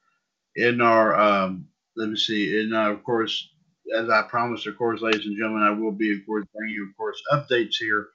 in 0.56 0.81
our, 0.81 1.19
um, 1.19 1.68
let 1.98 2.10
me 2.10 2.18
see, 2.18 2.61
in, 2.61 2.73
uh, 2.73 2.91
of 2.91 3.03
course, 3.03 3.49
as 3.98 4.10
I 4.10 4.23
promised, 4.23 4.68
of 4.68 4.77
course, 4.77 5.02
ladies 5.02 5.26
and 5.26 5.38
gentlemen, 5.38 5.64
I 5.64 5.72
will 5.72 5.91
be, 5.91 6.14
of 6.14 6.26
course, 6.26 6.45
bringing 6.56 6.76
you, 6.76 6.89
of 6.89 6.98
course, 6.98 7.22
updates 7.34 7.76
here 7.80 8.07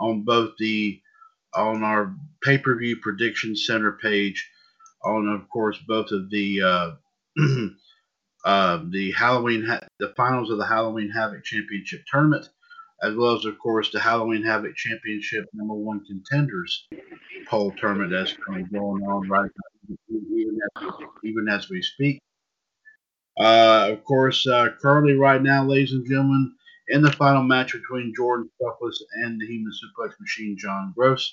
on 0.00 0.22
both 0.24 0.52
the, 0.58 1.00
on 1.54 1.82
our 1.82 2.14
pay-per-view 2.42 2.98
prediction 3.02 3.56
center 3.56 3.92
page, 4.02 4.48
on, 5.04 5.28
of 5.28 5.48
course, 5.50 5.78
both 5.88 6.10
of 6.12 6.30
the, 6.30 6.62
uh, 6.62 6.92
uh, 8.44 8.82
the 8.90 9.12
Halloween, 9.12 9.64
ha- 9.64 9.86
the 10.00 10.14
finals 10.16 10.50
of 10.50 10.58
the 10.58 10.66
Halloween 10.66 11.10
Havoc 11.10 11.44
Championship 11.44 12.02
tournament, 12.10 12.48
as 13.02 13.14
well 13.14 13.36
as, 13.36 13.44
of 13.44 13.58
course, 13.58 13.90
the 13.92 14.00
Halloween 14.00 14.42
Havoc 14.42 14.74
Championship 14.74 15.46
number 15.52 15.74
one 15.74 16.04
contenders 16.04 16.88
poll 17.48 17.72
tournament 17.78 18.10
that's 18.10 18.34
going 18.72 19.02
on 19.02 19.28
right 19.28 19.50
now, 19.88 19.96
even 20.08 20.58
as, 20.76 20.92
even 21.24 21.48
as 21.48 21.70
we 21.70 21.80
speak. 21.82 22.20
Uh, 23.38 23.90
of 23.92 24.02
course, 24.04 24.46
uh, 24.46 24.68
currently, 24.82 25.14
right 25.14 25.42
now, 25.42 25.64
ladies 25.64 25.92
and 25.92 26.06
gentlemen, 26.08 26.54
in 26.88 27.02
the 27.02 27.12
final 27.12 27.42
match 27.42 27.72
between 27.72 28.12
Jordan 28.16 28.50
Stockless 28.60 28.96
and 29.22 29.40
the 29.40 29.46
Human 29.46 29.72
Suplex 29.72 30.18
Machine, 30.18 30.56
John 30.58 30.92
Gross, 30.96 31.32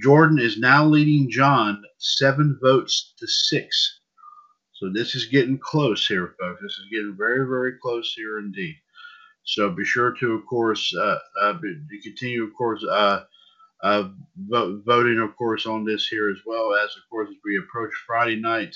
Jordan 0.00 0.38
is 0.38 0.58
now 0.58 0.84
leading 0.84 1.30
John 1.30 1.82
seven 1.98 2.58
votes 2.62 3.14
to 3.18 3.26
six. 3.26 4.00
So 4.72 4.90
this 4.92 5.14
is 5.14 5.26
getting 5.26 5.58
close 5.58 6.06
here, 6.06 6.34
folks. 6.38 6.62
This 6.62 6.72
is 6.72 6.86
getting 6.90 7.14
very, 7.16 7.46
very 7.46 7.78
close 7.82 8.12
here 8.14 8.38
indeed. 8.38 8.76
So 9.46 9.70
be 9.70 9.84
sure 9.84 10.10
to, 10.10 10.32
of 10.32 10.44
course, 10.46 10.94
uh, 10.94 11.18
uh, 11.40 11.52
be, 11.54 12.00
continue, 12.02 12.42
of 12.42 12.52
course, 12.54 12.84
uh, 12.84 13.22
uh, 13.82 14.08
vote, 14.36 14.82
voting, 14.84 15.20
of 15.20 15.36
course, 15.36 15.66
on 15.66 15.84
this 15.84 16.08
here 16.08 16.30
as 16.30 16.38
well 16.44 16.74
as, 16.74 16.90
of 16.96 17.08
course, 17.08 17.28
as 17.30 17.36
we 17.44 17.56
approach 17.56 17.92
Friday 18.06 18.36
night 18.36 18.74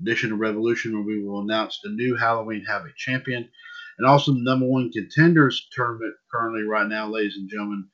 edition 0.00 0.32
of 0.32 0.38
Revolution, 0.38 0.94
where 0.94 1.02
we 1.02 1.22
will 1.22 1.40
announce 1.40 1.80
the 1.82 1.90
new 1.90 2.14
Halloween 2.14 2.64
Havoc 2.64 2.96
champion 2.96 3.48
and 3.98 4.06
also 4.06 4.32
the 4.32 4.40
number 4.40 4.64
one 4.64 4.92
contenders 4.92 5.68
tournament 5.72 6.14
currently 6.32 6.62
right 6.62 6.86
now, 6.86 7.08
ladies 7.08 7.36
and 7.36 7.50
gentlemen. 7.50 7.88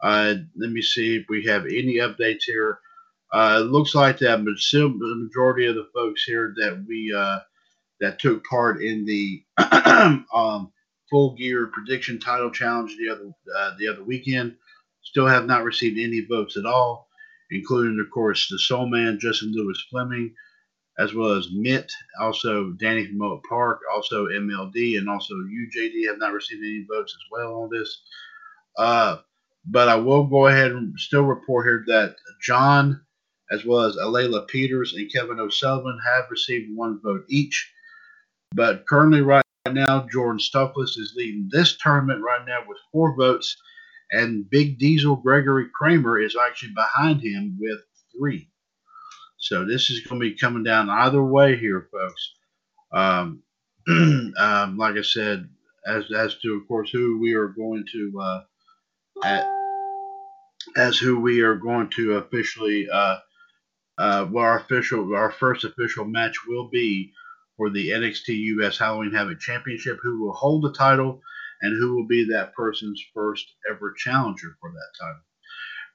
Uh, 0.00 0.34
let 0.56 0.70
me 0.70 0.80
see 0.80 1.16
if 1.16 1.26
we 1.28 1.44
have 1.44 1.66
any 1.66 1.96
updates 1.96 2.44
here. 2.46 2.78
Uh, 3.32 3.58
it 3.62 3.66
looks 3.66 3.96
like 3.96 4.18
that, 4.18 4.44
but 4.44 4.54
the 4.70 5.28
majority 5.28 5.66
of 5.66 5.74
the 5.74 5.88
folks 5.92 6.22
here 6.22 6.54
that 6.56 6.84
we 6.86 7.12
that 8.00 8.18
took 8.18 8.44
part 8.44 8.82
in 8.82 9.04
the 9.04 9.42
um, 10.34 10.72
full 11.12 11.36
gear 11.36 11.70
prediction 11.72 12.18
title 12.18 12.50
challenge 12.50 12.96
the 12.96 13.10
other 13.10 13.30
uh, 13.54 13.72
the 13.78 13.86
other 13.86 14.02
weekend 14.02 14.56
still 15.02 15.26
have 15.26 15.44
not 15.44 15.62
received 15.62 15.98
any 15.98 16.24
votes 16.28 16.56
at 16.56 16.64
all, 16.64 17.08
including 17.50 18.00
of 18.00 18.10
course 18.10 18.48
the 18.48 18.58
Soul 18.58 18.86
Man 18.88 19.18
Justin 19.20 19.52
Lewis 19.52 19.84
Fleming, 19.90 20.34
as 20.98 21.12
well 21.12 21.34
as 21.34 21.52
Mitt, 21.52 21.92
also 22.18 22.70
Danny 22.80 23.06
from 23.06 23.20
Oak 23.20 23.44
Park, 23.46 23.80
also 23.94 24.26
MLD, 24.26 24.96
and 24.96 25.08
also 25.08 25.34
UJD 25.34 26.08
have 26.08 26.18
not 26.18 26.32
received 26.32 26.64
any 26.64 26.86
votes 26.90 27.14
as 27.14 27.30
well 27.30 27.62
on 27.62 27.68
this. 27.70 28.02
Uh, 28.78 29.18
but 29.66 29.88
I 29.88 29.96
will 29.96 30.24
go 30.24 30.46
ahead 30.46 30.72
and 30.72 30.98
still 30.98 31.24
report 31.24 31.66
here 31.66 31.84
that 31.88 32.16
John 32.40 33.02
as 33.50 33.66
well 33.66 33.82
as 33.82 33.96
Alayla 33.96 34.48
Peters 34.48 34.94
and 34.94 35.12
Kevin 35.12 35.38
O'Sullivan 35.38 35.98
have 36.06 36.24
received 36.30 36.74
one 36.74 37.00
vote 37.02 37.24
each. 37.28 37.70
But 38.54 38.86
currently, 38.88 39.20
right 39.20 39.44
now, 39.70 40.06
Jordan 40.10 40.40
Stockless 40.40 40.98
is 40.98 41.14
leading 41.16 41.48
this 41.50 41.76
tournament 41.76 42.20
right 42.20 42.44
now 42.46 42.60
with 42.66 42.78
four 42.90 43.14
votes, 43.14 43.56
and 44.10 44.48
Big 44.50 44.78
Diesel 44.78 45.16
Gregory 45.16 45.68
Kramer 45.72 46.18
is 46.18 46.36
actually 46.36 46.72
behind 46.74 47.20
him 47.20 47.56
with 47.60 47.80
three. 48.16 48.48
So 49.38 49.64
this 49.64 49.90
is 49.90 50.00
going 50.00 50.20
to 50.20 50.30
be 50.30 50.36
coming 50.36 50.64
down 50.64 50.90
either 50.90 51.22
way 51.22 51.56
here, 51.56 51.88
folks. 51.92 52.32
Um, 52.92 53.42
um, 54.36 54.76
like 54.76 54.96
I 54.96 55.02
said, 55.02 55.48
as 55.86 56.10
as 56.12 56.36
to 56.38 56.54
of 56.54 56.68
course 56.68 56.90
who 56.90 57.18
we 57.20 57.34
are 57.34 57.48
going 57.48 57.84
to 57.92 58.20
uh, 58.20 58.42
at, 59.24 59.46
as 60.76 60.98
who 60.98 61.20
we 61.20 61.40
are 61.40 61.56
going 61.56 61.88
to 61.90 62.16
officially 62.16 62.88
uh, 62.92 63.16
uh, 63.98 64.26
well, 64.30 64.44
our 64.44 64.58
official, 64.58 65.14
our 65.14 65.30
first 65.30 65.64
official 65.64 66.04
match 66.04 66.34
will 66.46 66.68
be 66.68 67.12
for 67.62 67.70
the 67.70 67.90
NXT 67.90 68.36
US 68.58 68.76
Halloween 68.76 69.12
Havoc 69.12 69.38
Championship. 69.38 70.00
Who 70.02 70.20
will 70.20 70.32
hold 70.32 70.64
the 70.64 70.72
title, 70.72 71.22
and 71.60 71.78
who 71.78 71.94
will 71.94 72.08
be 72.08 72.24
that 72.24 72.54
person's 72.54 73.00
first 73.14 73.46
ever 73.70 73.94
challenger 73.96 74.56
for 74.60 74.72
that 74.72 74.98
title? 75.00 75.22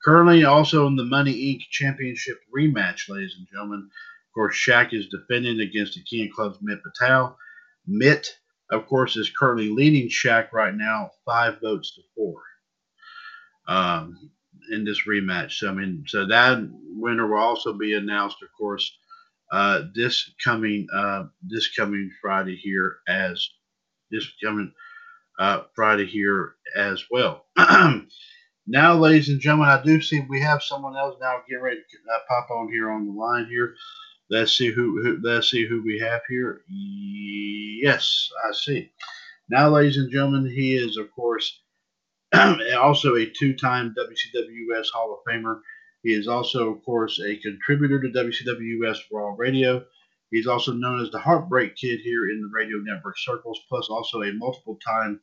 Currently, 0.05 0.45
also 0.45 0.87
in 0.87 0.95
the 0.95 1.03
Money 1.03 1.33
Inc. 1.33 1.63
Championship 1.69 2.37
rematch, 2.57 3.09
ladies 3.09 3.35
and 3.37 3.45
gentlemen. 3.51 3.79
Of 3.81 4.33
course, 4.33 4.55
Shaq 4.55 4.93
is 4.93 5.09
defending 5.09 5.59
against 5.59 5.95
the 5.95 6.03
King 6.03 6.29
of 6.29 6.35
Clubs 6.35 6.59
Mitt 6.61 6.79
Patel. 6.83 7.37
Mitt, 7.85 8.33
of 8.71 8.87
course, 8.87 9.17
is 9.17 9.29
currently 9.29 9.67
leading 9.67 10.07
Shaq 10.07 10.53
right 10.53 10.73
now, 10.73 11.11
five 11.25 11.59
votes 11.59 11.93
to 11.95 12.01
four. 12.15 12.41
Um, 13.67 14.31
in 14.71 14.85
this 14.85 15.01
rematch. 15.05 15.57
So 15.57 15.69
I 15.69 15.73
mean, 15.73 16.05
so 16.07 16.25
that 16.27 16.59
winner 16.93 17.27
will 17.27 17.41
also 17.41 17.73
be 17.73 17.95
announced, 17.95 18.37
of 18.41 18.47
course, 18.57 18.89
uh, 19.51 19.83
this 19.95 20.31
coming 20.43 20.87
uh, 20.93 21.25
this 21.41 21.73
coming 21.75 22.11
Friday 22.21 22.55
here 22.55 22.97
as 23.07 23.49
this 24.11 24.27
coming 24.43 24.73
uh, 25.39 25.63
Friday 25.75 26.05
here 26.05 26.55
as 26.75 27.03
well. 27.11 27.45
now, 28.67 28.95
ladies 28.95 29.29
and 29.29 29.39
gentlemen, 29.39 29.69
I 29.69 29.81
do 29.83 30.01
see 30.01 30.25
we 30.27 30.41
have 30.41 30.63
someone 30.63 30.97
else 30.97 31.17
now 31.21 31.41
getting 31.47 31.63
ready 31.63 31.77
to 31.77 32.13
uh, 32.13 32.19
pop 32.27 32.49
on 32.51 32.69
here 32.71 32.91
on 32.91 33.05
the 33.05 33.13
line 33.13 33.45
here. 33.45 33.75
Let's 34.29 34.57
see 34.57 34.71
who, 34.71 35.01
who 35.01 35.19
let's 35.23 35.49
see 35.49 35.65
who 35.65 35.81
we 35.83 35.99
have 35.99 36.21
here. 36.27 36.61
Yes, 36.69 38.29
I 38.47 38.53
see. 38.53 38.91
Now, 39.49 39.69
ladies 39.69 39.97
and 39.97 40.11
gentlemen, 40.11 40.49
he 40.49 40.75
is 40.75 40.97
of 40.97 41.09
course 41.11 41.61
also 42.77 43.15
a 43.15 43.25
two-time 43.25 43.95
WCWS 43.97 44.87
Hall 44.93 45.13
of 45.13 45.31
Famer. 45.31 45.61
He 46.07 46.13
is 46.13 46.29
also, 46.29 46.73
of 46.73 46.85
course, 46.85 47.19
a 47.19 47.35
contributor 47.35 48.01
to 48.01 48.07
WCWS 48.07 48.99
Raw 49.11 49.35
Radio. 49.37 49.83
He's 50.31 50.47
also 50.47 50.71
known 50.71 51.01
as 51.01 51.11
the 51.11 51.19
Heartbreak 51.19 51.75
Kid 51.75 51.99
here 51.99 52.29
in 52.29 52.39
the 52.39 52.49
radio 52.49 52.77
network 52.77 53.17
circles, 53.17 53.59
plus 53.67 53.89
also 53.89 54.21
a 54.21 54.31
multiple-time 54.31 55.19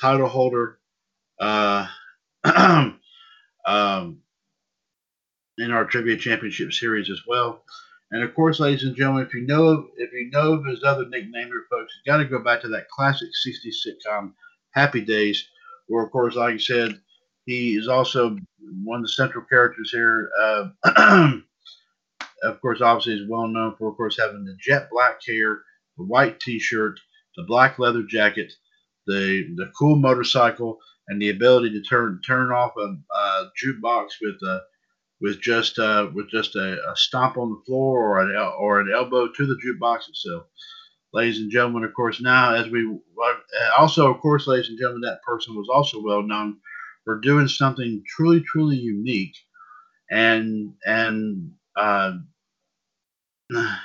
title 0.00 0.28
holder 0.28 0.78
uh, 1.38 1.86
um, 3.66 4.22
in 5.58 5.70
our 5.70 5.84
Trivia 5.84 6.16
Championship 6.16 6.72
Series 6.72 7.10
as 7.10 7.20
well. 7.26 7.62
And 8.10 8.22
of 8.22 8.34
course, 8.34 8.58
ladies 8.58 8.84
and 8.84 8.96
gentlemen, 8.96 9.26
if 9.26 9.34
you 9.34 9.46
know 9.46 9.66
of, 9.66 9.84
if 9.98 10.14
you 10.14 10.30
know 10.30 10.54
of 10.54 10.64
his 10.64 10.82
other 10.82 11.06
nickname 11.10 11.48
here, 11.48 11.66
folks, 11.68 11.92
you 11.92 12.10
got 12.10 12.22
to 12.22 12.24
go 12.24 12.42
back 12.42 12.62
to 12.62 12.68
that 12.68 12.88
classic 12.88 13.28
'60s 13.46 13.86
sitcom 13.86 14.32
Happy 14.70 15.02
Days, 15.02 15.46
where 15.88 16.02
of 16.02 16.10
course, 16.10 16.36
like 16.36 16.54
I 16.54 16.56
said, 16.56 16.98
he 17.46 17.74
is 17.74 17.88
also 17.88 18.36
one 18.84 19.00
of 19.00 19.04
the 19.04 19.08
central 19.08 19.44
characters 19.44 19.90
here. 19.90 20.30
Uh, 20.40 20.68
of 22.44 22.60
course, 22.60 22.80
obviously, 22.80 23.14
is 23.14 23.28
well 23.28 23.48
known 23.48 23.74
for, 23.76 23.90
of 23.90 23.96
course, 23.96 24.18
having 24.18 24.44
the 24.44 24.56
jet 24.60 24.88
black 24.90 25.20
hair, 25.26 25.62
the 25.96 26.04
white 26.04 26.40
T-shirt, 26.40 26.98
the 27.36 27.44
black 27.44 27.78
leather 27.78 28.02
jacket, 28.02 28.52
the 29.06 29.54
the 29.56 29.70
cool 29.78 29.96
motorcycle, 29.96 30.78
and 31.08 31.20
the 31.20 31.30
ability 31.30 31.70
to 31.70 31.82
turn 31.82 32.20
turn 32.24 32.52
off 32.52 32.72
a, 32.76 32.96
a 33.16 33.50
jukebox 33.62 34.08
with 34.20 34.36
a 34.42 34.62
with 35.20 35.40
just 35.40 35.78
uh, 35.78 36.08
with 36.12 36.28
just 36.30 36.56
a, 36.56 36.78
a, 36.90 36.96
stomp 36.96 37.36
on 37.38 37.50
the 37.50 37.62
floor 37.64 38.18
or 38.18 38.20
an 38.20 38.36
or 38.58 38.80
an 38.80 38.92
elbow 38.92 39.28
to 39.28 39.46
the 39.46 39.56
jukebox 39.64 40.08
itself. 40.08 40.44
Ladies 41.12 41.38
and 41.38 41.50
gentlemen, 41.50 41.84
of 41.84 41.94
course, 41.94 42.20
now 42.20 42.54
as 42.54 42.68
we 42.68 42.98
also, 43.78 44.12
of 44.12 44.20
course, 44.20 44.46
ladies 44.46 44.68
and 44.68 44.78
gentlemen, 44.78 45.02
that 45.02 45.22
person 45.22 45.54
was 45.54 45.68
also 45.68 46.02
well 46.02 46.22
known 46.22 46.58
for 47.04 47.20
doing 47.20 47.48
something 47.48 48.02
truly, 48.06 48.40
truly 48.40 48.76
unique, 48.76 49.36
and 50.10 50.74
and 50.86 51.52
uh, 51.76 52.12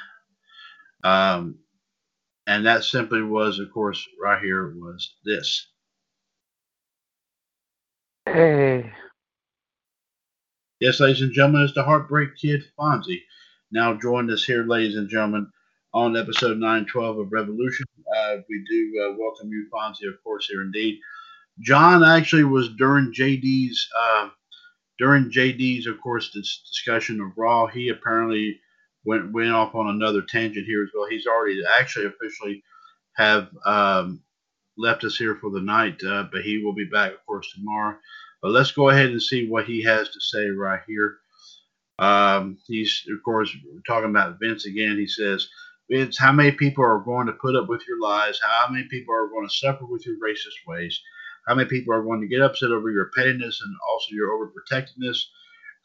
um, 1.03 1.59
and 2.47 2.65
that 2.65 2.83
simply 2.83 3.21
was, 3.21 3.59
of 3.59 3.71
course, 3.73 4.07
right 4.21 4.41
here 4.41 4.73
was 4.77 5.15
this. 5.25 5.67
Hey. 8.25 8.91
Yes, 10.79 10.99
ladies 10.99 11.21
and 11.21 11.33
gentlemen, 11.33 11.63
it's 11.63 11.73
the 11.73 11.83
Heartbreak 11.83 12.37
Kid 12.39 12.63
Fonzie. 12.77 13.23
Now 13.71 13.95
joined 13.95 14.31
us 14.31 14.43
here, 14.43 14.63
ladies 14.63 14.95
and 14.95 15.09
gentlemen, 15.09 15.51
on 15.93 16.15
episode 16.15 16.57
912 16.57 17.17
of 17.17 17.31
Revolution. 17.31 17.85
Uh, 18.15 18.37
we 18.47 18.63
do 18.69 19.03
uh, 19.03 19.15
welcome 19.17 19.49
you, 19.49 19.67
Fonzie, 19.73 20.07
of 20.07 20.23
course, 20.23 20.45
here 20.45 20.61
indeed. 20.61 20.99
John 21.59 22.03
actually 22.03 22.43
was 22.43 22.69
during 22.69 23.13
JD's, 23.13 23.87
uh, 23.99 24.29
during 24.99 25.31
JD's, 25.31 25.87
of 25.87 25.99
course, 26.01 26.31
this 26.33 26.63
discussion 26.67 27.19
of 27.21 27.37
Raw. 27.37 27.67
He 27.67 27.89
apparently 27.89 28.59
went 29.05 29.31
went 29.31 29.51
off 29.51 29.75
on 29.75 29.87
another 29.87 30.21
tangent 30.21 30.65
here 30.65 30.83
as 30.83 30.89
well. 30.93 31.07
He's 31.09 31.27
already 31.27 31.61
actually 31.79 32.05
officially 32.05 32.63
have 33.15 33.49
um, 33.65 34.21
left 34.77 35.03
us 35.03 35.17
here 35.17 35.35
for 35.35 35.49
the 35.49 35.61
night, 35.61 36.01
uh, 36.03 36.25
but 36.31 36.41
he 36.41 36.63
will 36.63 36.73
be 36.73 36.85
back, 36.85 37.13
of 37.13 37.25
course, 37.25 37.51
tomorrow. 37.53 37.97
But 38.41 38.51
let's 38.51 38.71
go 38.71 38.89
ahead 38.89 39.09
and 39.09 39.21
see 39.21 39.47
what 39.47 39.65
he 39.65 39.83
has 39.83 40.09
to 40.09 40.21
say 40.21 40.49
right 40.49 40.81
here. 40.87 41.17
Um, 41.99 42.59
he's, 42.67 43.03
of 43.11 43.23
course, 43.23 43.49
talking 43.87 44.11
about 44.11 44.39
Vince 44.39 44.65
again. 44.67 44.97
He 44.97 45.07
says, 45.07 45.47
Vince, 45.89 46.17
how 46.19 46.31
many 46.31 46.51
people 46.51 46.83
are 46.83 46.99
going 46.99 47.25
to 47.27 47.33
put 47.33 47.55
up 47.55 47.67
with 47.67 47.81
your 47.87 47.99
lies? 47.99 48.39
How 48.39 48.67
many 48.69 48.87
people 48.89 49.15
are 49.15 49.29
going 49.29 49.47
to 49.47 49.53
suffer 49.53 49.85
with 49.85 50.05
your 50.05 50.17
racist 50.17 50.67
ways? 50.67 50.99
How 51.47 51.55
many 51.55 51.69
people 51.69 51.93
are 51.93 52.03
going 52.03 52.21
to 52.21 52.27
get 52.27 52.41
upset 52.41 52.71
over 52.71 52.91
your 52.91 53.09
pettiness 53.15 53.61
and 53.61 53.75
also 53.89 54.07
your 54.11 54.31
overprotectiveness? 54.31 55.17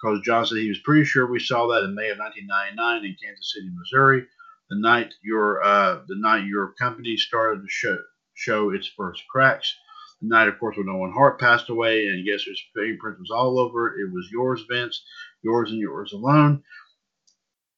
Because 0.01 0.21
John 0.25 0.45
said 0.45 0.59
he 0.59 0.69
was 0.69 0.81
pretty 0.81 1.05
sure 1.05 1.27
we 1.27 1.39
saw 1.39 1.69
that 1.69 1.85
in 1.85 1.95
May 1.95 2.11
of 2.11 2.19
1999 2.19 3.05
in 3.05 3.17
Kansas 3.23 3.53
City, 3.55 3.71
Missouri, 3.73 4.27
the 4.71 4.79
night 4.79 5.15
your 5.23 5.63
uh, 5.63 6.01
the 6.09 6.17
night 6.17 6.47
your 6.47 6.75
company 6.81 7.17
started 7.17 7.61
to 7.61 7.69
show 7.69 7.99
show 8.35 8.71
its 8.71 8.91
first 8.97 9.23
cracks 9.31 9.73
The 10.21 10.29
night, 10.29 10.49
of 10.49 10.59
course, 10.59 10.77
when 10.77 10.89
Owen 10.89 11.13
Hart 11.13 11.39
passed 11.39 11.69
away, 11.69 12.09
and 12.09 12.27
yes, 12.27 12.43
his 12.43 12.61
fingerprint 12.75 13.21
was 13.21 13.31
all 13.31 13.59
over 13.59 13.89
it. 13.89 14.01
It 14.01 14.13
was 14.13 14.29
yours, 14.33 14.65
Vince, 14.69 15.05
yours 15.43 15.71
and 15.71 15.79
yours 15.79 16.13
alone. 16.13 16.63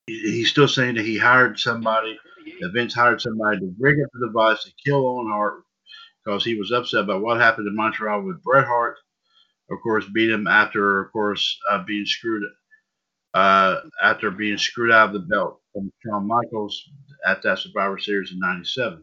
He's 0.07 0.51
still 0.51 0.69
saying 0.69 0.95
that 0.95 1.05
he 1.05 1.19
hired 1.19 1.59
somebody, 1.59 2.19
that 2.61 2.73
Vince 2.73 2.95
hired 2.95 3.21
somebody 3.21 3.59
to 3.59 3.75
rig 3.79 3.97
up 4.03 4.11
the 4.13 4.27
device 4.29 4.65
to 4.65 4.73
kill 4.85 5.07
Owen 5.07 5.31
Hart 5.31 5.65
because 6.25 6.45
he 6.45 6.55
was 6.55 6.73
upset 6.73 7.05
about 7.05 7.23
what 7.23 7.41
happened 7.41 7.69
in 7.69 7.77
Montreal 7.77 8.23
with 8.23 8.43
Bret 8.43 8.67
Hart. 8.67 8.97
Of 9.71 9.79
course, 9.83 10.05
beat 10.13 10.31
him 10.31 10.47
after, 10.47 11.03
of 11.03 11.13
course, 11.13 11.59
uh, 11.71 11.83
being 11.85 12.07
screwed 12.07 12.43
uh, 13.35 13.81
after 14.03 14.31
being 14.31 14.59
screwed 14.59 14.93
out 14.93 15.09
of 15.09 15.13
the 15.15 15.27
belt 15.27 15.61
from 15.73 15.91
Shawn 16.05 16.29
Michaels 16.29 16.89
at 17.27 17.43
that 17.43 17.59
Survivor 17.59 17.99
Series 17.99 18.33
in 18.33 18.39
'97. 18.39 19.03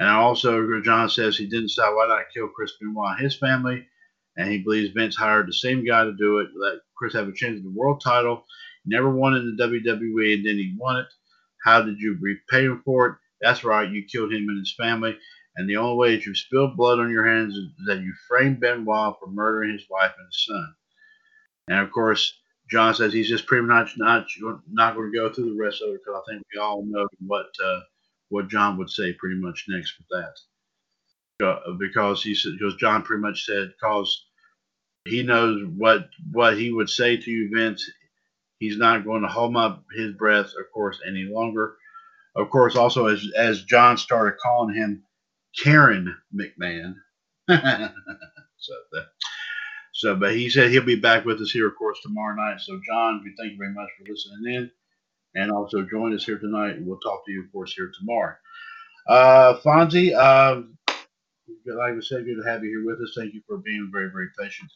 And 0.00 0.10
also, 0.10 0.80
John 0.82 1.08
says 1.08 1.36
he 1.36 1.46
didn't 1.46 1.68
decide 1.68 1.94
why 1.94 2.08
not 2.08 2.24
kill 2.34 2.48
Chris 2.48 2.72
Benoit 2.80 3.12
and 3.12 3.20
his 3.20 3.36
family. 3.36 3.86
And 4.36 4.50
he 4.50 4.58
believes 4.58 4.92
Vince 4.92 5.14
hired 5.14 5.46
the 5.46 5.52
same 5.52 5.86
guy 5.86 6.04
to 6.04 6.12
do 6.12 6.38
it, 6.38 6.48
let 6.56 6.78
Chris 6.96 7.12
have 7.14 7.28
a 7.28 7.32
chance 7.32 7.58
at 7.58 7.62
the 7.62 7.70
world 7.70 8.00
title. 8.02 8.44
He 8.84 8.90
never 8.90 9.10
won 9.10 9.34
in 9.34 9.54
the 9.54 9.62
WWE, 9.62 10.34
and 10.34 10.46
then 10.46 10.56
he 10.56 10.74
won 10.76 10.96
it. 10.96 11.06
How 11.64 11.82
did 11.82 12.00
you 12.00 12.18
repay 12.20 12.64
him 12.64 12.82
for 12.84 13.06
it? 13.06 13.14
That's 13.40 13.62
right, 13.62 13.88
you 13.88 14.04
killed 14.04 14.32
him 14.32 14.48
and 14.48 14.58
his 14.58 14.74
family. 14.76 15.16
And 15.56 15.68
the 15.68 15.76
only 15.76 15.96
way 15.96 16.14
that 16.16 16.24
you've 16.24 16.38
spilled 16.38 16.76
blood 16.76 16.98
on 16.98 17.10
your 17.10 17.26
hands 17.26 17.54
is 17.54 17.68
that 17.86 18.00
you 18.00 18.12
framed 18.26 18.60
Benoit 18.60 19.16
for 19.18 19.30
murdering 19.30 19.72
his 19.72 19.86
wife 19.90 20.12
and 20.16 20.26
his 20.26 20.44
son. 20.46 20.74
And 21.68 21.78
of 21.80 21.90
course, 21.92 22.32
John 22.70 22.94
says 22.94 23.12
he's 23.12 23.28
just 23.28 23.46
pretty 23.46 23.66
much 23.66 23.94
not 23.98 24.26
not 24.70 24.94
going 24.94 25.12
to 25.12 25.18
go 25.18 25.32
through 25.32 25.54
the 25.54 25.62
rest 25.62 25.82
of 25.82 25.90
it 25.90 26.00
because 26.04 26.22
I 26.22 26.32
think 26.32 26.42
we 26.52 26.60
all 26.60 26.84
know 26.86 27.06
what 27.26 27.46
uh, 27.62 27.80
what 28.30 28.48
John 28.48 28.78
would 28.78 28.88
say 28.88 29.12
pretty 29.12 29.36
much 29.36 29.66
next 29.68 29.94
with 29.98 30.08
that. 30.08 31.46
Uh, 31.46 31.72
because 31.78 32.22
he 32.22 32.34
said, 32.34 32.52
because 32.58 32.76
John 32.76 33.02
pretty 33.02 33.20
much 33.20 33.44
said, 33.44 33.72
because 33.78 34.24
he 35.04 35.22
knows 35.22 35.62
what 35.76 36.08
what 36.30 36.56
he 36.56 36.72
would 36.72 36.88
say 36.88 37.16
to 37.16 37.30
you, 37.30 37.50
Vince. 37.54 37.84
He's 38.58 38.78
not 38.78 39.04
going 39.04 39.22
to 39.22 39.28
hold 39.28 39.56
up 39.56 39.84
his 39.94 40.12
breath, 40.12 40.46
of 40.46 40.72
course, 40.72 41.00
any 41.06 41.24
longer. 41.24 41.76
Of 42.36 42.48
course, 42.48 42.76
also 42.76 43.06
as 43.08 43.26
as 43.36 43.64
John 43.64 43.98
started 43.98 44.38
calling 44.38 44.74
him 44.74 45.02
Karen 45.60 46.16
McMahon. 46.34 46.94
so 47.48 48.74
that, 48.92 49.06
so, 49.92 50.16
but 50.16 50.34
he 50.34 50.48
said 50.48 50.70
he'll 50.70 50.84
be 50.84 50.96
back 50.96 51.24
with 51.24 51.40
us 51.40 51.50
here, 51.50 51.68
of 51.68 51.76
course, 51.76 51.98
tomorrow 52.02 52.34
night. 52.34 52.60
So, 52.60 52.80
John, 52.86 53.22
we 53.24 53.34
thank 53.38 53.52
you 53.52 53.58
very 53.58 53.72
much 53.72 53.88
for 53.98 54.10
listening 54.10 54.54
in 54.54 54.70
and 55.34 55.50
also 55.50 55.82
join 55.82 56.14
us 56.14 56.24
here 56.24 56.38
tonight. 56.38 56.76
We'll 56.80 56.98
talk 56.98 57.24
to 57.26 57.32
you, 57.32 57.44
of 57.44 57.52
course, 57.52 57.74
here 57.74 57.90
tomorrow. 57.98 58.34
Uh, 59.06 59.58
Fonzie, 59.64 60.14
uh, 60.14 60.62
like 61.66 61.94
I 61.94 62.00
said, 62.00 62.24
good 62.24 62.42
to 62.42 62.48
have 62.48 62.62
you 62.64 62.70
here 62.70 62.86
with 62.86 63.00
us. 63.02 63.14
Thank 63.16 63.34
you 63.34 63.42
for 63.46 63.58
being 63.58 63.90
very, 63.92 64.10
very 64.10 64.28
patient. 64.38 64.70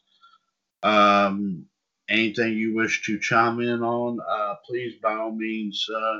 Um, 0.83 1.65
anything 2.09 2.53
you 2.53 2.75
wish 2.75 3.03
to 3.05 3.19
chime 3.19 3.59
in 3.61 3.81
on, 3.81 4.19
uh, 4.27 4.55
please, 4.67 4.95
by 5.01 5.13
all 5.13 5.31
means, 5.31 5.85
uh, 5.93 6.19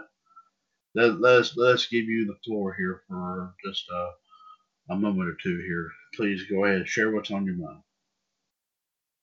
let, 0.96 1.20
let's 1.22 1.56
let's 1.58 1.88
give 1.88 2.06
you 2.06 2.26
the 2.26 2.38
floor 2.46 2.74
here 2.74 3.02
for 3.08 3.54
just 3.64 3.86
uh, 3.94 4.10
a 4.90 4.96
moment 4.96 5.30
or 5.30 5.38
two 5.42 5.58
here. 5.66 5.90
Please 6.16 6.44
go 6.50 6.66
ahead, 6.66 6.88
share 6.88 7.12
what's 7.12 7.32
on 7.32 7.46
your 7.46 7.56
mind. 7.56 7.82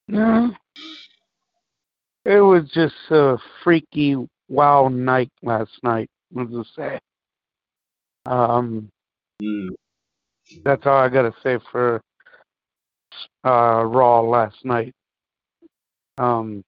Yeah, 0.08 0.50
it 2.24 2.40
was 2.40 2.70
just 2.74 2.94
a 3.10 3.38
freaky 3.62 4.16
wild 4.48 4.92
night 4.92 5.30
last 5.42 5.72
night. 5.82 6.10
Was 6.32 6.48
to 6.50 6.64
say. 6.76 6.98
Um, 8.26 8.90
mm. 9.42 9.68
that's 10.64 10.86
all 10.86 10.98
I 10.98 11.08
got 11.08 11.22
to 11.22 11.34
say 11.42 11.58
for 11.70 12.00
uh, 13.44 13.84
Raw 13.84 14.20
last 14.20 14.64
night. 14.64 14.92
Um, 16.18 16.62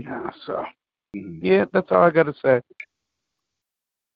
yeah, 0.00 0.30
so 0.46 0.64
mm-hmm. 1.16 1.44
yeah, 1.44 1.64
that's 1.72 1.90
all 1.90 2.02
I 2.02 2.10
got 2.10 2.24
to 2.24 2.34
say. 2.42 2.60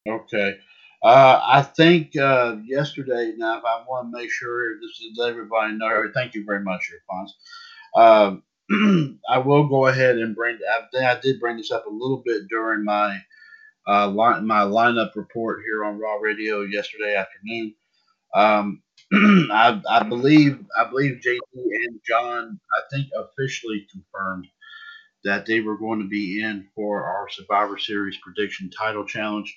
Okay. 0.09 0.57
Uh, 1.05 1.40
I 1.44 1.62
think 1.62 2.16
uh, 2.16 2.56
yesterday. 2.66 3.35
Now, 3.36 3.59
if 3.59 3.64
I 3.66 3.85
want 3.89 4.12
to 4.12 4.18
make 4.18 4.32
sure 4.32 4.76
this 4.81 5.01
is 5.02 5.20
everybody 5.24 5.74
know. 5.74 6.05
Thank 6.14 6.35
you 6.35 6.44
very 6.47 6.62
much, 6.64 6.90
Alphonse. 7.10 7.35
Um, 7.97 8.43
I 9.31 9.39
will 9.39 9.68
go 9.68 9.86
ahead 9.89 10.16
and 10.18 10.36
bring. 10.36 10.59
I, 10.94 11.05
I 11.05 11.20
did 11.20 11.40
bring 11.40 11.59
this 11.59 11.72
up 11.72 11.86
a 11.86 11.90
little 11.90 12.22
bit 12.26 12.44
during 12.51 12.85
my 12.85 13.18
uh, 13.89 14.09
line, 14.09 14.47
my 14.47 14.62
lineup 14.62 15.16
report 15.16 15.62
here 15.66 15.85
on 15.85 15.98
Raw 15.98 16.16
Radio 16.16 16.62
yesterday 16.62 17.16
afternoon. 17.16 17.74
Um, 18.35 18.82
I, 19.52 19.82
I 19.89 20.02
believe 20.05 20.59
I 20.78 20.89
believe 20.89 21.20
JD 21.26 21.39
and 21.56 22.01
John 22.09 22.60
I 22.74 22.81
think 22.93 23.09
officially 23.16 23.86
confirmed 23.93 24.47
that 25.24 25.47
they 25.47 25.60
were 25.60 25.78
going 25.78 26.01
to 26.01 26.09
be 26.09 26.43
in 26.43 26.68
for 26.74 27.05
our 27.05 27.28
Survivor 27.31 27.78
Series 27.78 28.18
prediction 28.22 28.70
title 28.70 29.06
challenge, 29.06 29.56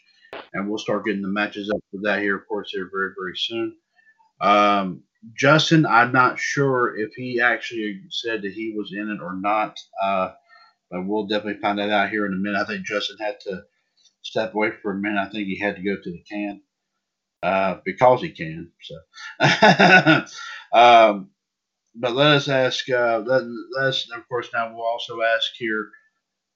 and 0.54 0.70
we'll 0.70 0.78
start 0.80 1.06
getting 1.06 1.22
the 1.22 1.28
matches 1.28 1.70
up 1.70 1.80
for 1.92 2.02
that 2.04 2.22
here, 2.22 2.38
of 2.38 2.48
course, 2.48 2.72
here 2.72 2.90
very 2.92 3.12
very 3.18 3.36
soon. 3.38 3.76
Um, 4.42 5.04
Justin, 5.36 5.86
I'm 5.86 6.12
not 6.12 6.40
sure 6.40 6.98
if 6.98 7.14
he 7.16 7.42
actually 7.42 8.02
said 8.10 8.44
that 8.44 8.54
he 8.54 8.74
was 8.78 8.94
in 8.94 9.10
it 9.10 9.22
or 9.22 9.36
not, 9.36 9.78
uh, 10.02 10.32
but 10.92 11.06
we'll 11.06 11.28
definitely 11.28 11.62
find 11.62 11.80
that 11.80 11.90
out 11.90 12.10
here 12.10 12.26
in 12.26 12.34
a 12.34 12.38
minute. 12.38 12.62
I 12.62 12.66
think 12.66 12.86
Justin 12.86 13.18
had 13.20 13.40
to 13.42 13.64
step 14.22 14.54
away 14.54 14.72
for 14.82 14.92
a 14.92 14.96
minute. 14.96 15.20
I 15.20 15.30
think 15.30 15.48
he 15.48 15.60
had 15.60 15.76
to 15.76 15.84
go 15.84 15.96
to 16.02 16.12
the 16.12 16.24
can 16.30 16.62
uh, 17.44 17.78
because 17.86 18.22
he 18.22 18.30
can. 18.30 18.72
So, 18.82 18.96
um, 20.74 21.30
but 21.96 22.14
let 22.14 22.28
us 22.28 22.48
ask. 22.48 22.90
Uh, 22.90 23.24
let, 23.26 23.44
us, 23.80 24.10
of 24.16 24.28
course, 24.28 24.50
now 24.54 24.74
we'll 24.74 24.86
also 24.86 25.22
ask 25.22 25.52
here. 25.58 25.90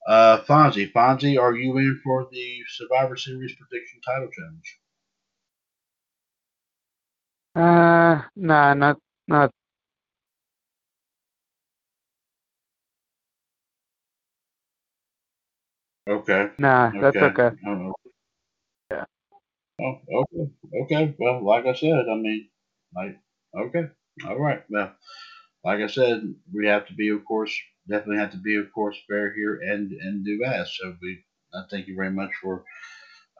Uh, 0.08 0.42
Fonzie, 0.44 0.92
Fonzie, 0.92 1.40
are 1.42 1.56
you 1.56 1.78
in 1.78 2.00
for 2.04 2.28
the 2.32 2.60
Survivor 2.70 3.16
Series 3.18 3.56
prediction 3.56 4.02
title 4.06 4.30
challenge? 4.32 4.80
Uh, 7.56 8.24
nah, 8.36 8.74
not 8.74 9.00
not. 9.28 9.52
Okay. 16.08 16.52
Nah, 16.58 16.92
that's 17.00 17.18
Okay. 17.18 17.20
okay. 17.22 17.52
Yeah. 18.92 19.06
oh, 19.82 19.96
okay. 20.24 20.52
Okay. 20.84 21.16
Well, 21.20 21.44
like 21.46 21.66
I 21.66 21.74
said, 21.74 22.06
I 22.12 22.16
mean, 22.16 22.50
like, 22.96 23.18
okay. 23.56 23.86
All 24.28 24.40
right. 24.40 24.64
Well, 24.70 24.94
like 25.64 25.82
I 25.82 25.88
said, 25.88 26.22
we 26.54 26.68
have 26.68 26.88
to 26.88 26.94
be, 26.94 27.10
of 27.10 27.26
course, 27.26 27.54
definitely 27.88 28.18
have 28.18 28.32
to 28.32 28.38
be, 28.38 28.56
of 28.56 28.72
course, 28.74 28.98
fair 29.10 29.34
here 29.34 29.60
and 29.62 29.92
and 29.92 30.26
do 30.26 30.44
as. 30.44 30.76
So 30.76 30.96
we, 31.02 31.24
I 31.54 31.64
thank 31.70 31.88
you 31.88 31.96
very 31.96 32.12
much 32.12 32.32
for 32.42 32.64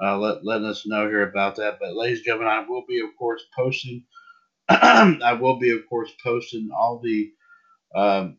uh, 0.02 0.18
let, 0.18 0.44
letting 0.44 0.68
us 0.68 0.88
know 0.88 1.08
here 1.08 1.28
about 1.28 1.58
that. 1.58 1.78
But, 1.80 1.96
ladies 1.96 2.20
and 2.20 2.26
gentlemen, 2.26 2.48
I 2.48 2.66
will 2.68 2.84
be, 2.88 3.00
of 3.02 3.10
course, 3.18 3.44
posting. 3.56 4.06
I 4.70 5.38
will 5.40 5.60
be, 5.60 5.72
of 5.72 5.88
course, 5.88 6.12
posting 6.24 6.70
all 6.76 7.00
the 7.04 7.32
um, 7.96 8.38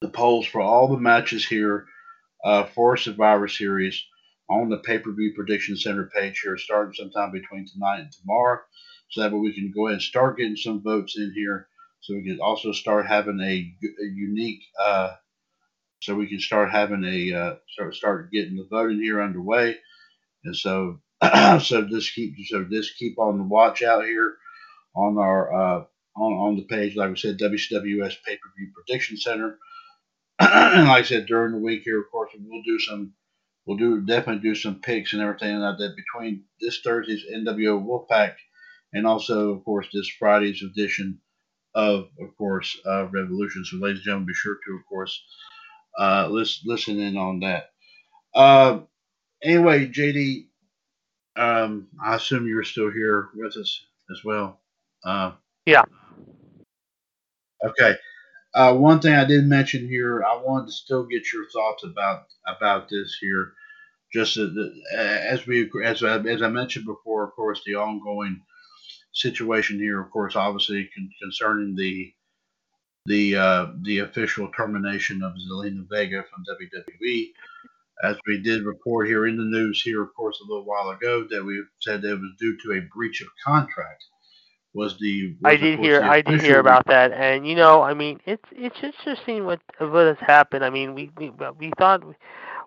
the 0.00 0.08
polls 0.08 0.46
for 0.46 0.60
all 0.60 0.88
the 0.88 0.96
matches 0.96 1.46
here 1.46 1.86
uh, 2.44 2.64
for 2.64 2.96
Survivor 2.96 3.48
Series 3.48 4.02
on 4.48 4.68
the 4.68 4.78
pay 4.78 4.98
per 4.98 5.12
view 5.12 5.32
prediction 5.36 5.76
center 5.76 6.10
page 6.14 6.40
here, 6.42 6.56
starting 6.56 6.94
sometime 6.94 7.30
between 7.32 7.66
tonight 7.66 8.00
and 8.00 8.12
tomorrow. 8.12 8.60
So 9.10 9.20
that 9.20 9.32
way 9.32 9.38
we 9.38 9.54
can 9.54 9.72
go 9.74 9.86
ahead 9.86 9.94
and 9.94 10.02
start 10.02 10.38
getting 10.38 10.56
some 10.56 10.82
votes 10.82 11.16
in 11.18 11.32
here. 11.34 11.68
So 12.00 12.14
we 12.14 12.24
can 12.24 12.40
also 12.40 12.72
start 12.72 13.06
having 13.06 13.40
a, 13.40 13.44
a 13.44 14.06
unique, 14.14 14.62
uh, 14.82 15.12
so 16.00 16.14
we 16.14 16.28
can 16.28 16.40
start 16.40 16.70
having 16.70 17.04
a, 17.04 17.36
uh, 17.36 17.54
start, 17.68 17.94
start 17.94 18.32
getting 18.32 18.56
the 18.56 18.66
voting 18.70 19.02
here 19.02 19.20
underway. 19.20 19.76
And 20.44 20.56
so, 20.56 21.00
so 21.22 21.86
just 21.88 22.14
keep, 22.14 22.34
so 22.46 22.64
just 22.64 22.96
keep 22.96 23.18
on 23.18 23.38
the 23.38 23.44
watch 23.44 23.82
out 23.82 24.04
here 24.04 24.36
on 24.94 25.18
our, 25.18 25.52
uh, 25.52 25.84
on, 26.16 26.32
on 26.32 26.56
the 26.56 26.62
page, 26.64 26.96
like 26.96 27.10
we 27.10 27.16
said, 27.16 27.38
WCWS 27.38 28.16
pay 28.26 28.36
per 28.36 28.50
view 28.56 28.72
prediction 28.74 29.16
center. 29.18 29.58
and 30.40 30.88
like 30.88 31.04
I 31.04 31.08
said, 31.08 31.26
during 31.26 31.52
the 31.52 31.58
week 31.58 31.82
here, 31.84 32.00
of 32.00 32.10
course, 32.10 32.30
we'll 32.34 32.62
do 32.62 32.78
some, 32.78 33.12
we'll 33.66 33.76
do 33.76 34.00
definitely 34.00 34.42
do 34.42 34.54
some 34.54 34.80
picks 34.80 35.12
and 35.12 35.20
everything 35.20 35.58
like 35.58 35.78
that 35.78 35.94
between 35.96 36.44
this 36.60 36.80
Thursday's 36.80 37.24
NWO 37.30 37.84
Wolfpack 37.84 38.34
and 38.92 39.06
also, 39.06 39.50
of 39.50 39.64
course, 39.64 39.86
this 39.92 40.08
Friday's 40.08 40.62
edition 40.62 41.20
of, 41.74 42.08
of 42.20 42.36
course, 42.36 42.78
uh, 42.86 43.06
Revolution. 43.08 43.64
So, 43.64 43.76
ladies 43.76 43.98
and 43.98 44.04
gentlemen, 44.04 44.26
be 44.26 44.34
sure 44.34 44.56
to, 44.66 44.74
of 44.74 44.86
course, 44.88 45.22
uh, 45.98 46.28
listen, 46.30 46.62
listen 46.66 47.00
in 47.00 47.16
on 47.16 47.40
that. 47.40 47.70
Uh, 48.34 48.80
anyway, 49.42 49.86
JD, 49.86 50.46
um, 51.36 51.88
I 52.04 52.16
assume 52.16 52.46
you're 52.46 52.64
still 52.64 52.90
here 52.90 53.28
with 53.34 53.56
us 53.56 53.84
as 54.10 54.24
well. 54.24 54.60
Uh, 55.04 55.32
Yeah. 55.66 55.84
Okay. 57.64 57.96
Uh, 58.54 58.74
one 58.74 59.00
thing 59.00 59.14
I 59.14 59.24
did 59.24 59.44
mention 59.44 59.88
here, 59.88 60.24
I 60.24 60.36
wanted 60.36 60.66
to 60.66 60.72
still 60.72 61.04
get 61.04 61.32
your 61.32 61.48
thoughts 61.50 61.84
about 61.84 62.24
about 62.46 62.88
this 62.88 63.16
here. 63.20 63.52
Just 64.12 64.36
as, 64.38 64.50
as 64.96 65.46
we 65.46 65.70
as 65.84 66.02
I, 66.02 66.18
as 66.18 66.42
I 66.42 66.48
mentioned 66.48 66.84
before, 66.86 67.22
of 67.24 67.32
course, 67.32 67.62
the 67.64 67.76
ongoing 67.76 68.42
situation 69.12 69.78
here, 69.78 70.00
of 70.00 70.10
course, 70.10 70.36
obviously 70.36 70.88
con- 70.94 71.10
concerning 71.20 71.74
the 71.74 72.12
the 73.06 73.36
uh, 73.36 73.66
the 73.82 74.00
official 74.00 74.50
termination 74.56 75.22
of 75.22 75.32
Zelina 75.32 75.86
Vega 75.90 76.24
from 76.30 76.44
WWE. 76.44 77.32
As 78.02 78.16
we 78.26 78.40
did 78.40 78.64
report 78.64 79.08
here 79.08 79.26
in 79.26 79.36
the 79.36 79.44
news 79.44 79.82
here, 79.82 80.02
of 80.02 80.14
course, 80.14 80.40
a 80.40 80.48
little 80.48 80.64
while 80.64 80.90
ago, 80.90 81.26
that 81.30 81.44
we 81.44 81.62
said 81.80 82.00
that 82.02 82.12
it 82.12 82.20
was 82.20 82.32
due 82.38 82.56
to 82.62 82.72
a 82.78 82.88
breach 82.94 83.20
of 83.20 83.28
contract. 83.44 84.04
Was 84.72 84.96
the 84.98 85.36
was 85.40 85.52
I 85.52 85.56
did 85.56 85.80
hear 85.80 86.02
I 86.02 86.20
did 86.20 86.40
hear 86.40 86.60
about 86.60 86.86
that, 86.86 87.12
and 87.12 87.46
you 87.46 87.56
know, 87.56 87.82
I 87.82 87.92
mean, 87.92 88.20
it's 88.24 88.44
it's 88.52 88.76
interesting 88.82 89.44
what 89.44 89.60
what 89.78 90.06
has 90.06 90.16
happened. 90.20 90.64
I 90.64 90.70
mean, 90.70 90.94
we 90.94 91.10
we 91.18 91.32
we 91.58 91.72
thought 91.76 92.04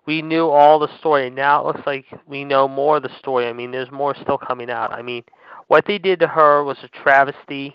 we 0.06 0.20
knew 0.20 0.48
all 0.48 0.78
the 0.78 0.98
story, 0.98 1.28
and 1.28 1.36
now 1.36 1.60
it 1.60 1.66
looks 1.66 1.86
like 1.86 2.04
we 2.26 2.44
know 2.44 2.68
more 2.68 2.98
of 2.98 3.02
the 3.02 3.18
story. 3.18 3.46
I 3.46 3.54
mean, 3.54 3.70
there's 3.70 3.90
more 3.90 4.14
still 4.14 4.36
coming 4.36 4.70
out. 4.70 4.92
I 4.92 5.00
mean, 5.00 5.24
what 5.68 5.84
they 5.86 5.98
did 5.98 6.20
to 6.20 6.26
her 6.26 6.62
was 6.64 6.78
a 6.82 6.88
travesty, 6.88 7.74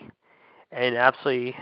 and 0.72 0.96
absolutely 0.96 1.56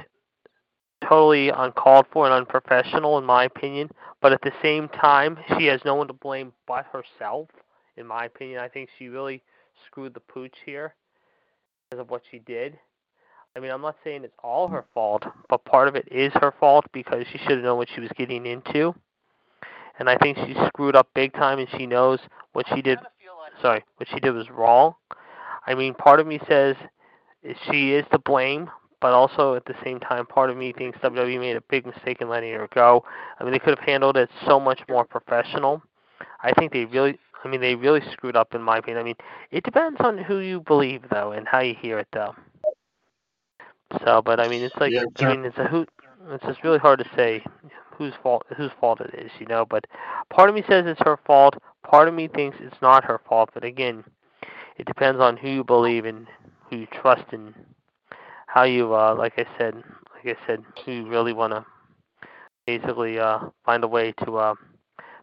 totally 1.07 1.49
uncalled 1.51 2.07
for 2.13 2.25
and 2.27 2.35
unprofessional, 2.35 3.19
in 3.19 3.25
my 3.25 3.45
opinion. 3.45 3.91
But 4.21 4.33
at 4.33 4.43
the 4.43 4.53
same 4.63 4.89
time, 4.89 5.39
she 5.57 5.67
has 5.67 5.81
no 5.85 5.95
one 5.95 6.09
to 6.09 6.13
blame 6.13 6.53
but 6.67 6.87
herself. 6.87 7.49
In 7.97 8.07
my 8.07 8.25
opinion, 8.25 8.61
I 8.61 8.69
think 8.69 8.89
she 8.99 9.09
really 9.09 9.43
screwed 9.87 10.15
the 10.15 10.21
pooch 10.21 10.55
here 10.65 10.95
because 11.89 12.01
of 12.01 12.11
what 12.11 12.23
she 12.31 12.39
did. 12.41 12.79
I 13.57 13.61
mean, 13.61 13.71
I'm 13.71 13.81
not 13.81 13.97
saying 14.05 14.25
it's 14.25 14.35
all 14.43 14.69
her 14.69 14.85
fault, 14.95 15.25
but 15.49 15.65
part 15.65 15.89
of 15.89 15.97
it 15.97 16.07
is 16.11 16.33
her 16.35 16.55
fault 16.61 16.85
because 16.93 17.25
she 17.33 17.39
should 17.39 17.53
have 17.53 17.63
known 17.63 17.79
what 17.79 17.89
she 17.93 18.01
was 18.01 18.11
getting 18.17 18.47
into. 18.47 18.95
And 19.99 20.09
I 20.09 20.17
think 20.17 20.39
she 20.39 20.55
screwed 20.67 20.95
up 20.95 21.09
big 21.15 21.33
time, 21.33 21.59
and 21.59 21.69
she 21.77 21.87
knows 21.87 22.21
what 22.53 22.67
she 22.73 22.83
did. 22.83 22.99
Sorry, 23.61 23.83
what 23.97 24.09
she 24.13 24.21
did 24.21 24.31
was 24.31 24.49
wrong. 24.51 24.95
I 25.69 25.75
mean, 25.75 25.95
part 25.95 26.21
of 26.21 26.27
me 26.27 26.41
says 26.49 26.77
she 27.71 27.93
is 27.93 28.07
to 28.13 28.19
blame, 28.19 28.71
but 29.01 29.13
also 29.13 29.55
at 29.55 29.67
the 29.67 29.75
same 29.85 30.01
time, 30.01 30.27
part 30.27 30.51
of 30.51 30.57
me 30.57 30.73
thinks 30.73 30.99
WWE 31.01 31.39
made 31.39 31.57
a 31.57 31.61
big 31.63 31.87
mistake 31.87 32.21
in 32.23 32.29
letting 32.29 32.55
her 32.55 32.69
go. 32.75 33.05
I 33.39 33.45
mean, 33.45 33.53
they 33.53 33.59
could 33.61 33.79
have 33.79 33.87
handled 33.87 34.17
it 34.17 34.31
so 34.47 34.59
much 34.59 34.81
more 34.89 35.05
professional. 35.05 35.83
I 36.43 36.53
think 36.53 36.73
they 36.73 36.87
really, 36.87 37.19
I 37.45 37.49
mean, 37.49 37.61
they 37.61 37.75
really 37.77 38.01
screwed 38.13 38.37
up 38.37 38.55
in 38.55 38.63
my 38.63 38.79
opinion. 38.79 39.01
I 39.01 39.05
mean, 39.05 39.17
it 39.51 39.65
depends 39.65 40.01
on 40.01 40.19
who 40.19 40.39
you 40.39 40.61
believe 40.61 41.03
though, 41.11 41.33
and 41.33 41.47
how 41.47 41.61
you 41.61 41.75
hear 41.75 41.99
it 41.99 42.09
though. 42.13 42.35
So, 44.05 44.23
but 44.23 44.41
I 44.41 44.49
mean, 44.49 44.63
it's 44.63 44.77
like, 44.77 44.93
Yeah, 44.93 45.05
I 45.21 45.27
mean, 45.37 45.45
it's 45.45 45.59
a 45.59 45.65
who. 45.65 45.87
It's 46.31 46.45
just 46.45 46.63
really 46.65 46.79
hard 46.79 46.99
to 46.99 47.09
say 47.17 47.43
whose 47.93 48.15
fault 48.23 48.45
whose 48.57 48.71
fault 48.81 49.01
it 49.01 49.15
is, 49.15 49.31
you 49.39 49.47
know. 49.47 49.65
But 49.65 49.87
part 50.31 50.49
of 50.49 50.55
me 50.55 50.63
says 50.69 50.85
it's 50.87 51.01
her 51.05 51.19
fault. 51.27 51.55
Part 51.85 52.09
of 52.09 52.15
me 52.15 52.29
thinks 52.29 52.59
it's 52.61 52.81
not 52.83 53.05
her 53.05 53.21
fault. 53.29 53.51
But 53.55 53.65
again, 53.65 54.05
it 54.79 54.87
depends 54.87 55.21
on 55.21 55.37
who 55.37 55.49
you 55.49 55.65
believe 55.65 56.05
and 56.05 56.27
who 56.71 56.79
you 56.79 56.87
trust 56.87 57.25
and 57.33 57.55
how 58.47 58.65
you, 58.65 58.95
uh, 58.95 59.15
like 59.17 59.35
I 59.37 59.47
said, 59.59 59.75
like 59.75 60.37
I 60.37 60.47
said, 60.47 60.63
who 60.85 60.93
you 60.93 61.09
really 61.09 61.33
want 61.33 61.53
to 61.53 61.65
basically 62.67 63.19
uh, 63.19 63.41
find 63.65 63.85
a 63.85 63.89
way 63.89 64.13
to 64.25 64.37
uh, 64.37 64.55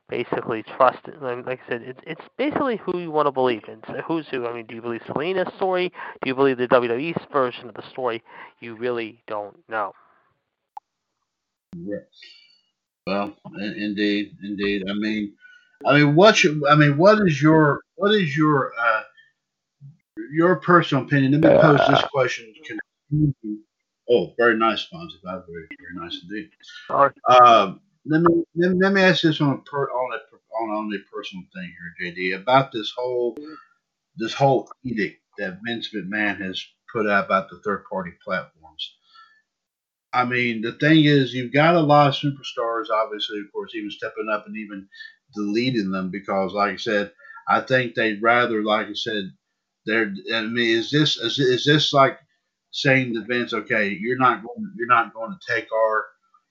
basically 0.09 0.63
trust. 0.63 0.99
Like 1.21 1.47
I 1.47 1.69
said, 1.69 1.81
it's 1.81 1.99
it's 2.05 2.21
basically 2.37 2.77
who 2.77 2.99
you 2.99 3.11
want 3.11 3.27
to 3.27 3.31
believe 3.31 3.63
in. 3.67 3.81
So 3.87 4.01
who's 4.07 4.27
who? 4.29 4.45
I 4.47 4.53
mean, 4.53 4.65
do 4.65 4.75
you 4.75 4.81
believe 4.81 5.01
Zelina's 5.01 5.53
story? 5.55 5.89
Do 6.21 6.29
you 6.29 6.35
believe 6.35 6.57
the 6.57 6.67
WWE's 6.67 7.25
version 7.31 7.69
of 7.69 7.75
the 7.75 7.89
story? 7.89 8.23
You 8.59 8.75
really 8.75 9.23
don't 9.27 9.57
know. 9.69 9.93
Right. 11.75 12.03
Well, 13.07 13.35
in- 13.59 13.75
indeed, 13.77 14.35
indeed. 14.43 14.83
I 14.89 14.93
mean, 14.93 15.33
I 15.85 15.93
mean, 15.97 16.15
what 16.15 16.37
should, 16.37 16.61
I 16.69 16.75
mean, 16.75 16.97
what 16.97 17.19
is 17.27 17.41
your, 17.41 17.81
what 17.95 18.13
is 18.13 18.35
your, 18.35 18.71
uh, 18.79 19.03
your 20.31 20.57
personal 20.57 21.03
opinion? 21.03 21.39
Let 21.41 21.53
me 21.53 21.61
pose 21.61 21.87
this 21.87 22.03
question. 22.11 22.53
Oh, 24.09 24.33
very 24.37 24.57
nice, 24.57 24.87
Fonzie. 24.91 25.19
Very, 25.23 25.41
very, 25.47 25.67
very 25.79 26.05
nice 26.05 26.21
indeed. 26.23 26.49
Um, 26.89 27.81
let 28.05 28.21
me, 28.21 28.43
let 28.55 28.71
me 28.71 28.77
let 28.79 28.93
me 28.93 29.01
ask 29.01 29.23
this 29.23 29.41
on 29.41 29.53
a 29.53 29.57
per, 29.57 29.89
on 29.89 30.13
a 30.13 30.61
on 30.61 30.69
on 30.69 30.93
a 30.93 30.99
personal 31.11 31.43
thing 31.53 31.73
here, 31.99 32.11
JD, 32.13 32.41
about 32.41 32.71
this 32.71 32.93
whole 32.95 33.35
this 34.15 34.33
whole 34.33 34.69
edict 34.83 35.21
that 35.37 35.59
Vince 35.65 35.89
McMahon 35.93 36.39
has 36.39 36.63
put 36.91 37.07
out 37.09 37.25
about 37.25 37.49
the 37.49 37.59
third 37.65 37.83
party 37.91 38.11
platforms. 38.23 38.95
I 40.13 40.23
mean, 40.23 40.61
the 40.61 40.71
thing 40.73 41.03
is, 41.03 41.33
you've 41.33 41.51
got 41.51 41.75
a 41.75 41.81
lot 41.81 42.07
of 42.07 42.13
superstars, 42.13 42.85
obviously, 42.89 43.39
of 43.39 43.51
course, 43.51 43.75
even 43.75 43.91
stepping 43.91 44.29
up 44.31 44.45
and 44.47 44.55
even 44.55 44.87
deleting 45.35 45.91
them 45.91 46.09
because, 46.09 46.53
like 46.53 46.73
I 46.73 46.77
said, 46.77 47.11
I 47.49 47.59
think 47.59 47.95
they'd 47.95 48.21
rather, 48.21 48.63
like 48.63 48.87
I 48.87 48.93
said, 48.93 49.33
they're. 49.85 50.13
I 50.33 50.41
mean, 50.43 50.77
is 50.77 50.91
this 50.91 51.17
is, 51.17 51.39
is 51.39 51.65
this 51.65 51.93
like 51.93 52.19
saying 52.71 53.13
to 53.13 53.25
Vince, 53.25 53.53
okay, 53.53 53.89
you're 53.99 54.17
not 54.17 54.43
going, 54.43 54.73
you're 54.77 54.87
not 54.87 55.13
going 55.13 55.31
to 55.31 55.53
take 55.53 55.67
our 55.73 56.05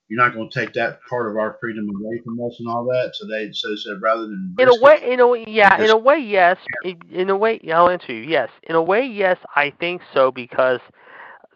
you're 0.08 0.22
not 0.22 0.34
going 0.34 0.50
to 0.50 0.60
take 0.60 0.74
that 0.74 1.00
part 1.08 1.30
of 1.30 1.36
our 1.36 1.56
freedom 1.60 1.88
away 1.88 2.20
from 2.24 2.40
us 2.46 2.56
and 2.60 2.68
all 2.68 2.84
that. 2.84 3.12
So 3.14 3.26
they 3.26 3.50
so 3.52 3.70
they 3.70 3.76
said 3.76 4.02
rather 4.02 4.22
than 4.22 4.54
In 4.58 4.68
a 4.68 4.76
way, 4.80 5.00
in 5.12 5.20
a 5.20 5.26
way, 5.28 5.44
yeah, 5.48 5.82
in 5.82 5.90
a 5.90 5.96
way, 5.96 6.18
yes. 6.18 6.58
In, 6.84 7.00
in 7.10 7.30
a 7.30 7.36
way, 7.36 7.60
I'll 7.72 7.88
answer 7.88 8.12
you. 8.12 8.22
Yes, 8.22 8.50
in 8.64 8.76
a 8.76 8.82
way, 8.82 9.04
yes. 9.06 9.38
I 9.56 9.72
think 9.80 10.02
so 10.14 10.30
because, 10.30 10.80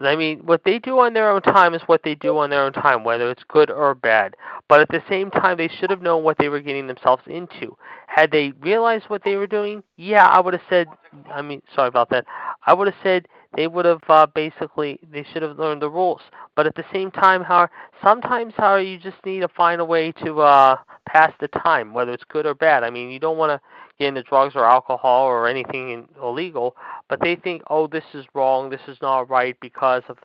I 0.00 0.16
mean, 0.16 0.40
what 0.40 0.62
they 0.64 0.78
do 0.78 0.98
on 1.00 1.12
their 1.12 1.30
own 1.30 1.42
time 1.42 1.74
is 1.74 1.82
what 1.86 2.02
they 2.04 2.14
do 2.14 2.38
on 2.38 2.50
their 2.50 2.62
own 2.62 2.72
time, 2.72 3.04
whether 3.04 3.30
it's 3.30 3.42
good 3.48 3.70
or 3.70 3.94
bad. 3.94 4.36
But 4.68 4.80
at 4.80 4.88
the 4.88 5.02
same 5.08 5.30
time, 5.30 5.56
they 5.56 5.68
should 5.68 5.90
have 5.90 6.02
known 6.02 6.22
what 6.22 6.38
they 6.38 6.48
were 6.48 6.60
getting 6.60 6.86
themselves 6.86 7.22
into. 7.26 7.76
Had 8.06 8.30
they 8.30 8.52
realized 8.60 9.04
what 9.08 9.24
they 9.24 9.36
were 9.36 9.46
doing, 9.46 9.82
yeah, 9.96 10.26
I 10.26 10.40
would 10.40 10.54
have 10.54 10.62
said. 10.68 10.86
I 11.32 11.42
mean, 11.42 11.62
sorry 11.74 11.88
about 11.88 12.10
that. 12.10 12.26
I 12.66 12.74
would 12.74 12.86
have 12.86 12.96
said 13.02 13.26
they 13.56 13.66
would 13.66 13.84
have 13.86 14.02
uh, 14.08 14.26
basically 14.26 14.98
they 15.10 15.24
should 15.32 15.42
have 15.42 15.58
learned 15.58 15.82
the 15.82 15.90
rules. 15.90 16.20
But 16.54 16.66
at 16.66 16.74
the 16.74 16.84
same 16.92 17.10
time, 17.10 17.42
how 17.42 17.68
sometimes 18.02 18.54
how 18.56 18.76
you 18.76 18.98
just 18.98 19.24
need 19.24 19.40
to 19.40 19.48
find 19.48 19.80
a 19.80 19.84
way 19.84 20.12
to 20.24 20.40
uh, 20.40 20.76
pass 21.06 21.32
the 21.40 21.48
time, 21.48 21.92
whether 21.92 22.12
it's 22.12 22.24
good 22.24 22.46
or 22.46 22.54
bad. 22.54 22.84
I 22.84 22.90
mean, 22.90 23.10
you 23.10 23.18
don't 23.18 23.38
want 23.38 23.50
to 23.50 23.60
get 23.98 24.08
into 24.08 24.22
drugs 24.22 24.54
or 24.54 24.64
alcohol 24.64 25.26
or 25.26 25.48
anything 25.48 26.08
illegal, 26.22 26.76
but 27.08 27.20
they 27.20 27.36
think, 27.36 27.62
oh, 27.68 27.86
this 27.86 28.04
is 28.14 28.24
wrong, 28.34 28.70
this 28.70 28.80
is 28.86 28.98
not 29.02 29.28
right 29.28 29.56
because 29.60 30.02
of 30.08 30.18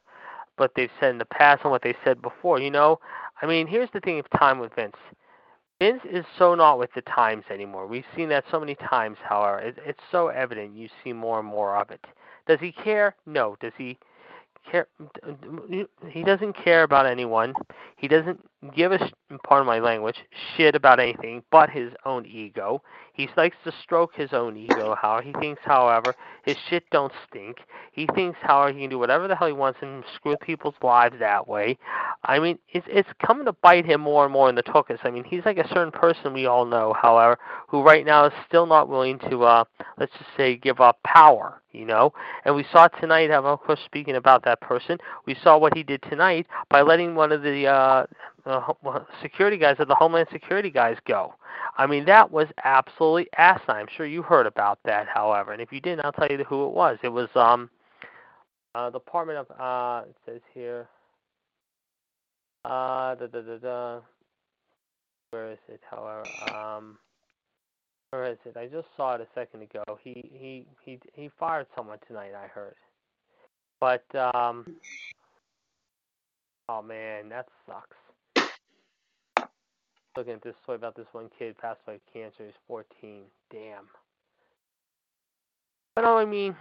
what 0.58 0.72
they've 0.76 0.92
said 1.00 1.12
in 1.12 1.18
the 1.18 1.26
past 1.26 1.62
and 1.64 1.72
what 1.72 1.82
they 1.82 1.96
said 2.04 2.22
before. 2.22 2.60
You 2.60 2.70
know, 2.70 3.00
I 3.42 3.46
mean, 3.46 3.68
here's 3.68 3.90
the 3.94 4.00
thing 4.00 4.20
of 4.20 4.30
time 4.38 4.60
with 4.60 4.74
Vince. 4.76 4.96
Vince 5.80 6.02
is 6.10 6.26
so 6.38 6.56
not 6.56 6.80
with 6.80 6.92
the 6.96 7.02
times 7.02 7.44
anymore. 7.50 7.88
We've 7.88 8.06
seen 8.16 8.30
that 8.30 8.46
so 8.50 8.60
many 8.60 8.76
times. 8.76 9.18
However, 9.22 9.60
it, 9.60 9.78
it's 9.86 10.00
so 10.12 10.28
evident. 10.28 10.76
You 10.78 10.88
see 11.04 11.12
more 11.12 11.40
and 11.40 11.48
more 11.48 11.76
of 11.76 11.90
it. 11.90 12.06
Does 12.48 12.60
he 12.60 12.72
care? 12.72 13.16
No. 13.26 13.58
Does 13.60 13.74
he 13.78 13.98
care? 14.70 14.88
He 16.08 16.24
doesn't 16.24 16.54
care 16.54 16.84
about 16.84 17.06
anyone. 17.06 17.54
He 17.98 18.08
doesn't 18.08 18.40
give 18.76 18.92
a 18.92 19.12
pardon 19.44 19.68
my 19.68 19.80
language 19.80 20.18
shit 20.56 20.76
about 20.76 21.00
anything 21.00 21.44
but 21.52 21.70
his 21.70 21.92
own 22.06 22.26
ego. 22.26 22.82
He 23.14 23.30
likes 23.38 23.56
to 23.64 23.72
stroke 23.84 24.16
his 24.16 24.34
own 24.34 24.58
ego. 24.58 24.96
How 25.00 25.22
he 25.22 25.34
thinks, 25.34 25.62
however, 25.64 26.16
his 26.46 26.58
shit 26.68 26.84
don't 26.90 27.14
stink. 27.28 27.58
He 27.92 28.08
thinks, 28.16 28.40
however, 28.42 28.74
he 28.74 28.82
can 28.82 28.90
do 28.90 28.98
whatever 28.98 29.28
the 29.28 29.36
hell 29.36 29.48
he 29.48 29.54
wants 29.54 29.80
and 29.84 30.04
screw 30.16 30.36
people's 30.38 30.74
lives 30.82 31.18
that 31.20 31.48
way. 31.48 31.78
I 32.24 32.40
mean, 32.40 32.58
it's 32.70 32.88
it's 32.90 33.10
coming 33.24 33.46
to 33.46 33.54
bite 33.54 33.86
him 33.86 34.02
more 34.02 34.24
and 34.24 34.34
more 34.34 34.50
in 34.50 34.56
the 34.56 34.64
tuchus. 34.64 34.98
I 35.04 35.12
mean, 35.12 35.24
he's 35.24 35.46
like 35.46 35.60
a 35.60 35.68
certain 35.68 35.92
person 35.92 36.34
we 36.34 36.48
all 36.48 36.66
know, 36.66 36.96
however, 37.00 37.38
who 37.68 37.84
right 37.84 38.06
now 38.06 38.26
is 38.26 38.34
still 38.48 38.66
not 38.66 38.90
willing 38.90 39.20
to, 39.30 39.44
uh, 39.44 39.64
let's 39.98 40.14
just 40.14 40.30
say, 40.36 40.56
give 40.56 40.82
up 40.82 41.02
power. 41.04 41.62
You 41.72 41.86
know, 41.86 42.14
and 42.46 42.56
we 42.56 42.66
saw 42.72 42.88
tonight. 42.88 43.32
Of 43.32 43.60
course, 43.62 43.80
speaking 43.86 44.16
about 44.16 44.46
that 44.46 44.62
person, 44.62 45.00
we 45.26 45.36
saw 45.44 45.58
what 45.58 45.76
he 45.76 45.82
did 45.82 46.04
tonight 46.04 46.46
by 46.70 46.82
letting 46.82 47.16
one 47.16 47.32
of 47.32 47.42
the 47.42 47.66
uh, 47.66 48.06
ho- 48.46 49.06
security 49.22 49.58
guys 49.58 49.78
of 49.80 49.88
the 49.88 49.96
Homeland 49.96 50.28
Security 50.32 50.70
guys 50.70 50.98
go. 51.08 51.34
I 51.78 51.88
mean, 51.88 52.06
that 52.06 52.32
was 52.32 52.48
absolutely 52.64 53.28
asinine. 53.38 53.78
I'm 53.82 53.88
sure 53.96 54.06
you 54.06 54.22
heard 54.22 54.46
about 54.46 54.80
that, 54.86 55.08
however, 55.08 55.54
and 55.54 55.62
if 55.62 55.72
you 55.72 55.80
didn't, 55.80 56.06
I'll 56.06 56.12
tell 56.12 56.28
you 56.30 56.44
who 56.44 56.68
it 56.68 56.74
was. 56.74 56.98
It 57.04 57.10
was 57.10 57.30
um, 57.36 57.70
uh, 58.76 58.90
the 58.90 59.00
Department 59.00 59.40
of 59.40 59.52
uh, 59.60 60.08
it 60.08 60.16
says 60.26 60.42
here. 60.54 60.88
Uh, 62.66 63.16
da, 63.16 63.28
da, 63.28 63.42
da, 63.42 63.58
da. 63.58 64.00
Where 65.32 65.52
is 65.52 65.58
it? 65.68 65.82
However, 65.90 66.24
um, 66.54 66.98
where 68.12 68.32
is 68.32 68.38
it? 68.46 68.56
I 68.56 68.68
just 68.68 68.88
saw 68.96 69.16
it 69.16 69.22
a 69.22 69.28
second 69.34 69.64
ago. 69.64 69.84
He 70.04 70.30
he 70.34 70.66
he 70.86 71.00
he 71.14 71.32
fired 71.40 71.68
someone 71.76 71.98
tonight. 72.08 72.32
I 72.36 72.48
heard. 72.48 72.76
But 73.80 74.06
um, 74.16 74.66
oh 76.70 76.82
man, 76.82 77.30
that 77.30 77.48
sucks. 77.66 77.98
Looking 80.16 80.34
at 80.34 80.44
this 80.44 80.56
story 80.62 80.76
about 80.76 80.96
this 80.96 81.08
one 81.12 81.30
kid 81.38 81.58
passed 81.58 81.80
away 81.88 81.96
of 81.96 82.02
cancer. 82.14 82.46
He's 82.46 82.54
14. 82.68 83.24
Damn. 83.52 83.86
But 85.96 86.04
no, 86.04 86.18
I 86.18 86.26
mean, 86.26 86.56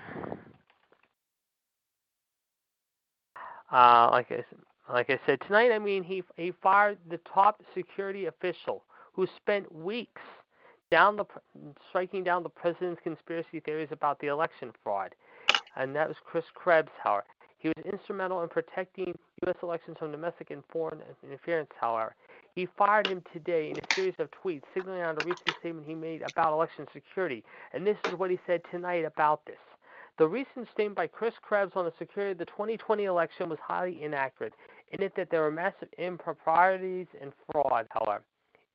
uh, 3.71 4.09
like 4.11 4.31
I 4.31 4.45
like 4.93 5.11
I 5.11 5.19
said 5.27 5.41
tonight, 5.47 5.73
I 5.73 5.79
mean 5.79 6.03
he 6.03 6.23
he 6.37 6.53
fired 6.63 6.99
the 7.09 7.19
top 7.33 7.63
security 7.75 8.27
official 8.27 8.85
who 9.15 9.27
spent 9.37 9.73
weeks 9.75 10.23
down 10.91 11.17
the 11.17 11.25
striking 11.89 12.23
down 12.23 12.43
the 12.43 12.51
president's 12.51 13.01
conspiracy 13.03 13.61
theories 13.61 13.89
about 13.91 14.21
the 14.21 14.27
election 14.27 14.71
fraud, 14.83 15.15
and 15.77 15.97
that 15.97 16.09
was 16.09 16.17
Chris 16.25 16.45
Krebs. 16.55 16.91
However, 17.03 17.25
he 17.63 17.69
was 17.69 17.87
instrumental 17.87 18.43
in 18.43 18.49
protecting 18.49 19.15
U.S. 19.47 19.55
elections 19.63 19.97
from 19.99 20.11
domestic 20.11 20.51
and 20.51 20.65
foreign 20.73 21.01
interference. 21.23 21.71
However, 21.81 22.17
he 22.57 22.67
fired 22.77 23.07
him 23.07 23.23
today 23.33 23.71
in 23.71 23.79
a 23.79 23.95
series 23.95 24.15
of 24.19 24.29
tweets 24.33 24.63
signaling 24.75 25.01
out 25.01 25.17
a 25.17 25.25
recent 25.25 25.55
statement 25.61 25.87
he 25.87 25.95
made 25.95 26.23
about 26.23 26.53
election 26.53 26.87
security, 26.93 27.45
and 27.73 27.87
this 27.87 27.97
is 28.05 28.19
what 28.19 28.31
he 28.31 28.39
said 28.47 28.63
tonight 28.73 29.05
about 29.05 29.47
this. 29.47 29.57
The 30.19 30.27
recent 30.27 30.67
statement 30.73 30.97
by 30.97 31.07
Chris 31.07 31.35
Krebs 31.41 31.73
on 31.77 31.85
the 31.85 31.93
security 31.99 32.33
of 32.33 32.39
the 32.39 32.45
2020 32.47 33.05
election 33.05 33.49
was 33.49 33.59
highly 33.63 34.03
inaccurate, 34.03 34.55
in 34.91 35.03
it 35.03 35.15
that 35.17 35.31
there 35.31 35.43
were 35.43 35.51
massive 35.51 35.89
improprieties 35.99 37.07
and 37.21 37.33
fraud, 37.51 37.87
however. 37.91 38.23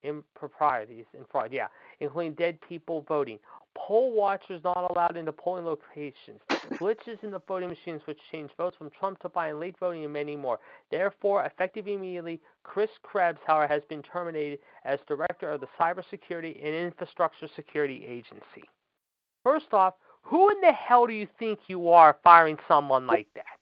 Improprieties 0.07 1.05
and 1.15 1.25
fraud, 1.31 1.51
yeah, 1.51 1.67
including 1.99 2.33
dead 2.33 2.59
people 2.67 3.03
voting. 3.07 3.39
Poll 3.75 4.13
watchers 4.13 4.61
not 4.63 4.89
allowed 4.89 5.17
into 5.17 5.31
polling 5.31 5.65
locations. 5.65 6.39
Glitches 6.73 7.23
in 7.23 7.31
the 7.31 7.41
voting 7.47 7.69
machines 7.69 8.01
which 8.05 8.17
changed 8.31 8.53
votes 8.57 8.75
from 8.77 8.89
Trump 8.89 9.19
to 9.19 9.29
Biden, 9.29 9.59
late 9.59 9.75
voting, 9.79 10.03
and 10.03 10.11
many 10.11 10.35
more. 10.35 10.59
Therefore, 10.89 11.45
effective 11.45 11.87
immediately, 11.87 12.39
Chris 12.63 12.89
Krebs, 13.03 13.39
however, 13.45 13.71
has 13.71 13.83
been 13.87 14.01
terminated 14.01 14.59
as 14.83 14.99
director 15.07 15.51
of 15.51 15.61
the 15.61 15.67
Cybersecurity 15.79 16.57
and 16.65 16.73
Infrastructure 16.75 17.47
Security 17.55 18.05
Agency. 18.07 18.67
First 19.43 19.73
off, 19.73 19.93
who 20.23 20.49
in 20.49 20.59
the 20.61 20.73
hell 20.73 21.07
do 21.07 21.13
you 21.13 21.27
think 21.39 21.59
you 21.67 21.89
are 21.89 22.17
firing 22.23 22.57
someone 22.67 23.07
like 23.07 23.27
that? 23.35 23.56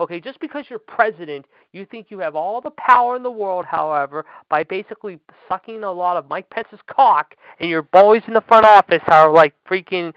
Okay, 0.00 0.18
just 0.18 0.40
because 0.40 0.64
you're 0.70 0.78
president, 0.78 1.44
you 1.72 1.84
think 1.84 2.06
you 2.08 2.18
have 2.20 2.34
all 2.34 2.62
the 2.62 2.70
power 2.70 3.16
in 3.16 3.22
the 3.22 3.30
world, 3.30 3.66
however, 3.66 4.24
by 4.48 4.64
basically 4.64 5.20
sucking 5.46 5.84
a 5.84 5.92
lot 5.92 6.16
of 6.16 6.26
Mike 6.30 6.48
Pence's 6.48 6.80
cock, 6.86 7.34
and 7.60 7.68
your 7.68 7.82
boys 7.82 8.22
in 8.26 8.32
the 8.32 8.40
front 8.40 8.64
office 8.64 9.02
are 9.08 9.30
like 9.30 9.52
freaking 9.68 10.14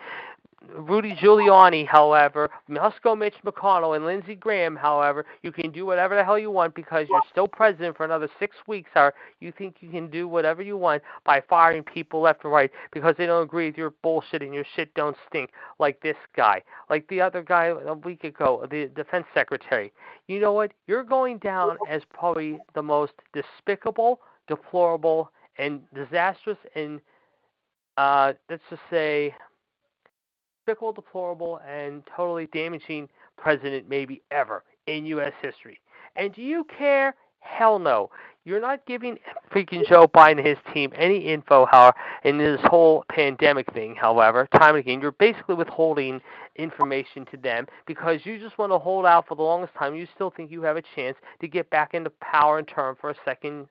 Rudy 0.75 1.15
Giuliani, 1.15 1.87
however, 1.87 2.49
Moscow 2.67 3.15
Mitch 3.15 3.35
McConnell, 3.45 3.95
and 3.95 4.05
Lindsey 4.05 4.35
Graham, 4.35 4.75
however, 4.75 5.25
you 5.41 5.51
can 5.51 5.71
do 5.71 5.85
whatever 5.85 6.15
the 6.15 6.23
hell 6.23 6.39
you 6.39 6.49
want 6.49 6.73
because 6.73 7.07
you're 7.09 7.21
still 7.29 7.47
president 7.47 7.95
for 7.95 8.05
another 8.05 8.27
six 8.39 8.55
weeks, 8.67 8.89
or 8.95 9.13
you 9.39 9.51
think 9.55 9.77
you 9.81 9.89
can 9.89 10.09
do 10.09 10.27
whatever 10.27 10.61
you 10.61 10.77
want 10.77 11.03
by 11.25 11.41
firing 11.47 11.83
people 11.83 12.21
left 12.21 12.43
and 12.43 12.53
right 12.53 12.71
because 12.91 13.15
they 13.17 13.25
don't 13.25 13.43
agree 13.43 13.67
with 13.67 13.77
your 13.77 13.91
bullshit 14.01 14.41
and 14.41 14.53
your 14.53 14.65
shit 14.75 14.93
don't 14.95 15.17
stink, 15.27 15.51
like 15.79 16.01
this 16.01 16.17
guy, 16.35 16.61
like 16.89 17.07
the 17.07 17.21
other 17.21 17.43
guy 17.43 17.65
a 17.65 17.93
week 17.93 18.23
ago, 18.23 18.65
the 18.69 18.89
defense 18.95 19.25
secretary. 19.33 19.91
You 20.27 20.39
know 20.39 20.53
what? 20.53 20.71
You're 20.87 21.03
going 21.03 21.37
down 21.37 21.77
as 21.89 22.01
probably 22.11 22.59
the 22.73 22.81
most 22.83 23.13
despicable, 23.33 24.21
deplorable, 24.47 25.31
and 25.57 25.81
disastrous, 25.93 26.57
and 26.75 26.99
uh, 27.97 28.33
let's 28.49 28.63
just 28.69 28.81
say 28.89 29.35
despicable, 30.65 30.93
deplorable, 30.93 31.59
and 31.67 32.03
totally 32.15 32.47
damaging 32.47 33.09
president 33.37 33.89
maybe 33.89 34.21
ever 34.31 34.63
in 34.87 35.05
U.S. 35.07 35.33
history. 35.41 35.79
And 36.15 36.33
do 36.33 36.41
you 36.41 36.65
care? 36.77 37.15
Hell 37.39 37.79
no. 37.79 38.09
You're 38.45 38.61
not 38.61 38.85
giving 38.85 39.17
freaking 39.53 39.87
Joe 39.87 40.07
Biden 40.07 40.37
and 40.37 40.47
his 40.47 40.57
team 40.73 40.91
any 40.95 41.17
info, 41.17 41.65
however, 41.65 41.95
in 42.25 42.37
this 42.37 42.59
whole 42.65 43.05
pandemic 43.09 43.71
thing, 43.73 43.95
however, 43.95 44.47
time 44.53 44.75
and 44.75 44.79
again. 44.79 44.99
You're 45.01 45.13
basically 45.13 45.55
withholding 45.55 46.19
information 46.57 47.25
to 47.31 47.37
them 47.37 47.67
because 47.85 48.19
you 48.25 48.39
just 48.39 48.57
want 48.57 48.71
to 48.73 48.79
hold 48.79 49.05
out 49.05 49.27
for 49.27 49.35
the 49.35 49.41
longest 49.41 49.73
time. 49.75 49.95
You 49.95 50.07
still 50.13 50.29
think 50.29 50.51
you 50.51 50.61
have 50.63 50.75
a 50.75 50.83
chance 50.95 51.17
to 51.39 51.47
get 51.47 51.69
back 51.69 51.93
into 51.93 52.09
power 52.21 52.59
and 52.59 52.67
term 52.67 52.97
for 52.99 53.09
a 53.09 53.15
second 53.23 53.67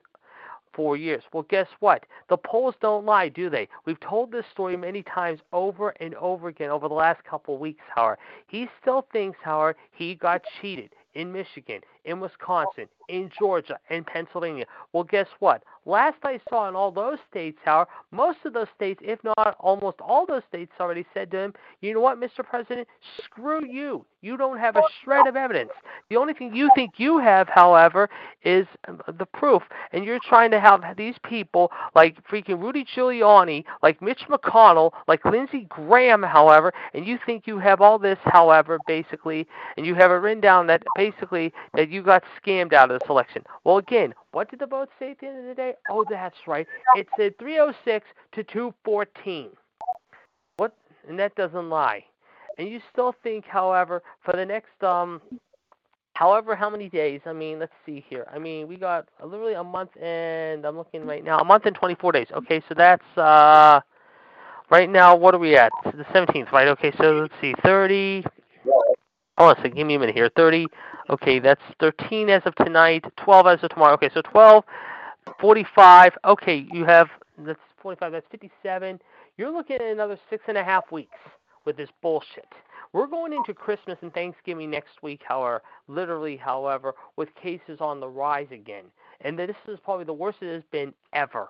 four 0.73 0.97
years. 0.97 1.23
Well, 1.31 1.45
guess 1.49 1.67
what? 1.79 2.05
The 2.29 2.37
polls 2.37 2.75
don't 2.81 3.05
lie, 3.05 3.29
do 3.29 3.49
they? 3.49 3.67
We've 3.85 3.99
told 3.99 4.31
this 4.31 4.45
story 4.51 4.75
many 4.77 5.03
times 5.03 5.39
over 5.51 5.89
and 5.99 6.15
over 6.15 6.47
again 6.47 6.69
over 6.69 6.87
the 6.87 6.93
last 6.93 7.23
couple 7.23 7.55
of 7.55 7.59
weeks, 7.59 7.83
however. 7.95 8.17
He 8.47 8.67
still 8.81 9.05
thinks, 9.11 9.37
however, 9.41 9.77
he 9.91 10.15
got 10.15 10.41
cheated 10.61 10.91
in 11.13 11.31
Michigan, 11.31 11.81
in 12.05 12.19
Wisconsin, 12.19 12.87
in 13.09 13.29
Georgia, 13.37 13.79
in 13.89 14.03
Pennsylvania. 14.03 14.65
Well, 14.91 15.03
guess 15.03 15.27
what? 15.39 15.63
Last 15.85 16.17
I 16.23 16.39
saw 16.49 16.69
in 16.69 16.75
all 16.75 16.91
those 16.91 17.17
states, 17.29 17.57
however, 17.63 17.89
most 18.11 18.39
of 18.45 18.53
those 18.53 18.67
states, 18.75 19.01
if 19.03 19.19
not 19.23 19.55
almost 19.59 19.99
all 19.99 20.25
those 20.25 20.43
states, 20.47 20.71
already 20.79 21.05
said 21.13 21.29
to 21.31 21.37
him, 21.37 21.53
you 21.81 21.93
know 21.93 21.99
what, 21.99 22.19
Mr. 22.19 22.43
President? 22.43 22.87
Screw 23.23 23.65
you. 23.65 24.05
You 24.21 24.37
don't 24.37 24.57
have 24.57 24.77
a 24.77 24.83
shred 25.03 25.27
of 25.27 25.35
evidence. 25.35 25.71
The 26.09 26.15
only 26.15 26.33
thing 26.33 26.55
you 26.55 26.69
think 26.75 26.93
you 26.95 27.17
have, 27.17 27.49
however, 27.49 28.09
is 28.45 28.65
the 28.87 29.25
proof. 29.25 29.61
And 29.91 30.05
you're 30.05 30.19
trying 30.23 30.49
to 30.51 30.61
have 30.61 30.81
these 30.95 31.15
people 31.25 31.69
like 31.93 32.25
freaking 32.25 32.61
Rudy 32.61 32.85
Giuliani, 32.95 33.65
like 33.81 34.01
Mitch 34.01 34.21
McConnell, 34.29 34.91
like 35.09 35.25
Lindsey 35.25 35.67
Graham, 35.67 36.23
however, 36.23 36.71
and 36.93 37.05
you 37.05 37.19
think 37.25 37.45
you 37.47 37.59
have 37.59 37.81
all 37.81 37.99
this, 37.99 38.17
however, 38.23 38.79
basically, 38.87 39.45
and 39.75 39.85
you 39.85 39.93
have 39.95 40.09
it 40.09 40.15
written 40.15 40.39
down 40.39 40.67
that 40.67 40.83
basically 40.95 41.51
that 41.73 41.89
you 41.93 42.01
got 42.01 42.23
scammed 42.41 42.73
out 42.73 42.91
of 42.91 42.99
the 42.99 43.05
selection. 43.05 43.43
Well, 43.63 43.77
again, 43.77 44.13
what 44.31 44.49
did 44.49 44.59
the 44.59 44.65
vote 44.65 44.89
say 44.99 45.11
at 45.11 45.19
the 45.19 45.27
end 45.27 45.39
of 45.39 45.45
the 45.45 45.55
day? 45.55 45.73
Oh, 45.89 46.03
that's 46.09 46.35
right. 46.47 46.67
It 46.95 47.07
said 47.17 47.37
306 47.39 48.05
to 48.33 48.43
214. 48.43 49.49
What? 50.57 50.75
And 51.07 51.17
that 51.19 51.35
doesn't 51.35 51.69
lie. 51.69 52.03
And 52.57 52.67
you 52.67 52.81
still 52.91 53.15
think, 53.23 53.45
however, 53.45 54.03
for 54.23 54.33
the 54.33 54.45
next 54.45 54.83
um, 54.83 55.21
however 56.13 56.55
how 56.55 56.69
many 56.69 56.89
days? 56.89 57.21
I 57.25 57.33
mean, 57.33 57.59
let's 57.59 57.73
see 57.85 58.03
here. 58.07 58.25
I 58.31 58.39
mean, 58.39 58.67
we 58.67 58.77
got 58.77 59.07
literally 59.23 59.53
a 59.53 59.63
month 59.63 59.91
and 60.01 60.65
I'm 60.65 60.77
looking 60.77 61.05
right 61.05 61.23
now, 61.23 61.39
a 61.39 61.43
month 61.43 61.65
and 61.65 61.75
24 61.75 62.11
days. 62.11 62.27
Okay, 62.33 62.61
so 62.69 62.75
that's 62.75 63.17
uh, 63.17 63.81
right 64.69 64.89
now. 64.89 65.15
What 65.15 65.33
are 65.33 65.39
we 65.39 65.55
at? 65.57 65.71
The 65.85 66.05
17th, 66.05 66.51
right? 66.51 66.67
Okay, 66.69 66.91
so 66.99 67.11
let's 67.13 67.33
see, 67.41 67.53
30. 67.63 68.23
A 69.37 69.55
second. 69.57 69.75
Give 69.75 69.87
me 69.87 69.95
a 69.95 69.99
minute 69.99 70.15
here. 70.15 70.29
30. 70.35 70.67
Okay, 71.09 71.39
that's 71.39 71.61
13 71.79 72.29
as 72.29 72.41
of 72.45 72.55
tonight. 72.55 73.03
12 73.17 73.47
as 73.47 73.63
of 73.63 73.69
tomorrow. 73.69 73.93
Okay, 73.93 74.09
so 74.13 74.21
12, 74.21 74.63
45. 75.39 76.13
Okay, 76.25 76.67
you 76.71 76.85
have 76.85 77.09
that's 77.37 77.59
45. 77.81 78.11
That's 78.11 78.25
57. 78.31 78.99
You're 79.37 79.51
looking 79.51 79.77
at 79.77 79.81
another 79.81 80.19
six 80.29 80.43
and 80.47 80.57
a 80.57 80.63
half 80.63 80.91
weeks 80.91 81.17
with 81.65 81.77
this 81.77 81.89
bullshit. 82.01 82.47
We're 82.93 83.07
going 83.07 83.33
into 83.33 83.55
Christmas 83.55 83.97
and 84.01 84.13
Thanksgiving 84.13 84.69
next 84.69 85.01
week, 85.01 85.21
however, 85.27 85.63
literally, 85.87 86.37
however, 86.37 86.93
with 87.15 87.33
cases 87.33 87.79
on 87.79 87.99
the 87.99 88.07
rise 88.07 88.47
again. 88.51 88.85
And 89.21 89.37
this 89.39 89.55
is 89.67 89.79
probably 89.83 90.05
the 90.05 90.13
worst 90.13 90.39
it 90.41 90.53
has 90.53 90.63
been 90.71 90.93
ever. 91.11 91.47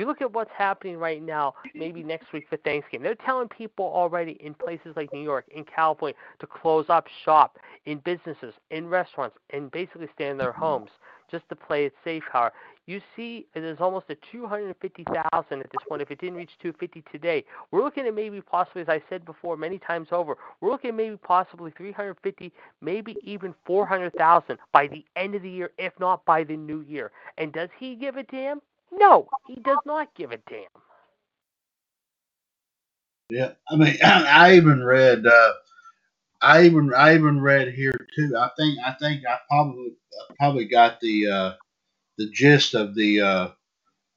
You 0.00 0.06
look 0.06 0.22
at 0.22 0.32
what's 0.32 0.50
happening 0.56 0.96
right 0.96 1.22
now, 1.22 1.52
maybe 1.74 2.02
next 2.02 2.32
week 2.32 2.46
for 2.48 2.56
Thanksgiving. 2.56 3.02
They're 3.02 3.14
telling 3.16 3.48
people 3.48 3.84
already 3.84 4.38
in 4.40 4.54
places 4.54 4.94
like 4.96 5.12
New 5.12 5.20
York, 5.20 5.44
in 5.54 5.62
California, 5.62 6.16
to 6.38 6.46
close 6.46 6.86
up 6.88 7.06
shop, 7.22 7.58
in 7.84 7.98
businesses, 7.98 8.54
in 8.70 8.88
restaurants, 8.88 9.36
and 9.50 9.70
basically 9.70 10.08
stay 10.14 10.30
in 10.30 10.38
their 10.38 10.52
mm-hmm. 10.52 10.62
homes 10.62 10.90
just 11.30 11.46
to 11.50 11.54
play 11.54 11.84
it 11.84 11.92
safe. 12.02 12.22
However, 12.32 12.54
you 12.86 13.02
see 13.14 13.44
there's 13.52 13.78
almost 13.78 14.06
a 14.08 14.16
250,000 14.32 15.12
at 15.34 15.50
this 15.50 15.82
point. 15.86 16.00
If 16.00 16.10
it 16.10 16.18
didn't 16.18 16.36
reach 16.36 16.52
250 16.62 17.04
today, 17.12 17.44
we're 17.70 17.84
looking 17.84 18.06
at 18.06 18.14
maybe 18.14 18.40
possibly, 18.40 18.80
as 18.80 18.88
I 18.88 19.02
said 19.10 19.26
before 19.26 19.58
many 19.58 19.78
times 19.78 20.08
over, 20.12 20.38
we're 20.62 20.70
looking 20.70 20.88
at 20.88 20.96
maybe 20.96 21.18
possibly 21.18 21.72
350, 21.76 22.50
maybe 22.80 23.18
even 23.22 23.54
400,000 23.66 24.56
by 24.72 24.86
the 24.86 25.04
end 25.16 25.34
of 25.34 25.42
the 25.42 25.50
year, 25.50 25.72
if 25.76 25.92
not 26.00 26.24
by 26.24 26.42
the 26.42 26.56
new 26.56 26.80
year. 26.80 27.12
And 27.36 27.52
does 27.52 27.68
he 27.78 27.96
give 27.96 28.16
a 28.16 28.22
damn? 28.22 28.62
No, 28.92 29.28
he 29.46 29.56
does 29.56 29.80
not 29.86 30.14
give 30.16 30.32
a 30.32 30.38
damn. 30.48 30.68
Yeah, 33.30 33.52
I 33.70 33.76
mean, 33.76 33.96
I 34.04 34.56
even 34.56 34.84
read, 34.84 35.26
uh, 35.26 35.52
I 36.42 36.64
even, 36.64 36.92
I 36.94 37.14
even 37.14 37.40
read 37.40 37.74
here 37.74 37.94
too. 38.16 38.34
I 38.38 38.50
think, 38.58 38.78
I 38.86 38.92
think 38.94 39.24
I 39.26 39.38
probably, 39.48 39.92
I 40.30 40.34
probably 40.38 40.66
got 40.66 41.00
the, 41.00 41.28
uh, 41.28 41.52
the 42.18 42.30
gist 42.32 42.74
of 42.74 42.94
the 42.94 43.20
uh, 43.22 43.48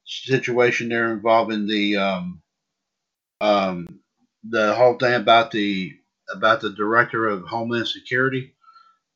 situation 0.06 0.90
there 0.90 1.14
involving 1.14 1.68
the, 1.68 1.98
um, 1.98 2.42
um, 3.42 4.00
the 4.50 4.76
whole 4.76 4.96
thing 4.98 5.16
about 5.16 5.52
the, 5.52 5.94
about 6.34 6.62
the 6.62 6.72
director 6.72 7.28
of 7.28 7.44
Homeland 7.44 7.88
Security. 7.90 8.54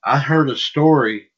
I 0.04 0.20
heard 0.20 0.50
a 0.50 0.58
story 0.58 1.30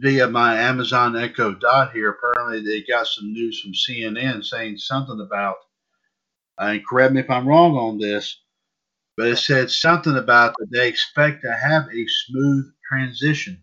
via 0.00 0.28
my 0.28 0.56
Amazon 0.56 1.16
Echo 1.16 1.54
Dot 1.54 1.92
here. 1.92 2.10
Apparently, 2.10 2.62
they 2.62 2.82
got 2.82 3.06
some 3.06 3.32
news 3.32 3.60
from 3.60 3.72
CNN 3.72 4.44
saying 4.44 4.78
something 4.78 5.20
about, 5.20 5.56
and 6.58 6.86
correct 6.86 7.12
me 7.12 7.20
if 7.20 7.30
I'm 7.30 7.46
wrong 7.46 7.76
on 7.76 7.98
this, 7.98 8.40
but 9.16 9.28
it 9.28 9.36
said 9.36 9.70
something 9.70 10.16
about 10.16 10.54
that 10.58 10.70
they 10.70 10.88
expect 10.88 11.42
to 11.42 11.52
have 11.52 11.84
a 11.92 12.06
smooth 12.06 12.72
transition 12.88 13.62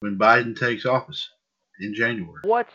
when 0.00 0.18
Biden 0.18 0.58
takes 0.58 0.86
office 0.86 1.28
in 1.80 1.94
January. 1.94 2.40
What's 2.42 2.72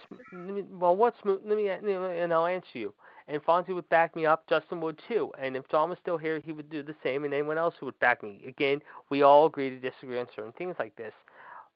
well? 0.72 0.96
What's 0.96 1.18
let 1.24 1.46
me 1.46 1.70
and 1.70 2.34
I'll 2.34 2.46
answer 2.46 2.78
you. 2.78 2.94
And 3.28 3.42
Fonzie 3.42 3.74
would 3.74 3.88
back 3.88 4.16
me 4.16 4.26
up. 4.26 4.46
Justin 4.50 4.82
would 4.82 5.00
too. 5.08 5.32
And 5.40 5.56
if 5.56 5.66
Tom 5.70 5.90
was 5.90 6.00
still 6.00 6.18
here, 6.18 6.42
he 6.44 6.52
would 6.52 6.70
do 6.70 6.84
the 6.84 6.96
same. 7.02 7.24
And 7.24 7.34
anyone 7.34 7.58
else 7.58 7.76
who 7.80 7.86
would 7.86 8.00
back 8.00 8.22
me. 8.24 8.44
Again, 8.46 8.82
we 9.10 9.22
all 9.22 9.46
agree 9.46 9.70
to 9.70 9.78
disagree 9.78 10.20
on 10.20 10.28
certain 10.36 10.52
things 10.54 10.76
like 10.80 10.96
this 10.98 11.14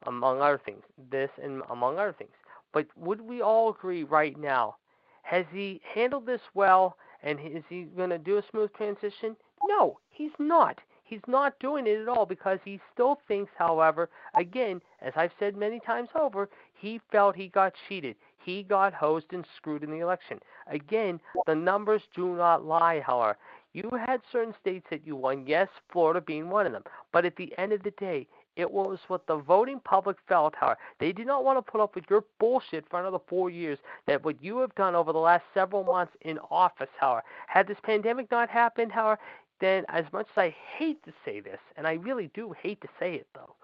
among 0.04 0.42
other 0.42 0.60
things. 0.64 0.84
This 1.10 1.30
and 1.42 1.62
among 1.70 1.98
other 1.98 2.14
things. 2.14 2.34
But 2.74 2.88
would 2.96 3.22
we 3.22 3.42
all 3.42 3.70
agree 3.70 4.04
right 4.04 4.38
now? 4.38 4.76
Has 5.24 5.46
he 5.52 5.82
handled 5.94 6.26
this 6.26 6.42
well 6.54 6.98
and 7.24 7.40
is 7.40 7.64
he 7.70 7.84
going 7.84 8.12
to 8.12 8.18
do 8.18 8.38
a 8.38 8.44
smooth 8.52 8.72
transition? 8.74 9.36
No, 9.64 10.00
he's 10.10 10.38
not. 10.38 10.80
He's 11.04 11.22
not 11.28 11.60
doing 11.60 11.86
it 11.86 12.00
at 12.02 12.08
all 12.08 12.26
because 12.26 12.60
he 12.66 12.80
still 12.92 13.20
thinks, 13.28 13.52
however, 13.58 14.10
again, 14.34 14.82
as 15.02 15.14
I've 15.16 15.32
said 15.38 15.56
many 15.56 15.80
times 15.80 16.10
over, 16.20 16.50
he 16.74 17.00
felt 17.12 17.36
he 17.36 17.48
got 17.48 17.76
cheated. 17.88 18.16
He 18.38 18.64
got 18.64 18.94
hosed 18.94 19.32
and 19.32 19.46
screwed 19.56 19.84
in 19.84 19.92
the 19.92 20.00
election. 20.00 20.40
Again, 20.68 21.20
the 21.46 21.56
numbers 21.56 22.02
do 22.16 22.36
not 22.36 22.66
lie, 22.66 23.02
however. 23.02 23.38
You 23.74 23.90
had 23.92 24.22
certain 24.32 24.54
states 24.60 24.88
that 24.90 25.06
you 25.06 25.16
won, 25.16 25.46
yes, 25.46 25.68
Florida 25.92 26.22
being 26.22 26.50
one 26.50 26.66
of 26.66 26.72
them. 26.72 26.84
But 27.12 27.26
at 27.26 27.36
the 27.36 27.54
end 27.58 27.72
of 27.72 27.84
the 27.84 27.92
day, 27.92 28.28
it 28.56 28.72
was 28.72 29.00
what 29.08 29.28
the 29.28 29.38
voting 29.38 29.80
public 29.84 30.18
felt, 30.28 30.56
however. 30.56 30.80
They 31.00 31.12
did 31.12 31.28
not 31.28 31.44
want 31.44 31.58
to 31.58 31.72
put 31.72 31.82
up 31.82 31.96
with 31.96 32.06
your 32.10 32.24
bullshit 32.40 32.86
for 32.90 33.00
another 33.00 33.20
four 33.28 33.50
years. 33.50 33.80
That 34.08 34.24
what 34.24 34.42
you 34.44 34.60
have 34.60 34.74
done 34.76 34.96
over 34.96 35.12
the 35.12 35.20
last 35.20 35.44
several 35.54 35.84
months 35.84 36.14
in 36.22 36.40
office, 36.50 36.90
however. 37.00 37.24
Had 37.48 37.68
this 37.68 37.78
pandemic 37.84 38.32
not 38.32 38.50
happened, 38.50 38.92
however, 38.92 39.20
then 39.60 39.86
as 39.90 40.06
much 40.12 40.28
as 40.32 40.38
I 40.38 40.56
hate 40.78 41.04
to 41.06 41.14
say 41.24 41.40
this, 41.40 41.60
and 41.78 41.88
I 41.88 41.94
really 41.94 42.30
do 42.34 42.54
hate 42.62 42.82
to 42.82 42.88
say 43.00 43.16
it 43.16 43.28
though, 43.34 43.56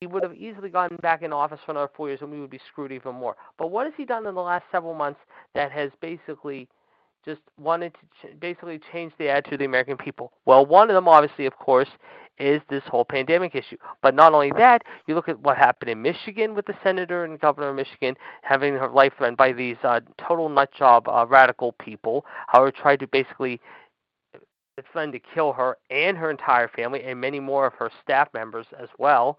he 0.00 0.06
would 0.06 0.22
have 0.22 0.34
easily 0.34 0.68
gotten 0.68 0.96
back 0.98 1.22
in 1.22 1.32
office 1.32 1.60
for 1.64 1.72
another 1.72 1.90
four 1.96 2.08
years 2.08 2.20
and 2.20 2.30
we 2.30 2.40
would 2.40 2.50
be 2.50 2.60
screwed 2.70 2.92
even 2.92 3.14
more. 3.14 3.36
But 3.58 3.70
what 3.70 3.86
has 3.86 3.94
he 3.96 4.04
done 4.04 4.26
in 4.26 4.34
the 4.34 4.42
last 4.42 4.64
several 4.70 4.94
months 4.94 5.20
that 5.54 5.72
has 5.72 5.90
basically 6.00 6.68
just 7.26 7.40
wanted 7.58 7.92
to 7.94 8.28
ch- 8.28 8.40
basically 8.40 8.80
change 8.92 9.12
the 9.18 9.28
attitude 9.28 9.54
of 9.54 9.58
the 9.58 9.64
American 9.66 9.96
people? 9.96 10.32
Well, 10.46 10.64
one 10.64 10.88
of 10.88 10.94
them, 10.94 11.08
obviously, 11.08 11.46
of 11.46 11.56
course, 11.56 11.88
is 12.38 12.60
this 12.68 12.82
whole 12.86 13.04
pandemic 13.04 13.54
issue. 13.54 13.76
But 14.02 14.14
not 14.14 14.32
only 14.34 14.52
that, 14.52 14.82
you 15.06 15.14
look 15.14 15.28
at 15.28 15.40
what 15.40 15.56
happened 15.56 15.90
in 15.90 16.02
Michigan 16.02 16.54
with 16.54 16.66
the 16.66 16.74
senator 16.82 17.24
and 17.24 17.40
governor 17.40 17.70
of 17.70 17.76
Michigan 17.76 18.14
having 18.42 18.74
her 18.74 18.88
life 18.88 19.12
threatened 19.18 19.38
by 19.38 19.52
these 19.52 19.76
uh, 19.82 20.00
total 20.18 20.48
nutjob 20.48 21.08
uh, 21.08 21.26
radical 21.26 21.72
people, 21.72 22.24
how 22.46 22.64
they 22.64 22.70
tried 22.70 23.00
to 23.00 23.06
basically 23.06 23.60
threaten 24.92 25.12
to 25.12 25.18
kill 25.18 25.52
her 25.52 25.78
and 25.90 26.18
her 26.18 26.30
entire 26.30 26.68
family 26.68 27.02
and 27.04 27.18
many 27.20 27.40
more 27.40 27.66
of 27.66 27.72
her 27.74 27.90
staff 28.02 28.28
members 28.34 28.66
as 28.78 28.88
well 28.98 29.38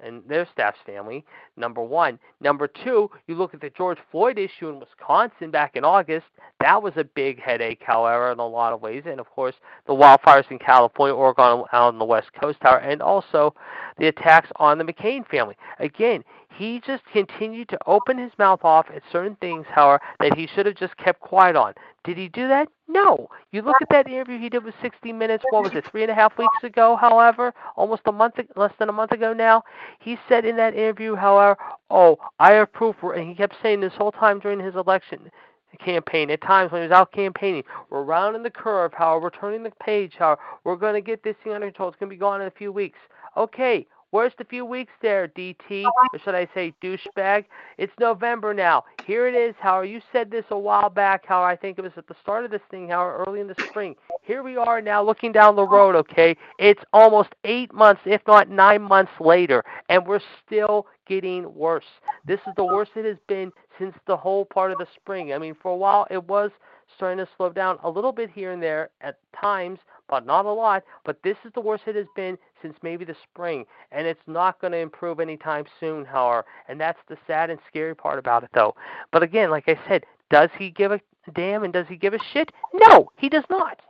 and 0.00 0.22
their 0.28 0.46
staff's 0.52 0.78
family, 0.86 1.24
number 1.56 1.82
one. 1.82 2.18
Number 2.40 2.68
two, 2.68 3.10
you 3.26 3.34
look 3.34 3.54
at 3.54 3.60
the 3.60 3.70
George 3.70 3.98
Floyd 4.10 4.38
issue 4.38 4.68
in 4.68 4.80
Wisconsin 4.80 5.50
back 5.50 5.76
in 5.76 5.84
August. 5.84 6.26
That 6.60 6.82
was 6.82 6.92
a 6.96 7.04
big 7.04 7.40
headache, 7.40 7.82
however, 7.84 8.32
in 8.32 8.38
a 8.38 8.46
lot 8.46 8.72
of 8.72 8.80
ways. 8.80 9.04
And 9.06 9.20
of 9.20 9.28
course, 9.30 9.54
the 9.86 9.94
wildfires 9.94 10.50
in 10.50 10.58
California, 10.58 11.14
Oregon, 11.14 11.64
out 11.72 11.94
on 11.94 11.98
the 11.98 12.04
West 12.04 12.30
Coast, 12.40 12.58
however, 12.60 12.84
and 12.84 13.02
also 13.02 13.54
the 13.98 14.08
attacks 14.08 14.50
on 14.56 14.78
the 14.78 14.84
McCain 14.84 15.26
family. 15.28 15.56
Again, 15.78 16.22
he 16.56 16.80
just 16.86 17.04
continued 17.12 17.68
to 17.68 17.78
open 17.86 18.18
his 18.18 18.32
mouth 18.38 18.60
off 18.64 18.86
at 18.94 19.02
certain 19.12 19.36
things, 19.40 19.66
however, 19.68 20.02
that 20.20 20.36
he 20.36 20.46
should 20.46 20.66
have 20.66 20.76
just 20.76 20.96
kept 20.96 21.20
quiet 21.20 21.56
on. 21.56 21.74
Did 22.04 22.16
he 22.16 22.28
do 22.28 22.48
that? 22.48 22.68
No. 22.88 23.28
You 23.52 23.62
look 23.62 23.76
at 23.82 23.88
that 23.90 24.08
interview 24.08 24.38
he 24.38 24.48
did 24.48 24.64
with 24.64 24.74
60 24.80 25.12
Minutes. 25.12 25.44
What 25.50 25.62
was 25.64 25.74
it, 25.74 25.84
three 25.90 26.02
and 26.02 26.10
a 26.10 26.14
half 26.14 26.36
weeks 26.38 26.62
ago? 26.62 26.96
However, 26.96 27.52
almost 27.76 28.02
a 28.06 28.12
month, 28.12 28.34
less 28.56 28.72
than 28.78 28.88
a 28.88 28.92
month 28.92 29.12
ago 29.12 29.32
now, 29.32 29.62
he 30.00 30.18
said 30.28 30.44
in 30.44 30.56
that 30.56 30.74
interview, 30.74 31.14
however, 31.14 31.58
"Oh, 31.90 32.18
I 32.40 32.64
proof," 32.64 32.96
and 33.02 33.28
he 33.28 33.34
kept 33.34 33.56
saying 33.62 33.80
this 33.80 33.94
whole 33.94 34.12
time 34.12 34.38
during 34.38 34.58
his 34.58 34.74
election 34.74 35.30
campaign. 35.78 36.30
At 36.30 36.40
times 36.40 36.72
when 36.72 36.82
he 36.82 36.88
was 36.88 36.96
out 36.96 37.12
campaigning, 37.12 37.62
we're 37.90 38.02
rounding 38.02 38.42
the 38.42 38.50
curve. 38.50 38.92
How 38.94 39.18
we're 39.18 39.30
turning 39.30 39.62
the 39.62 39.70
page. 39.82 40.14
How 40.18 40.38
we're 40.64 40.76
going 40.76 40.94
to 40.94 41.00
get 41.00 41.22
this 41.22 41.36
thing 41.44 41.52
under 41.52 41.66
control. 41.66 41.88
It's 41.90 41.98
going 41.98 42.10
to 42.10 42.14
be 42.16 42.18
gone 42.18 42.40
in 42.40 42.46
a 42.46 42.52
few 42.52 42.72
weeks. 42.72 42.98
Okay, 43.36 43.86
Where's 44.10 44.32
the 44.38 44.44
few 44.44 44.64
weeks 44.64 44.92
there, 45.02 45.28
DT? 45.28 45.84
Or 45.84 46.18
should 46.24 46.34
I 46.34 46.48
say 46.54 46.72
douchebag? 46.82 47.44
It's 47.76 47.92
November 48.00 48.54
now. 48.54 48.84
Here 49.04 49.28
it 49.28 49.34
is, 49.34 49.54
How 49.60 49.82
You 49.82 50.00
said 50.12 50.30
this 50.30 50.46
a 50.50 50.58
while 50.58 50.88
back, 50.88 51.26
How 51.26 51.42
I 51.42 51.54
think 51.54 51.78
it 51.78 51.82
was 51.82 51.92
at 51.96 52.06
the 52.06 52.16
start 52.22 52.46
of 52.46 52.50
this 52.50 52.62
thing, 52.70 52.88
How 52.88 53.06
early 53.06 53.40
in 53.40 53.48
the 53.48 53.54
spring. 53.68 53.96
Here 54.22 54.42
we 54.42 54.56
are 54.56 54.80
now 54.80 55.02
looking 55.02 55.30
down 55.30 55.56
the 55.56 55.66
road, 55.66 55.94
okay? 55.94 56.36
It's 56.58 56.82
almost 56.94 57.34
eight 57.44 57.72
months, 57.74 58.00
if 58.06 58.22
not 58.26 58.48
nine 58.48 58.80
months 58.80 59.12
later, 59.20 59.62
and 59.90 60.06
we're 60.06 60.20
still 60.46 60.86
getting 61.06 61.54
worse. 61.54 61.84
This 62.26 62.40
is 62.46 62.54
the 62.56 62.64
worst 62.64 62.92
it 62.96 63.04
has 63.04 63.18
been 63.26 63.52
since 63.78 63.94
the 64.06 64.16
whole 64.16 64.46
part 64.46 64.72
of 64.72 64.78
the 64.78 64.86
spring. 64.96 65.34
I 65.34 65.38
mean, 65.38 65.54
for 65.60 65.72
a 65.72 65.76
while 65.76 66.06
it 66.10 66.22
was 66.24 66.50
starting 66.96 67.24
to 67.24 67.28
slow 67.36 67.50
down 67.50 67.78
a 67.82 67.90
little 67.90 68.12
bit 68.12 68.30
here 68.30 68.52
and 68.52 68.62
there 68.62 68.90
at 69.00 69.18
times, 69.38 69.78
but 70.08 70.26
not 70.26 70.46
a 70.46 70.52
lot. 70.52 70.82
But 71.04 71.22
this 71.22 71.36
is 71.44 71.52
the 71.54 71.60
worst 71.60 71.84
it 71.86 71.96
has 71.96 72.06
been 72.16 72.38
since 72.62 72.76
maybe 72.82 73.04
the 73.04 73.16
spring, 73.30 73.64
and 73.92 74.06
it's 74.06 74.20
not 74.26 74.60
going 74.60 74.72
to 74.72 74.78
improve 74.78 75.20
anytime 75.20 75.64
soon, 75.80 76.04
however. 76.04 76.44
And 76.68 76.80
that's 76.80 76.98
the 77.08 77.16
sad 77.26 77.50
and 77.50 77.58
scary 77.68 77.94
part 77.94 78.18
about 78.18 78.44
it, 78.44 78.50
though. 78.54 78.74
But 79.12 79.22
again, 79.22 79.50
like 79.50 79.68
I 79.68 79.78
said, 79.88 80.04
does 80.30 80.50
he 80.58 80.70
give 80.70 80.92
a 80.92 81.00
damn 81.34 81.64
and 81.64 81.72
does 81.72 81.86
he 81.88 81.96
give 81.96 82.14
a 82.14 82.18
shit? 82.32 82.50
No, 82.72 83.10
he 83.16 83.28
does 83.28 83.44
not. 83.50 83.80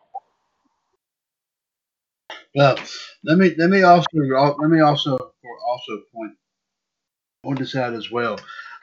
Well, 2.55 2.79
let 3.25 3.39
me 3.39 3.55
let 3.59 3.71
me 3.71 3.83
also 3.83 4.07
let 4.59 4.71
me 4.71 4.81
also 4.81 5.17
also 5.17 5.93
point 6.13 7.59
this 7.59 7.77
out 7.77 7.95
as 7.95 8.11
well. 8.11 8.39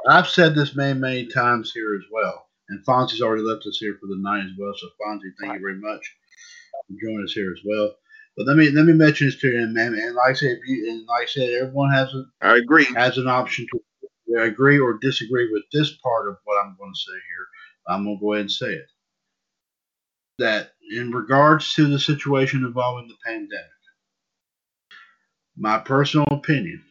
I've 0.07 0.27
said 0.27 0.55
this 0.55 0.75
many, 0.75 0.99
many 0.99 1.27
times 1.27 1.71
here 1.71 1.95
as 1.95 2.05
well. 2.11 2.47
And 2.69 2.83
Fonzie's 2.85 3.21
already 3.21 3.43
left 3.43 3.65
us 3.67 3.77
here 3.79 3.97
for 3.99 4.07
the 4.07 4.17
night 4.17 4.45
as 4.45 4.51
well. 4.57 4.73
So 4.77 4.87
Fonzie, 5.01 5.31
thank 5.39 5.53
you 5.53 5.59
very 5.59 5.79
much 5.79 6.15
for 6.87 6.93
joining 7.01 7.23
us 7.23 7.33
here 7.33 7.51
as 7.51 7.61
well. 7.65 7.95
But 8.37 8.47
let 8.47 8.57
me 8.57 8.69
let 8.69 8.85
me 8.85 8.93
mention 8.93 9.27
this 9.27 9.39
to 9.39 9.49
you, 9.49 9.59
and, 9.59 9.77
and, 9.77 9.95
and 9.95 10.15
like 10.15 10.31
I 10.31 10.33
said, 10.33 10.57
you, 10.65 10.91
and 10.91 11.05
like 11.07 11.23
I 11.23 11.25
said, 11.25 11.49
everyone 11.51 11.91
has 11.91 12.13
a 12.13 12.25
I 12.41 12.57
agree. 12.57 12.85
has 12.95 13.17
an 13.17 13.27
option 13.27 13.65
to 13.71 14.41
agree 14.41 14.77
or 14.79 14.97
disagree 14.97 15.49
with 15.51 15.63
this 15.71 15.93
part 16.03 16.27
of 16.27 16.37
what 16.43 16.61
I'm 16.61 16.75
going 16.77 16.93
to 16.93 16.99
say 16.99 17.13
here. 17.13 17.47
I'm 17.87 18.03
going 18.03 18.17
to 18.17 18.21
go 18.21 18.33
ahead 18.33 18.41
and 18.41 18.51
say 18.51 18.73
it. 18.73 18.87
That 20.39 20.71
in 20.91 21.11
regards 21.11 21.73
to 21.75 21.87
the 21.87 21.99
situation 21.99 22.65
involving 22.65 23.07
the 23.07 23.15
pandemic, 23.25 23.69
my 25.55 25.77
personal 25.77 26.27
opinion, 26.31 26.83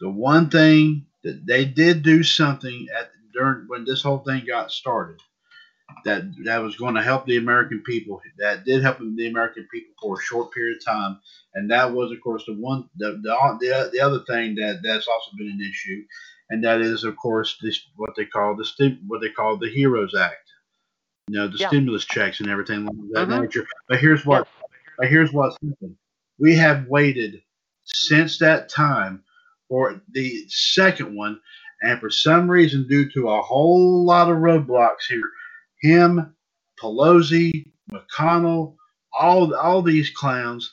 the 0.00 0.08
one 0.08 0.48
thing 0.48 1.06
that 1.22 1.44
they 1.46 1.66
did 1.66 2.02
do 2.02 2.22
something 2.22 2.86
at 2.98 3.10
during 3.34 3.64
when 3.68 3.84
this 3.84 4.02
whole 4.02 4.18
thing 4.18 4.44
got 4.46 4.70
started 4.70 5.20
that 6.04 6.24
that 6.44 6.62
was 6.62 6.76
going 6.76 6.94
to 6.94 7.02
help 7.02 7.26
the 7.26 7.36
American 7.36 7.82
people. 7.84 8.20
That 8.38 8.64
did 8.64 8.82
help 8.82 8.98
the 8.98 9.28
American 9.28 9.66
people 9.72 9.94
for 10.00 10.18
a 10.18 10.22
short 10.22 10.52
period 10.52 10.78
of 10.78 10.84
time, 10.84 11.20
and 11.54 11.70
that 11.70 11.92
was, 11.92 12.12
of 12.12 12.20
course, 12.20 12.44
the 12.46 12.54
one 12.54 12.88
the 12.96 13.20
the, 13.22 13.58
the, 13.60 13.90
the 13.92 14.00
other 14.00 14.20
thing 14.26 14.54
that 14.56 14.80
that's 14.82 15.08
also 15.08 15.30
been 15.36 15.48
an 15.48 15.60
issue, 15.60 16.02
and 16.50 16.62
that 16.64 16.80
is, 16.80 17.04
of 17.04 17.16
course, 17.16 17.56
this 17.62 17.80
what 17.96 18.14
they 18.16 18.24
call 18.24 18.56
the 18.56 18.98
what 19.06 19.20
they 19.20 19.30
call 19.30 19.56
the 19.56 19.70
Heroes 19.70 20.14
Act. 20.14 20.36
You 21.28 21.38
know, 21.38 21.48
the 21.48 21.58
Yeah. 21.58 21.68
stimulus 21.68 22.04
checks 22.04 22.40
and 22.40 22.50
everything 22.50 22.84
like 22.84 22.94
that 23.12 23.28
Mhm. 23.28 23.42
nature. 23.42 23.66
But 23.88 24.00
here's 24.00 24.26
what 24.26 24.46
Yes. 24.60 24.68
but 24.98 25.08
here's 25.08 25.32
what's 25.32 25.56
happened. 25.62 25.96
We 26.38 26.54
have 26.56 26.86
waited 26.88 27.42
since 27.84 28.38
that 28.38 28.68
time 28.68 29.24
for 29.68 30.02
the 30.10 30.44
second 30.48 31.14
one, 31.14 31.40
and 31.82 31.98
for 32.00 32.10
some 32.10 32.50
reason, 32.50 32.86
due 32.88 33.10
to 33.12 33.30
a 33.30 33.42
whole 33.42 34.04
lot 34.04 34.30
of 34.30 34.38
roadblocks 34.38 35.06
here, 35.08 35.30
him, 35.82 36.34
Pelosi, 36.80 37.72
McConnell, 37.92 38.76
all 39.12 39.54
all 39.54 39.82
these 39.82 40.10
clowns 40.10 40.72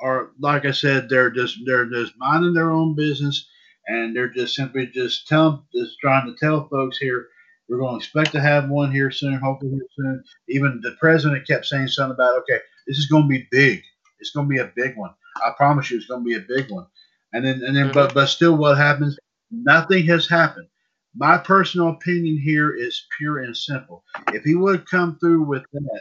are 0.00 0.30
like 0.38 0.64
I 0.64 0.72
said, 0.72 1.08
they're 1.08 1.30
just 1.30 1.58
they're 1.66 1.90
just 1.90 2.12
minding 2.18 2.54
their 2.54 2.70
own 2.70 2.94
business, 2.94 3.48
and 3.88 4.14
they're 4.14 4.28
just 4.28 4.54
simply 4.54 4.86
just 4.86 5.26
telling 5.26 5.62
just 5.74 5.96
trying 6.00 6.26
to 6.26 6.36
tell 6.38 6.68
folks 6.68 6.98
here. 6.98 7.28
We're 7.68 7.78
going 7.78 7.94
to 7.94 8.04
expect 8.04 8.32
to 8.32 8.40
have 8.40 8.68
one 8.68 8.92
here 8.92 9.10
soon, 9.10 9.38
hopefully 9.38 9.72
here 9.72 9.86
soon. 9.96 10.24
Even 10.48 10.80
the 10.82 10.96
president 11.00 11.46
kept 11.46 11.64
saying 11.64 11.88
something 11.88 12.14
about, 12.14 12.38
okay, 12.40 12.58
this 12.86 12.98
is 12.98 13.06
going 13.06 13.22
to 13.22 13.28
be 13.28 13.46
big. 13.50 13.82
It's 14.18 14.32
going 14.32 14.46
to 14.46 14.50
be 14.50 14.58
a 14.58 14.72
big 14.76 14.96
one. 14.96 15.12
I 15.36 15.52
promise 15.56 15.90
you, 15.90 15.96
it's 15.96 16.06
going 16.06 16.22
to 16.22 16.24
be 16.24 16.34
a 16.34 16.40
big 16.40 16.70
one. 16.70 16.86
And 17.32 17.44
then, 17.44 17.62
and 17.64 17.74
then, 17.74 17.90
but 17.92 18.08
mm-hmm. 18.08 18.14
but 18.14 18.26
still, 18.26 18.56
what 18.56 18.76
happens? 18.76 19.18
Nothing 19.50 20.04
has 20.06 20.28
happened. 20.28 20.68
My 21.14 21.38
personal 21.38 21.90
opinion 21.90 22.38
here 22.38 22.74
is 22.74 23.06
pure 23.18 23.40
and 23.40 23.56
simple. 23.56 24.04
If 24.28 24.44
he 24.44 24.54
would 24.54 24.88
come 24.88 25.18
through 25.18 25.42
with 25.42 25.64
that, 25.72 26.00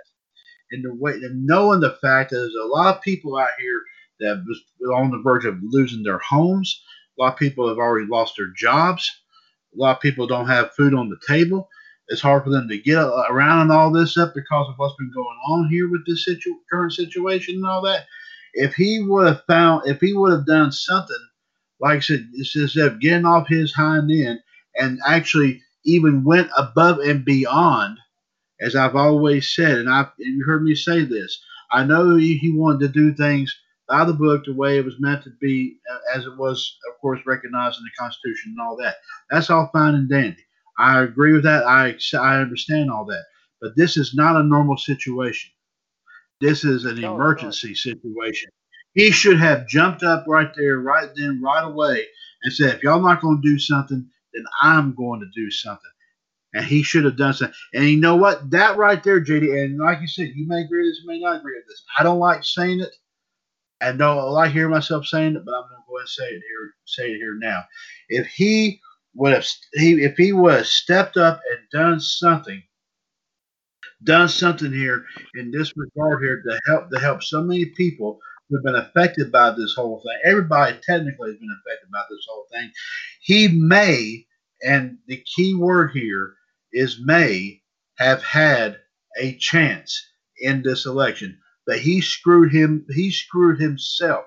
in 0.71 0.81
the 0.83 0.93
way, 0.93 1.13
and 1.13 1.45
knowing 1.45 1.81
the 1.81 1.97
fact 2.01 2.29
that 2.29 2.37
there's 2.37 2.55
a 2.55 2.67
lot 2.67 2.95
of 2.95 3.01
people 3.01 3.37
out 3.37 3.49
here 3.59 3.81
that 4.21 4.43
was 4.47 4.61
on 4.93 5.11
the 5.11 5.21
verge 5.21 5.45
of 5.45 5.57
losing 5.61 6.03
their 6.03 6.19
homes, 6.19 6.81
a 7.17 7.21
lot 7.21 7.33
of 7.33 7.39
people 7.39 7.67
have 7.67 7.77
already 7.77 8.07
lost 8.07 8.35
their 8.37 8.51
jobs, 8.55 9.11
a 9.75 9.79
lot 9.79 9.97
of 9.97 10.01
people 10.01 10.27
don't 10.27 10.47
have 10.47 10.73
food 10.75 10.93
on 10.93 11.09
the 11.09 11.19
table. 11.27 11.67
It's 12.07 12.21
hard 12.21 12.43
for 12.43 12.49
them 12.49 12.67
to 12.67 12.77
get 12.77 12.97
around 13.29 13.61
and 13.61 13.71
all 13.71 13.91
this 13.91 14.17
up 14.17 14.33
because 14.33 14.67
of 14.67 14.75
what's 14.77 14.95
been 14.97 15.11
going 15.13 15.37
on 15.47 15.69
here 15.69 15.89
with 15.89 16.05
this 16.05 16.25
situ- 16.25 16.59
current 16.71 16.93
situation 16.93 17.55
and 17.55 17.65
all 17.65 17.81
that. 17.83 18.05
If 18.53 18.73
he 18.73 19.01
would 19.01 19.27
have 19.27 19.43
found, 19.45 19.83
if 19.87 20.01
he 20.01 20.13
would 20.13 20.31
have 20.31 20.45
done 20.45 20.71
something, 20.73 21.15
like 21.79 21.97
I 21.97 21.99
said, 21.99 22.27
just 22.41 22.75
of 22.77 22.99
getting 22.99 23.25
off 23.25 23.47
his 23.47 23.73
hind 23.73 24.11
end 24.11 24.39
and 24.75 24.99
actually 25.05 25.61
even 25.85 26.23
went 26.23 26.49
above 26.57 26.99
and 26.99 27.25
beyond, 27.25 27.97
as 28.61 28.75
I've 28.75 28.95
always 28.95 29.53
said, 29.53 29.77
and 29.79 29.89
I've 29.89 30.11
and 30.19 30.37
you 30.37 30.45
heard 30.45 30.63
me 30.63 30.75
say 30.75 31.03
this. 31.05 31.41
I 31.71 31.83
know 31.85 32.15
he, 32.17 32.37
he 32.37 32.51
wanted 32.51 32.81
to 32.81 32.87
do 32.89 33.13
things 33.13 33.55
by 33.87 34.05
the 34.05 34.13
book 34.13 34.45
the 34.45 34.53
way 34.53 34.77
it 34.77 34.85
was 34.85 34.99
meant 34.99 35.23
to 35.23 35.31
be, 35.41 35.77
uh, 35.91 36.17
as 36.17 36.25
it 36.25 36.37
was, 36.37 36.77
of 36.93 36.99
course, 37.01 37.21
recognized 37.25 37.77
in 37.79 37.83
the 37.85 37.91
Constitution 37.99 38.55
and 38.57 38.61
all 38.61 38.77
that. 38.77 38.95
That's 39.29 39.49
all 39.49 39.69
fine 39.73 39.95
and 39.95 40.09
dandy. 40.09 40.45
I 40.79 41.01
agree 41.03 41.33
with 41.33 41.43
that. 41.43 41.65
I 41.65 41.97
I 42.17 42.37
understand 42.37 42.91
all 42.91 43.05
that. 43.05 43.25
But 43.61 43.75
this 43.75 43.97
is 43.97 44.13
not 44.15 44.35
a 44.37 44.43
normal 44.43 44.77
situation. 44.77 45.51
This 46.41 46.65
is 46.65 46.85
an 46.85 46.99
No, 46.99 47.21
it's 47.21 47.35
not. 47.35 47.55
emergency 47.55 47.75
situation. 47.75 48.51
He 48.93 49.11
should 49.11 49.39
have 49.39 49.67
jumped 49.67 50.03
up 50.03 50.25
right 50.27 50.53
there, 50.55 50.79
right 50.79 51.09
then, 51.15 51.41
right 51.41 51.63
away, 51.65 52.07
and 52.43 52.53
said, 52.53 52.75
"If 52.75 52.83
y'all 52.83 53.01
not 53.01 53.21
going 53.21 53.41
to 53.41 53.49
do 53.49 53.59
something, 53.59 54.09
then 54.33 54.45
I'm 54.61 54.95
going 54.95 55.19
to 55.21 55.27
do 55.35 55.49
something." 55.51 55.91
And 56.53 56.65
he 56.65 56.83
should 56.83 57.05
have 57.05 57.17
done 57.17 57.33
something. 57.33 57.55
And 57.73 57.85
you 57.85 57.97
know 57.97 58.17
what? 58.17 58.49
That 58.51 58.77
right 58.77 59.01
there, 59.01 59.23
JD, 59.23 59.63
and 59.63 59.79
like 59.79 60.01
you 60.01 60.07
said, 60.07 60.33
you 60.35 60.45
may 60.47 60.61
agree 60.61 60.83
with 60.83 60.91
this, 60.91 61.01
you 61.01 61.07
may 61.07 61.19
not 61.19 61.37
agree 61.39 61.55
with 61.55 61.67
this. 61.67 61.83
I 61.97 62.03
don't 62.03 62.19
like 62.19 62.43
saying 62.43 62.81
it, 62.81 62.93
and 63.81 63.97
don't 63.99 64.31
like 64.31 64.53
myself 64.55 65.05
saying 65.05 65.35
it, 65.35 65.45
but 65.45 65.53
I'm 65.53 65.61
going 65.69 65.81
to 65.81 65.87
go 65.87 65.97
ahead 65.97 66.01
and 66.01 66.09
say 66.09 66.25
it 66.25 66.43
here, 66.47 66.73
say 66.85 67.11
it 67.13 67.17
here 67.17 67.35
now. 67.35 67.63
If 68.09 68.27
he 68.27 68.79
would 69.15 69.33
have, 69.33 69.45
he, 69.73 70.03
if 70.03 70.17
he 70.17 70.33
would 70.33 70.53
have 70.53 70.67
stepped 70.67 71.17
up 71.17 71.41
and 71.49 71.59
done 71.71 71.99
something, 71.99 72.61
done 74.03 74.29
something 74.29 74.71
here 74.71 75.05
in 75.35 75.51
this 75.51 75.73
regard 75.75 76.21
here 76.21 76.41
to 76.41 76.59
help 76.67 76.89
to 76.91 76.99
help 76.99 77.23
so 77.23 77.41
many 77.41 77.65
people 77.65 78.19
have 78.53 78.63
been 78.63 78.75
affected 78.75 79.31
by 79.31 79.51
this 79.51 79.75
whole 79.75 80.01
thing. 80.01 80.19
Everybody 80.25 80.77
technically 80.83 81.31
has 81.31 81.39
been 81.39 81.57
affected 81.65 81.91
by 81.91 82.03
this 82.09 82.25
whole 82.29 82.47
thing. 82.51 82.71
He 83.21 83.47
may, 83.49 84.25
and 84.63 84.99
the 85.07 85.23
key 85.35 85.55
word 85.55 85.91
here 85.93 86.35
is 86.73 86.99
may 87.03 87.61
have 87.99 88.23
had 88.23 88.77
a 89.19 89.35
chance 89.37 90.01
in 90.39 90.63
this 90.63 90.85
election, 90.85 91.39
but 91.67 91.79
he 91.79 92.01
screwed 92.01 92.51
him. 92.53 92.85
He 92.95 93.11
screwed 93.11 93.59
himself 93.61 94.25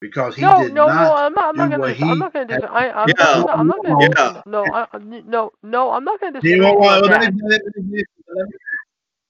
because 0.00 0.36
he 0.36 0.48
no, 0.48 0.54
did 0.54 0.74
no, 0.74 0.90
not. 0.90 0.92
no, 0.92 1.14
I'm 1.14 1.34
not. 1.34 1.50
I'm 1.50 1.56
do 1.56 1.68
not 1.70 1.70
gonna. 1.70 1.80
what 1.80 1.94
dis- 1.94 1.96
he 1.96 2.02
I'm 2.02 2.18
not 2.18 2.32
gonna. 2.34 2.46
Dis- 2.46 2.64
I, 2.70 2.90
I'm, 2.90 3.14
Yeah. 3.18 3.44
Not. 3.44 3.58
I'm 3.58 3.68
not 3.68 3.82
gonna. 3.84 3.98
Yeah. 3.98 4.42
No, 4.46 4.72
I, 4.72 4.86
no, 5.00 5.52
no, 5.62 5.92
I'm 5.92 6.04
not 6.04 6.20
gonna 6.20 6.40
Do 6.42 6.48
you 6.50 6.58
disagree 6.58 6.58
know 6.58 6.74
what? 6.74 7.02
with 7.02 7.08
Let 7.10 7.10
that. 7.10 7.20
me, 7.20 7.28
let, 7.48 7.60
me, 7.76 8.04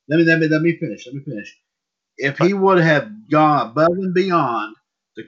let, 0.08 0.18
me, 0.18 0.24
let, 0.24 0.40
me, 0.40 0.48
let 0.48 0.62
me 0.62 0.78
finish. 0.78 1.06
Let 1.06 1.14
me 1.16 1.22
finish. 1.24 1.58
If 2.18 2.38
he 2.38 2.54
would 2.54 2.78
have 2.78 3.10
gone 3.30 3.70
above 3.70 3.92
and 3.92 4.14
beyond 4.14 4.76
the 5.16 5.24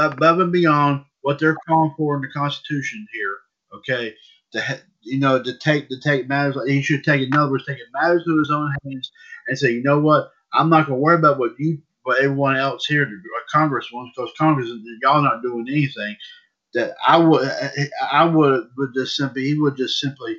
above 0.00 0.40
and 0.40 0.52
beyond 0.52 1.04
what 1.22 1.38
they're 1.38 1.56
calling 1.66 1.94
for 1.96 2.16
in 2.16 2.22
the 2.22 2.28
Constitution 2.28 3.06
here, 3.12 3.36
okay, 3.74 4.14
to 4.52 4.80
you 5.02 5.18
know 5.18 5.42
to 5.42 5.58
take 5.58 5.88
to 5.88 6.00
take 6.00 6.28
matters, 6.28 6.56
he 6.66 6.82
should 6.82 7.04
take 7.04 7.22
in 7.22 7.34
other 7.34 7.50
words, 7.50 7.66
take 7.66 7.78
it 7.78 7.86
matters 7.92 8.24
to 8.24 8.38
his 8.38 8.50
own 8.50 8.74
hands 8.84 9.10
and 9.48 9.58
say, 9.58 9.72
you 9.72 9.82
know 9.82 9.98
what, 9.98 10.30
I'm 10.52 10.70
not 10.70 10.86
to 10.86 10.94
worry 10.94 11.16
about 11.16 11.38
what 11.38 11.52
you, 11.58 11.78
what 12.02 12.18
everyone 12.20 12.56
else 12.56 12.86
here, 12.86 13.04
the 13.04 13.20
Congress 13.50 13.90
wants, 13.92 14.14
because 14.16 14.32
Congress, 14.38 14.70
y'all 15.02 15.22
not 15.22 15.42
doing 15.42 15.66
anything. 15.68 16.16
That 16.74 16.94
I 17.06 17.16
would, 17.16 17.50
I 18.12 18.26
would, 18.26 18.68
would 18.76 18.90
just 18.94 19.16
simply, 19.16 19.44
he 19.44 19.58
would 19.58 19.76
just 19.76 19.98
simply, 20.00 20.36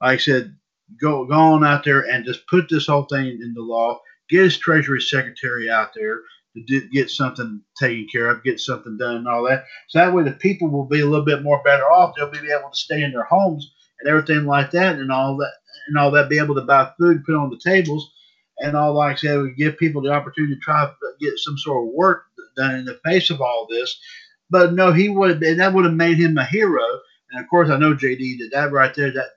like 0.00 0.14
I 0.14 0.16
said, 0.16 0.56
go 1.00 1.24
go 1.24 1.34
on 1.34 1.64
out 1.64 1.84
there 1.84 2.00
and 2.08 2.24
just 2.24 2.46
put 2.46 2.68
this 2.70 2.86
whole 2.86 3.04
thing 3.04 3.26
into 3.26 3.62
law. 3.62 4.00
Get 4.32 4.44
his 4.44 4.58
Treasury 4.58 5.00
Secretary 5.00 5.68
out 5.68 5.92
there 5.94 6.20
to 6.56 6.62
do, 6.64 6.88
get 6.88 7.10
something 7.10 7.60
taken 7.78 8.06
care 8.10 8.30
of, 8.30 8.42
get 8.42 8.60
something 8.60 8.96
done, 8.96 9.16
and 9.16 9.28
all 9.28 9.44
that. 9.44 9.64
So 9.88 9.98
that 9.98 10.12
way, 10.12 10.24
the 10.24 10.32
people 10.32 10.68
will 10.68 10.86
be 10.86 11.00
a 11.00 11.06
little 11.06 11.24
bit 11.24 11.42
more 11.42 11.62
better 11.62 11.84
off. 11.84 12.14
They'll 12.16 12.30
be 12.30 12.38
able 12.38 12.70
to 12.70 12.76
stay 12.76 13.02
in 13.02 13.12
their 13.12 13.24
homes 13.24 13.72
and 14.00 14.08
everything 14.08 14.46
like 14.46 14.70
that, 14.70 14.96
and 14.96 15.12
all 15.12 15.36
that, 15.36 15.52
and 15.88 15.98
all 15.98 16.10
that. 16.12 16.30
Be 16.30 16.38
able 16.38 16.54
to 16.54 16.62
buy 16.62 16.90
food, 16.98 17.24
put 17.24 17.34
on 17.34 17.50
the 17.50 17.60
tables, 17.62 18.10
and 18.58 18.74
all. 18.74 18.94
Like 18.94 19.12
I 19.12 19.16
said, 19.16 19.42
we 19.42 19.52
give 19.52 19.76
people 19.76 20.00
the 20.00 20.12
opportunity 20.12 20.54
to 20.54 20.60
try 20.60 20.86
to 20.86 20.94
get 21.20 21.38
some 21.38 21.58
sort 21.58 21.86
of 21.86 21.94
work 21.94 22.24
done 22.56 22.76
in 22.76 22.84
the 22.86 23.00
face 23.04 23.28
of 23.28 23.40
all 23.42 23.66
this. 23.68 23.98
But 24.50 24.72
no, 24.72 24.92
he 24.92 25.08
would, 25.08 25.30
have 25.30 25.40
been. 25.40 25.58
that 25.58 25.72
would 25.72 25.84
have 25.84 25.94
made 25.94 26.18
him 26.18 26.36
a 26.36 26.44
hero. 26.44 26.84
And 27.30 27.42
of 27.42 27.48
course, 27.48 27.70
I 27.70 27.78
know 27.78 27.94
JD 27.94 28.38
that 28.38 28.50
that 28.52 28.72
right 28.72 28.94
there, 28.94 29.10
that 29.12 29.30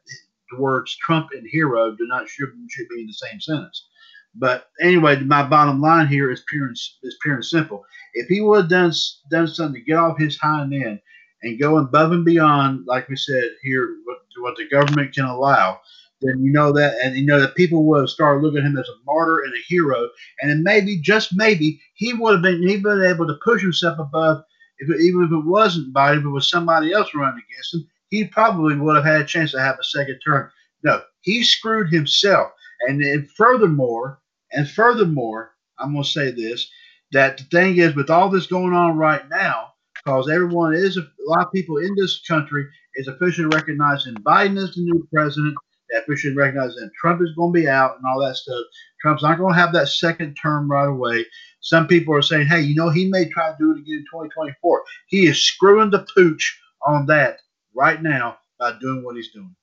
the 0.51 0.59
words 0.59 0.95
Trump 0.97 1.29
and 1.33 1.47
hero 1.49 1.95
do 1.95 2.05
not 2.07 2.27
should, 2.27 2.49
should 2.69 2.87
be 2.89 3.01
in 3.01 3.07
the 3.07 3.13
same 3.13 3.39
sentence. 3.39 3.87
But 4.37 4.67
anyway, 4.81 5.17
my 5.21 5.43
bottom 5.43 5.79
line 5.79 6.07
here 6.07 6.31
is 6.31 6.43
pure 6.47 6.67
and, 6.67 6.75
is 6.75 7.17
pure 7.21 7.35
and 7.35 7.45
simple. 7.45 7.85
If 8.13 8.27
he 8.27 8.41
would 8.41 8.61
have 8.61 8.69
done 8.69 8.91
done 9.31 9.47
something 9.47 9.81
to 9.81 9.85
get 9.85 9.97
off 9.97 10.17
his 10.17 10.37
hind 10.37 10.73
end 10.73 10.99
and 11.43 11.59
go 11.59 11.77
above 11.77 12.11
and 12.11 12.25
beyond, 12.25 12.85
like 12.85 13.07
we 13.07 13.15
said 13.15 13.43
here, 13.61 13.95
what, 14.05 14.17
what 14.39 14.57
the 14.57 14.67
government 14.67 15.13
can 15.13 15.25
allow, 15.25 15.79
then 16.21 16.41
you 16.43 16.51
know 16.51 16.71
that, 16.73 16.95
and 17.03 17.15
you 17.15 17.25
know 17.25 17.39
that 17.39 17.55
people 17.55 17.85
would 17.85 18.01
have 18.01 18.09
started 18.09 18.41
looking 18.41 18.59
at 18.59 18.65
him 18.65 18.77
as 18.77 18.87
a 18.89 19.05
martyr 19.05 19.43
and 19.43 19.53
a 19.53 19.61
hero, 19.67 20.09
and 20.41 20.49
then 20.49 20.63
maybe, 20.63 20.99
just 20.99 21.35
maybe, 21.35 21.79
he 21.93 22.13
would 22.13 22.33
have 22.33 22.41
been 22.41 22.67
he 22.67 22.77
been 22.77 23.03
able 23.03 23.27
to 23.27 23.39
push 23.43 23.61
himself 23.61 23.99
above. 23.99 24.43
If 24.79 24.89
it, 24.89 25.01
even 25.01 25.23
if 25.23 25.31
it 25.31 25.45
wasn't 25.45 25.93
Biden, 25.93 26.19
if 26.19 26.25
it 26.25 26.29
was 26.29 26.49
somebody 26.49 26.91
else 26.91 27.13
running 27.15 27.41
against 27.49 27.73
him, 27.73 27.87
he 28.09 28.25
probably 28.25 28.75
would 28.75 28.95
have 28.95 29.05
had 29.05 29.21
a 29.21 29.25
chance 29.25 29.51
to 29.51 29.61
have 29.61 29.77
a 29.79 29.83
second 29.83 30.19
term. 30.25 30.49
No, 30.83 31.01
he 31.21 31.43
screwed 31.43 31.91
himself. 31.91 32.51
And 32.87 33.01
then 33.01 33.27
furthermore, 33.37 34.19
and 34.55 34.69
furthermore, 34.69 35.51
I'm 35.77 35.91
going 35.91 36.03
to 36.03 36.09
say 36.09 36.31
this 36.31 36.69
that 37.11 37.37
the 37.37 37.43
thing 37.45 37.77
is, 37.77 37.95
with 37.95 38.09
all 38.09 38.29
this 38.29 38.47
going 38.47 38.73
on 38.73 38.97
right 38.97 39.21
now, 39.29 39.73
because 39.95 40.29
everyone 40.29 40.73
is 40.73 40.97
a 40.97 41.05
lot 41.27 41.45
of 41.45 41.51
people 41.53 41.77
in 41.77 41.93
this 41.95 42.21
country 42.27 42.65
is 42.95 43.07
officially 43.07 43.47
recognizing 43.47 44.15
Biden 44.15 44.61
as 44.61 44.73
the 44.75 44.81
new 44.81 45.07
president. 45.13 45.55
They 45.89 45.97
officially 45.99 46.35
recognize 46.35 46.73
that 46.75 46.91
Trump 46.99 47.21
is 47.21 47.33
going 47.35 47.53
to 47.53 47.59
be 47.59 47.67
out 47.67 47.97
and 47.97 48.05
all 48.07 48.19
that 48.25 48.35
stuff. 48.35 48.59
Trump's 49.01 49.23
not 49.23 49.37
going 49.37 49.53
to 49.53 49.59
have 49.59 49.73
that 49.73 49.87
second 49.87 50.35
term 50.35 50.69
right 50.69 50.87
away. 50.87 51.25
Some 51.61 51.87
people 51.87 52.15
are 52.15 52.21
saying, 52.21 52.47
hey, 52.47 52.61
you 52.61 52.75
know, 52.75 52.89
he 52.89 53.09
may 53.09 53.29
try 53.29 53.51
to 53.51 53.57
do 53.59 53.71
it 53.71 53.79
again 53.79 53.99
in 53.99 54.05
2024. 54.11 54.83
He 55.07 55.27
is 55.27 55.43
screwing 55.43 55.91
the 55.91 56.05
pooch 56.15 56.59
on 56.85 57.05
that 57.07 57.39
right 57.75 58.01
now 58.01 58.37
by 58.59 58.77
doing 58.79 59.03
what 59.03 59.15
he's 59.15 59.31
doing. 59.31 59.55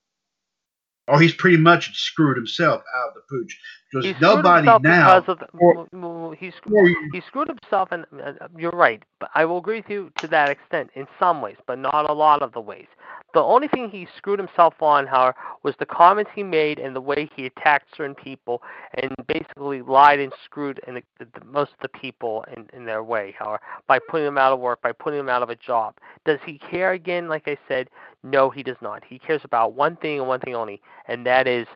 Or 1.09 1.21
he's 1.21 1.35
pretty 1.35 1.57
much 1.57 1.97
screwed 1.99 2.37
himself 2.37 2.83
out 2.97 3.09
of 3.09 3.15
the 3.15 3.23
pooch 3.29 3.59
because 3.93 4.07
He 4.07 4.15
screwed 4.15 4.45
nobody 4.45 4.67
himself 4.67 4.83
now. 4.83 5.21
because 5.21 5.25
of 5.29 5.39
or- 5.61 5.75
m- 5.93 6.05
m- 6.05 6.33
he 6.39 6.51
sc- 6.51 6.67
he 7.13 7.21
screwed 7.23 7.49
himself, 7.49 7.91
and 7.93 8.07
uh, 8.25 8.49
you're 8.57 8.71
right. 8.73 9.03
But 9.21 9.31
I 9.35 9.45
will 9.45 9.59
agree 9.59 9.81
with 9.81 9.91
you 9.91 10.11
to 10.21 10.29
that 10.29 10.51
extent 10.51 10.91
in 10.95 11.07
some 11.19 11.43
ways, 11.43 11.57
but 11.67 11.79
not 11.79 12.09
a 12.11 12.13
lot 12.13 12.43
of 12.43 12.53
the 12.53 12.61
ways. 12.61 12.89
The 13.35 13.43
only 13.43 13.69
thing 13.69 13.91
he 13.91 14.07
screwed 14.17 14.39
himself 14.39 14.75
on, 14.83 15.07
however, 15.07 15.37
was 15.63 15.75
the 15.79 15.87
comments 15.87 16.31
he 16.35 16.43
made 16.43 16.79
and 16.79 16.95
the 16.95 17.01
way 17.01 17.31
he 17.37 17.47
attacked 17.47 17.89
certain 17.97 18.15
people 18.15 18.63
and 18.95 19.15
basically 19.27 19.83
lied 19.83 20.21
and 20.21 20.33
screwed 20.45 20.81
and 20.87 20.97
the, 21.19 21.27
the, 21.35 21.45
most 21.45 21.73
of 21.73 21.79
the 21.83 21.89
people 21.99 22.45
in, 22.57 22.69
in 22.75 22.85
their 22.85 23.03
way, 23.03 23.35
however, 23.39 23.61
by 23.87 23.99
putting 23.99 24.27
them 24.27 24.39
out 24.39 24.53
of 24.53 24.61
work, 24.61 24.83
by 24.83 24.93
putting 24.93 25.19
them 25.19 25.29
out 25.31 25.43
of 25.43 25.51
a 25.51 25.57
job. 25.57 25.95
Does 26.27 26.41
he 26.45 26.59
care 26.59 26.93
again? 26.93 27.29
Like 27.29 27.49
I 27.49 27.57
said, 27.69 27.89
no, 28.23 28.51
he 28.51 28.63
does 28.63 28.77
not. 28.83 29.03
He 29.09 29.19
cares 29.19 29.43
about 29.45 29.75
one 29.75 29.97
thing 29.97 30.19
and 30.19 30.29
one 30.29 30.41
thing 30.41 30.55
only, 30.55 30.81
and 31.09 31.25
that 31.27 31.47
is 31.47 31.67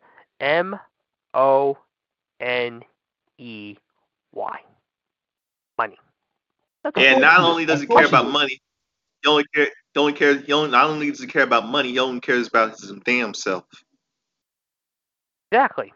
M 0.40 0.78
O 1.34 1.78
N 2.40 2.82
E 3.38 3.76
Y. 4.32 4.60
Money. 5.78 5.98
That's 6.84 6.96
And 6.96 7.20
not 7.20 7.40
only 7.40 7.66
does 7.66 7.80
he 7.80 7.86
Of 7.86 7.88
course 7.88 8.02
care 8.02 8.06
he 8.06 8.10
about 8.10 8.24
does. 8.24 8.32
money, 8.32 8.60
he 9.22 9.28
only 9.28 9.44
care. 9.54 9.68
He 9.94 10.00
only 10.00 10.12
cares. 10.12 10.44
He 10.46 10.52
only 10.52 10.70
not 10.70 10.86
only 10.90 11.10
does 11.10 11.20
he 11.20 11.26
care 11.26 11.42
about 11.44 11.66
money, 11.68 11.90
he 11.90 11.98
only 11.98 12.20
cares 12.20 12.48
about 12.48 12.70
his 12.80 12.92
damn 13.04 13.34
self. 13.34 13.64
Exactly. 15.52 15.92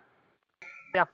Yeah. 0.95 1.05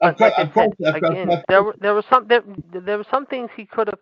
But 0.00 0.20
like 0.20 0.34
I 0.38 0.50
said, 0.54 0.70
again, 0.94 1.30
there 1.48 1.62
were 1.62 1.74
there 1.80 1.94
were 1.94 2.04
some 2.10 2.26
there, 2.28 2.42
there 2.72 2.98
were 2.98 3.06
some 3.10 3.26
things 3.26 3.50
he 3.56 3.64
could 3.64 3.88
have. 3.88 3.98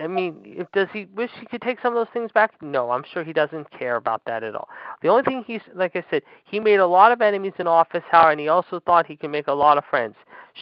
I 0.00 0.06
mean, 0.06 0.40
if, 0.44 0.70
does 0.72 0.88
he 0.92 1.06
wish 1.14 1.30
he 1.38 1.46
could 1.46 1.62
take 1.62 1.80
some 1.80 1.96
of 1.96 1.98
those 1.98 2.12
things 2.12 2.30
back? 2.32 2.52
No, 2.62 2.90
I'm 2.90 3.04
sure 3.12 3.22
he 3.22 3.32
doesn't 3.32 3.70
care 3.70 3.96
about 3.96 4.22
that 4.26 4.42
at 4.42 4.54
all. 4.54 4.68
The 5.02 5.08
only 5.08 5.22
thing 5.22 5.44
he's 5.46 5.60
like 5.74 5.94
I 5.94 6.04
said, 6.10 6.22
he 6.44 6.60
made 6.60 6.80
a 6.80 6.86
lot 6.86 7.12
of 7.12 7.20
enemies 7.20 7.52
in 7.58 7.66
office, 7.66 8.02
Howard, 8.10 8.32
and 8.32 8.40
he 8.40 8.48
also 8.48 8.80
thought 8.80 9.06
he 9.06 9.16
could 9.16 9.30
make 9.30 9.48
a 9.48 9.52
lot 9.52 9.78
of 9.78 9.84
friends. 9.84 10.14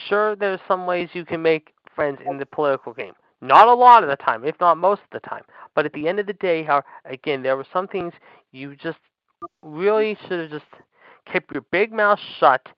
Sure, 0.09 0.35
there's 0.37 0.61
some 0.67 0.87
ways 0.87 1.09
you 1.13 1.25
can 1.25 1.43
make 1.43 1.73
friends 1.95 2.19
in 2.27 2.39
the 2.39 2.47
political 2.47 2.93
game. 2.93 3.15
Not 3.41 3.69
a 3.69 3.75
lot 3.75 4.03
of 4.03 4.09
the 4.09 4.17
time, 4.17 4.45
if 4.45 4.59
not 4.61 4.79
most 4.79 5.03
of 5.03 5.11
the 5.23 5.29
time. 5.29 5.43
But 5.75 5.87
at 5.87 5.93
the 5.93 6.09
end 6.09 6.19
of 6.19 6.27
the 6.27 6.33
day, 6.33 6.63
how 6.65 6.83
again, 7.05 7.43
there 7.43 7.57
were 7.57 7.67
some 7.73 7.87
things 7.87 8.13
you 8.53 8.75
just 8.75 8.99
really 9.63 10.17
should 10.27 10.41
have 10.41 10.51
just 10.51 10.71
kept 11.31 11.53
your 11.53 11.63
big 11.71 11.93
mouth 11.93 12.19
shut 12.41 12.69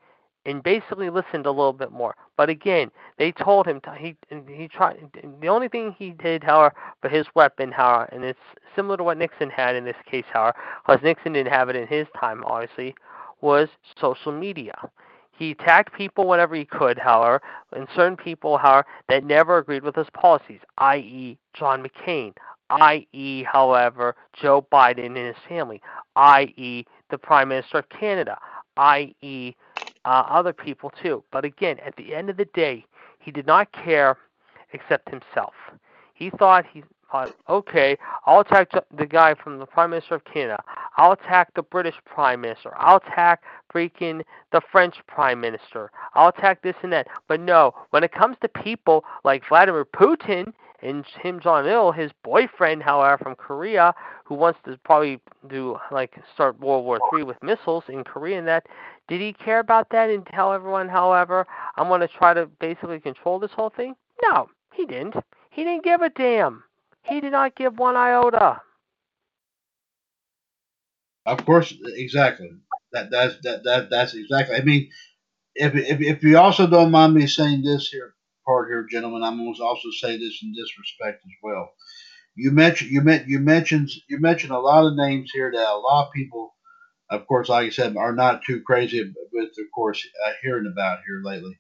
and 0.47 0.63
basically 0.63 1.11
listened 1.11 1.47
a 1.47 1.51
little 1.51 1.73
bit 1.73 1.93
more. 1.93 2.15
But 2.37 2.49
again, 2.49 2.91
they 3.19 3.33
told 3.33 3.67
him 3.67 3.81
to, 3.83 3.95
he 3.95 4.17
he 4.49 4.69
tried. 4.69 4.99
The 5.41 5.49
only 5.49 5.69
thing 5.69 5.95
he 5.99 6.11
did, 6.11 6.43
however, 6.43 6.75
for 7.03 7.09
his 7.09 7.27
weapon, 7.35 7.73
however, 7.73 8.09
and 8.13 8.25
it's 8.25 8.39
similar 8.75 8.97
to 8.97 9.05
what 9.05 9.19
Nixon 9.19 9.51
had 9.51 9.77
in 9.77 9.85
this 9.85 9.97
case, 10.11 10.25
however, 10.33 10.57
because 10.87 11.03
Nixon 11.03 11.35
didn't 11.35 11.53
have 11.53 11.69
it 11.69 11.77
in 11.77 11.87
his 11.87 12.07
time, 12.19 12.43
obviously, 12.45 12.95
was 13.41 13.69
social 14.01 14.33
media. 14.33 14.75
He 15.33 15.53
attacked 15.53 15.95
people 15.95 16.27
whenever 16.27 16.55
he 16.55 16.67
could, 16.67 16.99
however, 16.99 17.41
and 17.73 17.89
certain 17.97 18.17
people, 18.17 18.59
however, 18.59 18.87
that 19.09 19.25
never 19.25 19.57
agreed 19.57 19.83
with 19.83 19.97
his 19.97 20.11
policies, 20.13 20.61
i.e., 20.79 21.39
John 21.55 21.83
McCain, 21.83 22.35
i.e., 22.69 23.45
however, 23.45 24.17
Joe 24.35 24.67
Biden 24.71 25.07
and 25.07 25.17
his 25.17 25.37
family, 25.49 25.81
i.e., 26.17 26.85
the 27.11 27.19
Prime 27.19 27.49
Minister 27.49 27.79
of 27.79 27.89
Canada, 27.89 28.39
i.e., 28.81 29.55
uh, 30.07 30.25
other 30.29 30.53
people 30.53 30.91
too. 31.03 31.23
But 31.31 31.45
again, 31.45 31.79
at 31.85 31.95
the 31.97 32.15
end 32.15 32.31
of 32.31 32.37
the 32.39 32.47
day, 32.47 32.87
he 33.19 33.31
did 33.31 33.47
not 33.47 33.71
care 33.73 34.17
except 34.73 35.11
himself. 35.11 35.53
He 36.15 36.31
thought 36.31 36.65
he 36.73 36.83
thought, 37.11 37.33
okay, 37.49 37.99
I'll 38.25 38.41
attack 38.41 38.71
the- 38.97 39.07
guy 39.07 39.35
from 39.35 39.59
the 39.59 39.67
Prime 39.67 39.91
Minister 39.91 40.15
of 40.15 40.25
Canada. 40.25 40.63
I'll 40.97 41.13
attack 41.13 41.53
the 41.55 41.63
British 41.63 41.97
Prime 42.05 42.41
Minister. 42.41 42.73
I'll 42.77 42.99
attack 42.99 43.43
freaking 43.75 44.23
the 44.53 44.61
French 44.73 44.97
Prime 45.07 45.41
Minister. 45.41 45.91
I'll 46.15 46.29
attack 46.29 46.63
this 46.63 46.77
and 46.83 46.93
that. 46.93 47.09
But 47.29 47.41
no, 47.41 47.75
when 47.91 48.05
it 48.05 48.13
comes 48.13 48.37
to 48.43 48.49
people 48.49 49.05
like 49.25 49.43
Vladimir 49.49 49.85
Putin 49.85 50.53
and 50.83 51.05
Kim 51.23 51.41
Jong 51.41 51.67
Il, 51.67 51.93
his 51.93 52.11
boyfriend, 52.23 52.83
however, 52.83 53.19
from 53.19 53.35
Korea, 53.35 53.95
who 54.25 54.35
wants 54.35 54.61
to 54.65 54.79
probably 54.85 55.21
do 55.49 55.79
like 55.91 56.15
start 56.35 56.59
World 56.61 56.85
War 56.85 56.99
Three 57.11 57.23
with 57.23 57.43
missiles 57.43 57.85
in 57.89 58.05
Korea 58.05 58.39
and 58.39 58.49
that, 58.49 58.67
did 59.09 59.21
he 59.21 59.33
care 59.33 59.59
about 59.59 59.91
that 59.91 60.11
and 60.11 60.27
tell 60.27 60.53
everyone, 60.53 60.89
however, 60.89 61.47
I'm 61.77 61.89
going 61.89 62.01
to 62.01 62.09
try 62.09 62.35
to 62.35 62.47
basically 62.61 63.01
control 63.01 63.39
this 63.39 63.53
whole 63.53 63.71
thing? 63.71 63.95
No, 64.23 64.49
he 64.73 64.87
didn't. 64.87 65.17
He 65.51 65.65
didn't 65.65 65.85
give 65.85 66.01
a 66.03 66.11
damn. 66.11 66.63
He 67.03 67.21
did 67.21 67.33
not 67.33 67.57
give 67.57 67.79
one 67.79 67.97
iota. 67.97 68.61
Of 71.27 71.45
course, 71.45 71.75
exactly. 71.97 72.51
That 72.93 73.11
that's 73.11 73.37
that, 73.43 73.65
that 73.65 73.91
that's 73.91 74.15
exactly. 74.15 74.57
I 74.57 74.63
mean, 74.63 74.91
if 75.55 75.75
if 75.75 76.01
if 76.01 76.23
you 76.23 76.39
also 76.39 76.67
don't 76.67 76.91
mind 76.91 77.15
me 77.15 77.27
saying 77.27 77.63
this 77.63 77.89
here 77.89 78.15
part 78.51 78.69
here, 78.69 78.87
gentlemen, 78.91 79.23
I'm 79.23 79.39
going 79.39 79.55
to 79.55 79.63
also 79.63 79.91
say 80.01 80.17
this 80.17 80.41
in 80.43 80.53
this 80.53 80.79
respect 80.79 81.23
as 81.25 81.33
well. 81.43 81.71
You 82.35 82.51
mentioned 82.51 82.91
you 82.91 83.03
you 83.27 83.39
mentioned 83.39 83.91
you 84.09 84.19
mentioned 84.21 84.53
a 84.53 84.59
lot 84.59 84.87
of 84.87 84.97
names 84.97 85.31
here 85.33 85.53
that 85.53 85.69
a 85.69 85.77
lot 85.79 86.07
of 86.09 86.13
people, 86.13 86.55
of 87.11 87.27
course, 87.27 87.49
like 87.49 87.67
I 87.67 87.71
said, 87.71 87.97
are 87.97 88.15
not 88.15 88.43
too 88.45 88.63
crazy 88.63 89.13
with, 89.33 89.51
of 89.51 89.67
course, 89.75 90.05
uh, 90.27 90.33
hearing 90.43 90.71
about 90.73 91.01
here 91.07 91.23
lately, 91.25 91.59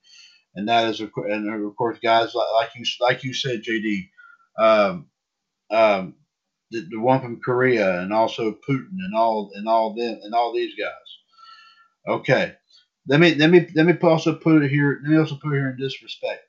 and 0.54 0.68
that 0.68 0.88
is 0.88 1.00
of 1.00 1.12
course, 1.12 1.30
and 1.32 1.64
of 1.66 1.76
course, 1.76 1.98
guys 2.02 2.34
like, 2.34 2.48
like 2.54 2.70
you 2.76 2.84
like 3.00 3.24
you 3.24 3.34
said, 3.34 3.62
JD, 3.62 4.08
um, 4.58 5.06
um, 5.70 6.14
the, 6.70 6.86
the 6.90 7.00
one 7.00 7.20
from 7.20 7.40
Korea, 7.40 8.00
and 8.00 8.12
also 8.12 8.52
Putin, 8.68 8.98
and 9.04 9.14
all 9.16 9.52
and 9.54 9.68
all 9.68 9.94
them 9.94 10.20
and 10.22 10.34
all 10.34 10.54
these 10.54 10.74
guys. 10.76 11.32
Okay, 12.20 12.54
let 13.08 13.20
me 13.20 13.34
let 13.36 13.50
me 13.50 13.68
let 13.74 13.86
me 13.86 13.94
also 14.02 14.34
put 14.34 14.62
it 14.62 14.70
here. 14.70 15.00
Let 15.02 15.12
me 15.12 15.18
also 15.18 15.36
put 15.36 15.52
it 15.52 15.56
here 15.58 15.70
in 15.70 15.78
this 15.80 16.02
respect. 16.02 16.42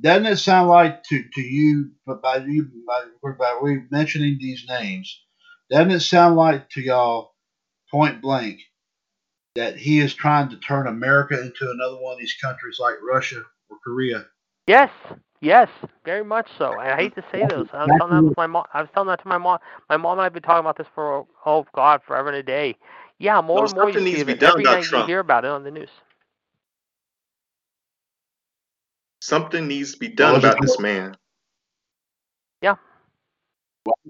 Doesn't 0.00 0.26
it 0.26 0.36
sound 0.38 0.68
like 0.70 1.04
to, 1.04 1.24
to 1.34 1.40
you, 1.42 1.92
but 2.06 2.22
by 2.22 2.38
you 2.38 2.68
by, 2.86 3.30
by 3.38 3.58
we 3.62 3.82
mentioning 3.90 4.38
these 4.40 4.64
names, 4.68 5.22
doesn't 5.70 5.92
it 5.92 6.00
sound 6.00 6.36
like 6.36 6.70
to 6.70 6.82
y'all 6.82 7.34
point 7.90 8.22
blank 8.22 8.60
that 9.56 9.76
he 9.78 10.00
is 10.00 10.14
trying 10.14 10.50
to 10.50 10.58
turn 10.58 10.86
America 10.88 11.40
into 11.40 11.70
another 11.70 11.96
one 12.02 12.14
of 12.14 12.20
these 12.20 12.36
countries 12.42 12.78
like 12.80 12.96
Russia 13.08 13.42
or 13.70 13.78
Korea? 13.84 14.26
Yes, 14.68 14.90
yes, 15.42 15.68
very 16.04 16.24
much 16.24 16.48
so. 16.58 16.78
And 16.78 16.90
I 16.90 16.96
hate 16.96 17.14
to 17.16 17.24
say 17.32 17.46
this. 17.46 17.66
I 17.74 17.84
was 17.84 17.92
telling 17.98 18.12
that 18.12 18.24
with 18.24 18.36
my 18.36 18.46
mom. 18.48 18.64
I 18.74 18.80
was 18.82 18.90
telling 18.94 19.08
that 19.08 19.22
to 19.22 19.28
my 19.28 19.38
mom. 19.38 19.58
My 19.90 19.98
mom 19.98 20.12
and 20.14 20.22
I 20.22 20.24
have 20.24 20.34
been 20.34 20.42
talking 20.42 20.60
about 20.60 20.78
this 20.78 20.88
for 20.94 21.26
oh 21.46 21.66
god, 21.74 22.02
forever 22.06 22.28
and 22.28 22.38
a 22.38 22.44
day. 22.44 22.76
Yeah, 23.18 23.40
more 23.42 23.62
No, 23.62 23.64
and 23.64 23.72
more 23.74 23.90
you 23.90 23.94
something 23.94 24.04
needs 24.04 24.20
see 24.20 24.20
to 24.20 24.26
be 24.26 24.34
it. 24.34 24.40
done 24.40 24.52
Every 24.52 24.64
about 24.64 24.76
night 24.76 24.92
you 24.92 25.02
hear 25.06 25.20
about 25.20 25.44
it 25.44 25.50
on 25.50 25.64
the 25.64 25.70
news. 25.72 25.90
Something 29.24 29.66
needs 29.66 29.92
to 29.94 29.98
be 29.98 30.08
done 30.08 30.32
Well, 30.32 30.40
about 30.40 30.60
this 30.60 30.78
man. 30.78 31.16
Yeah. 32.60 32.76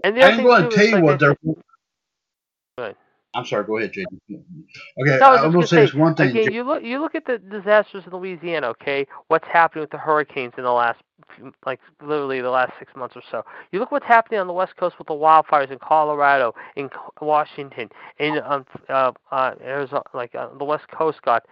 And 0.03 0.17
the 0.17 0.23
other 0.23 0.31
I'm 0.33 0.37
thing 0.39 0.45
going 0.45 0.69
to 0.69 0.77
tell 0.77 0.87
you 0.87 0.93
like 0.95 1.05
what 1.05 1.15
I 1.15 1.17
they're. 1.19 1.37
said- 1.47 1.57
Go 2.77 2.83
ahead. 2.83 2.97
I'm 3.37 3.47
sorry. 3.47 3.65
Go 3.65 3.79
ahead, 3.79 3.93
JD. 3.93 4.07
Okay, 4.29 5.19
No, 5.21 5.27
I 5.27 5.31
was 5.31 5.39
I'm 5.39 5.43
going 5.43 5.53
gonna 5.53 5.63
to 5.63 5.67
say 5.69 5.81
this 5.83 5.95
one 5.95 6.17
thing. 6.17 6.31
Again, 6.31 6.53
you 6.53 6.65
look 6.65 6.83
you 6.83 7.01
look 7.01 7.15
at 7.15 7.27
the 7.27 7.39
disasters 7.39 8.03
in 8.07 8.13
Louisiana, 8.13 8.67
okay? 8.71 9.07
What's 9.29 9.47
happening 9.47 9.83
with 9.83 9.91
the 9.93 9.99
hurricanes 9.99 10.55
in 10.59 10.65
the 10.65 10.73
last 10.73 11.01
few, 11.37 11.55
like 11.65 11.79
literally 12.03 12.41
the 12.41 12.51
last 12.51 12.73
6 12.81 12.93
months 12.97 13.15
or 13.17 13.23
so. 13.31 13.45
You 13.71 13.79
look 13.79 13.93
what's 13.93 14.07
happening 14.07 14.41
on 14.41 14.49
the 14.49 14.53
west 14.53 14.77
coast 14.77 14.99
with 14.99 15.07
the 15.07 15.15
wildfires 15.15 15.71
in 15.71 15.79
Colorado, 15.79 16.57
in 16.75 16.91
Washington, 17.21 17.89
in 18.19 18.41
um, 18.45 18.67
uh, 18.89 19.13
uh 19.31 19.55
Arizona, 19.63 20.03
like 20.13 20.35
uh, 20.35 20.49
the 20.59 20.65
west 20.65 20.89
coast 20.89 21.23
got 21.23 21.45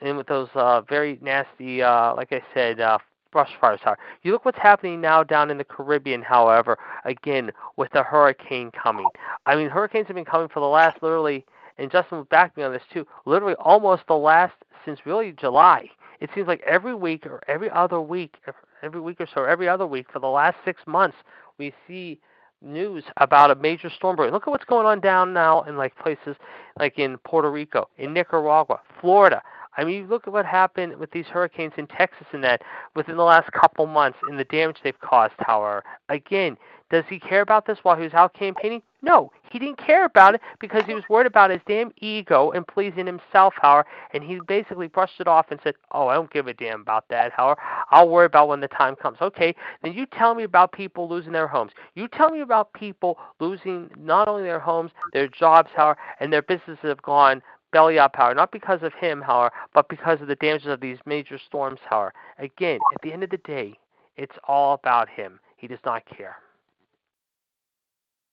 and 0.00 0.16
with 0.16 0.26
those 0.26 0.48
uh 0.54 0.80
very 0.82 1.18
nasty 1.22 1.82
uh 1.82 2.14
like 2.14 2.32
I 2.32 2.42
said 2.54 2.80
uh 2.80 2.98
brush 3.30 3.50
fires 3.60 3.80
are. 3.84 3.98
You 4.22 4.32
look 4.32 4.44
what's 4.44 4.58
happening 4.58 5.00
now 5.00 5.22
down 5.22 5.50
in 5.50 5.56
the 5.56 5.64
Caribbean, 5.64 6.20
however, 6.20 6.76
again 7.06 7.50
with 7.76 7.90
the 7.92 8.02
hurricane 8.02 8.70
coming. 8.70 9.06
I 9.46 9.56
mean, 9.56 9.70
hurricanes 9.70 10.06
have 10.08 10.16
been 10.16 10.26
coming 10.26 10.48
for 10.48 10.60
the 10.60 10.66
last 10.66 11.02
literally 11.02 11.46
and 11.78 11.90
Justin 11.90 12.18
will 12.18 12.24
back 12.24 12.56
me 12.56 12.62
on 12.62 12.72
this 12.72 12.82
too. 12.92 13.06
Literally, 13.24 13.54
almost 13.58 14.02
the 14.06 14.14
last 14.14 14.54
since 14.84 15.00
really 15.04 15.32
July. 15.32 15.88
It 16.20 16.30
seems 16.34 16.46
like 16.46 16.62
every 16.66 16.94
week 16.94 17.26
or 17.26 17.40
every 17.48 17.70
other 17.70 18.00
week, 18.00 18.36
every 18.82 19.00
week 19.00 19.20
or 19.20 19.26
so, 19.32 19.44
every 19.44 19.68
other 19.68 19.86
week 19.86 20.06
for 20.12 20.20
the 20.20 20.28
last 20.28 20.56
six 20.64 20.80
months, 20.86 21.16
we 21.58 21.72
see 21.88 22.20
news 22.60 23.02
about 23.16 23.50
a 23.50 23.56
major 23.56 23.90
storm 23.90 24.14
brewing. 24.16 24.32
Look 24.32 24.44
at 24.46 24.50
what's 24.50 24.64
going 24.64 24.86
on 24.86 25.00
down 25.00 25.32
now 25.32 25.62
in 25.62 25.76
like 25.76 25.96
places 25.96 26.36
like 26.78 26.98
in 26.98 27.18
Puerto 27.18 27.50
Rico, 27.50 27.88
in 27.98 28.12
Nicaragua, 28.12 28.80
Florida. 29.00 29.42
I 29.76 29.84
mean, 29.84 30.08
look 30.08 30.26
at 30.26 30.32
what 30.32 30.46
happened 30.46 30.96
with 30.96 31.10
these 31.10 31.26
hurricanes 31.26 31.72
in 31.76 31.86
Texas 31.86 32.26
and 32.32 32.44
that 32.44 32.62
within 32.94 33.16
the 33.16 33.24
last 33.24 33.50
couple 33.52 33.86
months 33.86 34.18
and 34.28 34.38
the 34.38 34.44
damage 34.44 34.78
they've 34.82 35.00
caused, 35.00 35.34
however. 35.38 35.82
Again, 36.08 36.56
does 36.90 37.04
he 37.08 37.18
care 37.18 37.40
about 37.40 37.66
this 37.66 37.78
while 37.82 37.96
he 37.96 38.02
was 38.02 38.12
out 38.12 38.34
campaigning? 38.34 38.82
No, 39.00 39.32
he 39.50 39.58
didn't 39.58 39.78
care 39.78 40.04
about 40.04 40.34
it 40.34 40.42
because 40.60 40.84
he 40.84 40.92
was 40.94 41.02
worried 41.08 41.26
about 41.26 41.50
his 41.50 41.62
damn 41.66 41.90
ego 41.96 42.50
and 42.50 42.66
pleasing 42.66 43.06
himself, 43.06 43.54
however, 43.56 43.88
and 44.12 44.22
he 44.22 44.38
basically 44.46 44.88
brushed 44.88 45.18
it 45.18 45.26
off 45.26 45.46
and 45.50 45.58
said, 45.64 45.74
Oh, 45.90 46.08
I 46.08 46.14
don't 46.14 46.30
give 46.30 46.48
a 46.48 46.54
damn 46.54 46.82
about 46.82 47.08
that, 47.08 47.32
however. 47.32 47.58
I'll 47.90 48.10
worry 48.10 48.26
about 48.26 48.48
when 48.48 48.60
the 48.60 48.68
time 48.68 48.94
comes. 48.94 49.16
Okay, 49.22 49.54
then 49.82 49.94
you 49.94 50.04
tell 50.04 50.34
me 50.34 50.42
about 50.42 50.72
people 50.72 51.08
losing 51.08 51.32
their 51.32 51.48
homes. 51.48 51.72
You 51.94 52.08
tell 52.08 52.28
me 52.28 52.42
about 52.42 52.74
people 52.74 53.18
losing 53.40 53.90
not 53.98 54.28
only 54.28 54.42
their 54.42 54.60
homes, 54.60 54.92
their 55.14 55.28
jobs, 55.28 55.70
however, 55.74 55.98
and 56.20 56.30
their 56.30 56.42
businesses 56.42 56.78
have 56.82 57.02
gone 57.02 57.42
belly 57.72 57.98
up, 57.98 58.16
however, 58.16 58.34
not 58.36 58.52
because 58.52 58.82
of 58.82 58.94
him, 58.94 59.22
however, 59.22 59.52
but 59.74 59.88
because 59.88 60.20
of 60.22 60.28
the 60.28 60.36
damages 60.36 60.68
of 60.68 60.80
these 60.80 60.98
major 61.06 61.38
storms, 61.38 61.80
however. 61.88 62.14
Again, 62.38 62.80
at 62.94 63.02
the 63.02 63.12
end 63.12 63.24
of 63.24 63.30
the 63.30 63.38
day, 63.38 63.78
it's 64.16 64.36
all 64.46 64.74
about 64.74 65.08
him. 65.08 65.40
He 65.56 65.66
does 65.68 65.80
not 65.84 66.04
care. 66.06 66.36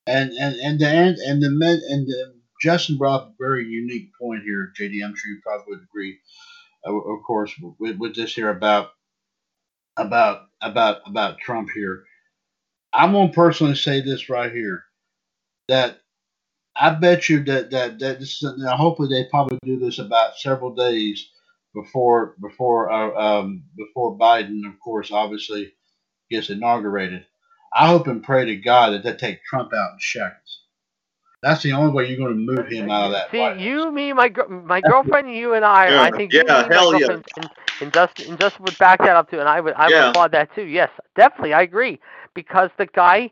And 0.07 0.32
and 0.34 0.56
and 0.57 0.80
the 0.80 0.88
and, 0.88 1.18
and 1.18 1.44
the 1.44 1.49
men 1.52 1.82
and 1.90 2.07
the, 2.07 2.36
Justin 2.61 2.98
brought 2.98 3.30
a 3.30 3.34
very 3.40 3.66
unique 3.66 4.11
point 4.22 4.44
here, 4.44 4.72
JD. 4.80 5.03
I'm 5.03 5.16
sure 5.16 5.32
you 5.32 5.40
probably 5.44 5.66
would 5.70 5.84
agree. 5.84 6.20
Uh, 6.88 6.95
of 6.95 7.24
course, 7.26 7.53
with, 7.80 7.98
with 7.98 8.16
this 8.16 8.36
here 8.36 8.49
about 8.49 8.91
about 9.98 10.48
about 10.61 11.02
about 11.07 11.40
Trump 11.40 11.70
here. 11.74 12.03
I'm 12.94 13.14
gonna 13.14 13.32
personally 13.34 13.76
say 13.76 14.02
this 14.02 14.30
right 14.30 14.52
here 14.52 14.84
that 15.70 15.99
I 16.80 16.92
bet 16.92 17.28
you 17.28 17.44
that 17.44 17.72
that 17.72 18.00
that 18.00 18.20
this 18.20 18.42
is, 18.42 18.58
now 18.58 18.78
hopefully 18.78 19.10
they 19.10 19.30
probably 19.30 19.60
do 19.64 19.80
this 19.80 20.00
about 20.00 20.38
several 20.38 20.74
days 20.74 21.30
before 21.74 22.36
before 22.40 22.90
uh, 22.90 23.12
um, 23.16 23.64
before 23.76 24.18
Biden, 24.18 24.66
of 24.66 24.80
course, 24.80 25.12
obviously 25.12 25.74
gets 26.32 26.50
inaugurated. 26.50 27.26
I 27.74 27.88
hope 27.88 28.08
and 28.08 28.24
pray 28.24 28.46
to 28.46 28.56
God 28.56 28.92
that 28.92 29.04
they 29.04 29.14
take 29.14 29.44
Trump 29.44 29.74
out 29.74 29.94
in 29.94 30.00
shackles. 30.00 30.64
That's 31.42 31.64
the 31.64 31.72
only 31.72 31.94
way 31.94 32.08
you're 32.08 32.18
going 32.18 32.34
to 32.34 32.54
move 32.56 32.68
him 32.68 32.90
out 32.92 33.06
of 33.06 33.12
that. 33.12 33.32
See, 33.32 33.40
White 33.40 33.54
House. 33.54 33.62
you, 33.62 33.92
me, 33.92 34.12
my 34.12 34.28
gir- 34.28 34.48
my 34.48 34.82
girlfriend, 34.82 35.34
you, 35.34 35.54
and 35.54 35.64
I. 35.64 35.90
Yeah, 35.90 36.02
I 36.02 36.12
think 36.12 36.34
you, 36.34 36.44
yeah, 36.46 36.68
me, 36.68 36.76
hell 36.76 37.00
yeah. 37.00 37.12
and, 37.38 37.50
and 37.82 37.94
Justin, 37.94 38.32
and 38.32 38.40
Justin 38.40 38.64
would 38.64 38.78
back 38.78 39.00
that 39.00 39.16
up 39.16 39.30
too, 39.30 39.40
and 39.40 39.48
I 39.48 39.62
would, 39.62 39.74
I 39.76 39.88
would 39.88 39.96
applaud 39.96 40.32
that 40.34 40.54
too. 40.54 40.64
Yes, 40.64 40.90
definitely, 41.16 41.54
I 41.54 41.62
agree, 41.62 42.00
because 42.34 42.70
the 42.78 42.88
guy 42.88 43.32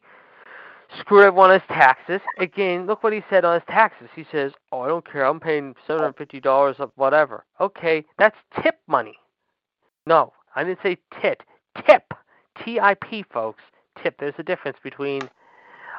screwed 0.99 1.25
up 1.25 1.37
on 1.37 1.51
his 1.51 1.61
taxes. 1.67 2.21
Again, 2.39 2.85
look 2.85 3.03
what 3.03 3.13
he 3.13 3.23
said 3.29 3.45
on 3.45 3.55
his 3.55 3.67
taxes. 3.67 4.09
He 4.15 4.25
says, 4.31 4.51
"Oh, 4.71 4.81
I 4.81 4.87
don't 4.87 5.09
care. 5.09 5.25
I'm 5.25 5.39
paying 5.39 5.75
seven 5.85 6.03
hundred 6.03 6.17
fifty 6.17 6.39
dollars 6.39 6.77
of 6.79 6.91
whatever." 6.95 7.45
Okay, 7.59 8.05
that's 8.17 8.37
tip 8.61 8.79
money. 8.87 9.15
No, 10.05 10.33
I 10.55 10.63
didn't 10.63 10.79
say 10.83 10.97
tit. 11.21 11.43
Tip. 11.85 12.13
T-I-P, 12.63 13.25
folks. 13.31 13.61
Tip. 14.01 14.15
There's 14.19 14.33
a 14.39 14.43
difference 14.43 14.77
between, 14.83 15.21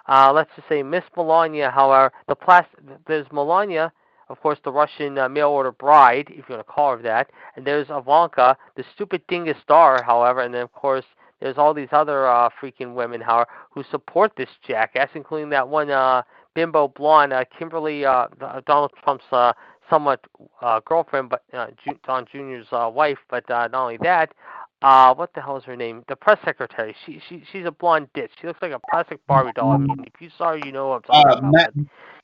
uh, 0.09 0.33
let's 0.35 0.51
just 0.57 0.69
say, 0.69 0.83
Miss 0.83 1.05
Melania. 1.17 1.71
However, 1.71 2.13
the 2.27 2.35
plastic. 2.35 2.81
There's 3.07 3.27
Melania, 3.31 3.93
of 4.29 4.41
course, 4.41 4.59
the 4.65 4.73
Russian 4.73 5.19
uh, 5.19 5.29
mail 5.29 5.49
order 5.49 5.73
bride, 5.73 6.29
if 6.31 6.49
you 6.49 6.55
want 6.55 6.67
to 6.67 6.73
call 6.73 6.97
her 6.97 7.03
that, 7.03 7.31
and 7.57 7.67
there's 7.67 7.89
Ivanka, 7.91 8.57
the 8.77 8.85
stupid 8.95 9.23
dingus 9.29 9.59
star. 9.63 10.03
However, 10.03 10.41
and 10.41 10.53
then 10.53 10.63
of 10.63 10.73
course 10.73 11.05
there's 11.41 11.59
all 11.59 11.75
these 11.75 11.89
other 11.93 12.27
uh, 12.27 12.49
freaking 12.61 12.95
women, 12.95 13.21
however, 13.21 13.49
who 13.71 13.83
support 13.91 14.33
this 14.37 14.49
jackass, 14.67 15.11
including 15.15 15.51
that 15.51 15.69
one 15.69 15.91
uh, 15.91 16.23
bimbo 16.55 16.89
blonde, 16.89 17.33
uh, 17.33 17.45
Kimberly, 17.57 18.05
uh, 18.05 18.29
the- 18.39 18.63
Donald 18.67 18.93
Trump's 19.03 19.25
uh, 19.33 19.53
somewhat 19.89 20.21
uh, 20.61 20.81
girlfriend, 20.85 21.31
but 21.31 21.43
uh, 21.53 21.69
Ju- 21.85 21.99
Don 22.07 22.27
Jr.'s 22.27 22.67
uh, 22.73 22.91
wife. 22.93 23.19
But 23.31 23.49
uh, 23.51 23.69
not 23.69 23.83
only 23.83 23.99
that, 23.99 24.35
uh, 24.83 25.15
what 25.15 25.33
the 25.35 25.41
hell 25.41 25.57
is 25.57 25.65
her 25.65 25.77
name? 25.77 26.05
The 26.09 26.17
press 26.17 26.39
secretary. 26.45 26.95
She 27.05 27.21
she 27.29 27.43
she's 27.51 27.67
a 27.67 27.71
blonde 27.73 28.09
ditch. 28.15 28.31
She 28.41 28.47
looks 28.47 28.61
like 28.63 28.73
a 28.73 28.81
plastic 28.91 29.25
Barbie 29.27 29.53
doll. 29.53 29.73
I 29.73 29.79
mean, 29.79 30.05
if 30.07 30.21
you 30.21 30.31
saw 30.37 30.51
her, 30.51 30.59
you 30.59 30.73
know 30.73 30.89
what 30.89 30.97
I'm 30.97 31.03
talking 31.03 31.33
Uh, 31.33 31.41
about. 31.41 31.53
Matt, 31.53 31.73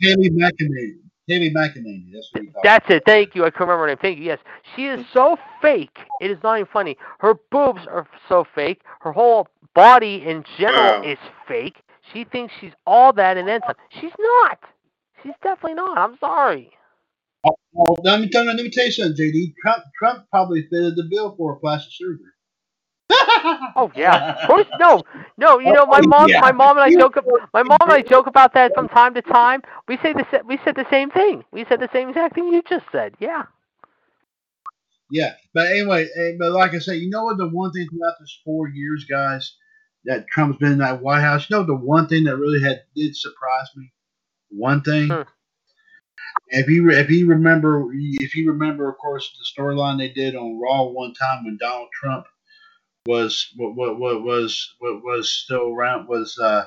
Haley 0.01 0.31
McEnany. 0.31 0.99
Haley 1.27 1.53
McEnany. 1.53 2.13
That's 2.13 2.29
what 2.33 2.43
he 2.43 2.51
called. 2.51 2.65
That's 2.65 2.87
it. 2.91 3.03
Thank 3.07 3.35
you. 3.35 3.45
I 3.45 3.51
can 3.51 3.61
remember 3.61 3.83
her 3.83 3.87
name. 3.89 3.99
Thank 4.01 4.19
you. 4.19 4.25
Yes, 4.25 4.39
she 4.75 4.87
is 4.87 5.01
mm-hmm. 5.01 5.13
so 5.13 5.37
fake. 5.63 5.99
It 6.21 6.31
is 6.31 6.39
not 6.43 6.59
even 6.59 6.69
funny. 6.73 6.97
Her 7.19 7.35
boobs 7.51 7.81
are 7.89 8.07
so 8.29 8.45
fake. 8.55 8.83
Her 9.01 9.13
whole 9.13 9.49
body 9.75 10.23
in 10.27 10.45
general 10.59 11.03
is 11.03 11.19
fake. 11.49 11.77
She 12.13 12.25
thinks 12.25 12.53
she's 12.61 12.73
all 12.87 13.13
that 13.15 13.37
and 13.37 13.49
then 13.49 13.61
some. 13.67 13.77
She's 14.01 14.13
not. 14.19 14.59
She's 15.23 15.33
definitely 15.43 15.75
not. 15.75 15.97
I'm 15.97 16.19
sorry. 16.19 16.71
Oh, 17.47 17.57
oh, 17.77 17.97
let 18.05 18.21
me 18.21 18.29
tell 18.29 18.45
you, 18.45 18.51
let 18.53 18.63
me 18.63 18.71
tell 18.71 18.87
you 18.87 18.93
something, 18.93 19.17
JD. 19.17 19.55
Trump 19.61 19.85
Trump 19.99 20.27
probably 20.31 20.67
fitted 20.71 20.97
the 20.97 21.09
bill 21.11 21.35
for 21.37 21.55
a 21.55 21.61
plastic 21.61 21.93
surgery. 21.93 22.31
Oh 23.77 23.93
yeah. 23.97 24.21
Of 24.29 24.39
course, 24.49 24.67
no, 24.79 25.05
no. 25.39 25.59
You 25.61 25.73
know, 25.73 25.87
my 25.87 26.01
Oh, 26.01 26.05
mom, 26.05 26.29
yeah. 26.29 26.41
my 26.41 26.53
mom 26.53 26.79
and 26.79 26.85
I 26.85 26.91
joke. 26.91 27.17
My 27.55 27.63
mom 27.63 27.79
and 27.83 27.93
I 27.93 28.03
joke 28.03 28.27
about 28.27 28.55
that 28.55 28.75
from 28.75 28.89
time 28.89 29.15
to 29.15 29.23
time. 29.23 29.63
We 29.89 29.99
say 30.03 30.13
the 30.15 30.27
we 30.47 30.59
said 30.65 30.77
the 30.77 30.87
same 30.91 31.11
thing. 31.11 31.45
We 31.53 31.65
said 31.69 31.81
the 31.81 31.91
same 31.93 32.11
exact 32.11 32.35
thing 32.37 32.49
you 32.49 32.63
just 32.69 32.87
said. 32.93 33.15
Yeah. 33.21 33.45
Yeah, 35.11 35.35
but 35.55 35.69
anyway, 35.69 36.09
eh, 36.17 36.33
but 36.39 36.53
like 36.53 36.75
I 36.75 36.79
said, 36.79 36.95
you 36.99 37.11
know 37.11 37.25
what? 37.25 37.39
The 37.39 37.49
one 37.49 37.73
thing 37.73 37.89
throughout 37.89 38.15
this 38.21 38.41
four 38.45 38.69
years, 38.69 39.05
guys, 39.05 39.57
that 40.05 40.27
Trump's 40.29 40.59
been 40.59 40.73
in 40.73 40.79
that 40.79 41.03
White 41.03 41.21
House. 41.23 41.49
You 41.49 41.57
know, 41.59 41.65
the 41.65 41.77
one 41.77 42.09
thing 42.09 42.25
that 42.25 42.37
really 42.39 42.63
had 42.63 42.83
did 42.97 43.17
surprise 43.17 43.69
me. 43.77 43.93
One 44.51 44.83
thing. 44.83 45.11
Hmm. 45.11 45.23
If 46.49 46.69
you 46.69 46.91
if 46.91 47.11
you 47.11 47.29
remember 47.29 47.89
if 47.95 48.37
you 48.37 48.53
remember, 48.53 48.89
of 48.91 48.99
course, 48.99 49.31
the 49.39 49.63
storyline 49.63 49.99
they 49.99 50.11
did 50.11 50.37
on 50.37 50.61
Raw 50.61 50.85
one 50.85 51.15
time 51.15 51.45
when 51.45 51.59
Donald 51.61 51.89
Trump 51.93 52.27
was 53.07 53.53
what 53.57 53.75
what, 53.77 53.99
what 53.99 54.23
was 54.23 54.75
what 54.81 55.03
was 55.05 55.33
still 55.33 55.69
around 55.75 56.09
was 56.09 56.39
uh 56.39 56.67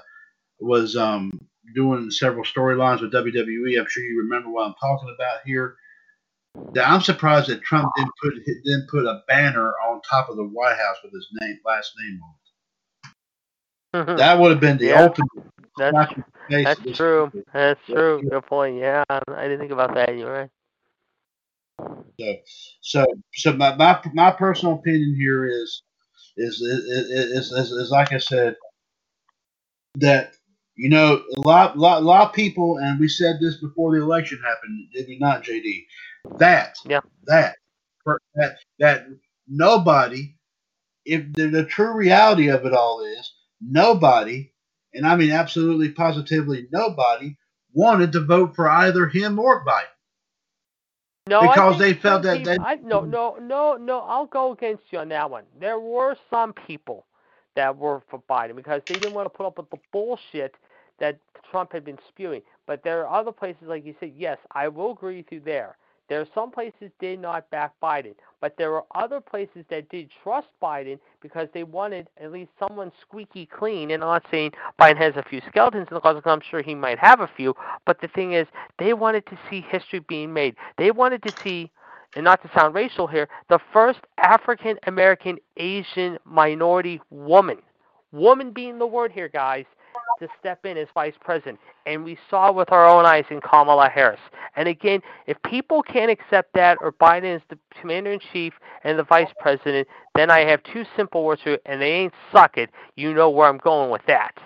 was 0.60 0.96
um 0.98 1.32
doing 1.76 2.12
several 2.12 2.46
storylines 2.46 3.02
with 3.02 3.14
WWE. 3.14 3.80
I'm 3.80 3.88
sure 3.90 4.04
you 4.04 4.20
remember 4.24 4.50
what 4.52 4.68
I'm 4.68 4.76
talking 4.80 5.14
about 5.16 5.40
here. 5.46 5.76
That 6.74 6.90
I'm 6.90 7.02
surprised 7.02 7.50
that 7.50 7.64
Trump 7.64 7.92
didn't 7.96 8.14
put 8.24 8.34
didn't 8.66 8.90
put 8.90 9.06
a 9.06 9.22
banner 9.28 9.74
on 9.88 10.02
top 10.10 10.30
of 10.30 10.38
the 10.38 10.46
White 10.46 10.78
House 10.78 10.98
with 11.04 11.14
his 11.14 11.28
name 11.42 11.60
last 11.66 11.94
name 12.00 12.20
on 12.24 12.32
it. 12.32 12.52
That 14.18 14.40
would 14.40 14.52
have 14.52 14.62
been 14.62 14.80
the 14.80 14.92
Yeah. 14.92 14.98
ultimate. 14.98 15.30
That's 15.78 16.00
slap 16.00 16.12
in 16.18 16.24
the 16.50 16.56
face 16.56 16.78
of 16.80 16.84
that's 16.84 16.98
true. 16.98 17.34
country. 17.34 17.46
That's 17.54 17.80
Yeah. 17.88 17.96
true. 17.96 18.26
Good 18.30 18.46
point. 18.48 18.78
Yeah, 18.78 19.04
I 19.10 19.44
didn't 19.44 19.60
think 19.60 19.72
about 19.74 19.96
that. 19.96 20.18
You're 20.18 20.32
right. 20.34 20.50
So, 22.20 22.36
so, 22.82 23.06
so 23.36 23.54
my, 23.54 23.76
my, 23.76 24.00
my 24.14 24.32
personal 24.32 24.76
opinion 24.76 25.16
here 25.16 25.46
is, 25.48 25.84
is, 26.38 26.62
is, 26.62 26.86
is, 27.10 27.52
is, 27.52 27.72
is 27.72 27.92
like 27.92 28.14
I 28.14 28.20
said, 28.20 28.56
that, 29.96 30.34
you 30.76 30.90
know, 30.90 31.24
a 31.38 31.42
lot, 31.42 31.78
lot, 31.78 32.04
lot 32.04 32.28
of 32.30 32.34
people, 32.34 32.78
and 32.78 33.00
we 33.00 33.08
said 33.08 33.38
this 33.42 33.58
before 33.58 33.96
the 33.96 34.04
election 34.04 34.40
happened, 34.46 34.88
did 34.94 35.08
we 35.08 35.18
not, 35.20 35.44
JD? 35.44 35.86
That, 36.38 36.78
Yeah. 36.86 37.02
that, 37.26 37.56
that, 38.36 38.58
that 38.80 39.08
nobody, 39.48 40.36
if 41.06 41.34
the, 41.34 41.48
the 41.48 41.66
true 41.66 41.94
reality 41.94 42.50
of 42.50 42.66
it 42.66 42.74
all 42.74 43.04
is, 43.04 43.34
nobody, 43.62 44.52
and 44.94 45.08
I 45.08 45.16
mean 45.16 45.32
absolutely 45.32 45.92
positively 45.92 46.68
nobody, 46.72 47.38
wanted 47.74 48.12
to 48.14 48.22
vote 48.22 48.56
for 48.56 48.70
either 48.70 49.08
him 49.08 49.40
or 49.40 49.66
Biden. 49.66 49.86
No, 51.28 51.42
Because 51.42 51.80
they 51.80 51.94
felt 51.94 52.24
that 52.24 52.44
people, 52.44 52.54
they- 52.58 52.58
I, 52.64 52.76
no, 52.78 53.02
mm. 53.02 53.10
no, 53.10 53.38
no, 53.42 53.78
no. 53.78 54.00
I'll 54.02 54.26
go 54.28 54.54
against 54.54 54.84
you 54.92 55.00
on 55.00 55.10
that 55.10 55.30
one. 55.30 55.46
There 55.60 55.80
were 55.80 56.16
some 56.30 56.54
people 56.54 57.06
that 57.56 57.78
were 57.78 58.02
for 58.10 58.22
Biden 58.30 58.56
because 58.56 58.82
they 58.88 58.96
didn't 58.96 59.14
want 59.14 59.26
to 59.26 59.30
put 59.38 59.46
up 59.46 59.58
with 59.58 59.70
the 59.70 59.80
bullshit 59.92 60.56
that 61.00 61.20
Trump 61.52 61.74
had 61.74 61.84
been 61.86 62.00
spewing. 62.10 62.42
But 62.66 62.84
there 62.84 63.06
are 63.06 63.20
other 63.22 63.32
places, 63.32 63.64
like 63.68 63.86
you 63.86 63.96
said. 64.00 64.14
Yes, 64.16 64.38
I 64.52 64.68
will 64.70 64.92
agree 64.92 65.18
with 65.18 65.32
you 65.32 65.42
there. 65.42 65.78
There 66.10 66.22
are 66.22 66.28
some 66.34 66.52
places 66.52 66.92
did 67.00 67.20
not 67.20 67.50
back 67.50 67.74
Biden, 67.84 68.16
but 68.40 68.56
there 68.58 68.72
were 68.72 68.86
other 68.96 69.20
places 69.20 69.66
that 69.70 69.90
did 69.90 70.10
trust 70.24 70.48
Biden 70.62 71.00
because 71.22 71.50
they 71.54 71.64
wanted 71.64 72.08
at 72.22 72.32
least 72.32 72.52
someone 72.58 72.92
squeaky 73.02 73.46
clean. 73.46 73.92
And 73.92 74.04
I'm 74.04 74.10
not 74.10 74.26
saying 74.32 74.52
Biden 74.80 74.98
has 74.98 75.16
a 75.18 75.24
few 75.30 75.42
skeletons 75.50 75.88
in 75.90 75.96
the 75.96 76.00
closet. 76.00 76.24
I'm 76.26 76.42
sure 76.50 76.62
he 76.62 76.76
might 76.76 77.00
have 77.00 77.20
a 77.20 77.30
few, 77.36 77.56
but 77.86 78.00
the 78.00 78.08
thing 78.10 78.34
is, 78.34 78.48
they 78.80 78.94
wanted 78.94 79.26
to 79.28 79.38
see 79.50 79.62
history 79.70 80.00
being 80.00 80.34
made. 80.34 80.56
They 80.78 80.92
wanted 80.92 81.24
to 81.24 81.34
see, 81.44 81.72
and 82.16 82.24
not 82.24 82.42
to 82.44 82.52
sound 82.56 82.74
racial 82.74 83.08
here, 83.08 83.28
the 83.50 83.60
first 83.74 84.00
African 84.18 84.78
American 84.88 85.38
Asian 85.58 86.18
minority 86.24 87.02
woman, 87.10 87.58
woman 88.14 88.52
being 88.52 88.80
the 88.80 88.88
word 88.88 89.12
here, 89.12 89.28
guys, 89.28 89.66
to 90.20 90.28
step 90.40 90.66
in 90.66 90.78
as 90.78 90.88
vice 90.94 91.14
president. 91.20 91.60
And 91.86 92.04
we 92.04 92.18
saw 92.30 92.52
with 92.52 92.72
our 92.72 92.88
own 92.88 93.06
eyes 93.06 93.26
in 93.30 93.42
Kamala 93.42 93.90
Harris. 93.90 94.20
And 94.56 94.68
again, 94.68 95.02
if 95.28 95.38
people 95.44 95.82
can't 95.84 96.12
accept 96.12 96.54
that, 96.54 96.78
or 96.82 96.92
Biden 96.92 97.36
is 97.36 97.42
the 97.50 97.58
commander 97.80 98.12
in 98.12 98.20
chief 98.34 98.54
and 98.84 98.98
the 98.98 99.04
vice 99.04 99.32
president, 99.40 99.88
then 100.16 100.32
I 100.32 100.40
have 100.46 100.62
two 100.64 100.86
simple 100.96 101.24
words 101.24 101.42
for 101.42 101.52
you, 101.52 101.58
and 101.66 101.82
they 101.82 101.92
ain't 101.92 102.14
suck 102.32 102.58
it. 102.58 102.70
You 102.96 103.14
know 103.14 103.30
where 103.30 103.48
I'm 103.48 103.60
going 103.60 103.92
with 103.92 104.02
that. 104.08 104.38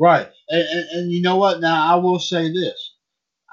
Right, 0.00 0.28
and, 0.48 0.62
and, 0.62 0.88
and 0.92 1.12
you 1.12 1.22
know 1.22 1.36
what? 1.36 1.60
Now 1.60 1.92
I 1.92 1.96
will 1.96 2.20
say 2.20 2.52
this: 2.52 2.94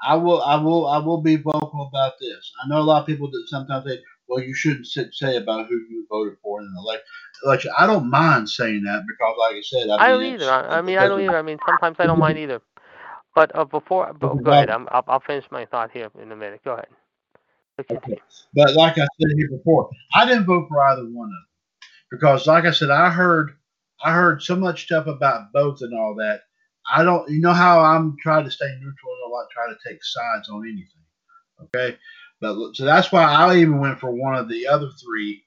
I 0.06 0.14
will, 0.16 0.40
I 0.42 0.56
will, 0.56 0.86
I 0.86 0.98
will 0.98 1.20
be 1.20 1.36
vocal 1.36 1.90
about 1.92 2.12
this. 2.20 2.52
I 2.62 2.68
know 2.68 2.78
a 2.78 2.82
lot 2.82 3.00
of 3.00 3.06
people 3.06 3.28
that 3.30 3.44
sometimes 3.48 3.84
say, 3.84 3.98
"Well, 4.28 4.42
you 4.42 4.54
shouldn't 4.54 4.86
sit, 4.86 5.14
say 5.14 5.36
about 5.36 5.68
who 5.68 5.74
you 5.74 6.06
voted 6.08 6.36
for 6.42 6.60
in 6.60 6.66
an 6.66 6.74
elec- 6.78 7.00
election." 7.44 7.72
I 7.78 7.86
don't 7.86 8.10
mind 8.10 8.48
saying 8.48 8.84
that 8.84 9.02
because, 9.06 9.36
like 9.38 9.56
I 9.56 9.60
said, 9.62 9.88
I, 9.90 10.06
I 10.06 10.08
don't 10.08 10.24
either. 10.24 10.50
I, 10.50 10.78
I 10.78 10.82
mean, 10.82 10.98
I 10.98 11.08
don't 11.08 11.20
either. 11.20 11.36
I 11.36 11.42
mean, 11.42 11.58
sometimes 11.66 11.96
I 11.98 12.06
don't 12.06 12.18
mind 12.18 12.38
either. 12.38 12.60
But 13.34 13.54
uh, 13.54 13.64
before, 13.64 14.12
but, 14.18 14.42
go 14.42 14.50
ahead. 14.52 14.70
I'm, 14.70 14.88
I'll, 14.90 15.04
I'll 15.08 15.20
finish 15.20 15.44
my 15.50 15.66
thought 15.66 15.90
here 15.90 16.10
in 16.20 16.32
a 16.32 16.36
minute. 16.36 16.60
Go 16.64 16.72
ahead. 16.72 16.88
But 17.76 17.88
continue. 17.88 18.20
But 18.54 18.74
like 18.74 18.94
I 18.94 19.06
said 19.20 19.32
here 19.36 19.50
before, 19.50 19.90
I 20.14 20.24
didn't 20.24 20.46
vote 20.46 20.66
for 20.68 20.82
either 20.82 21.02
one 21.02 21.28
of 21.28 21.30
them 21.30 21.46
because, 22.10 22.46
like 22.46 22.64
I 22.64 22.70
said, 22.70 22.90
I 22.90 23.10
heard 23.10 23.52
I 24.02 24.12
heard 24.12 24.42
so 24.42 24.56
much 24.56 24.84
stuff 24.84 25.06
about 25.06 25.52
both 25.52 25.78
and 25.80 25.94
all 25.94 26.14
that. 26.16 26.40
I 26.90 27.02
don't, 27.02 27.28
you 27.28 27.40
know 27.40 27.52
how 27.52 27.80
I'm 27.80 28.16
trying 28.22 28.44
to 28.44 28.50
stay 28.50 28.66
neutral 28.66 29.12
and 29.24 29.32
not 29.32 29.50
try 29.50 29.66
to 29.68 29.78
take 29.88 30.04
sides 30.04 30.48
on 30.48 30.62
anything. 30.64 30.86
Okay, 31.64 31.98
but 32.40 32.74
so 32.74 32.84
that's 32.84 33.10
why 33.12 33.22
I 33.24 33.56
even 33.56 33.78
went 33.80 33.98
for 34.00 34.10
one 34.10 34.34
of 34.34 34.48
the 34.48 34.66
other 34.68 34.88
three 35.02 35.44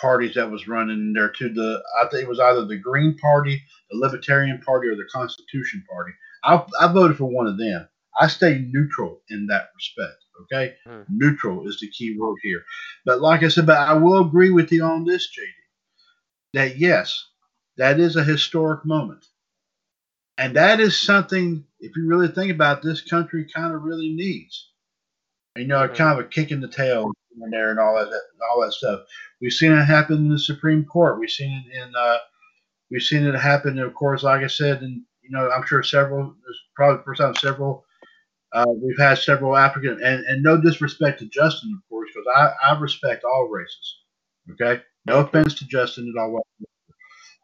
parties 0.00 0.34
that 0.34 0.50
was 0.50 0.68
running 0.68 1.12
there 1.14 1.30
to 1.30 1.48
the. 1.48 1.82
I 2.00 2.08
think 2.08 2.24
it 2.24 2.28
was 2.28 2.40
either 2.40 2.64
the 2.66 2.78
Green 2.78 3.16
Party, 3.16 3.62
the 3.90 3.98
Libertarian 3.98 4.60
Party, 4.60 4.88
or 4.88 4.96
the 4.96 5.08
Constitution 5.12 5.84
Party. 5.90 6.12
I, 6.44 6.64
I 6.80 6.92
voted 6.92 7.16
for 7.16 7.24
one 7.26 7.46
of 7.46 7.58
them. 7.58 7.88
I 8.20 8.26
stay 8.28 8.58
neutral 8.70 9.20
in 9.30 9.46
that 9.48 9.70
respect. 9.74 10.16
Okay, 10.42 10.74
Hmm. 10.86 11.02
neutral 11.10 11.68
is 11.68 11.78
the 11.80 11.88
key 11.90 12.16
word 12.18 12.36
here. 12.42 12.62
But 13.04 13.20
like 13.20 13.42
I 13.42 13.48
said, 13.48 13.66
but 13.66 13.76
I 13.76 13.92
will 13.92 14.26
agree 14.26 14.50
with 14.50 14.72
you 14.72 14.82
on 14.84 15.04
this, 15.04 15.28
JD, 15.28 15.48
that 16.54 16.78
yes, 16.78 17.26
that 17.76 18.00
is 18.00 18.16
a 18.16 18.24
historic 18.24 18.84
moment, 18.86 19.26
and 20.38 20.56
that 20.56 20.80
is 20.80 20.98
something. 20.98 21.64
If 21.78 21.96
you 21.96 22.06
really 22.06 22.28
think 22.28 22.50
about 22.50 22.78
it, 22.78 22.84
this 22.84 23.02
country 23.02 23.46
kind 23.54 23.74
of 23.74 23.82
really 23.82 24.10
needs. 24.10 24.69
You 25.60 25.66
know, 25.68 25.86
Mhm. 25.88 25.96
kind 25.96 26.18
of 26.18 26.24
a 26.24 26.28
kick 26.28 26.50
in 26.50 26.60
the 26.60 26.68
tail 26.68 27.10
in 27.42 27.50
there 27.50 27.70
and 27.70 27.78
all 27.80 27.94
that, 27.94 28.10
all 28.50 28.60
that 28.62 28.72
stuff. 28.72 29.00
We've 29.40 29.52
seen 29.52 29.72
it 29.72 29.84
happen 29.84 30.16
in 30.16 30.28
the 30.28 30.38
Supreme 30.38 30.84
Court. 30.84 31.18
We've 31.20 31.30
seen 31.30 31.64
it 31.66 31.76
in. 31.82 31.94
Uh, 31.96 32.18
we've 32.90 33.02
seen 33.02 33.24
it 33.26 33.34
happen, 33.36 33.78
of 33.78 33.94
course, 33.94 34.22
like 34.22 34.42
I 34.42 34.48
said, 34.48 34.82
and 34.82 35.02
you 35.22 35.30
know, 35.30 35.50
I'm 35.50 35.64
sure 35.66 35.82
several. 35.82 36.34
Probably 36.76 36.98
the 36.98 37.04
first 37.04 37.20
time 37.20 37.34
several. 37.36 37.84
Uh, 38.52 38.66
we've 38.82 38.98
had 38.98 39.18
several 39.18 39.56
African, 39.56 40.02
and, 40.02 40.24
and 40.26 40.42
no 40.42 40.60
disrespect 40.60 41.20
to 41.20 41.26
Justin, 41.26 41.72
of 41.76 41.88
course, 41.88 42.10
because 42.14 42.26
I, 42.34 42.72
I 42.72 42.78
respect 42.80 43.24
all 43.24 43.48
races. 43.48 43.98
Okay, 44.52 44.82
no 45.06 45.20
offense 45.20 45.54
to 45.54 45.66
Justin 45.66 46.12
at 46.16 46.20
all, 46.20 46.42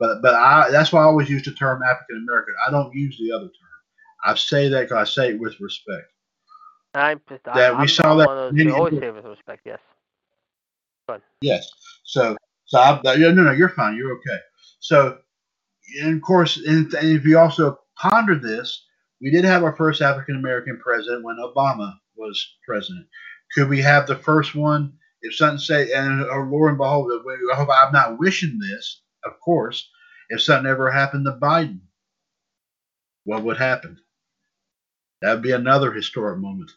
but 0.00 0.22
but 0.22 0.34
I 0.34 0.70
that's 0.70 0.92
why 0.92 1.00
I 1.02 1.04
always 1.04 1.30
use 1.30 1.44
the 1.44 1.52
term 1.52 1.82
African 1.82 2.18
American. 2.28 2.54
I 2.66 2.70
don't 2.72 2.94
use 2.94 3.18
the 3.18 3.32
other 3.32 3.46
term. 3.46 3.52
I 4.24 4.34
say 4.34 4.68
that 4.68 4.82
because 4.88 5.08
I 5.08 5.10
say 5.10 5.30
it 5.30 5.40
with 5.40 5.60
respect. 5.60 6.06
I'm, 6.96 7.20
That 7.44 7.74
I'm, 7.74 7.80
we 7.80 7.86
saw 7.88 8.12
I'm 8.12 8.18
that 8.18 8.26
one 8.26 8.38
of 8.38 8.44
those 8.44 8.52
many- 8.54 8.70
always 8.70 8.98
say 8.98 9.10
with 9.10 9.24
respect. 9.24 9.62
Yes. 9.64 9.78
Yes. 11.40 11.68
So, 12.04 12.36
so 12.64 12.80
I, 12.80 13.00
no, 13.04 13.14
no, 13.32 13.42
no, 13.44 13.52
you're 13.52 13.68
fine. 13.68 13.96
You're 13.96 14.12
okay. 14.16 14.38
So, 14.80 15.18
and 16.02 16.16
of 16.16 16.22
course, 16.22 16.56
and, 16.56 16.92
and 16.94 17.08
if 17.16 17.24
you 17.24 17.38
also 17.38 17.78
ponder 17.96 18.36
this, 18.38 18.84
we 19.20 19.30
did 19.30 19.44
have 19.44 19.62
our 19.62 19.76
first 19.76 20.02
African 20.02 20.36
American 20.36 20.78
president 20.82 21.24
when 21.24 21.36
Obama 21.36 21.94
was 22.16 22.44
president. 22.66 23.06
Could 23.54 23.68
we 23.68 23.80
have 23.82 24.06
the 24.06 24.16
first 24.16 24.54
one? 24.54 24.92
If 25.22 25.34
something 25.36 25.58
say, 25.58 25.92
and 25.92 26.22
or 26.22 26.46
lo 26.46 26.68
and 26.68 26.76
behold, 26.76 27.10
I 27.52 27.56
hope 27.56 27.68
I'm 27.72 27.92
not 27.92 28.18
wishing 28.18 28.58
this, 28.58 29.02
of 29.24 29.38
course. 29.40 29.88
If 30.28 30.42
something 30.42 30.70
ever 30.70 30.90
happened 30.90 31.24
to 31.26 31.32
Biden, 31.40 31.80
what 33.24 33.42
would 33.44 33.56
happen? 33.56 33.98
That 35.22 35.34
would 35.34 35.42
be 35.42 35.52
another 35.52 35.92
historic 35.92 36.38
moment. 36.38 36.70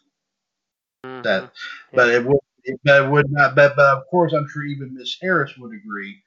Mhm. 1.06 1.22
That, 1.22 1.52
but 1.94 2.08
it 2.10 2.24
would, 2.26 2.40
but 2.84 3.04
it 3.04 3.10
would 3.10 3.30
not. 3.30 3.54
But, 3.54 3.76
but 3.76 3.96
of 3.98 4.06
course, 4.10 4.32
I'm 4.32 4.48
sure 4.48 4.64
even 4.64 4.94
Miss 4.94 5.16
Harris 5.20 5.56
would 5.58 5.74
agree 5.74 6.22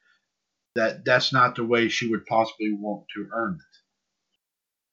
that 0.76 1.04
that's 1.04 1.32
not 1.32 1.56
the 1.56 1.64
way 1.64 1.88
she 1.88 2.08
would 2.08 2.26
possibly 2.26 2.72
want 2.72 3.04
to 3.14 3.28
earn 3.32 3.54
it. 3.54 3.78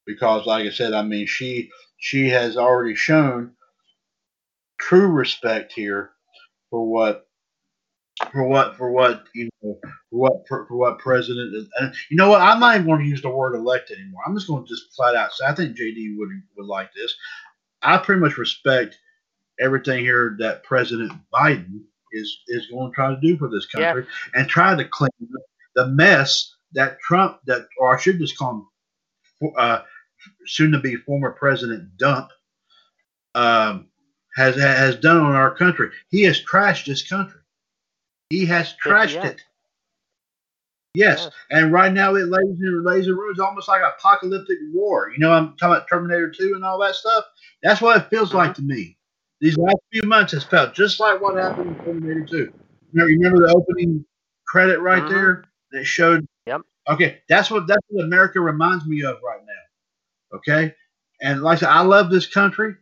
Because, 0.05 0.45
like 0.45 0.65
I 0.65 0.71
said, 0.71 0.93
I 0.93 1.01
mean, 1.03 1.27
she 1.27 1.69
she 1.97 2.29
has 2.29 2.57
already 2.57 2.95
shown 2.95 3.55
true 4.79 5.07
respect 5.07 5.73
here 5.73 6.11
for 6.69 6.85
what 6.89 7.27
for 8.31 8.47
what 8.47 8.77
for 8.77 8.91
what 8.91 9.25
you 9.33 9.49
know 9.63 9.79
for 10.09 10.17
what 10.19 10.33
for, 10.47 10.65
for 10.67 10.77
what 10.77 10.99
president 10.99 11.55
is. 11.55 11.67
And 11.79 11.93
you 12.09 12.17
know 12.17 12.29
what? 12.29 12.41
I'm 12.41 12.59
not 12.59 12.75
even 12.75 12.87
going 12.87 13.01
to 13.01 13.07
use 13.09 13.21
the 13.21 13.29
word 13.29 13.55
elect 13.55 13.91
anymore. 13.91 14.21
I'm 14.25 14.35
just 14.35 14.47
going 14.47 14.63
to 14.63 14.69
just 14.69 14.93
flat 14.95 15.15
out 15.15 15.33
say 15.33 15.45
I 15.45 15.55
think 15.55 15.77
JD 15.77 16.17
would 16.17 16.29
would 16.57 16.67
like 16.67 16.93
this. 16.93 17.13
I 17.81 17.97
pretty 17.99 18.21
much 18.21 18.37
respect 18.37 18.97
everything 19.61 20.03
here 20.03 20.35
that 20.39 20.63
President 20.63 21.13
Biden 21.33 21.81
is 22.11 22.39
is 22.47 22.67
going 22.67 22.91
to 22.91 22.95
try 22.95 23.09
to 23.13 23.21
do 23.21 23.37
for 23.37 23.47
this 23.47 23.65
country 23.67 24.05
and 24.33 24.49
try 24.49 24.75
to 24.75 24.85
clean 24.85 25.09
up 25.35 25.41
the 25.75 25.87
mess 25.87 26.55
that 26.73 26.99
Trump 26.99 27.39
that 27.45 27.67
or 27.79 27.95
I 27.95 27.99
should 27.99 28.19
just 28.19 28.37
call 28.37 28.67
him 29.41 29.53
uh, 29.57 29.81
soon 30.45 30.71
to 30.71 30.79
be 30.79 30.95
former 30.95 31.31
President 31.31 31.97
Dump 31.97 32.29
um, 33.35 33.87
has 34.35 34.55
has 34.55 34.95
done 34.97 35.17
on 35.17 35.35
our 35.35 35.55
country. 35.55 35.91
He 36.09 36.23
has 36.23 36.41
trashed 36.41 36.85
this 36.85 37.07
country. 37.07 37.39
He 38.29 38.45
has 38.45 38.73
trashed 38.83 39.21
has. 39.21 39.31
it. 39.31 39.41
Yes, 40.93 41.29
and 41.49 41.71
right 41.71 41.91
now 41.93 42.15
it 42.15 42.27
lays 42.27 42.59
in 42.59 42.83
lays 42.83 43.07
in 43.07 43.15
ruins, 43.15 43.39
almost 43.39 43.69
like 43.69 43.81
apocalyptic 43.81 44.57
war. 44.73 45.09
You 45.09 45.19
know, 45.19 45.31
I'm 45.31 45.55
talking 45.55 45.75
about 45.75 45.87
Terminator 45.87 46.29
Two 46.29 46.53
and 46.55 46.65
all 46.65 46.77
that 46.79 46.95
stuff. 46.95 47.23
That's 47.63 47.79
what 47.79 47.97
it 47.97 48.09
feels 48.09 48.33
like 48.33 48.55
to 48.55 48.61
me. 48.61 48.97
These 49.41 49.57
last 49.57 49.77
few 49.91 50.03
months 50.03 50.33
has 50.33 50.43
felt 50.43 50.75
just 50.75 50.99
like 50.99 51.19
what 51.19 51.35
happened 51.35 51.75
in 51.75 51.83
Terminator 51.83 52.25
Two. 52.25 52.53
You 52.93 53.05
remember 53.05 53.47
the 53.47 53.53
opening 53.55 54.05
credit 54.47 54.79
right 54.79 55.03
Mhm. 55.03 55.09
there 55.09 55.43
that 55.71 55.85
showed? 55.85 56.25
Yep. 56.45 56.61
Okay, 56.89 57.21
that's 57.27 57.49
what 57.49 57.65
that's 57.67 57.81
what 57.89 58.05
America 58.05 58.39
reminds 58.39 58.85
me 58.85 59.03
of 59.03 59.19
right 59.23 59.41
now. 59.43 60.37
Okay, 60.37 60.75
and 61.21 61.41
like 61.41 61.57
I 61.57 61.59
said, 61.61 61.69
I 61.69 61.81
love 61.81 62.11
this 62.11 62.27
country. 62.27 62.75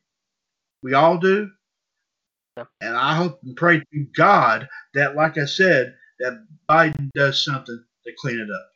We 0.84 0.94
all 0.94 1.18
do. 1.18 1.49
Yep. 2.57 2.68
And 2.81 2.98
I 2.98 3.15
hope 3.15 3.41
and 3.44 3.56
pray 3.56 3.80
to 3.80 4.06
God 4.15 4.68
that, 4.95 5.15
like 5.15 5.38
I 5.38 5.45
said, 5.45 5.95
that 6.19 6.45
Biden 6.69 7.10
does 7.14 7.44
something 7.44 7.84
to 8.06 8.14
clean 8.19 8.40
it 8.40 8.49
up. 8.52 8.69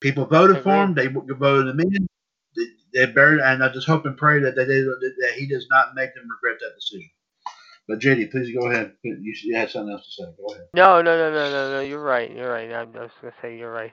People 0.00 0.26
voted 0.26 0.62
for 0.62 0.70
him. 0.84 0.94
They 0.94 1.08
voted 1.08 1.68
him 1.68 1.80
in. 1.80 2.08
They, 2.94 3.06
buried, 3.06 3.40
and 3.40 3.64
I 3.64 3.72
just 3.72 3.86
hope 3.86 4.04
and 4.06 4.16
pray 4.16 4.40
that 4.40 4.54
they, 4.54 4.64
they, 4.64 4.82
that 4.82 5.34
he 5.36 5.46
does 5.46 5.66
not 5.70 5.94
make 5.94 6.14
them 6.14 6.24
regret 6.28 6.60
that 6.60 6.74
decision. 6.74 7.10
But 7.88 7.98
JD, 7.98 8.30
please 8.30 8.54
go 8.54 8.70
ahead. 8.70 8.92
You, 9.02 9.56
had 9.56 9.70
something 9.70 9.92
else 9.92 10.04
to 10.04 10.22
say. 10.22 10.28
Go 10.38 10.54
ahead. 10.54 10.66
No, 10.74 11.02
no, 11.02 11.16
no, 11.16 11.32
no, 11.32 11.50
no, 11.50 11.72
no. 11.72 11.80
You're 11.80 12.02
right. 12.02 12.30
You're 12.30 12.50
right. 12.50 12.70
I, 12.72 12.84
was 12.84 13.10
to 13.22 13.32
say 13.42 13.58
you're 13.58 13.72
right. 13.72 13.92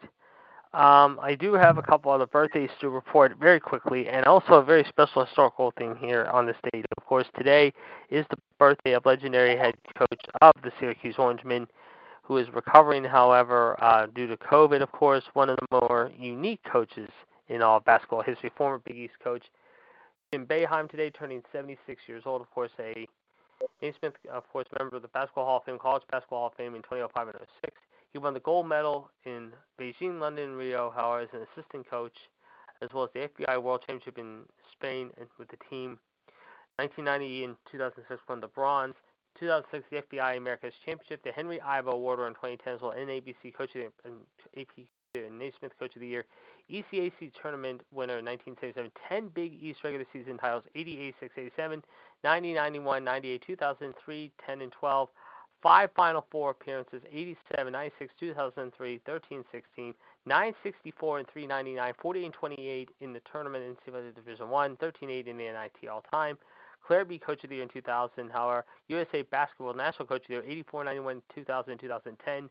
Um, 0.71 1.19
I 1.19 1.33
do 1.33 1.53
have 1.53 1.79
a 1.79 1.81
couple 1.81 2.11
other 2.11 2.27
birthdays 2.27 2.69
to 2.81 2.89
report 2.89 3.37
very 3.39 3.59
quickly, 3.59 4.07
and 4.07 4.25
also 4.25 4.53
a 4.53 4.63
very 4.63 4.85
special 4.87 5.25
historical 5.25 5.73
thing 5.79 5.95
here 5.99 6.25
on 6.31 6.45
the 6.45 6.53
stage. 6.53 6.85
Of 6.95 7.05
course, 7.05 7.25
today 7.35 7.73
is 8.11 8.25
the 8.29 8.37
birthday 8.59 8.93
of 8.93 9.03
legendary 9.07 9.57
head 9.57 9.73
coach 9.97 10.21
of 10.41 10.53
the 10.61 10.71
Syracuse 10.79 11.15
Orangemen, 11.17 11.67
who 12.21 12.37
is 12.37 12.47
recovering, 12.53 13.03
however, 13.03 13.75
uh, 13.83 14.05
due 14.13 14.27
to 14.27 14.37
COVID. 14.37 14.83
Of 14.83 14.91
course, 14.91 15.23
one 15.33 15.49
of 15.49 15.57
the 15.57 15.79
more 15.81 16.11
unique 16.15 16.61
coaches 16.71 17.09
in 17.49 17.61
all 17.61 17.77
of 17.77 17.85
basketball 17.85 18.21
history, 18.21 18.51
former 18.55 18.79
Big 18.79 18.97
East 18.97 19.15
coach 19.23 19.43
Jim 20.31 20.45
Boeheim 20.45 20.87
today, 20.89 21.09
turning 21.09 21.41
76 21.51 22.01
years 22.07 22.21
old. 22.27 22.41
Of 22.41 22.51
course, 22.51 22.69
a 22.79 23.07
Naismith, 23.81 24.13
of 24.31 24.47
course, 24.49 24.67
member 24.77 24.97
of 24.97 25.01
the 25.01 25.07
Basketball 25.07 25.45
Hall 25.45 25.57
of 25.57 25.63
Fame, 25.63 25.79
College 25.79 26.03
Basketball 26.11 26.39
Hall 26.39 26.47
of 26.49 26.53
Fame 26.53 26.75
in 26.75 26.83
2005 26.83 27.27
and 27.29 27.37
06. 27.63 27.75
He 28.13 28.19
won 28.19 28.35
the 28.35 28.39
gold 28.39 28.67
medal 28.67 29.09
in 29.25 29.51
Beijing, 29.79 30.19
London, 30.19 30.49
and 30.49 30.57
Rio, 30.57 30.91
however, 30.95 31.23
as 31.23 31.29
an 31.33 31.47
assistant 31.51 31.89
coach, 31.89 32.13
as 32.83 32.89
well 32.93 33.05
as 33.05 33.09
the 33.15 33.27
FIBA 33.27 33.61
World 33.61 33.81
Championship 33.87 34.19
in 34.19 34.41
Spain 34.71 35.09
with 35.39 35.49
the 35.49 35.57
team. 35.67 35.97
1990 36.75 37.45
and 37.45 37.55
2006 37.71 38.21
won 38.29 38.39
the 38.39 38.47
bronze. 38.47 38.93
2006, 39.39 39.83
the 39.89 40.15
FIBA 40.15 40.37
America's 40.37 40.73
Championship, 40.85 41.23
the 41.23 41.31
Henry 41.31 41.59
Iba 41.59 41.91
Award 41.93 42.19
in 42.19 42.35
2010 42.35 42.75
as 42.75 42.81
well, 42.81 42.93
NABC 42.93 43.51
Coach 43.55 43.75
of 43.75 43.81
the 43.81 43.91
and 44.05 44.19
AP 44.55 44.85
Naismith 45.39 45.77
Coach 45.79 45.95
of 45.95 46.01
the 46.01 46.07
Year. 46.07 46.25
ECAC 46.69 47.31
Tournament 47.41 47.81
winner 47.91 48.19
in 48.19 48.25
1977, 48.25 48.91
10 49.07 49.27
Big 49.29 49.57
East 49.61 49.79
regular 49.83 50.05
season 50.13 50.37
titles, 50.37 50.63
88, 50.75 51.15
6, 51.19 51.33
87, 51.37 51.83
90, 52.23 52.53
91, 52.53 53.03
98, 53.03 53.43
2003, 53.47 54.31
10, 54.45 54.61
and 54.61 54.71
12. 54.71 55.09
Five 55.61 55.89
Final 55.93 56.25
Four 56.31 56.51
appearances, 56.51 57.01
87, 57.11 57.73
96, 57.73 58.13
2003, 58.17 59.01
13, 59.05 59.43
16, 59.51 59.93
964 60.25 61.19
and 61.19 61.27
399, 61.27 61.93
40 62.01 62.25
and 62.25 62.33
28 62.33 62.89
in 63.01 63.13
the 63.13 63.21
tournament 63.29 63.65
in 63.65 63.93
NCAA 63.93 64.15
Division 64.15 64.49
One, 64.49 64.77
13, 64.77 65.09
8 65.09 65.27
in 65.27 65.37
the 65.37 65.43
NIT 65.43 65.89
all 65.89 66.03
time. 66.09 66.37
Clair 66.85 67.03
Bee 67.03 67.19
Coach 67.19 67.43
of 67.43 67.49
the 67.49 67.57
Year 67.57 67.63
in 67.63 67.69
2000. 67.69 68.29
However, 68.29 68.65
USA 68.87 69.21
Basketball 69.23 69.73
National 69.73 70.07
Coach 70.07 70.21
of 70.21 70.27
the 70.27 70.33
Year, 70.35 70.43
84, 70.47 70.85
91, 70.85 71.21
2000, 71.35 71.77
2010. 71.77 72.49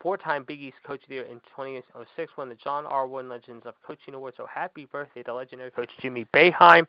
Four-time 0.00 0.44
Big 0.46 0.60
East 0.60 0.76
Coach 0.84 1.02
of 1.02 1.08
the 1.08 1.16
Year 1.16 1.24
in 1.24 1.40
2006, 1.56 2.32
won 2.36 2.48
the 2.48 2.54
John 2.54 2.86
R. 2.86 3.06
Wooden 3.06 3.28
Legends 3.28 3.66
of 3.66 3.74
Coaching 3.86 4.14
Award. 4.14 4.34
So 4.36 4.46
happy 4.46 4.86
birthday 4.86 5.22
to 5.24 5.34
legendary 5.34 5.70
coach 5.70 5.90
Jimmy 6.00 6.26
Boeheim. 6.34 6.86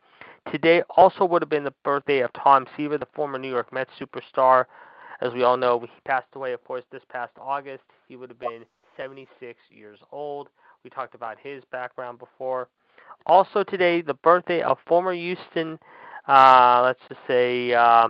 Today 0.52 0.84
also 0.96 1.26
would 1.26 1.42
have 1.42 1.50
been 1.50 1.64
the 1.64 1.74
birthday 1.84 2.20
of 2.20 2.32
Tom 2.34 2.66
Seaver, 2.76 2.98
the 2.98 3.08
former 3.14 3.38
New 3.38 3.50
York 3.50 3.74
Mets 3.74 3.92
superstar. 4.00 4.66
As 5.22 5.34
we 5.34 5.44
all 5.44 5.58
know, 5.58 5.80
he 5.80 5.88
passed 6.06 6.28
away, 6.34 6.54
of 6.54 6.64
course, 6.64 6.84
this 6.92 7.02
past 7.10 7.32
August. 7.40 7.84
He 8.08 8.16
would 8.16 8.30
have 8.30 8.40
been 8.40 8.66
76 8.96 9.60
years 9.70 10.00
old. 10.12 10.50
We 10.84 10.90
talked 10.90 11.16
about 11.16 11.38
his 11.42 11.64
background 11.72 12.20
before. 12.20 12.70
Also 13.26 13.64
today, 13.64 14.02
the 14.02 14.14
birthday 14.14 14.62
of 14.62 14.78
former 14.88 15.14
Houston, 15.14 15.78
uh, 16.28 16.82
let's 16.84 17.00
just 17.10 17.20
say, 17.28 17.74
uh, 17.74 18.08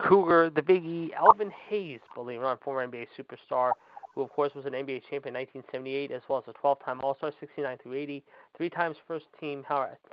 Cougar, 0.00 0.50
the 0.50 0.62
Big 0.62 0.84
E, 0.84 1.12
Elvin 1.18 1.50
Hayes, 1.68 2.00
believe 2.14 2.40
it 2.40 2.42
or 2.42 2.44
not, 2.44 2.62
former 2.62 2.86
NBA 2.86 3.08
superstar, 3.18 3.72
who 4.18 4.24
of 4.24 4.30
course 4.30 4.52
was 4.52 4.66
an 4.66 4.72
NBA 4.72 5.02
champion 5.08 5.36
in 5.36 5.46
1978 5.46 6.10
as 6.10 6.22
well 6.28 6.42
as 6.44 6.52
a 6.52 6.58
12-time 6.58 7.00
All-Star, 7.02 7.32
69 7.38 7.78
through 7.80 7.94
80, 7.94 8.24
three 8.56 8.68
times 8.68 8.96
first 9.06 9.26
team, 9.40 9.64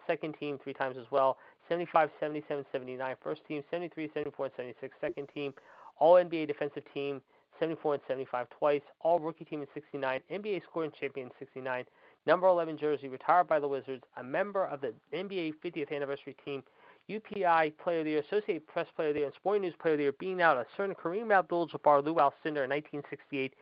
second 0.05 0.35
team, 0.39 0.59
three 0.63 0.73
times 0.73 0.95
as 0.95 1.07
well, 1.09 1.37
75, 1.67 2.11
77, 2.19 2.65
79 2.71 3.15
first 3.23 3.41
team, 3.47 3.63
73, 3.71 4.11
74, 4.13 4.45
and 4.45 4.53
76 4.57 4.95
second 5.01 5.27
team, 5.33 5.55
All 5.97 6.13
NBA 6.13 6.45
defensive 6.45 6.83
team, 6.93 7.19
74 7.59 7.95
and 7.95 8.03
75 8.07 8.47
twice, 8.51 8.81
All 9.01 9.19
Rookie 9.19 9.43
team 9.43 9.61
in 9.61 9.67
69, 9.73 10.21
NBA 10.31 10.61
scoring 10.69 10.91
champion 10.99 11.27
in 11.27 11.33
69, 11.39 11.85
number 12.27 12.45
11 12.45 12.77
jersey, 12.77 13.07
retired 13.07 13.47
by 13.47 13.59
the 13.59 13.67
Wizards, 13.67 14.03
a 14.17 14.23
member 14.23 14.65
of 14.65 14.81
the 14.81 14.93
NBA 15.15 15.55
50th 15.65 15.91
anniversary 15.91 16.35
team, 16.45 16.61
UPI 17.09 17.77
Player 17.77 17.99
of 17.99 18.05
the 18.05 18.11
Year, 18.11 18.23
Associated 18.27 18.65
Press 18.67 18.87
Player 18.95 19.09
of 19.09 19.13
the 19.13 19.19
Year, 19.19 19.27
and 19.27 19.35
Sporting 19.35 19.61
News 19.61 19.75
Player 19.79 19.93
of 19.93 19.97
the 19.97 20.03
Year, 20.03 20.13
being 20.13 20.41
out 20.41 20.57
a 20.57 20.65
certain 20.75 20.95
Kareem 20.95 21.31
Abdul-Jabbar, 21.31 22.03
Lew 22.03 22.15
Alcindor 22.15 22.63
in 22.63 22.71
1968, 22.71 23.53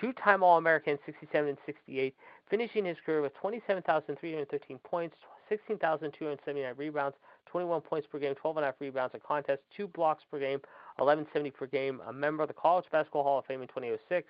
two-time 0.00 0.42
All-American 0.42 0.92
in 0.94 0.98
67 1.04 1.48
and 1.48 1.58
68, 1.66 2.14
finishing 2.48 2.84
his 2.84 2.96
career 3.04 3.22
with 3.22 3.34
27,313 3.34 4.78
points, 4.78 5.16
16,279 5.48 6.74
rebounds, 6.76 7.16
21 7.46 7.80
points 7.80 8.06
per 8.10 8.18
game, 8.18 8.34
12.5 8.42 8.72
rebounds 8.80 9.14
a 9.14 9.18
contest, 9.18 9.60
two 9.76 9.88
blocks 9.88 10.22
per 10.30 10.38
game, 10.38 10.60
1170 10.96 11.50
per 11.50 11.66
game, 11.66 12.00
a 12.06 12.12
member 12.12 12.42
of 12.42 12.48
the 12.48 12.54
College 12.54 12.86
Basketball 12.92 13.24
Hall 13.24 13.38
of 13.40 13.44
Fame 13.46 13.62
in 13.62 13.68
2006, 13.68 14.28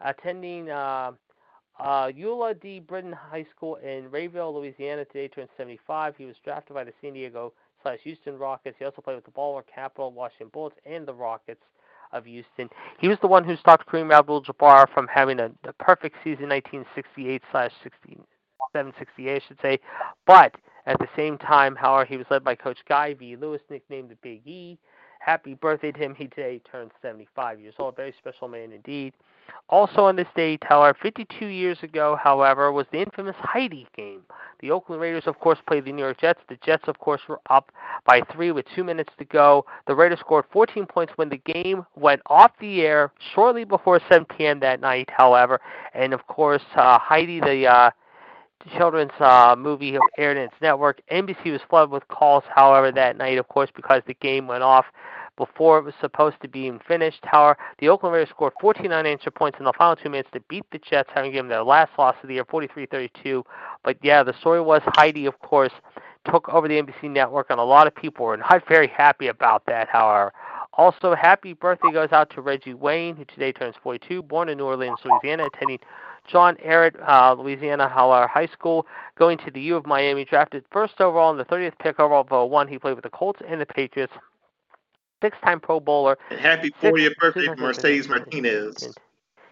attending 0.00 0.70
uh, 0.70 1.12
uh, 1.78 2.08
Eula 2.08 2.60
D. 2.60 2.80
Britton 2.80 3.12
High 3.12 3.46
School 3.54 3.76
in 3.76 4.10
Rayville, 4.10 4.54
Louisiana. 4.54 5.04
Today 5.04 5.28
turned 5.28 5.48
75. 5.56 6.16
He 6.16 6.24
was 6.24 6.34
drafted 6.44 6.74
by 6.74 6.84
the 6.84 6.92
San 7.00 7.12
Diego 7.12 7.52
slash 7.88 8.00
Houston 8.04 8.38
Rockets. 8.38 8.76
He 8.78 8.84
also 8.84 9.00
played 9.00 9.16
with 9.16 9.24
the 9.24 9.30
Baltimore 9.30 9.64
Capital, 9.74 10.12
Washington 10.12 10.48
Bullets, 10.52 10.76
and 10.84 11.06
the 11.06 11.14
Rockets 11.14 11.62
of 12.12 12.24
Houston. 12.26 12.68
He 13.00 13.08
was 13.08 13.18
the 13.20 13.28
one 13.28 13.44
who 13.44 13.56
stopped 13.56 13.86
Kareem 13.88 14.12
Abdul-Jabbar 14.12 14.92
from 14.92 15.06
having 15.08 15.40
a, 15.40 15.50
a 15.64 15.72
perfect 15.74 16.16
season, 16.22 16.48
1968 16.48 17.42
slash 17.50 17.72
67, 17.82 18.92
68, 18.98 19.42
I 19.42 19.46
should 19.46 19.58
say. 19.62 19.80
But 20.26 20.54
at 20.86 20.98
the 20.98 21.08
same 21.16 21.38
time, 21.38 21.76
however, 21.76 22.04
he 22.04 22.16
was 22.16 22.26
led 22.30 22.44
by 22.44 22.54
Coach 22.54 22.78
Guy 22.88 23.14
V. 23.14 23.36
Lewis, 23.36 23.62
nicknamed 23.70 24.10
the 24.10 24.16
Big 24.16 24.46
E. 24.46 24.78
Happy 25.20 25.54
birthday 25.54 25.92
to 25.92 25.98
him. 25.98 26.14
He 26.14 26.28
today 26.28 26.60
turned 26.70 26.92
75 27.02 27.60
years 27.60 27.74
old. 27.78 27.96
Very 27.96 28.14
special 28.18 28.48
man 28.48 28.72
indeed. 28.72 29.12
Also 29.68 30.04
on 30.04 30.16
this 30.16 30.28
date, 30.34 30.62
however, 30.66 30.96
52 31.02 31.46
years 31.46 31.78
ago, 31.82 32.18
however, 32.22 32.72
was 32.72 32.86
the 32.90 33.00
infamous 33.00 33.36
Heidi 33.38 33.86
game. 33.94 34.22
The 34.60 34.70
Oakland 34.70 35.00
Raiders, 35.00 35.24
of 35.26 35.38
course, 35.38 35.58
played 35.66 35.84
the 35.84 35.92
New 35.92 36.02
York 36.02 36.20
Jets. 36.20 36.40
The 36.48 36.58
Jets, 36.64 36.84
of 36.88 36.98
course, 36.98 37.20
were 37.28 37.40
up 37.50 37.70
by 38.06 38.22
three 38.32 38.50
with 38.50 38.64
two 38.74 38.82
minutes 38.82 39.12
to 39.18 39.24
go. 39.24 39.64
The 39.86 39.94
Raiders 39.94 40.20
scored 40.20 40.46
14 40.50 40.86
points 40.86 41.12
when 41.16 41.28
the 41.28 41.36
game 41.36 41.84
went 41.96 42.22
off 42.26 42.52
the 42.60 42.80
air 42.80 43.12
shortly 43.34 43.64
before 43.64 44.00
7 44.08 44.26
p.m. 44.36 44.58
that 44.60 44.80
night, 44.80 45.10
however. 45.16 45.60
And, 45.94 46.12
of 46.12 46.26
course, 46.26 46.62
uh, 46.74 46.98
Heidi, 46.98 47.40
the 47.40 47.66
uh, 47.66 47.90
children's 48.76 49.12
uh, 49.20 49.54
movie 49.56 49.96
aired 50.16 50.36
in 50.36 50.44
its 50.44 50.54
network. 50.60 51.00
NBC 51.12 51.52
was 51.52 51.60
flooded 51.68 51.90
with 51.90 52.06
calls, 52.08 52.44
however, 52.54 52.90
that 52.92 53.16
night, 53.16 53.38
of 53.38 53.48
course, 53.48 53.70
because 53.74 54.02
the 54.06 54.14
game 54.14 54.46
went 54.46 54.62
off 54.62 54.86
before 55.38 55.78
it 55.78 55.84
was 55.84 55.94
supposed 56.00 56.36
to 56.42 56.48
be 56.48 56.70
finished. 56.86 57.20
However, 57.22 57.56
the 57.78 57.88
Oakland 57.88 58.14
Raiders 58.14 58.28
scored 58.28 58.52
14 58.60 58.92
unanswered 58.92 59.34
points 59.34 59.58
in 59.58 59.64
the 59.64 59.72
final 59.72 59.96
two 59.96 60.10
minutes 60.10 60.28
to 60.34 60.40
beat 60.48 60.64
the 60.70 60.78
Jets, 60.78 61.08
having 61.14 61.32
given 61.32 61.48
their 61.48 61.62
last 61.62 61.92
loss 61.96 62.16
of 62.22 62.28
the 62.28 62.34
year, 62.34 62.44
43-32. 62.44 63.42
But 63.84 63.96
yeah, 64.02 64.22
the 64.22 64.34
story 64.40 64.60
was 64.60 64.82
Heidi, 64.84 65.24
of 65.24 65.38
course, 65.40 65.72
took 66.30 66.48
over 66.50 66.68
the 66.68 66.74
NBC 66.74 67.04
network, 67.04 67.46
and 67.48 67.58
a 67.58 67.64
lot 67.64 67.86
of 67.86 67.94
people 67.94 68.26
were 68.26 68.36
not 68.36 68.62
very 68.68 68.88
happy 68.88 69.28
about 69.28 69.64
that. 69.66 69.88
However, 69.88 70.32
also, 70.74 71.14
happy 71.14 71.54
birthday 71.54 71.90
goes 71.92 72.10
out 72.12 72.30
to 72.30 72.40
Reggie 72.40 72.74
Wayne, 72.74 73.16
who 73.16 73.24
today 73.24 73.52
turns 73.52 73.74
42, 73.82 74.22
born 74.22 74.48
in 74.48 74.58
New 74.58 74.64
Orleans, 74.64 74.98
Louisiana, 75.04 75.46
attending 75.52 75.80
John 76.30 76.56
Ehret, 76.56 76.94
uh, 77.08 77.34
Louisiana 77.34 77.88
Howard 77.88 78.28
High 78.28 78.46
School, 78.46 78.86
going 79.18 79.38
to 79.38 79.50
the 79.50 79.60
U 79.62 79.76
of 79.76 79.86
Miami, 79.86 80.24
drafted 80.24 80.64
first 80.70 81.00
overall 81.00 81.32
in 81.32 81.38
the 81.38 81.44
30th 81.46 81.78
pick 81.78 81.98
overall 81.98 82.26
of 82.30 82.50
01. 82.50 82.68
He 82.68 82.78
played 82.78 82.94
with 82.94 83.02
the 83.04 83.10
Colts 83.10 83.40
and 83.48 83.60
the 83.60 83.66
Patriots 83.66 84.12
six-time 85.20 85.60
Pro 85.60 85.80
Bowler. 85.80 86.18
And 86.30 86.40
happy 86.40 86.70
40th 86.82 87.16
birthday 87.16 87.46
for 87.46 87.56
Mercedes 87.56 88.08
Martinez. 88.08 88.94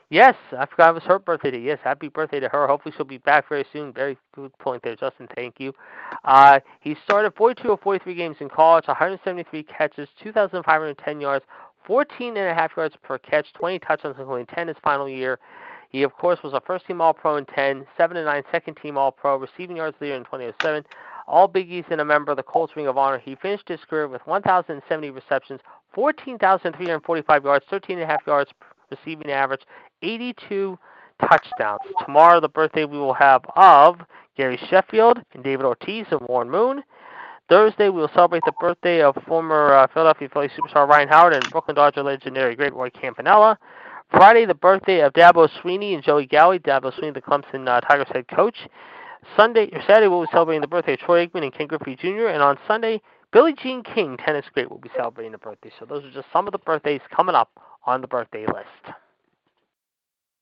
Yes, 0.09 0.37
I 0.57 0.67
forgot 0.67 0.91
it 0.91 0.95
was 0.95 1.03
her 1.05 1.19
birthday. 1.19 1.51
Today. 1.51 1.65
Yes, 1.65 1.79
happy 1.83 2.09
birthday 2.09 2.39
to 2.39 2.49
her. 2.49 2.69
Hopefully 2.69 2.95
she'll 2.97 3.05
be 3.05 3.19
back 3.19 3.49
very 3.49 3.67
soon. 3.73 3.93
Very 3.93 4.17
good 4.35 4.57
point 4.59 4.83
there, 4.85 4.95
Justin. 4.95 5.27
Thank 5.35 5.59
you. 5.59 5.73
Uh, 6.25 6.61
he 6.81 6.97
started 7.05 7.35
42 7.35 7.73
of 7.73 7.81
43 7.81 8.15
games 8.15 8.37
in 8.41 8.49
college, 8.49 8.87
173 8.87 9.65
catches, 9.65 10.09
2,510 10.23 11.21
yards, 11.21 11.45
14 11.87 12.37
and 12.37 12.49
a 12.49 12.55
half 12.55 12.73
yards 12.77 12.95
per 13.03 13.19
catch, 13.19 13.53
20 13.55 13.81
touchdowns, 13.81 14.17
including 14.19 14.47
10 14.47 14.69
his 14.69 14.77
final 14.83 15.09
year. 15.09 15.41
He, 15.91 16.03
of 16.03 16.13
course, 16.15 16.39
was 16.43 16.53
a 16.53 16.61
first-team 16.61 17.01
All-Pro 17.01 17.37
in 17.37 17.47
10, 17.47 17.87
7 17.97 18.17
and 18.17 18.27
9 18.27 18.43
second-team 18.53 18.97
All-Pro, 18.97 19.37
receiving 19.39 19.77
yards 19.77 19.97
leader 20.01 20.15
in 20.15 20.25
2007, 20.25 20.85
all 21.27 21.49
Big 21.49 21.71
East 21.71 21.89
and 21.91 22.01
a 22.01 22.05
member 22.05 22.31
of 22.31 22.37
the 22.37 22.43
Colts 22.43 22.77
Ring 22.77 22.87
of 22.87 22.97
Honor. 22.97 23.19
He 23.19 23.35
finished 23.35 23.69
his 23.69 23.81
career 23.89 24.09
with 24.09 24.23
1,070 24.27 25.11
receptions, 25.11 25.61
14,345 25.95 27.45
yards, 27.45 27.65
13.5 27.71 28.27
yards 28.27 28.51
receiving 28.91 29.31
average, 29.31 29.63
82 30.03 30.79
touchdowns. 31.21 31.81
Tomorrow, 32.05 32.41
the 32.41 32.49
birthday 32.49 32.85
we 32.85 32.99
will 32.99 33.15
have 33.15 33.43
of 33.57 34.01
Gary 34.37 34.61
Sheffield 34.69 35.19
and 35.33 35.43
David 35.43 35.65
Ortiz 35.65 36.07
and 36.11 36.21
Warren 36.29 36.51
Moon. 36.51 36.83
Thursday, 37.49 37.89
we 37.89 38.01
will 38.01 38.11
celebrate 38.13 38.43
the 38.45 38.53
birthday 38.61 39.03
of 39.03 39.17
former 39.27 39.73
uh, 39.73 39.87
Philadelphia 39.93 40.29
Phillies 40.33 40.51
superstar 40.59 40.89
Ryan 40.89 41.09
Howard 41.09 41.33
and 41.33 41.51
Brooklyn 41.51 41.77
Dodger 41.77 42.03
legendary 42.03 42.57
great 42.57 42.75
Roy 42.75 42.91
Campanella. 42.91 43.59
Friday, 44.11 44.47
the 44.47 44.55
birthday 44.55 45.01
of 45.01 45.13
Dabo 45.13 45.49
Swinney 45.61 45.95
and 45.95 46.03
Joey 46.03 46.27
Galli. 46.27 46.59
Dabo 46.59 46.93
Swinney, 46.93 47.15
the 47.15 47.23
Clemson 47.23 47.69
uh, 47.69 47.81
Tigers 47.81 48.09
head 48.13 48.27
coach. 48.29 48.57
Sunday 49.37 49.69
or 49.73 49.81
Saturday, 49.83 50.09
we'll 50.09 50.23
be 50.23 50.29
celebrating 50.31 50.61
the 50.61 50.69
birthday 50.69 50.95
of 50.95 51.01
Troy 51.01 51.27
Aikman 51.27 51.43
and 51.43 51.53
Ken 51.53 51.67
Griffey 51.67 51.97
Jr. 51.97 52.29
And 52.29 52.43
on 52.43 52.59
Sunday, 52.67 53.01
Billie 53.33 53.55
Jean 53.55 53.83
King, 53.83 54.17
tennis 54.17 54.47
great, 54.53 54.71
will 54.71 54.79
be 54.79 54.91
celebrating 54.97 55.33
the 55.33 55.39
birthday. 55.39 55.71
So 55.79 55.85
those 55.85 56.05
are 56.05 56.11
just 56.11 56.29
some 56.33 56.47
of 56.47 56.53
the 56.53 56.59
birthdays 56.59 57.01
coming 57.15 57.35
up 57.35 57.51
on 57.85 58.01
the 58.01 58.07
birthday 58.07 58.47
list. 58.47 58.97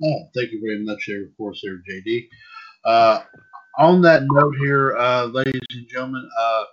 Oh, 0.03 0.29
thank 0.35 0.51
you 0.53 0.61
very 0.61 0.85
much 0.85 1.05
there, 1.07 1.23
of 1.23 1.37
course, 1.37 1.63
there, 1.63 1.81
JD. 1.89 2.29
Uh, 2.85 3.23
on 3.79 4.03
that 4.03 4.23
note 4.25 4.55
here, 4.61 4.97
uh, 4.97 5.25
ladies 5.27 5.61
and 5.71 5.89
gentlemen, 5.89 6.29
uh, 6.39 6.65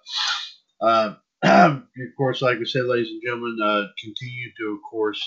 uh 0.82 1.16
of 1.44 1.84
course, 2.18 2.42
like 2.42 2.58
I 2.58 2.66
said, 2.66 2.86
ladies 2.86 3.10
and 3.10 3.22
gentlemen, 3.26 3.58
uh, 3.64 3.86
continue 4.00 4.52
to, 4.60 4.74
of 4.74 4.80
course, 4.90 5.20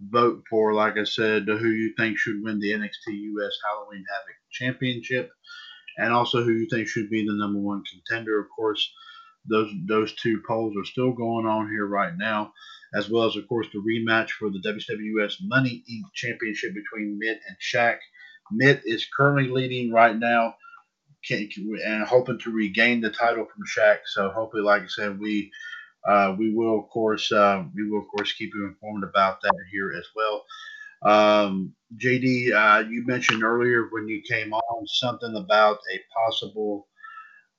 vote 0.00 0.42
for, 0.48 0.72
like 0.72 0.96
I 0.96 1.04
said, 1.04 1.44
who 1.46 1.68
you 1.68 1.92
think 1.98 2.16
should 2.16 2.42
win 2.42 2.58
the 2.58 2.72
NXT 2.72 2.90
US 3.08 3.52
Halloween 3.68 4.04
Havoc 4.08 4.36
Championship 4.50 5.30
and 5.98 6.12
also 6.12 6.42
who 6.42 6.52
you 6.52 6.66
think 6.70 6.88
should 6.88 7.10
be 7.10 7.24
the 7.24 7.34
number 7.34 7.58
one 7.58 7.82
contender. 7.90 8.40
Of 8.40 8.46
course, 8.54 8.92
those 9.48 9.72
those 9.86 10.14
two 10.14 10.42
polls 10.46 10.74
are 10.76 10.84
still 10.84 11.12
going 11.12 11.46
on 11.46 11.68
here 11.68 11.86
right 11.86 12.12
now, 12.16 12.52
as 12.94 13.08
well 13.10 13.26
as 13.26 13.36
of 13.36 13.48
course 13.48 13.66
the 13.72 13.78
rematch 13.80 14.30
for 14.30 14.50
the 14.50 14.62
WWS 14.64 15.36
Money 15.42 15.84
Inc. 15.90 16.12
Championship 16.14 16.74
between 16.74 17.18
Mitt 17.18 17.40
and 17.48 17.56
Shaq. 17.60 17.98
Mitt 18.50 18.82
is 18.84 19.06
currently 19.16 19.50
leading 19.50 19.92
right 19.92 20.16
now, 20.16 20.54
and 21.30 22.06
hoping 22.06 22.38
to 22.40 22.52
regain 22.52 23.00
the 23.00 23.10
title 23.10 23.46
from 23.46 23.64
Shaq. 23.66 23.98
So 24.06 24.30
hopefully, 24.30 24.62
like 24.62 24.82
I 24.82 24.88
said, 24.88 25.18
we 25.18 25.50
uh, 26.06 26.34
we 26.38 26.52
will 26.54 26.80
of 26.80 26.88
course 26.88 27.30
uh, 27.30 27.64
we 27.74 27.88
will 27.88 28.00
of 28.00 28.08
course 28.08 28.32
keep 28.32 28.52
you 28.54 28.66
informed 28.66 29.04
about 29.04 29.40
that 29.42 29.54
here 29.70 29.92
as 29.96 30.06
well. 30.16 30.44
Um, 31.04 31.74
JD, 31.96 32.52
uh, 32.52 32.88
you 32.88 33.04
mentioned 33.06 33.42
earlier 33.42 33.88
when 33.90 34.08
you 34.08 34.22
came 34.28 34.52
on 34.52 34.86
something 34.86 35.34
about 35.36 35.78
a 35.92 36.00
possible 36.14 36.88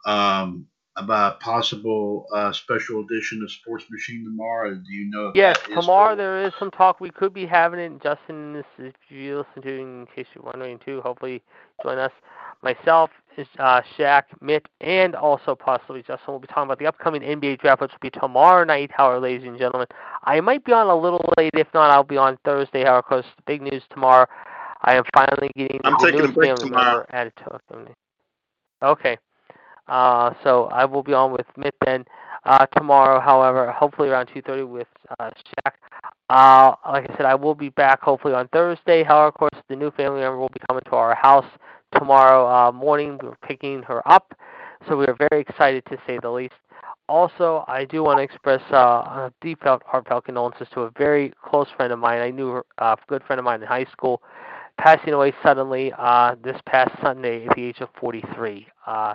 um, 0.05 0.67
about 0.95 1.39
possible 1.39 2.25
uh, 2.33 2.51
special 2.51 3.01
edition 3.01 3.41
of 3.41 3.51
Sports 3.51 3.85
Machine 3.89 4.23
tomorrow. 4.23 4.75
Do 4.75 4.93
you 4.93 5.09
know? 5.09 5.31
yes, 5.33 5.57
tomorrow 5.73 6.15
there 6.15 6.45
is 6.45 6.53
some 6.59 6.69
talk. 6.71 6.99
We 6.99 7.09
could 7.09 7.33
be 7.33 7.45
having 7.45 7.79
it. 7.79 8.01
Justin, 8.01 8.53
this 8.53 8.65
if 8.77 8.93
you 9.09 9.37
listen 9.39 9.63
to, 9.63 9.79
in 9.79 10.07
case 10.15 10.27
you're 10.35 10.43
wondering 10.43 10.79
too, 10.85 11.01
hopefully 11.01 11.41
join 11.81 11.97
us. 11.97 12.11
Myself, 12.61 13.09
uh, 13.59 13.81
Shaq, 13.97 14.23
Mitt, 14.41 14.67
and 14.81 15.15
also 15.15 15.55
possibly 15.55 16.01
Justin 16.01 16.33
will 16.33 16.39
be 16.39 16.47
talking 16.47 16.63
about 16.63 16.79
the 16.79 16.87
upcoming 16.87 17.21
NBA 17.21 17.59
draft, 17.59 17.81
which 17.81 17.91
will 17.91 17.99
be 18.01 18.09
tomorrow 18.09 18.63
night, 18.63 18.91
however, 18.93 19.19
ladies 19.19 19.47
and 19.47 19.57
gentlemen. 19.57 19.87
I 20.23 20.39
might 20.41 20.63
be 20.63 20.71
on 20.71 20.87
a 20.87 20.95
little 20.95 21.23
late. 21.37 21.51
If 21.53 21.67
not, 21.73 21.91
I'll 21.91 22.03
be 22.03 22.17
on 22.17 22.37
Thursday, 22.45 22.83
however, 22.83 23.03
because 23.09 23.25
the 23.37 23.43
big 23.45 23.61
news 23.61 23.83
tomorrow. 23.91 24.27
I 24.85 24.95
am 24.95 25.03
finally 25.13 25.49
getting 25.55 25.79
I'm 25.85 25.93
the 25.93 26.11
taking 26.11 26.25
a 26.25 26.27
break 26.27 26.49
family 26.49 26.69
tomorrow. 26.69 26.97
member 26.97 27.07
added 27.11 27.33
to 27.37 27.51
our 27.51 27.61
family. 27.69 27.93
Okay. 28.81 29.17
Uh, 29.87 30.33
so 30.43 30.65
I 30.65 30.85
will 30.85 31.03
be 31.03 31.13
on 31.13 31.31
with 31.31 31.45
Mitt 31.57 31.73
then 31.85 32.05
uh, 32.45 32.65
tomorrow. 32.77 33.19
However, 33.19 33.71
hopefully 33.71 34.09
around 34.09 34.27
2:30 34.27 34.67
with 34.67 34.87
uh, 35.19 35.29
Shaq. 35.29 35.73
Uh, 36.29 36.75
like 36.91 37.09
I 37.09 37.17
said, 37.17 37.25
I 37.25 37.35
will 37.35 37.55
be 37.55 37.69
back 37.69 38.01
hopefully 38.01 38.33
on 38.33 38.47
Thursday. 38.49 39.03
However, 39.03 39.27
of 39.27 39.33
course, 39.35 39.63
the 39.69 39.75
new 39.75 39.91
family 39.91 40.21
member 40.21 40.37
will 40.37 40.49
be 40.49 40.59
coming 40.67 40.83
to 40.85 40.95
our 40.95 41.15
house 41.15 41.45
tomorrow 41.95 42.47
uh, 42.47 42.71
morning. 42.71 43.19
We're 43.21 43.35
picking 43.47 43.83
her 43.83 44.07
up, 44.09 44.33
so 44.87 44.97
we 44.97 45.05
are 45.05 45.15
very 45.29 45.41
excited 45.41 45.83
to 45.85 45.97
say 46.05 46.19
the 46.21 46.29
least. 46.29 46.53
Also, 47.09 47.65
I 47.67 47.85
do 47.85 48.03
want 48.03 48.19
to 48.19 48.23
express 48.23 48.61
uh, 48.71 48.75
a 48.77 49.33
deep, 49.41 49.61
heartfelt 49.63 50.25
condolences 50.25 50.67
to 50.73 50.81
a 50.81 50.91
very 50.97 51.33
close 51.43 51.67
friend 51.75 51.91
of 51.91 51.99
mine. 51.99 52.21
I 52.21 52.31
knew 52.31 52.61
uh, 52.77 52.95
a 52.97 52.97
good 53.07 53.23
friend 53.23 53.39
of 53.39 53.45
mine 53.45 53.61
in 53.61 53.67
high 53.67 53.85
school, 53.91 54.21
passing 54.77 55.13
away 55.13 55.33
suddenly 55.43 55.91
uh, 55.97 56.35
this 56.43 56.57
past 56.65 56.91
Sunday 57.01 57.45
at 57.45 57.55
the 57.55 57.63
age 57.63 57.81
of 57.81 57.89
43. 57.99 58.67
Uh, 58.87 59.13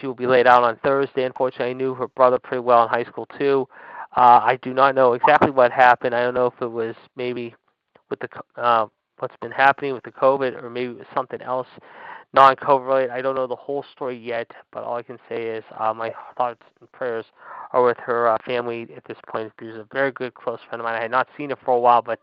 she 0.00 0.06
will 0.06 0.14
be 0.14 0.26
laid 0.26 0.46
out 0.46 0.62
on 0.62 0.76
Thursday. 0.84 1.24
Unfortunately, 1.24 1.70
I 1.70 1.72
knew 1.72 1.94
her 1.94 2.08
brother 2.08 2.38
pretty 2.38 2.60
well 2.60 2.84
in 2.84 2.88
high 2.88 3.04
school 3.04 3.26
too. 3.38 3.68
Uh, 4.16 4.40
I 4.42 4.58
do 4.62 4.72
not 4.72 4.94
know 4.94 5.14
exactly 5.14 5.50
what 5.50 5.72
happened. 5.72 6.14
I 6.14 6.22
don't 6.22 6.34
know 6.34 6.46
if 6.46 6.54
it 6.60 6.70
was 6.70 6.94
maybe 7.16 7.54
with 8.10 8.20
the 8.20 8.28
uh, 8.60 8.86
what's 9.18 9.36
been 9.40 9.50
happening 9.50 9.92
with 9.92 10.04
the 10.04 10.12
COVID, 10.12 10.62
or 10.62 10.70
maybe 10.70 10.92
it 10.92 10.98
was 10.98 11.06
something 11.14 11.42
else 11.42 11.68
non-COVID. 12.34 13.10
I 13.10 13.22
don't 13.22 13.36
know 13.36 13.46
the 13.46 13.56
whole 13.56 13.84
story 13.92 14.18
yet, 14.18 14.50
but 14.72 14.82
all 14.82 14.96
I 14.96 15.02
can 15.02 15.18
say 15.28 15.44
is 15.44 15.64
uh, 15.78 15.94
my 15.94 16.12
thoughts 16.36 16.60
and 16.80 16.90
prayers 16.90 17.24
are 17.72 17.84
with 17.84 17.96
her 17.98 18.28
uh, 18.28 18.36
family 18.44 18.88
at 18.96 19.04
this 19.06 19.16
point. 19.28 19.52
She's 19.60 19.74
a 19.74 19.86
very 19.92 20.10
good 20.10 20.34
close 20.34 20.58
friend 20.68 20.80
of 20.80 20.84
mine. 20.84 20.96
I 20.96 21.02
had 21.02 21.12
not 21.12 21.28
seen 21.38 21.50
her 21.50 21.56
for 21.64 21.74
a 21.74 21.78
while, 21.78 22.02
but 22.02 22.18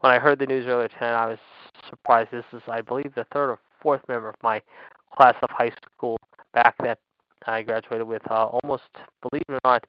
when 0.00 0.12
I 0.12 0.18
heard 0.18 0.38
the 0.38 0.46
news 0.46 0.66
earlier 0.66 0.88
tonight, 0.88 1.14
I 1.14 1.26
was 1.26 1.38
surprised. 1.90 2.30
This 2.30 2.44
is, 2.52 2.62
I 2.68 2.80
believe, 2.80 3.12
the 3.14 3.26
third 3.32 3.50
or 3.50 3.58
fourth 3.82 4.02
member 4.08 4.28
of 4.28 4.36
my 4.42 4.62
class 5.16 5.34
of 5.42 5.50
high 5.50 5.72
school 5.94 6.18
back 6.54 6.76
that 6.82 6.98
I 7.46 7.62
graduated 7.62 8.06
with. 8.06 8.22
Uh, 8.30 8.46
almost, 8.46 8.84
believe 9.28 9.44
it 9.48 9.52
or 9.52 9.60
not, 9.64 9.84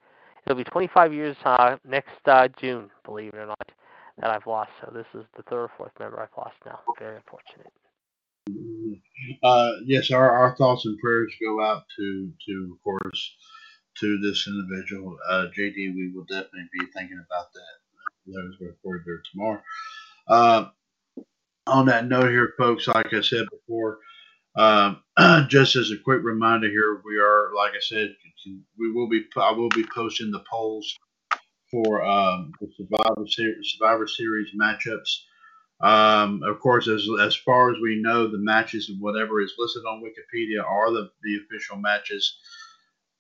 it'll 0.46 0.58
be 0.58 0.64
25 0.64 1.14
years 1.14 1.38
uh, 1.46 1.78
next 1.88 2.16
uh, 2.26 2.48
June. 2.60 2.90
Believe 3.06 3.34
it 3.34 3.38
or 3.38 3.46
not, 3.46 3.72
that 4.18 4.32
I've 4.32 4.48
lost. 4.48 4.72
So 4.82 4.92
this 4.92 5.06
is 5.14 5.26
the 5.36 5.44
third 5.44 5.66
or 5.66 5.72
fourth 5.78 5.92
member 6.00 6.20
I've 6.20 6.36
lost 6.36 6.56
now. 6.66 6.80
Very 6.98 7.18
unfortunate. 7.18 7.72
Uh, 9.44 9.72
yes, 9.86 10.12
our, 10.12 10.30
our 10.32 10.56
thoughts 10.56 10.86
and 10.86 10.98
prayers 11.00 11.34
go 11.42 11.62
out 11.64 11.84
to, 11.98 12.32
to 12.48 12.76
of 12.76 12.84
course, 12.84 13.36
to 14.00 14.18
this 14.20 14.48
individual. 14.48 15.18
Uh, 15.30 15.46
JD, 15.58 15.76
we 15.76 16.12
will 16.14 16.26
definitely 16.26 16.70
be 16.80 16.86
thinking 16.96 17.24
about 17.26 17.48
that. 17.54 18.34
Those 18.34 18.58
were 18.60 18.68
recorded 18.68 19.04
there 19.06 19.22
tomorrow. 19.32 19.62
Uh, 20.28 20.66
on 21.66 21.86
that 21.88 22.08
note 22.08 22.30
here, 22.30 22.54
folks, 22.58 22.88
like 22.88 23.14
I 23.14 23.22
said 23.22 23.46
before, 23.52 24.00
um, 24.58 25.04
just 25.50 25.76
as 25.76 25.92
a 25.92 26.04
quick 26.04 26.22
reminder 26.24 26.70
here, 26.70 27.02
we 27.06 27.18
are, 27.20 27.52
like 27.56 27.72
I 27.74 27.82
said, 27.82 28.16
we 28.78 28.92
will 28.92 29.10
be, 29.10 29.26
I 29.36 29.52
will 29.52 29.70
be 29.70 29.86
posting 29.94 30.32
the 30.32 30.44
polls 30.50 30.94
for 31.70 32.04
um, 32.04 32.52
the 32.62 32.68
Survivor 32.78 33.28
Series, 33.28 33.76
Survivor 33.78 34.08
Series 34.08 34.50
matchups. 34.60 35.24
Um, 35.80 36.42
of 36.44 36.60
course, 36.60 36.88
as 36.88 37.08
as 37.22 37.36
far 37.36 37.72
as 37.72 37.78
we 37.82 38.02
know, 38.02 38.28
the 38.28 38.40
matches 38.40 38.90
and 38.90 39.00
whatever 39.00 39.42
is 39.42 39.54
listed 39.58 39.84
on 39.86 40.02
Wikipedia 40.02 40.64
are 40.64 40.92
the, 40.92 41.12
the 41.24 41.38
official 41.38 41.78
matches. 41.78 42.38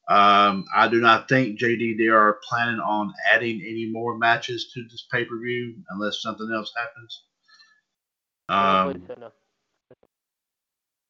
Um, 0.09 0.65
I 0.73 0.87
do 0.87 0.99
not 0.99 1.27
think 1.27 1.59
JD 1.59 1.97
they 1.97 2.07
are 2.07 2.39
planning 2.47 2.79
on 2.79 3.13
adding 3.29 3.61
any 3.61 3.89
more 3.91 4.17
matches 4.17 4.71
to 4.73 4.83
this 4.83 5.05
pay 5.11 5.25
per 5.25 5.37
view 5.37 5.75
unless 5.89 6.21
something 6.21 6.49
else 6.51 6.71
happens. 6.75 7.23
Um, 8.49 9.03
so, 9.05 9.15
no. 9.19 9.31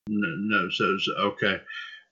no, 0.09 0.57
no 0.63 0.69
so, 0.69 0.97
so 0.97 1.13
okay. 1.27 1.61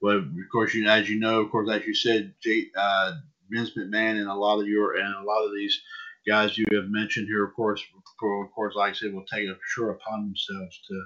Well, 0.02 0.20
of 0.20 0.50
course, 0.52 0.74
you 0.74 0.88
as 0.88 1.10
you 1.10 1.20
know, 1.20 1.42
of 1.42 1.52
course, 1.52 1.70
as 1.70 1.86
you 1.86 1.96
said, 1.96 2.36
J, 2.42 2.68
uh, 2.78 3.14
Vince 3.50 3.72
McMahon 3.72 4.20
and 4.20 4.30
a 4.30 4.34
lot 4.34 4.62
of 4.62 4.68
your 4.68 4.96
and 4.96 5.14
a 5.16 5.24
lot 5.24 5.44
of 5.44 5.54
these 5.54 5.82
guys 6.28 6.58
you 6.58 6.66
have 6.74 6.90
mentioned 6.90 7.28
here, 7.28 7.46
of 7.46 7.54
course, 7.56 7.82
of 7.96 8.52
course, 8.54 8.76
like 8.76 8.92
I 8.92 8.94
said, 8.94 9.14
will 9.14 9.26
take 9.26 9.48
it 9.48 9.58
sure 9.66 9.92
upon 9.92 10.26
themselves 10.26 10.80
to, 10.88 11.06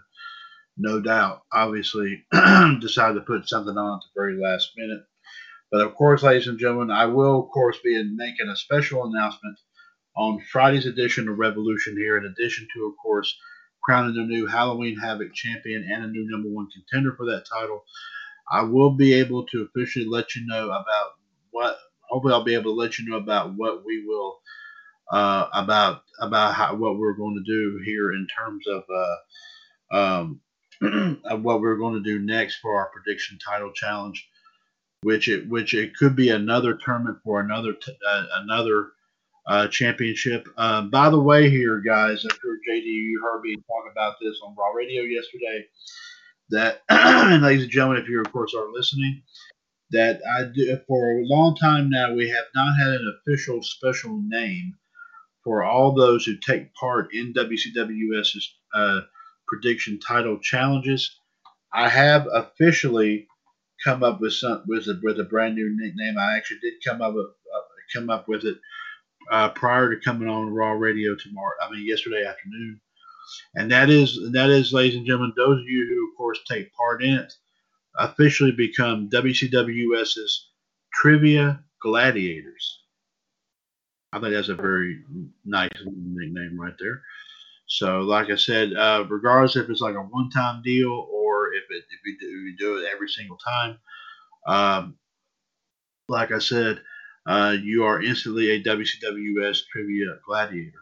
no 0.78 1.02
doubt, 1.02 1.44
obviously, 1.52 2.26
decide 2.80 3.16
to 3.16 3.22
put 3.22 3.50
something 3.50 3.78
on 3.78 3.98
at 3.98 4.02
the 4.02 4.20
very 4.20 4.40
last 4.42 4.72
minute. 4.78 5.04
But 5.72 5.82
of 5.82 5.96
course, 5.96 6.24
ladies 6.24 6.48
and 6.48 6.60
gentlemen, 6.60 6.90
I 6.90 7.06
will, 7.06 7.44
of 7.44 7.50
course, 7.52 7.78
be 7.84 8.02
making 8.04 8.50
a 8.50 8.56
special 8.56 9.06
announcement 9.06 9.58
on 10.16 10.42
Friday's 10.52 10.86
edition 10.86 11.30
of 11.30 11.38
Revolution 11.38 11.96
here, 11.98 12.18
in 12.18 12.26
addition 12.26 12.68
to, 12.74 12.88
of 12.88 12.94
course, 13.02 13.38
crowning 13.84 14.16
the 14.16 14.24
new 14.24 14.48
Halloween 14.48 14.98
Havoc 14.98 15.34
champion 15.34 15.88
and 15.90 16.04
a 16.04 16.08
new 16.08 16.28
number 16.30 16.50
one 16.50 16.68
contender 16.72 17.14
for 17.16 17.26
that 17.28 17.46
title. 17.46 17.84
I 18.52 18.64
will 18.64 18.92
be 18.92 19.14
able 19.14 19.46
to 19.48 19.64
officially 19.64 20.06
let 20.06 20.36
you 20.36 20.46
know 20.48 20.68
about 20.70 21.12
what. 21.52 21.78
Hopefully, 22.10 22.34
I'll 22.34 22.44
be 22.44 22.56
able 22.56 22.76
to 22.76 22.80
let 22.80 22.98
you 22.98 23.08
know 23.08 23.18
about 23.18 23.54
what 23.56 23.86
we 23.86 24.04
will 24.04 24.40
uh, 25.12 25.48
about 25.54 26.04
about 26.20 26.54
how, 26.54 26.76
what 26.76 26.98
we're 26.98 27.14
going 27.14 27.36
to 27.36 27.52
do 27.52 27.82
here 27.86 28.12
in 28.12 28.28
terms 28.28 28.66
of 28.68 28.84
uh, 28.94 29.98
um, 29.98 30.42
of 31.26 31.42
what 31.42 31.62
we're 31.62 31.78
going 31.78 31.96
to 31.96 32.02
do 32.02 32.20
next 32.20 32.58
for 32.58 32.76
our 32.76 32.90
prediction 32.90 33.38
title 33.40 33.72
challenge, 33.74 34.28
which 35.02 35.28
it 35.28 35.48
which 35.50 35.74
it 35.74 35.96
could 35.96 36.16
be 36.16 36.30
another 36.30 36.76
tournament 36.84 37.18
for 37.24 37.40
another 37.40 37.74
t- 37.74 37.98
uh, 38.08 38.26
another 38.36 38.92
uh, 39.48 39.68
championship. 39.68 40.48
Um, 40.58 40.90
by 40.90 41.10
the 41.10 41.20
way, 41.20 41.50
here 41.50 41.80
guys, 41.80 42.24
I'm 42.24 42.38
sure 42.40 42.58
JD 42.70 42.84
you 42.84 43.22
heard 43.24 43.42
me 43.42 43.56
talk 43.56 43.92
about 43.92 44.16
this 44.22 44.40
on 44.44 44.56
Raw 44.56 44.72
Radio 44.76 45.02
yesterday. 45.04 45.66
That, 46.52 46.82
and 46.90 47.44
ladies 47.44 47.64
and 47.64 47.72
gentlemen, 47.72 48.02
if 48.02 48.10
you 48.10 48.22
of 48.22 48.32
course 48.32 48.54
are 48.56 48.72
listening, 48.72 49.22
that 49.92 50.20
I 50.38 50.44
do 50.54 50.78
for 50.88 51.12
a 51.12 51.26
long 51.26 51.56
time 51.56 51.90
now 51.90 52.14
we 52.14 52.30
have 52.30 52.46
not 52.54 52.76
had 52.78 52.90
an 52.90 53.20
official 53.20 53.64
special 53.64 54.22
name 54.24 54.76
for 55.44 55.64
all 55.64 55.94
those 55.94 56.26
who 56.26 56.38
take 56.38 56.74
part 56.74 57.14
in 57.14 57.34
WCWS's 57.34 58.56
uh, 58.74 59.02
prediction 59.48 60.00
title 60.00 60.38
challenges. 60.40 61.20
I 61.74 61.90
have 61.90 62.28
officially 62.32 63.28
come 63.84 64.04
up 64.04 64.20
with 64.20 64.34
some 64.34 64.64
with 64.68 64.88
a, 64.88 65.00
with 65.02 65.20
a 65.20 65.24
brand 65.24 65.56
new 65.56 65.76
nickname. 65.78 66.18
I 66.18 66.36
actually 66.36 66.60
did 66.60 66.74
come 66.86 67.02
up 67.02 67.14
with 67.14 67.28
uh, 67.28 67.62
come 67.94 68.10
up 68.10 68.28
with 68.28 68.44
it 68.44 68.58
uh, 69.32 69.50
prior 69.50 69.94
to 69.94 70.02
coming 70.02 70.28
on 70.28 70.54
Raw 70.54 70.72
Radio 70.72 71.16
tomorrow. 71.16 71.54
I 71.62 71.72
mean 71.72 71.88
yesterday 71.88 72.26
afternoon, 72.26 72.82
and 73.56 73.72
that 73.72 73.90
is 73.90 74.20
that 74.34 74.50
is, 74.50 74.74
ladies 74.74 74.98
and 74.98 75.06
gentlemen, 75.06 75.34
those 75.36 75.60
of 75.60 75.68
you 75.68 75.88
who 75.88 76.12
of 76.12 76.18
course 76.18 76.40
take 76.50 76.74
part 76.74 77.04
in 77.04 77.16
it 77.16 77.34
officially 77.98 78.52
become 78.52 79.10
WCWS's 79.10 80.50
Trivia 80.94 81.64
Gladiators. 81.82 82.80
I 84.12 84.20
think 84.20 84.34
that's 84.34 84.50
a 84.50 84.56
very 84.56 85.04
nice 85.46 85.70
nickname 85.86 86.60
right 86.60 86.74
there. 86.80 87.02
So, 87.68 88.00
like 88.00 88.32
I 88.32 88.36
said, 88.36 88.74
uh, 88.74 89.06
regardless 89.10 89.56
if 89.56 89.70
it's 89.70 89.82
like 89.82 89.96
a 89.96 90.02
one-time 90.02 90.64
deal 90.64 90.90
or 91.12 91.54
if 91.54 91.64
it 91.70 91.84
if 91.92 92.00
we 92.06 92.18
do, 92.20 92.44
we 92.44 92.56
do 92.58 92.78
it 92.78 92.90
every 92.94 93.10
single 93.10 93.38
time, 93.38 93.78
um, 94.48 94.98
like 96.08 96.32
I 96.32 96.40
said, 96.40 96.82
uh, 97.28 97.56
you 97.62 97.84
are 97.84 98.02
instantly 98.02 98.52
a 98.52 98.64
WCWS 98.64 99.62
Trivia 99.72 100.18
Gladiator, 100.26 100.82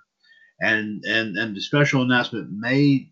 and 0.61 1.03
and 1.05 1.37
and 1.37 1.55
the 1.55 1.61
special 1.61 2.03
announcement 2.03 2.49
may 2.51 3.11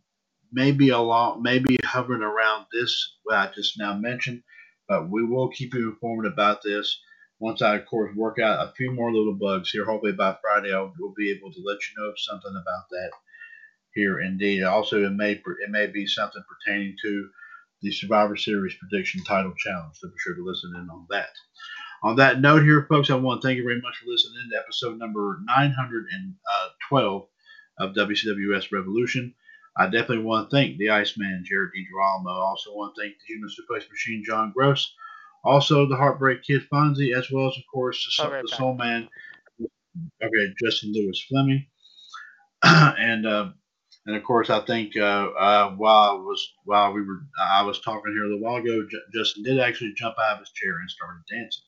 may 0.53 0.71
be 0.71 0.89
along 0.89 1.43
may 1.43 1.59
be 1.59 1.77
hovering 1.83 2.21
around 2.21 2.67
this 2.71 3.17
what 3.23 3.37
I 3.37 3.51
just 3.53 3.77
now 3.77 3.97
mentioned, 3.97 4.43
but 4.87 5.09
we 5.09 5.25
will 5.25 5.49
keep 5.49 5.73
you 5.73 5.89
informed 5.91 6.25
about 6.25 6.63
this 6.63 6.97
once 7.39 7.61
I, 7.61 7.75
of 7.75 7.85
course, 7.85 8.15
work 8.15 8.39
out 8.39 8.67
a 8.67 8.73
few 8.73 8.91
more 8.91 9.11
little 9.11 9.33
bugs 9.33 9.69
here. 9.71 9.85
Hopefully 9.85 10.13
by 10.13 10.37
Friday, 10.41 10.73
I 10.73 10.79
will 10.79 11.13
be 11.17 11.31
able 11.31 11.51
to 11.51 11.63
let 11.65 11.79
you 11.81 11.95
know 11.97 12.13
something 12.17 12.51
about 12.51 12.89
that 12.91 13.11
here. 13.93 14.19
Indeed, 14.19 14.63
also 14.63 15.03
it 15.03 15.11
may 15.11 15.33
it 15.33 15.69
may 15.69 15.87
be 15.87 16.07
something 16.07 16.43
pertaining 16.47 16.95
to 17.01 17.29
the 17.81 17.91
Survivor 17.91 18.35
Series 18.35 18.75
prediction 18.75 19.23
title 19.23 19.53
challenge. 19.57 19.95
So 19.95 20.07
be 20.07 20.15
sure 20.17 20.35
to 20.35 20.45
listen 20.45 20.73
in 20.75 20.89
on 20.89 21.05
that. 21.09 21.29
On 22.03 22.15
that 22.17 22.39
note, 22.39 22.63
here, 22.63 22.85
folks, 22.87 23.09
I 23.09 23.15
want 23.15 23.41
to 23.41 23.47
thank 23.47 23.57
you 23.57 23.63
very 23.63 23.81
much 23.81 23.97
for 23.97 24.09
listening 24.09 24.49
to 24.51 24.57
episode 24.57 24.97
number 24.99 25.39
912 25.45 27.21
uh, 27.21 27.83
of 27.83 27.95
WCWS 27.95 28.71
Revolution. 28.71 29.33
I 29.77 29.85
definitely 29.85 30.23
want 30.23 30.49
to 30.49 30.55
thank 30.55 30.77
the 30.77 30.91
Iceman, 30.91 31.43
Jared 31.45 31.71
DiGirolamo. 31.71 32.29
I 32.29 32.45
also 32.45 32.73
want 32.73 32.95
to 32.95 33.01
thank 33.01 33.15
the 33.15 33.33
Human 33.33 33.49
Suplex 33.49 33.89
Machine, 33.89 34.23
John 34.25 34.53
Gross. 34.55 34.93
Also, 35.45 35.87
the 35.87 35.95
Heartbreak 35.95 36.43
Kid 36.43 36.63
Fonzie, 36.71 37.15
as 37.15 37.29
well 37.31 37.47
as, 37.47 37.57
of 37.57 37.63
course, 37.71 38.17
the, 38.17 38.29
right 38.29 38.41
the. 38.41 38.55
Soul 38.55 38.75
Man. 38.75 39.07
Okay, 40.21 40.53
Justin 40.61 40.91
Lewis 40.93 41.23
Fleming, 41.29 41.65
and 42.63 43.25
uh, 43.25 43.51
and 44.05 44.15
of 44.15 44.23
course, 44.23 44.49
I 44.49 44.59
think 44.65 44.97
uh, 44.97 45.29
uh, 45.39 45.71
while 45.71 46.11
I 46.11 46.13
was 46.13 46.53
while 46.65 46.93
we 46.93 47.01
were 47.01 47.21
I 47.39 47.63
was 47.63 47.79
talking 47.79 48.11
here 48.11 48.25
a 48.25 48.27
little 48.27 48.41
while 48.41 48.57
ago, 48.57 48.85
J- 48.89 48.97
Justin 49.13 49.43
did 49.43 49.59
actually 49.59 49.93
jump 49.95 50.15
out 50.19 50.33
of 50.33 50.39
his 50.39 50.51
chair 50.51 50.77
and 50.79 50.89
started 50.89 51.23
dancing. 51.29 51.63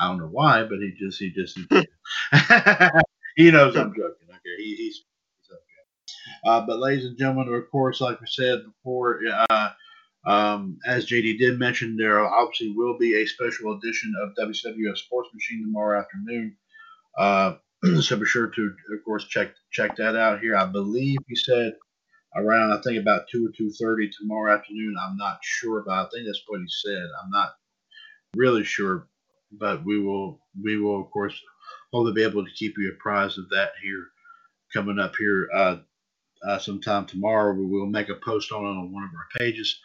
I 0.00 0.08
don't 0.08 0.18
know 0.18 0.28
why, 0.30 0.64
but 0.64 0.78
he 0.78 0.92
just 0.98 1.18
he 1.18 1.30
just 1.30 1.58
he 3.36 3.50
knows 3.50 3.76
I'm 3.76 3.92
joking. 3.92 4.28
Okay, 4.30 4.62
he, 4.62 4.74
he's, 4.76 5.04
he's 5.36 5.50
okay. 5.50 6.46
Uh, 6.46 6.64
but, 6.66 6.78
ladies 6.78 7.04
and 7.04 7.18
gentlemen, 7.18 7.52
of 7.52 7.70
course, 7.70 8.00
like 8.00 8.20
we 8.20 8.26
said 8.28 8.62
before, 8.64 9.20
uh, 9.50 9.70
um, 10.26 10.78
as 10.86 11.06
JD 11.06 11.38
did 11.38 11.58
mention, 11.58 11.96
there 11.96 12.20
obviously 12.20 12.72
will 12.76 12.98
be 12.98 13.22
a 13.22 13.26
special 13.26 13.76
edition 13.76 14.12
of 14.22 14.34
WWF 14.34 14.96
Sports 14.96 15.30
Machine 15.32 15.62
tomorrow 15.62 16.00
afternoon. 16.00 16.56
Uh, 17.16 17.54
so 18.00 18.16
be 18.16 18.26
sure 18.26 18.48
to, 18.48 18.62
of 18.92 19.04
course, 19.04 19.26
check 19.26 19.54
check 19.70 19.96
that 19.96 20.16
out 20.16 20.40
here. 20.40 20.56
I 20.56 20.66
believe 20.66 21.18
he 21.28 21.36
said 21.36 21.74
around, 22.36 22.72
I 22.72 22.80
think 22.82 23.00
about 23.00 23.28
two 23.30 23.46
or 23.46 23.52
two 23.56 23.70
thirty 23.70 24.10
tomorrow 24.10 24.54
afternoon. 24.54 24.96
I'm 25.00 25.16
not 25.16 25.38
sure 25.42 25.80
about. 25.80 26.06
I 26.06 26.10
think 26.10 26.26
that's 26.26 26.42
what 26.46 26.60
he 26.60 26.66
said. 26.68 27.06
I'm 27.22 27.30
not 27.30 27.50
really 28.36 28.64
sure, 28.64 29.08
but 29.52 29.84
we 29.84 30.00
will 30.00 30.40
we 30.62 30.78
will 30.78 31.00
of 31.00 31.10
course 31.10 31.40
hopefully 31.92 32.14
be 32.14 32.24
able 32.24 32.44
to 32.44 32.52
keep 32.52 32.74
you 32.76 32.90
apprised 32.92 33.38
of 33.38 33.48
that 33.50 33.70
here 33.82 34.08
coming 34.74 34.98
up 34.98 35.14
here 35.18 35.48
uh, 35.54 35.76
uh, 36.46 36.58
sometime 36.58 37.06
tomorrow. 37.06 37.54
We 37.54 37.66
will 37.66 37.86
make 37.86 38.08
a 38.08 38.14
post 38.14 38.52
on 38.52 38.64
it 38.64 38.68
on 38.68 38.92
one 38.92 39.04
of 39.04 39.10
our 39.10 39.38
pages. 39.38 39.80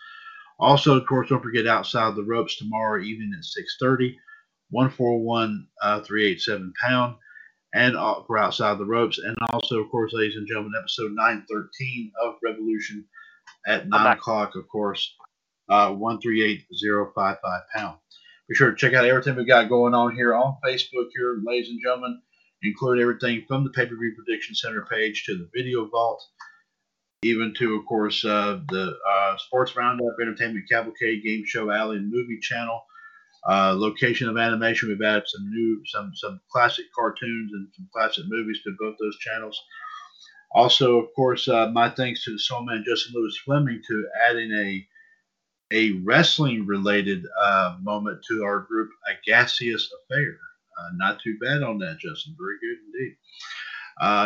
Also, 0.63 0.95
of 0.95 1.05
course, 1.05 1.27
don't 1.27 1.43
forget 1.43 1.67
outside 1.67 2.15
the 2.15 2.23
ropes 2.23 2.55
tomorrow 2.55 3.01
evening 3.01 3.33
at 3.37 3.43
6:30, 3.43 4.15
141 4.69 5.67
uh, 5.81 5.99
387 5.99 6.73
pound, 6.81 7.17
and 7.73 7.97
uh, 7.97 8.23
for 8.25 8.37
outside 8.37 8.77
the 8.77 8.85
ropes, 8.85 9.19
and 9.19 9.35
also, 9.51 9.81
of 9.81 9.91
course, 9.91 10.13
ladies 10.13 10.37
and 10.37 10.47
gentlemen, 10.47 10.71
episode 10.79 11.11
913 11.11 12.13
of 12.23 12.35
Revolution 12.41 13.05
at 13.67 13.89
nine 13.89 14.15
o'clock, 14.15 14.55
of 14.55 14.65
course, 14.69 15.13
uh, 15.67 15.91
138055 15.91 17.35
pound. 17.75 17.97
Be 18.47 18.55
sure 18.55 18.71
to 18.71 18.77
check 18.77 18.93
out 18.93 19.03
everything 19.03 19.35
we 19.35 19.43
got 19.43 19.67
going 19.67 19.93
on 19.93 20.15
here 20.15 20.33
on 20.33 20.59
Facebook 20.65 21.09
here, 21.13 21.41
ladies 21.43 21.67
and 21.67 21.81
gentlemen, 21.83 22.21
include 22.61 23.01
everything 23.01 23.43
from 23.49 23.65
the 23.65 23.69
pay-per-view 23.71 24.15
prediction 24.15 24.55
center 24.55 24.87
page 24.89 25.25
to 25.25 25.37
the 25.37 25.49
video 25.53 25.89
vault 25.89 26.23
even 27.23 27.53
to, 27.57 27.75
of 27.75 27.85
course, 27.85 28.23
uh, 28.25 28.59
the 28.69 28.95
uh, 29.09 29.37
Sports 29.37 29.75
Roundup, 29.75 30.15
Entertainment 30.21 30.65
Cavalcade, 30.69 31.23
Game 31.23 31.43
Show 31.45 31.71
Alley, 31.71 31.97
and 31.97 32.11
Movie 32.11 32.39
Channel. 32.41 32.83
Uh, 33.49 33.73
location 33.75 34.29
of 34.29 34.37
animation, 34.37 34.87
we've 34.87 35.01
added 35.01 35.23
some 35.27 35.49
new, 35.49 35.81
some 35.85 36.11
some 36.15 36.39
classic 36.49 36.85
cartoons 36.95 37.51
and 37.53 37.67
some 37.75 37.89
classic 37.93 38.23
movies 38.27 38.59
to 38.63 38.73
both 38.79 38.95
those 39.01 39.17
channels. 39.17 39.61
Also, 40.53 40.97
of 40.97 41.07
course, 41.13 41.47
uh, 41.49 41.69
my 41.69 41.89
thanks 41.89 42.23
to 42.23 42.31
the 42.31 42.39
soul 42.39 42.63
man 42.63 42.83
Justin 42.87 43.13
Lewis 43.15 43.37
Fleming 43.43 43.81
to 43.87 44.07
adding 44.29 44.51
a 44.53 44.87
a 45.73 45.91
wrestling 46.03 46.65
related 46.65 47.25
uh, 47.41 47.77
moment 47.81 48.23
to 48.29 48.43
our 48.43 48.59
group, 48.61 48.91
A 49.09 49.13
Gaseous 49.25 49.89
Affair. 49.91 50.37
Uh, 50.79 50.89
not 50.95 51.19
too 51.21 51.37
bad 51.41 51.63
on 51.63 51.79
that, 51.79 51.97
Justin. 51.99 52.35
Very 52.39 52.57
good 52.61 52.77
indeed. 52.85 53.17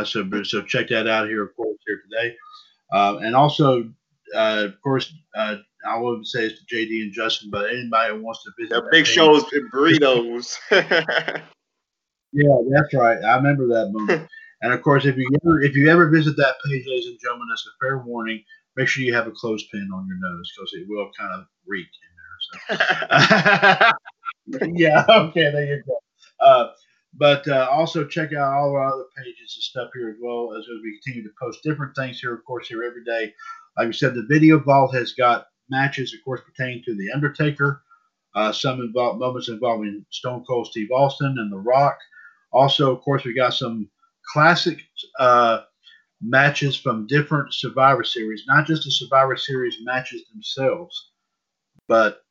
So, 0.05 0.43
so 0.43 0.61
check 0.63 0.89
that 0.89 1.07
out 1.07 1.27
here, 1.27 1.43
of 1.43 1.55
course, 1.55 1.77
here 1.87 2.01
today. 2.03 2.35
Uh, 2.91 3.17
and 3.21 3.35
also, 3.35 3.89
uh, 4.35 4.63
of 4.65 4.81
course, 4.81 5.13
uh, 5.35 5.57
I 5.87 5.97
wouldn't 5.97 6.27
say 6.27 6.45
it's 6.45 6.59
to 6.65 6.75
JD 6.75 7.01
and 7.03 7.13
Justin, 7.13 7.49
but 7.49 7.69
anybody 7.69 8.13
who 8.13 8.23
wants 8.23 8.43
to 8.43 8.51
visit 8.59 8.73
the 8.75 8.89
big 8.91 9.05
shows 9.05 9.45
and 9.53 9.71
burritos. 9.71 10.57
yeah, 10.71 12.57
that's 12.71 12.93
right. 12.93 13.23
I 13.23 13.35
remember 13.35 13.67
that 13.67 13.91
moment. 13.91 14.27
and 14.61 14.73
of 14.73 14.81
course, 14.81 15.05
if 15.05 15.15
you 15.17 15.29
ever 15.43 15.61
if 15.61 15.75
you 15.75 15.89
ever 15.89 16.09
visit 16.09 16.35
that 16.37 16.55
page, 16.65 16.85
ladies 16.87 17.07
and 17.07 17.19
gentlemen, 17.21 17.47
that's 17.49 17.67
a 17.67 17.75
fair 17.83 17.99
warning. 17.99 18.43
Make 18.75 18.87
sure 18.87 19.03
you 19.03 19.13
have 19.13 19.27
a 19.27 19.31
clothespin 19.31 19.89
on 19.93 20.07
your 20.07 20.17
nose 20.17 20.51
because 20.55 20.73
it 20.73 20.85
will 20.87 21.09
kind 21.17 21.33
of 21.33 21.45
reek 21.65 21.87
in 21.87 22.77
there. 22.77 23.87
So. 24.49 24.69
yeah. 24.75 25.05
Okay. 25.09 25.51
There 25.51 25.65
you 25.65 25.83
go. 25.87 26.71
But 27.19 27.47
uh, 27.47 27.67
also 27.71 28.05
check 28.05 28.31
out 28.33 28.53
all 28.53 28.75
our 28.75 28.85
other 28.85 29.05
pages 29.17 29.55
and 29.55 29.63
stuff 29.63 29.89
here 29.93 30.09
as 30.09 30.17
well 30.21 30.55
as, 30.57 30.65
we 30.83 30.99
continue 31.03 31.27
to 31.27 31.33
post 31.41 31.63
different 31.63 31.95
things 31.95 32.19
here, 32.19 32.33
of 32.33 32.45
course, 32.45 32.67
here 32.67 32.83
every 32.83 33.03
day. 33.03 33.33
Like 33.77 33.87
I 33.87 33.91
said, 33.91 34.13
the 34.13 34.27
video 34.29 34.59
vault 34.59 34.93
has 34.93 35.13
got 35.13 35.47
matches, 35.69 36.13
of 36.13 36.23
course, 36.23 36.41
pertaining 36.45 36.83
to 36.83 36.95
The 36.95 37.11
Undertaker, 37.11 37.81
uh, 38.35 38.51
some 38.51 38.81
involve, 38.81 39.17
moments 39.17 39.49
involving 39.49 40.05
Stone 40.11 40.45
Cold 40.47 40.67
Steve 40.67 40.91
Austin 40.91 41.35
and 41.39 41.51
The 41.51 41.57
Rock. 41.57 41.97
Also, 42.51 42.95
of 42.95 43.01
course, 43.01 43.23
we 43.23 43.33
got 43.33 43.53
some 43.53 43.89
classic 44.31 44.79
uh, 45.19 45.61
matches 46.21 46.75
from 46.75 47.07
different 47.07 47.53
Survivor 47.53 48.03
Series, 48.03 48.43
not 48.47 48.67
just 48.67 48.83
the 48.83 48.91
Survivor 48.91 49.35
Series 49.35 49.77
matches 49.81 50.23
themselves, 50.31 51.11
but 51.87 52.21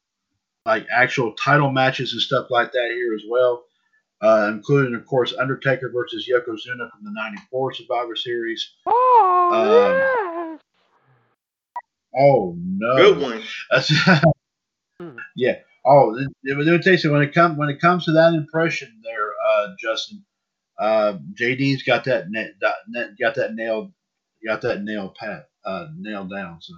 like 0.65 0.87
actual 0.93 1.33
title 1.33 1.71
matches 1.73 2.13
and 2.13 2.23
stuff 2.23 2.51
like 2.51 2.73
that 2.73 2.91
here 2.95 3.15
as 3.15 3.23
well 3.29 3.65
uh, 4.23 4.51
including, 4.53 4.95
of 4.95 5.07
course, 5.07 5.35
Undertaker 5.35 5.91
versus 5.93 6.29
Yokozuna 6.31 6.91
from 6.91 7.05
the 7.05 7.13
'94 7.13 7.75
Survivor 7.75 8.17
Series. 8.17 8.75
Oh, 8.87 10.59
um, 10.59 10.59
oh 12.19 12.57
no! 12.59 12.97
Good 12.97 13.21
one. 13.21 13.43
yeah. 15.37 15.57
Oh, 15.85 16.17
let 16.45 16.57
me 16.59 16.79
tell 16.79 16.95
you 16.95 17.13
when 17.13 17.23
it 17.23 17.33
comes 17.33 17.59
when 17.59 17.69
it 17.69 17.81
comes 17.81 18.05
to 18.07 18.13
that 18.13 18.33
impression 18.33 19.01
there, 19.05 19.29
uh, 19.49 19.69
Justin, 19.79 20.25
uh, 20.79 21.19
JD's 21.35 21.83
got 21.83 22.05
that 22.05 22.31
net, 22.31 22.55
got 23.21 23.35
that 23.37 23.55
nailed, 23.55 23.93
got 24.45 24.63
that 24.63 24.83
nailed 24.83 25.15
pat, 25.15 25.49
uh, 25.65 25.87
nailed 25.97 26.31
down. 26.31 26.61
So. 26.61 26.75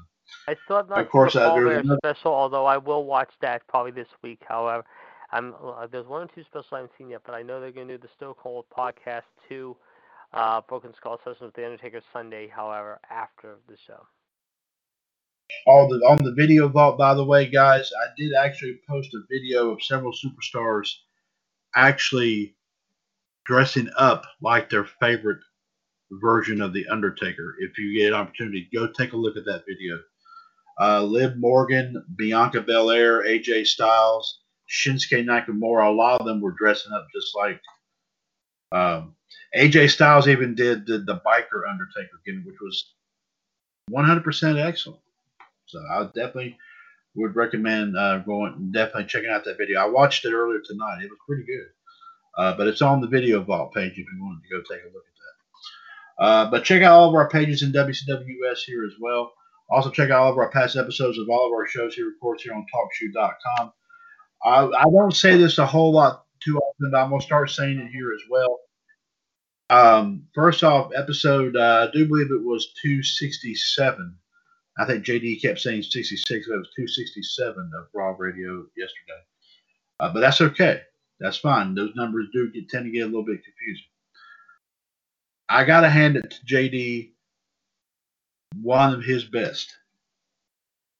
I 0.47 0.57
still 0.65 0.77
have 0.77 0.91
not 0.91 1.01
of 1.01 1.09
course, 1.09 1.33
seen 1.33 1.43
the 1.43 1.51
uh, 1.51 1.55
very 1.55 1.79
another... 1.79 1.99
special, 2.05 2.35
although 2.35 2.67
I 2.67 2.77
will 2.77 3.05
watch 3.05 3.31
that 3.41 3.67
probably 3.67 3.93
this 3.93 4.09
week. 4.23 4.43
However, 4.47 4.85
I'm 5.31 5.55
uh, 5.63 5.87
there's 5.87 6.07
one 6.07 6.23
or 6.23 6.31
two 6.35 6.43
specials 6.43 6.67
I 6.73 6.77
haven't 6.77 6.93
seen 6.97 7.11
yet, 7.11 7.23
but 7.25 7.35
I 7.35 7.43
know 7.43 7.61
they're 7.61 7.73
going 7.73 7.89
to 7.89 7.99
do 7.99 8.03
the 8.03 8.09
Stone 8.17 8.35
Cold 8.43 8.65
podcast 8.77 9.23
two, 9.49 9.77
uh, 10.33 10.63
Broken 10.69 10.95
Skull 10.95 11.19
session 11.25 11.47
with 11.47 11.55
the 11.55 11.65
Undertaker 11.65 12.01
Sunday. 12.13 12.49
However, 12.49 13.01
after 13.11 13.57
the 13.69 13.77
show. 13.87 14.07
All 15.67 15.89
the 15.89 15.97
on 16.07 16.23
the 16.23 16.35
video 16.35 16.69
vault, 16.69 16.99
by 16.99 17.15
the 17.15 17.25
way, 17.25 17.47
guys, 17.47 17.91
I 18.05 18.09
did 18.17 18.33
actually 18.35 18.81
post 18.89 19.15
a 19.15 19.21
video 19.31 19.71
of 19.71 19.83
several 19.83 20.13
superstars 20.13 20.89
actually 21.75 22.55
dressing 23.45 23.89
up 23.97 24.25
like 24.43 24.69
their 24.69 24.85
favorite 25.01 25.41
version 26.11 26.61
of 26.61 26.73
the 26.73 26.87
Undertaker. 26.89 27.55
If 27.61 27.79
you 27.79 27.99
get 27.99 28.09
an 28.09 28.15
opportunity, 28.15 28.69
go 28.73 28.89
take 28.89 29.13
a 29.13 29.17
look 29.17 29.37
at 29.37 29.45
that 29.47 29.65
video. 29.67 29.99
Uh, 30.81 31.03
Liv 31.03 31.37
Morgan, 31.37 32.05
Bianca 32.17 32.61
Belair, 32.61 33.25
AJ 33.25 33.67
Styles, 33.67 34.41
Shinsuke 34.69 35.25
Nakamura, 35.25 35.89
a 35.89 35.91
lot 35.91 36.21
of 36.21 36.27
them 36.27 36.41
were 36.41 36.55
dressing 36.59 36.93
up 36.93 37.07
just 37.15 37.35
like 37.35 37.61
um, 38.73 39.15
AJ 39.57 39.91
Styles 39.91 40.29
even 40.29 40.55
did 40.55 40.87
the, 40.87 40.99
the 40.99 41.21
biker 41.27 41.69
Undertaker 41.69 42.21
gimmick, 42.25 42.45
which 42.47 42.61
was 42.61 42.93
100% 43.91 44.63
excellent. 44.63 45.01
So 45.67 45.81
I 45.91 46.05
definitely 46.05 46.59
would 47.15 47.35
recommend 47.37 47.97
uh, 47.97 48.19
going 48.19 48.71
definitely 48.73 49.07
checking 49.07 49.31
out 49.31 49.45
that 49.45 49.59
video. 49.59 49.81
I 49.81 49.87
watched 49.87 50.25
it 50.25 50.33
earlier 50.33 50.61
tonight. 50.65 51.03
It 51.03 51.11
was 51.11 51.19
pretty 51.27 51.45
good. 51.45 51.69
Uh, 52.37 52.57
but 52.57 52.69
it's 52.69 52.83
on 52.83 53.01
the 53.01 53.07
video 53.07 53.43
vault 53.43 53.75
page 53.75 53.93
if 53.93 53.99
you 53.99 54.07
wanted 54.21 54.43
to 54.43 54.49
go 54.49 54.61
take 54.63 54.85
a 54.85 54.95
look 54.95 55.05
at 55.05 55.19
that. 55.19 56.25
Uh, 56.25 56.51
but 56.51 56.65
check 56.65 56.83
out 56.83 56.93
all 56.93 57.09
of 57.09 57.15
our 57.15 57.29
pages 57.29 57.63
in 57.63 57.73
WCWS 57.73 58.59
here 58.67 58.85
as 58.85 58.93
well. 59.01 59.33
Also 59.71 59.91
check 59.91 60.11
out 60.11 60.23
all 60.23 60.33
of 60.33 60.39
our 60.39 60.51
past 60.51 60.77
episodes 60.77 61.19
of 61.19 61.29
all 61.29 61.47
of 61.47 61.53
our 61.53 61.67
shows 61.67 61.95
here, 61.95 62.09
of 62.09 62.15
course, 62.21 62.43
here 62.43 62.55
on 62.55 62.65
TalkShoe.com. 62.75 63.73
I, 64.45 64.67
I 64.67 64.85
don't 64.85 65.15
say 65.15 65.37
this 65.37 65.59
a 65.59 65.67
whole 65.67 65.93
lot 65.93 66.25
too 66.41 66.59
often, 66.59 66.91
but 66.91 66.99
I'm 66.99 67.11
gonna 67.11 67.23
start 67.23 67.51
saying 67.51 67.79
it 67.79 67.91
here 67.91 68.13
as 68.13 68.23
well. 68.31 68.61
Um, 69.71 70.27
first 70.35 70.65
off, 70.65 70.93
episode 70.97 71.57
uh, 71.57 71.89
I 71.89 71.97
do 71.97 72.07
believe 72.07 72.31
it 72.31 72.43
was 72.43 72.73
267. 72.83 74.17
I 74.79 74.87
think 74.87 75.05
JD 75.05 75.43
kept 75.43 75.59
saying 75.59 75.83
66, 75.83 76.47
but 76.47 76.55
it 76.55 76.59
was 76.59 76.71
267 76.77 77.71
of 77.77 77.89
Raw 77.93 78.15
Radio 78.17 78.65
yesterday. 78.77 79.21
Uh, 80.01 80.13
but 80.13 80.21
that's 80.21 80.41
okay. 80.41 80.83
That's 81.21 81.37
fine. 81.37 81.75
Those 81.75 81.93
numbers 81.97 82.29
do 82.33 82.51
get, 82.53 82.69
tend 82.69 82.85
to 82.85 82.91
get 82.91 83.03
a 83.03 83.07
little 83.07 83.25
bit 83.25 83.45
confusing. 83.45 83.85
I 85.49 85.65
gotta 85.65 85.89
hand 85.89 86.17
it 86.17 86.31
to 86.31 86.55
JD. 86.55 87.11
One 88.63 88.95
of 88.95 89.03
his 89.03 89.25
best. 89.25 89.75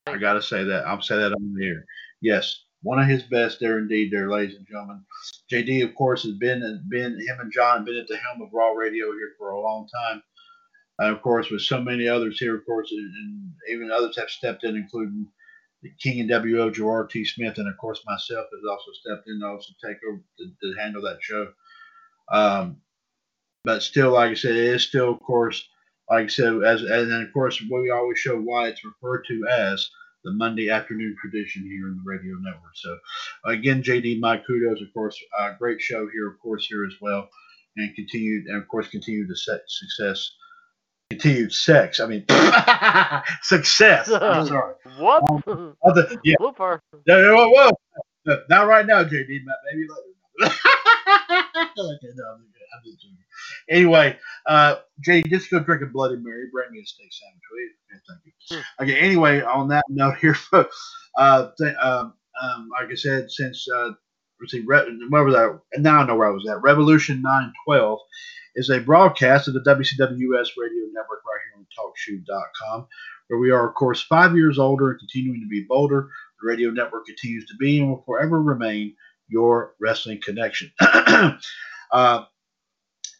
I 0.07 0.17
gotta 0.17 0.41
say 0.41 0.63
that. 0.65 0.85
I'll 0.85 1.01
say 1.01 1.15
that 1.15 1.33
on 1.33 1.53
the 1.53 1.65
air. 1.65 1.85
Yes, 2.21 2.63
one 2.81 2.99
of 2.99 3.07
his 3.07 3.23
best 3.23 3.59
there 3.59 3.77
indeed, 3.77 4.11
there, 4.11 4.29
ladies 4.29 4.55
and 4.55 4.67
gentlemen. 4.67 5.03
JD, 5.51 5.83
of 5.83 5.95
course, 5.95 6.23
has 6.23 6.33
been 6.33 6.83
been 6.89 7.13
him 7.13 7.39
and 7.39 7.51
John 7.51 7.85
been 7.85 7.97
at 7.97 8.07
the 8.07 8.17
helm 8.17 8.41
of 8.41 8.53
Raw 8.53 8.71
Radio 8.71 9.07
here 9.07 9.33
for 9.37 9.49
a 9.49 9.59
long 9.59 9.87
time. 9.87 10.23
And 10.99 11.15
of 11.15 11.21
course, 11.21 11.49
with 11.49 11.61
so 11.61 11.81
many 11.81 12.07
others 12.07 12.39
here, 12.39 12.55
of 12.55 12.65
course, 12.65 12.91
and, 12.91 13.53
even 13.69 13.91
others 13.91 14.17
have 14.17 14.29
stepped 14.29 14.63
in, 14.63 14.75
including 14.75 15.27
the 15.81 15.91
King 16.01 16.19
and 16.21 16.29
WO 16.29 16.69
Gerard 16.69 17.09
T. 17.09 17.23
Smith, 17.23 17.57
and 17.57 17.69
of 17.69 17.77
course 17.77 18.01
myself 18.05 18.47
has 18.51 18.61
also 18.69 18.91
stepped 18.93 19.27
in 19.27 19.39
to 19.39 19.47
also 19.47 19.73
take 19.83 19.97
over 20.07 20.21
to, 20.39 20.45
to 20.61 20.79
handle 20.79 21.01
that 21.03 21.21
show. 21.21 21.51
Um, 22.31 22.77
but 23.63 23.83
still, 23.83 24.11
like 24.11 24.31
I 24.31 24.33
said, 24.33 24.55
it 24.55 24.65
is 24.65 24.83
still, 24.83 25.11
of 25.11 25.19
course, 25.21 25.67
like 26.09 26.25
I 26.25 26.27
said, 26.27 26.63
as 26.63 26.81
and 26.81 27.27
of 27.27 27.33
course 27.33 27.61
we 27.61 27.91
always 27.91 28.17
show 28.17 28.39
why 28.39 28.67
it's 28.67 28.83
referred 28.83 29.23
to 29.27 29.47
as 29.49 29.89
the 30.23 30.31
Monday 30.33 30.69
afternoon 30.69 31.15
tradition 31.21 31.63
here 31.63 31.87
in 31.87 31.95
the 31.95 32.03
radio 32.05 32.35
network. 32.41 32.75
So, 32.75 32.97
again, 33.45 33.81
JD, 33.83 34.19
my 34.19 34.37
kudos, 34.37 34.81
of 34.81 34.93
course. 34.93 35.17
Uh, 35.39 35.53
great 35.57 35.81
show 35.81 36.07
here, 36.11 36.27
of 36.29 36.39
course, 36.39 36.65
here 36.65 36.85
as 36.85 36.93
well, 37.01 37.29
and 37.77 37.93
continued, 37.95 38.45
and 38.47 38.61
of 38.61 38.67
course, 38.67 38.87
continued 38.89 39.29
to 39.29 39.35
set 39.35 39.61
success 39.67 40.31
continued 41.09 41.51
sex. 41.51 41.99
I 41.99 42.05
mean, 42.05 42.23
success. 43.41 44.09
I'm 44.11 44.45
sorry. 44.47 44.75
What? 44.99 45.23
Other, 45.83 46.07
yeah. 46.23 46.35
Blooper. 46.39 46.79
No, 47.07 47.21
no, 47.21 47.35
whoa, 47.35 47.49
whoa. 47.49 47.69
No, 48.25 48.41
Not 48.49 48.67
right 48.67 48.85
now, 48.85 49.03
JD. 49.03 49.39
ma- 49.43 49.53
Maybe 49.71 49.87
later. 49.89 50.53
okay, 51.79 52.07
no, 52.15 52.37
I'm 52.73 52.83
just 52.83 53.01
joking. 53.01 53.17
Anyway, 53.69 54.17
uh, 54.47 54.77
JD, 55.07 55.27
just 55.29 55.49
go 55.49 55.59
drink 55.59 55.81
a 55.81 55.85
Bloody 55.85 56.17
Mary. 56.17 56.45
Bring 56.51 56.71
me 56.71 56.79
a 56.79 56.85
steak 56.85 57.09
sandwich, 57.11 57.43
will 57.51 57.59
you? 57.59 57.71
Okay, 57.91 58.01
thank 58.07 58.19
you. 58.25 58.93
Okay. 58.93 58.99
Anyway, 58.99 59.41
on 59.41 59.67
that 59.69 59.85
note 59.89 60.17
here, 60.17 60.33
folks, 60.51 60.77
uh, 61.17 61.49
th- 61.57 61.75
um, 61.81 62.13
um, 62.41 62.69
like 62.79 62.91
I 62.91 62.95
said, 62.95 63.31
since 63.31 63.67
uh, 63.69 63.91
let's 64.39 64.51
see, 64.51 64.63
Re- 64.65 64.85
that? 65.11 65.59
Now 65.77 66.01
I 66.01 66.05
know 66.05 66.15
where 66.15 66.27
I 66.27 66.31
was 66.31 66.47
at. 66.49 66.61
Revolution 66.61 67.21
912 67.21 67.99
is 68.55 68.69
a 68.69 68.79
broadcast 68.79 69.47
of 69.47 69.53
the 69.53 69.61
WCWS 69.61 70.49
radio 70.57 70.85
network 70.93 71.21
right 71.25 71.39
here 71.45 71.57
on 71.57 71.67
TalkShoe.com, 71.77 72.87
where 73.27 73.39
we 73.39 73.51
are, 73.51 73.69
of 73.69 73.75
course, 73.75 74.01
five 74.01 74.35
years 74.35 74.59
older 74.59 74.91
and 74.91 74.99
continuing 74.99 75.41
to 75.41 75.47
be 75.47 75.65
bolder. 75.67 76.09
The 76.41 76.47
radio 76.47 76.71
network 76.71 77.05
continues 77.05 77.45
to 77.47 77.55
be 77.59 77.79
and 77.79 77.89
will 77.89 78.03
forever 78.05 78.41
remain 78.41 78.95
your 79.27 79.75
wrestling 79.79 80.19
connection. 80.23 80.71
uh, 80.79 81.37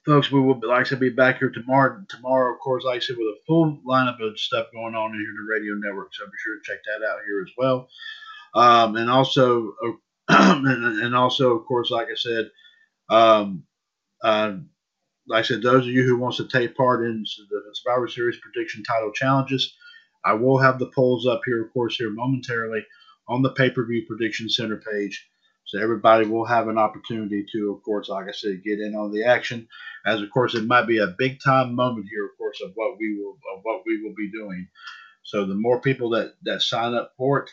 folks, 0.09 0.31
we 0.31 0.41
will, 0.41 0.59
like 0.67 0.79
I 0.79 0.83
said, 0.89 0.99
be 0.99 1.09
back 1.09 1.37
here 1.37 1.51
tomorrow. 1.51 2.03
Tomorrow, 2.09 2.55
of 2.55 2.59
course, 2.59 2.83
like 2.83 2.95
I 2.95 2.99
said, 2.99 3.15
with 3.15 3.27
a 3.27 3.37
full 3.45 3.79
lineup 3.87 4.19
of 4.19 4.39
stuff 4.39 4.65
going 4.73 4.95
on 4.95 5.13
here 5.13 5.21
in 5.21 5.35
the 5.35 5.47
radio 5.47 5.75
network. 5.75 6.15
So 6.15 6.25
be 6.25 6.31
sure 6.43 6.55
to 6.55 6.61
check 6.63 6.79
that 6.83 7.05
out 7.07 7.19
here 7.27 7.41
as 7.41 7.51
well. 7.55 7.89
Um, 8.55 8.95
and 8.95 9.07
also, 9.07 9.75
uh, 10.29 10.61
and, 10.65 11.15
also, 11.15 11.55
of 11.55 11.65
course, 11.67 11.91
like 11.91 12.07
I 12.07 12.15
said, 12.15 12.49
um, 13.11 13.65
uh, 14.23 14.53
like 15.27 15.45
I 15.45 15.47
said, 15.47 15.61
those 15.61 15.85
of 15.85 15.91
you 15.91 16.01
who 16.01 16.17
wants 16.17 16.37
to 16.37 16.47
take 16.47 16.75
part 16.75 17.05
in 17.05 17.23
the 17.51 17.61
Survivor 17.73 18.07
Series 18.07 18.39
prediction 18.39 18.81
title 18.81 19.11
challenges, 19.11 19.75
I 20.25 20.33
will 20.33 20.57
have 20.57 20.79
the 20.79 20.91
polls 20.95 21.27
up 21.27 21.41
here, 21.45 21.63
of 21.63 21.71
course, 21.71 21.97
here 21.97 22.09
momentarily 22.09 22.83
on 23.27 23.43
the 23.43 23.51
pay-per-view 23.51 24.07
prediction 24.07 24.49
center 24.49 24.77
page. 24.77 25.28
So 25.69 25.79
everybody 25.79 26.25
will 26.25 26.45
have 26.45 26.67
an 26.67 26.79
opportunity 26.79 27.45
to, 27.51 27.71
of 27.71 27.83
course, 27.83 28.09
like 28.09 28.27
I 28.27 28.31
said, 28.31 28.63
get 28.63 28.79
in 28.79 28.95
on 28.95 29.11
the 29.11 29.23
action. 29.25 29.67
As 30.03 30.19
of 30.19 30.31
course, 30.31 30.55
it 30.55 30.65
might 30.65 30.87
be 30.87 30.97
a 30.97 31.13
big 31.15 31.39
time 31.45 31.75
moment 31.75 32.07
here, 32.09 32.25
of 32.25 32.35
course, 32.39 32.59
of 32.63 32.71
what 32.73 32.97
we 32.99 33.21
will 33.21 33.37
of 33.55 33.59
what 33.61 33.83
we 33.85 34.01
will 34.01 34.15
be 34.15 34.31
doing. 34.31 34.67
So 35.21 35.45
the 35.45 35.53
more 35.53 35.79
people 35.79 36.09
that 36.11 36.33
that 36.41 36.63
sign 36.63 36.95
up 36.95 37.13
for 37.17 37.43
it, 37.43 37.51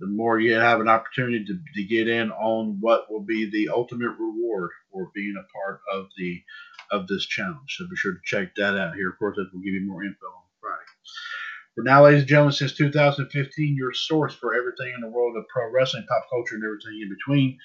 the 0.00 0.06
more 0.06 0.40
you 0.40 0.54
have 0.54 0.80
an 0.80 0.88
opportunity 0.88 1.44
to, 1.44 1.58
to 1.74 1.84
get 1.84 2.08
in 2.08 2.30
on 2.32 2.78
what 2.80 3.10
will 3.10 3.24
be 3.24 3.50
the 3.50 3.68
ultimate 3.74 4.16
reward 4.18 4.70
for 4.90 5.10
being 5.14 5.34
a 5.38 5.52
part 5.52 5.80
of 5.92 6.08
the 6.16 6.42
of 6.90 7.08
this 7.08 7.26
challenge. 7.26 7.76
So 7.76 7.86
be 7.90 7.96
sure 7.96 8.14
to 8.14 8.20
check 8.24 8.54
that 8.56 8.78
out 8.78 8.94
here. 8.94 9.10
Of 9.10 9.18
course, 9.18 9.36
that 9.36 9.50
will 9.52 9.60
give 9.60 9.74
you 9.74 9.86
more 9.86 10.02
info 10.02 10.24
on 10.24 10.44
Friday. 10.62 11.37
For 11.78 11.84
now, 11.84 12.04
ladies 12.06 12.22
and 12.22 12.28
gentlemen, 12.28 12.52
since 12.54 12.72
2015, 12.72 13.76
your 13.76 13.94
source 13.94 14.34
for 14.34 14.52
everything 14.52 14.92
in 14.96 15.00
the 15.00 15.08
world 15.08 15.36
of 15.36 15.46
pro 15.46 15.70
wrestling, 15.70 16.04
pop 16.08 16.24
culture, 16.28 16.56
and 16.56 16.64
everything 16.64 17.00
in 17.00 17.08
between. 17.08 17.56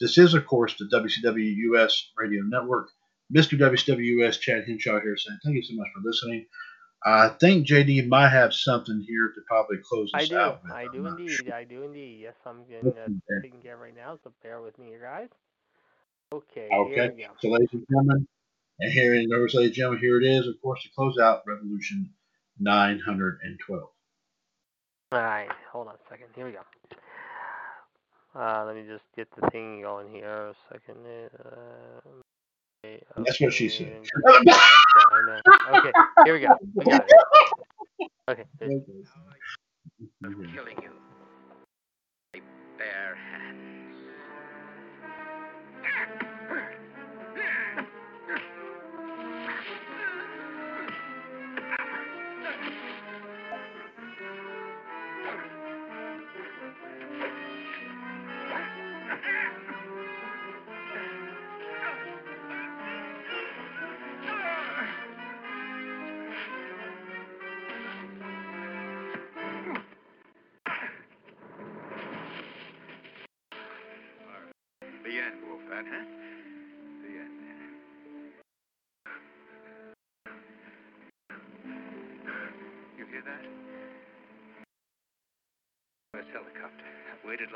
This 0.00 0.18
is, 0.18 0.34
of 0.34 0.46
course, 0.46 0.76
the 0.78 0.84
WCW 0.84 1.52
US 1.72 2.12
Radio 2.16 2.42
Network. 2.44 2.90
Mr. 3.34 3.58
WCWS 3.58 4.38
Chad 4.38 4.66
Henshaw 4.68 5.00
here 5.00 5.16
saying 5.16 5.40
thank 5.42 5.56
you 5.56 5.64
so 5.64 5.74
much 5.74 5.88
for 5.92 6.00
listening. 6.04 6.46
I 7.04 7.30
think 7.40 7.66
JD 7.66 8.06
might 8.06 8.28
have 8.28 8.54
something 8.54 9.04
here 9.04 9.32
to 9.34 9.40
probably 9.48 9.78
close 9.82 10.12
I 10.14 10.20
this 10.20 10.28
do. 10.28 10.38
out 10.38 10.62
with. 10.62 10.70
I 10.70 10.86
do 10.92 11.04
indeed. 11.04 11.30
sure. 11.30 11.52
I 11.52 11.64
do 11.64 11.82
indeed. 11.82 12.20
Yes, 12.22 12.34
I'm 12.46 12.62
getting 12.70 12.92
uh, 12.96 13.42
taken 13.42 13.60
care 13.62 13.74
of 13.74 13.80
right 13.80 13.96
now, 13.96 14.16
so 14.22 14.32
bear 14.44 14.62
with 14.62 14.78
me, 14.78 14.92
you 14.92 15.00
guys. 15.02 15.30
Okay, 16.32 16.68
Okay. 16.72 16.94
here 16.94 17.12
we 17.16 17.22
go. 17.24 17.30
So, 17.40 17.48
ladies 17.48 17.70
and 17.72 17.84
gentlemen, 17.90 18.28
and 18.78 18.92
here, 18.92 19.16
and 19.16 19.28
ladies 19.28 19.54
and 19.56 19.72
gentlemen, 19.72 19.98
here 19.98 20.22
it 20.22 20.24
is, 20.24 20.46
of 20.46 20.54
course, 20.62 20.84
to 20.84 20.88
close 20.94 21.18
out 21.18 21.42
Revolution 21.48 22.12
912. 22.60 23.82
All 25.12 25.20
right, 25.22 25.48
hold 25.72 25.88
on 25.88 25.94
a 25.94 25.98
second. 26.10 26.26
Here 26.34 26.46
we 26.46 26.52
go. 26.52 26.58
Uh, 28.34 28.64
let 28.66 28.74
me 28.76 28.82
just 28.86 29.04
get 29.16 29.28
the 29.40 29.48
thing 29.50 29.80
going 29.82 30.10
here. 30.10 30.48
A 30.48 30.54
second. 30.72 30.96
Uh, 31.06 32.00
okay, 32.84 33.02
That's 33.16 33.40
what 33.40 33.52
she 33.52 33.68
said. 33.68 34.00
okay. 34.28 34.42
Yeah, 34.96 35.04
I 35.12 35.20
know. 35.26 35.78
Okay, 35.78 35.92
here 36.24 36.34
we 36.34 36.40
go. 36.40 36.48
We 36.74 36.84
got 36.86 37.04
it. 37.06 38.10
Okay. 38.30 38.44
there- 38.58 38.68
killing 40.54 40.76
you. 40.82 40.90
My 42.34 42.40
bare 42.78 43.16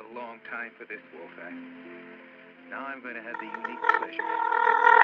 a 0.01 0.15
long 0.15 0.41
time 0.51 0.71
for 0.79 0.85
this, 0.87 1.01
Wolfat. 1.13 1.53
Now 2.71 2.87
I'm 2.87 3.03
going 3.03 3.15
to 3.15 3.23
have 3.23 3.37
the 3.37 3.45
unique 3.45 3.83
pleasure. 3.99 5.00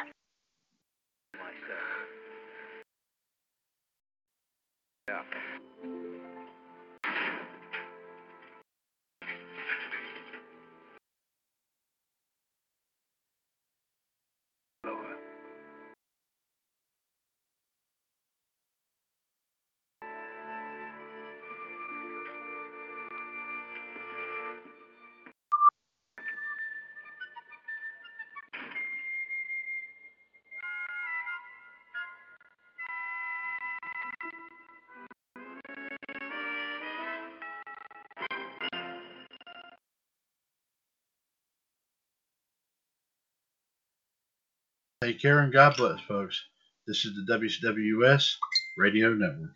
Take 45.03 45.21
care 45.21 45.41
and 45.41 45.53
God 45.53 45.77
bless, 45.77 46.01
folks. 46.09 46.43
This 46.87 47.05
is 47.05 47.13
the 47.15 47.39
WCWS 47.39 48.37
Radio 48.79 49.13
Network. 49.13 49.51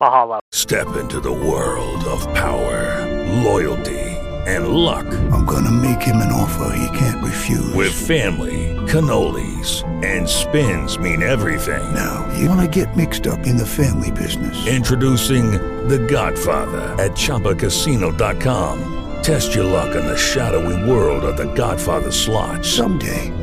Mahalo. 0.00 0.38
Step 0.52 0.94
into 0.94 1.18
the 1.18 1.32
world 1.32 2.04
of 2.04 2.20
power, 2.34 3.04
loyalty, 3.42 3.98
and 4.46 4.68
luck. 4.68 5.06
I'm 5.32 5.44
gonna 5.44 5.72
make 5.72 6.00
him 6.02 6.18
an 6.18 6.30
offer 6.30 6.72
he 6.76 6.98
can't 6.98 7.24
refuse. 7.24 7.74
With 7.74 7.92
family, 7.92 8.76
cannolis, 8.86 9.82
and 10.04 10.28
spins 10.28 10.96
mean 10.96 11.24
everything. 11.24 11.82
Now, 11.92 12.32
you 12.38 12.48
wanna 12.48 12.68
get 12.68 12.96
mixed 12.96 13.26
up 13.26 13.44
in 13.44 13.56
the 13.56 13.66
family 13.66 14.12
business. 14.12 14.68
Introducing 14.68 15.50
The 15.88 15.98
Godfather 15.98 16.94
at 17.02 17.12
ChumbaCasino.com. 17.12 18.94
Test 19.22 19.54
your 19.54 19.64
luck 19.64 19.96
in 19.96 20.06
the 20.06 20.16
shadowy 20.16 20.88
world 20.88 21.24
of 21.24 21.36
The 21.36 21.52
Godfather 21.54 22.12
slot. 22.12 22.64
Someday, 22.64 23.32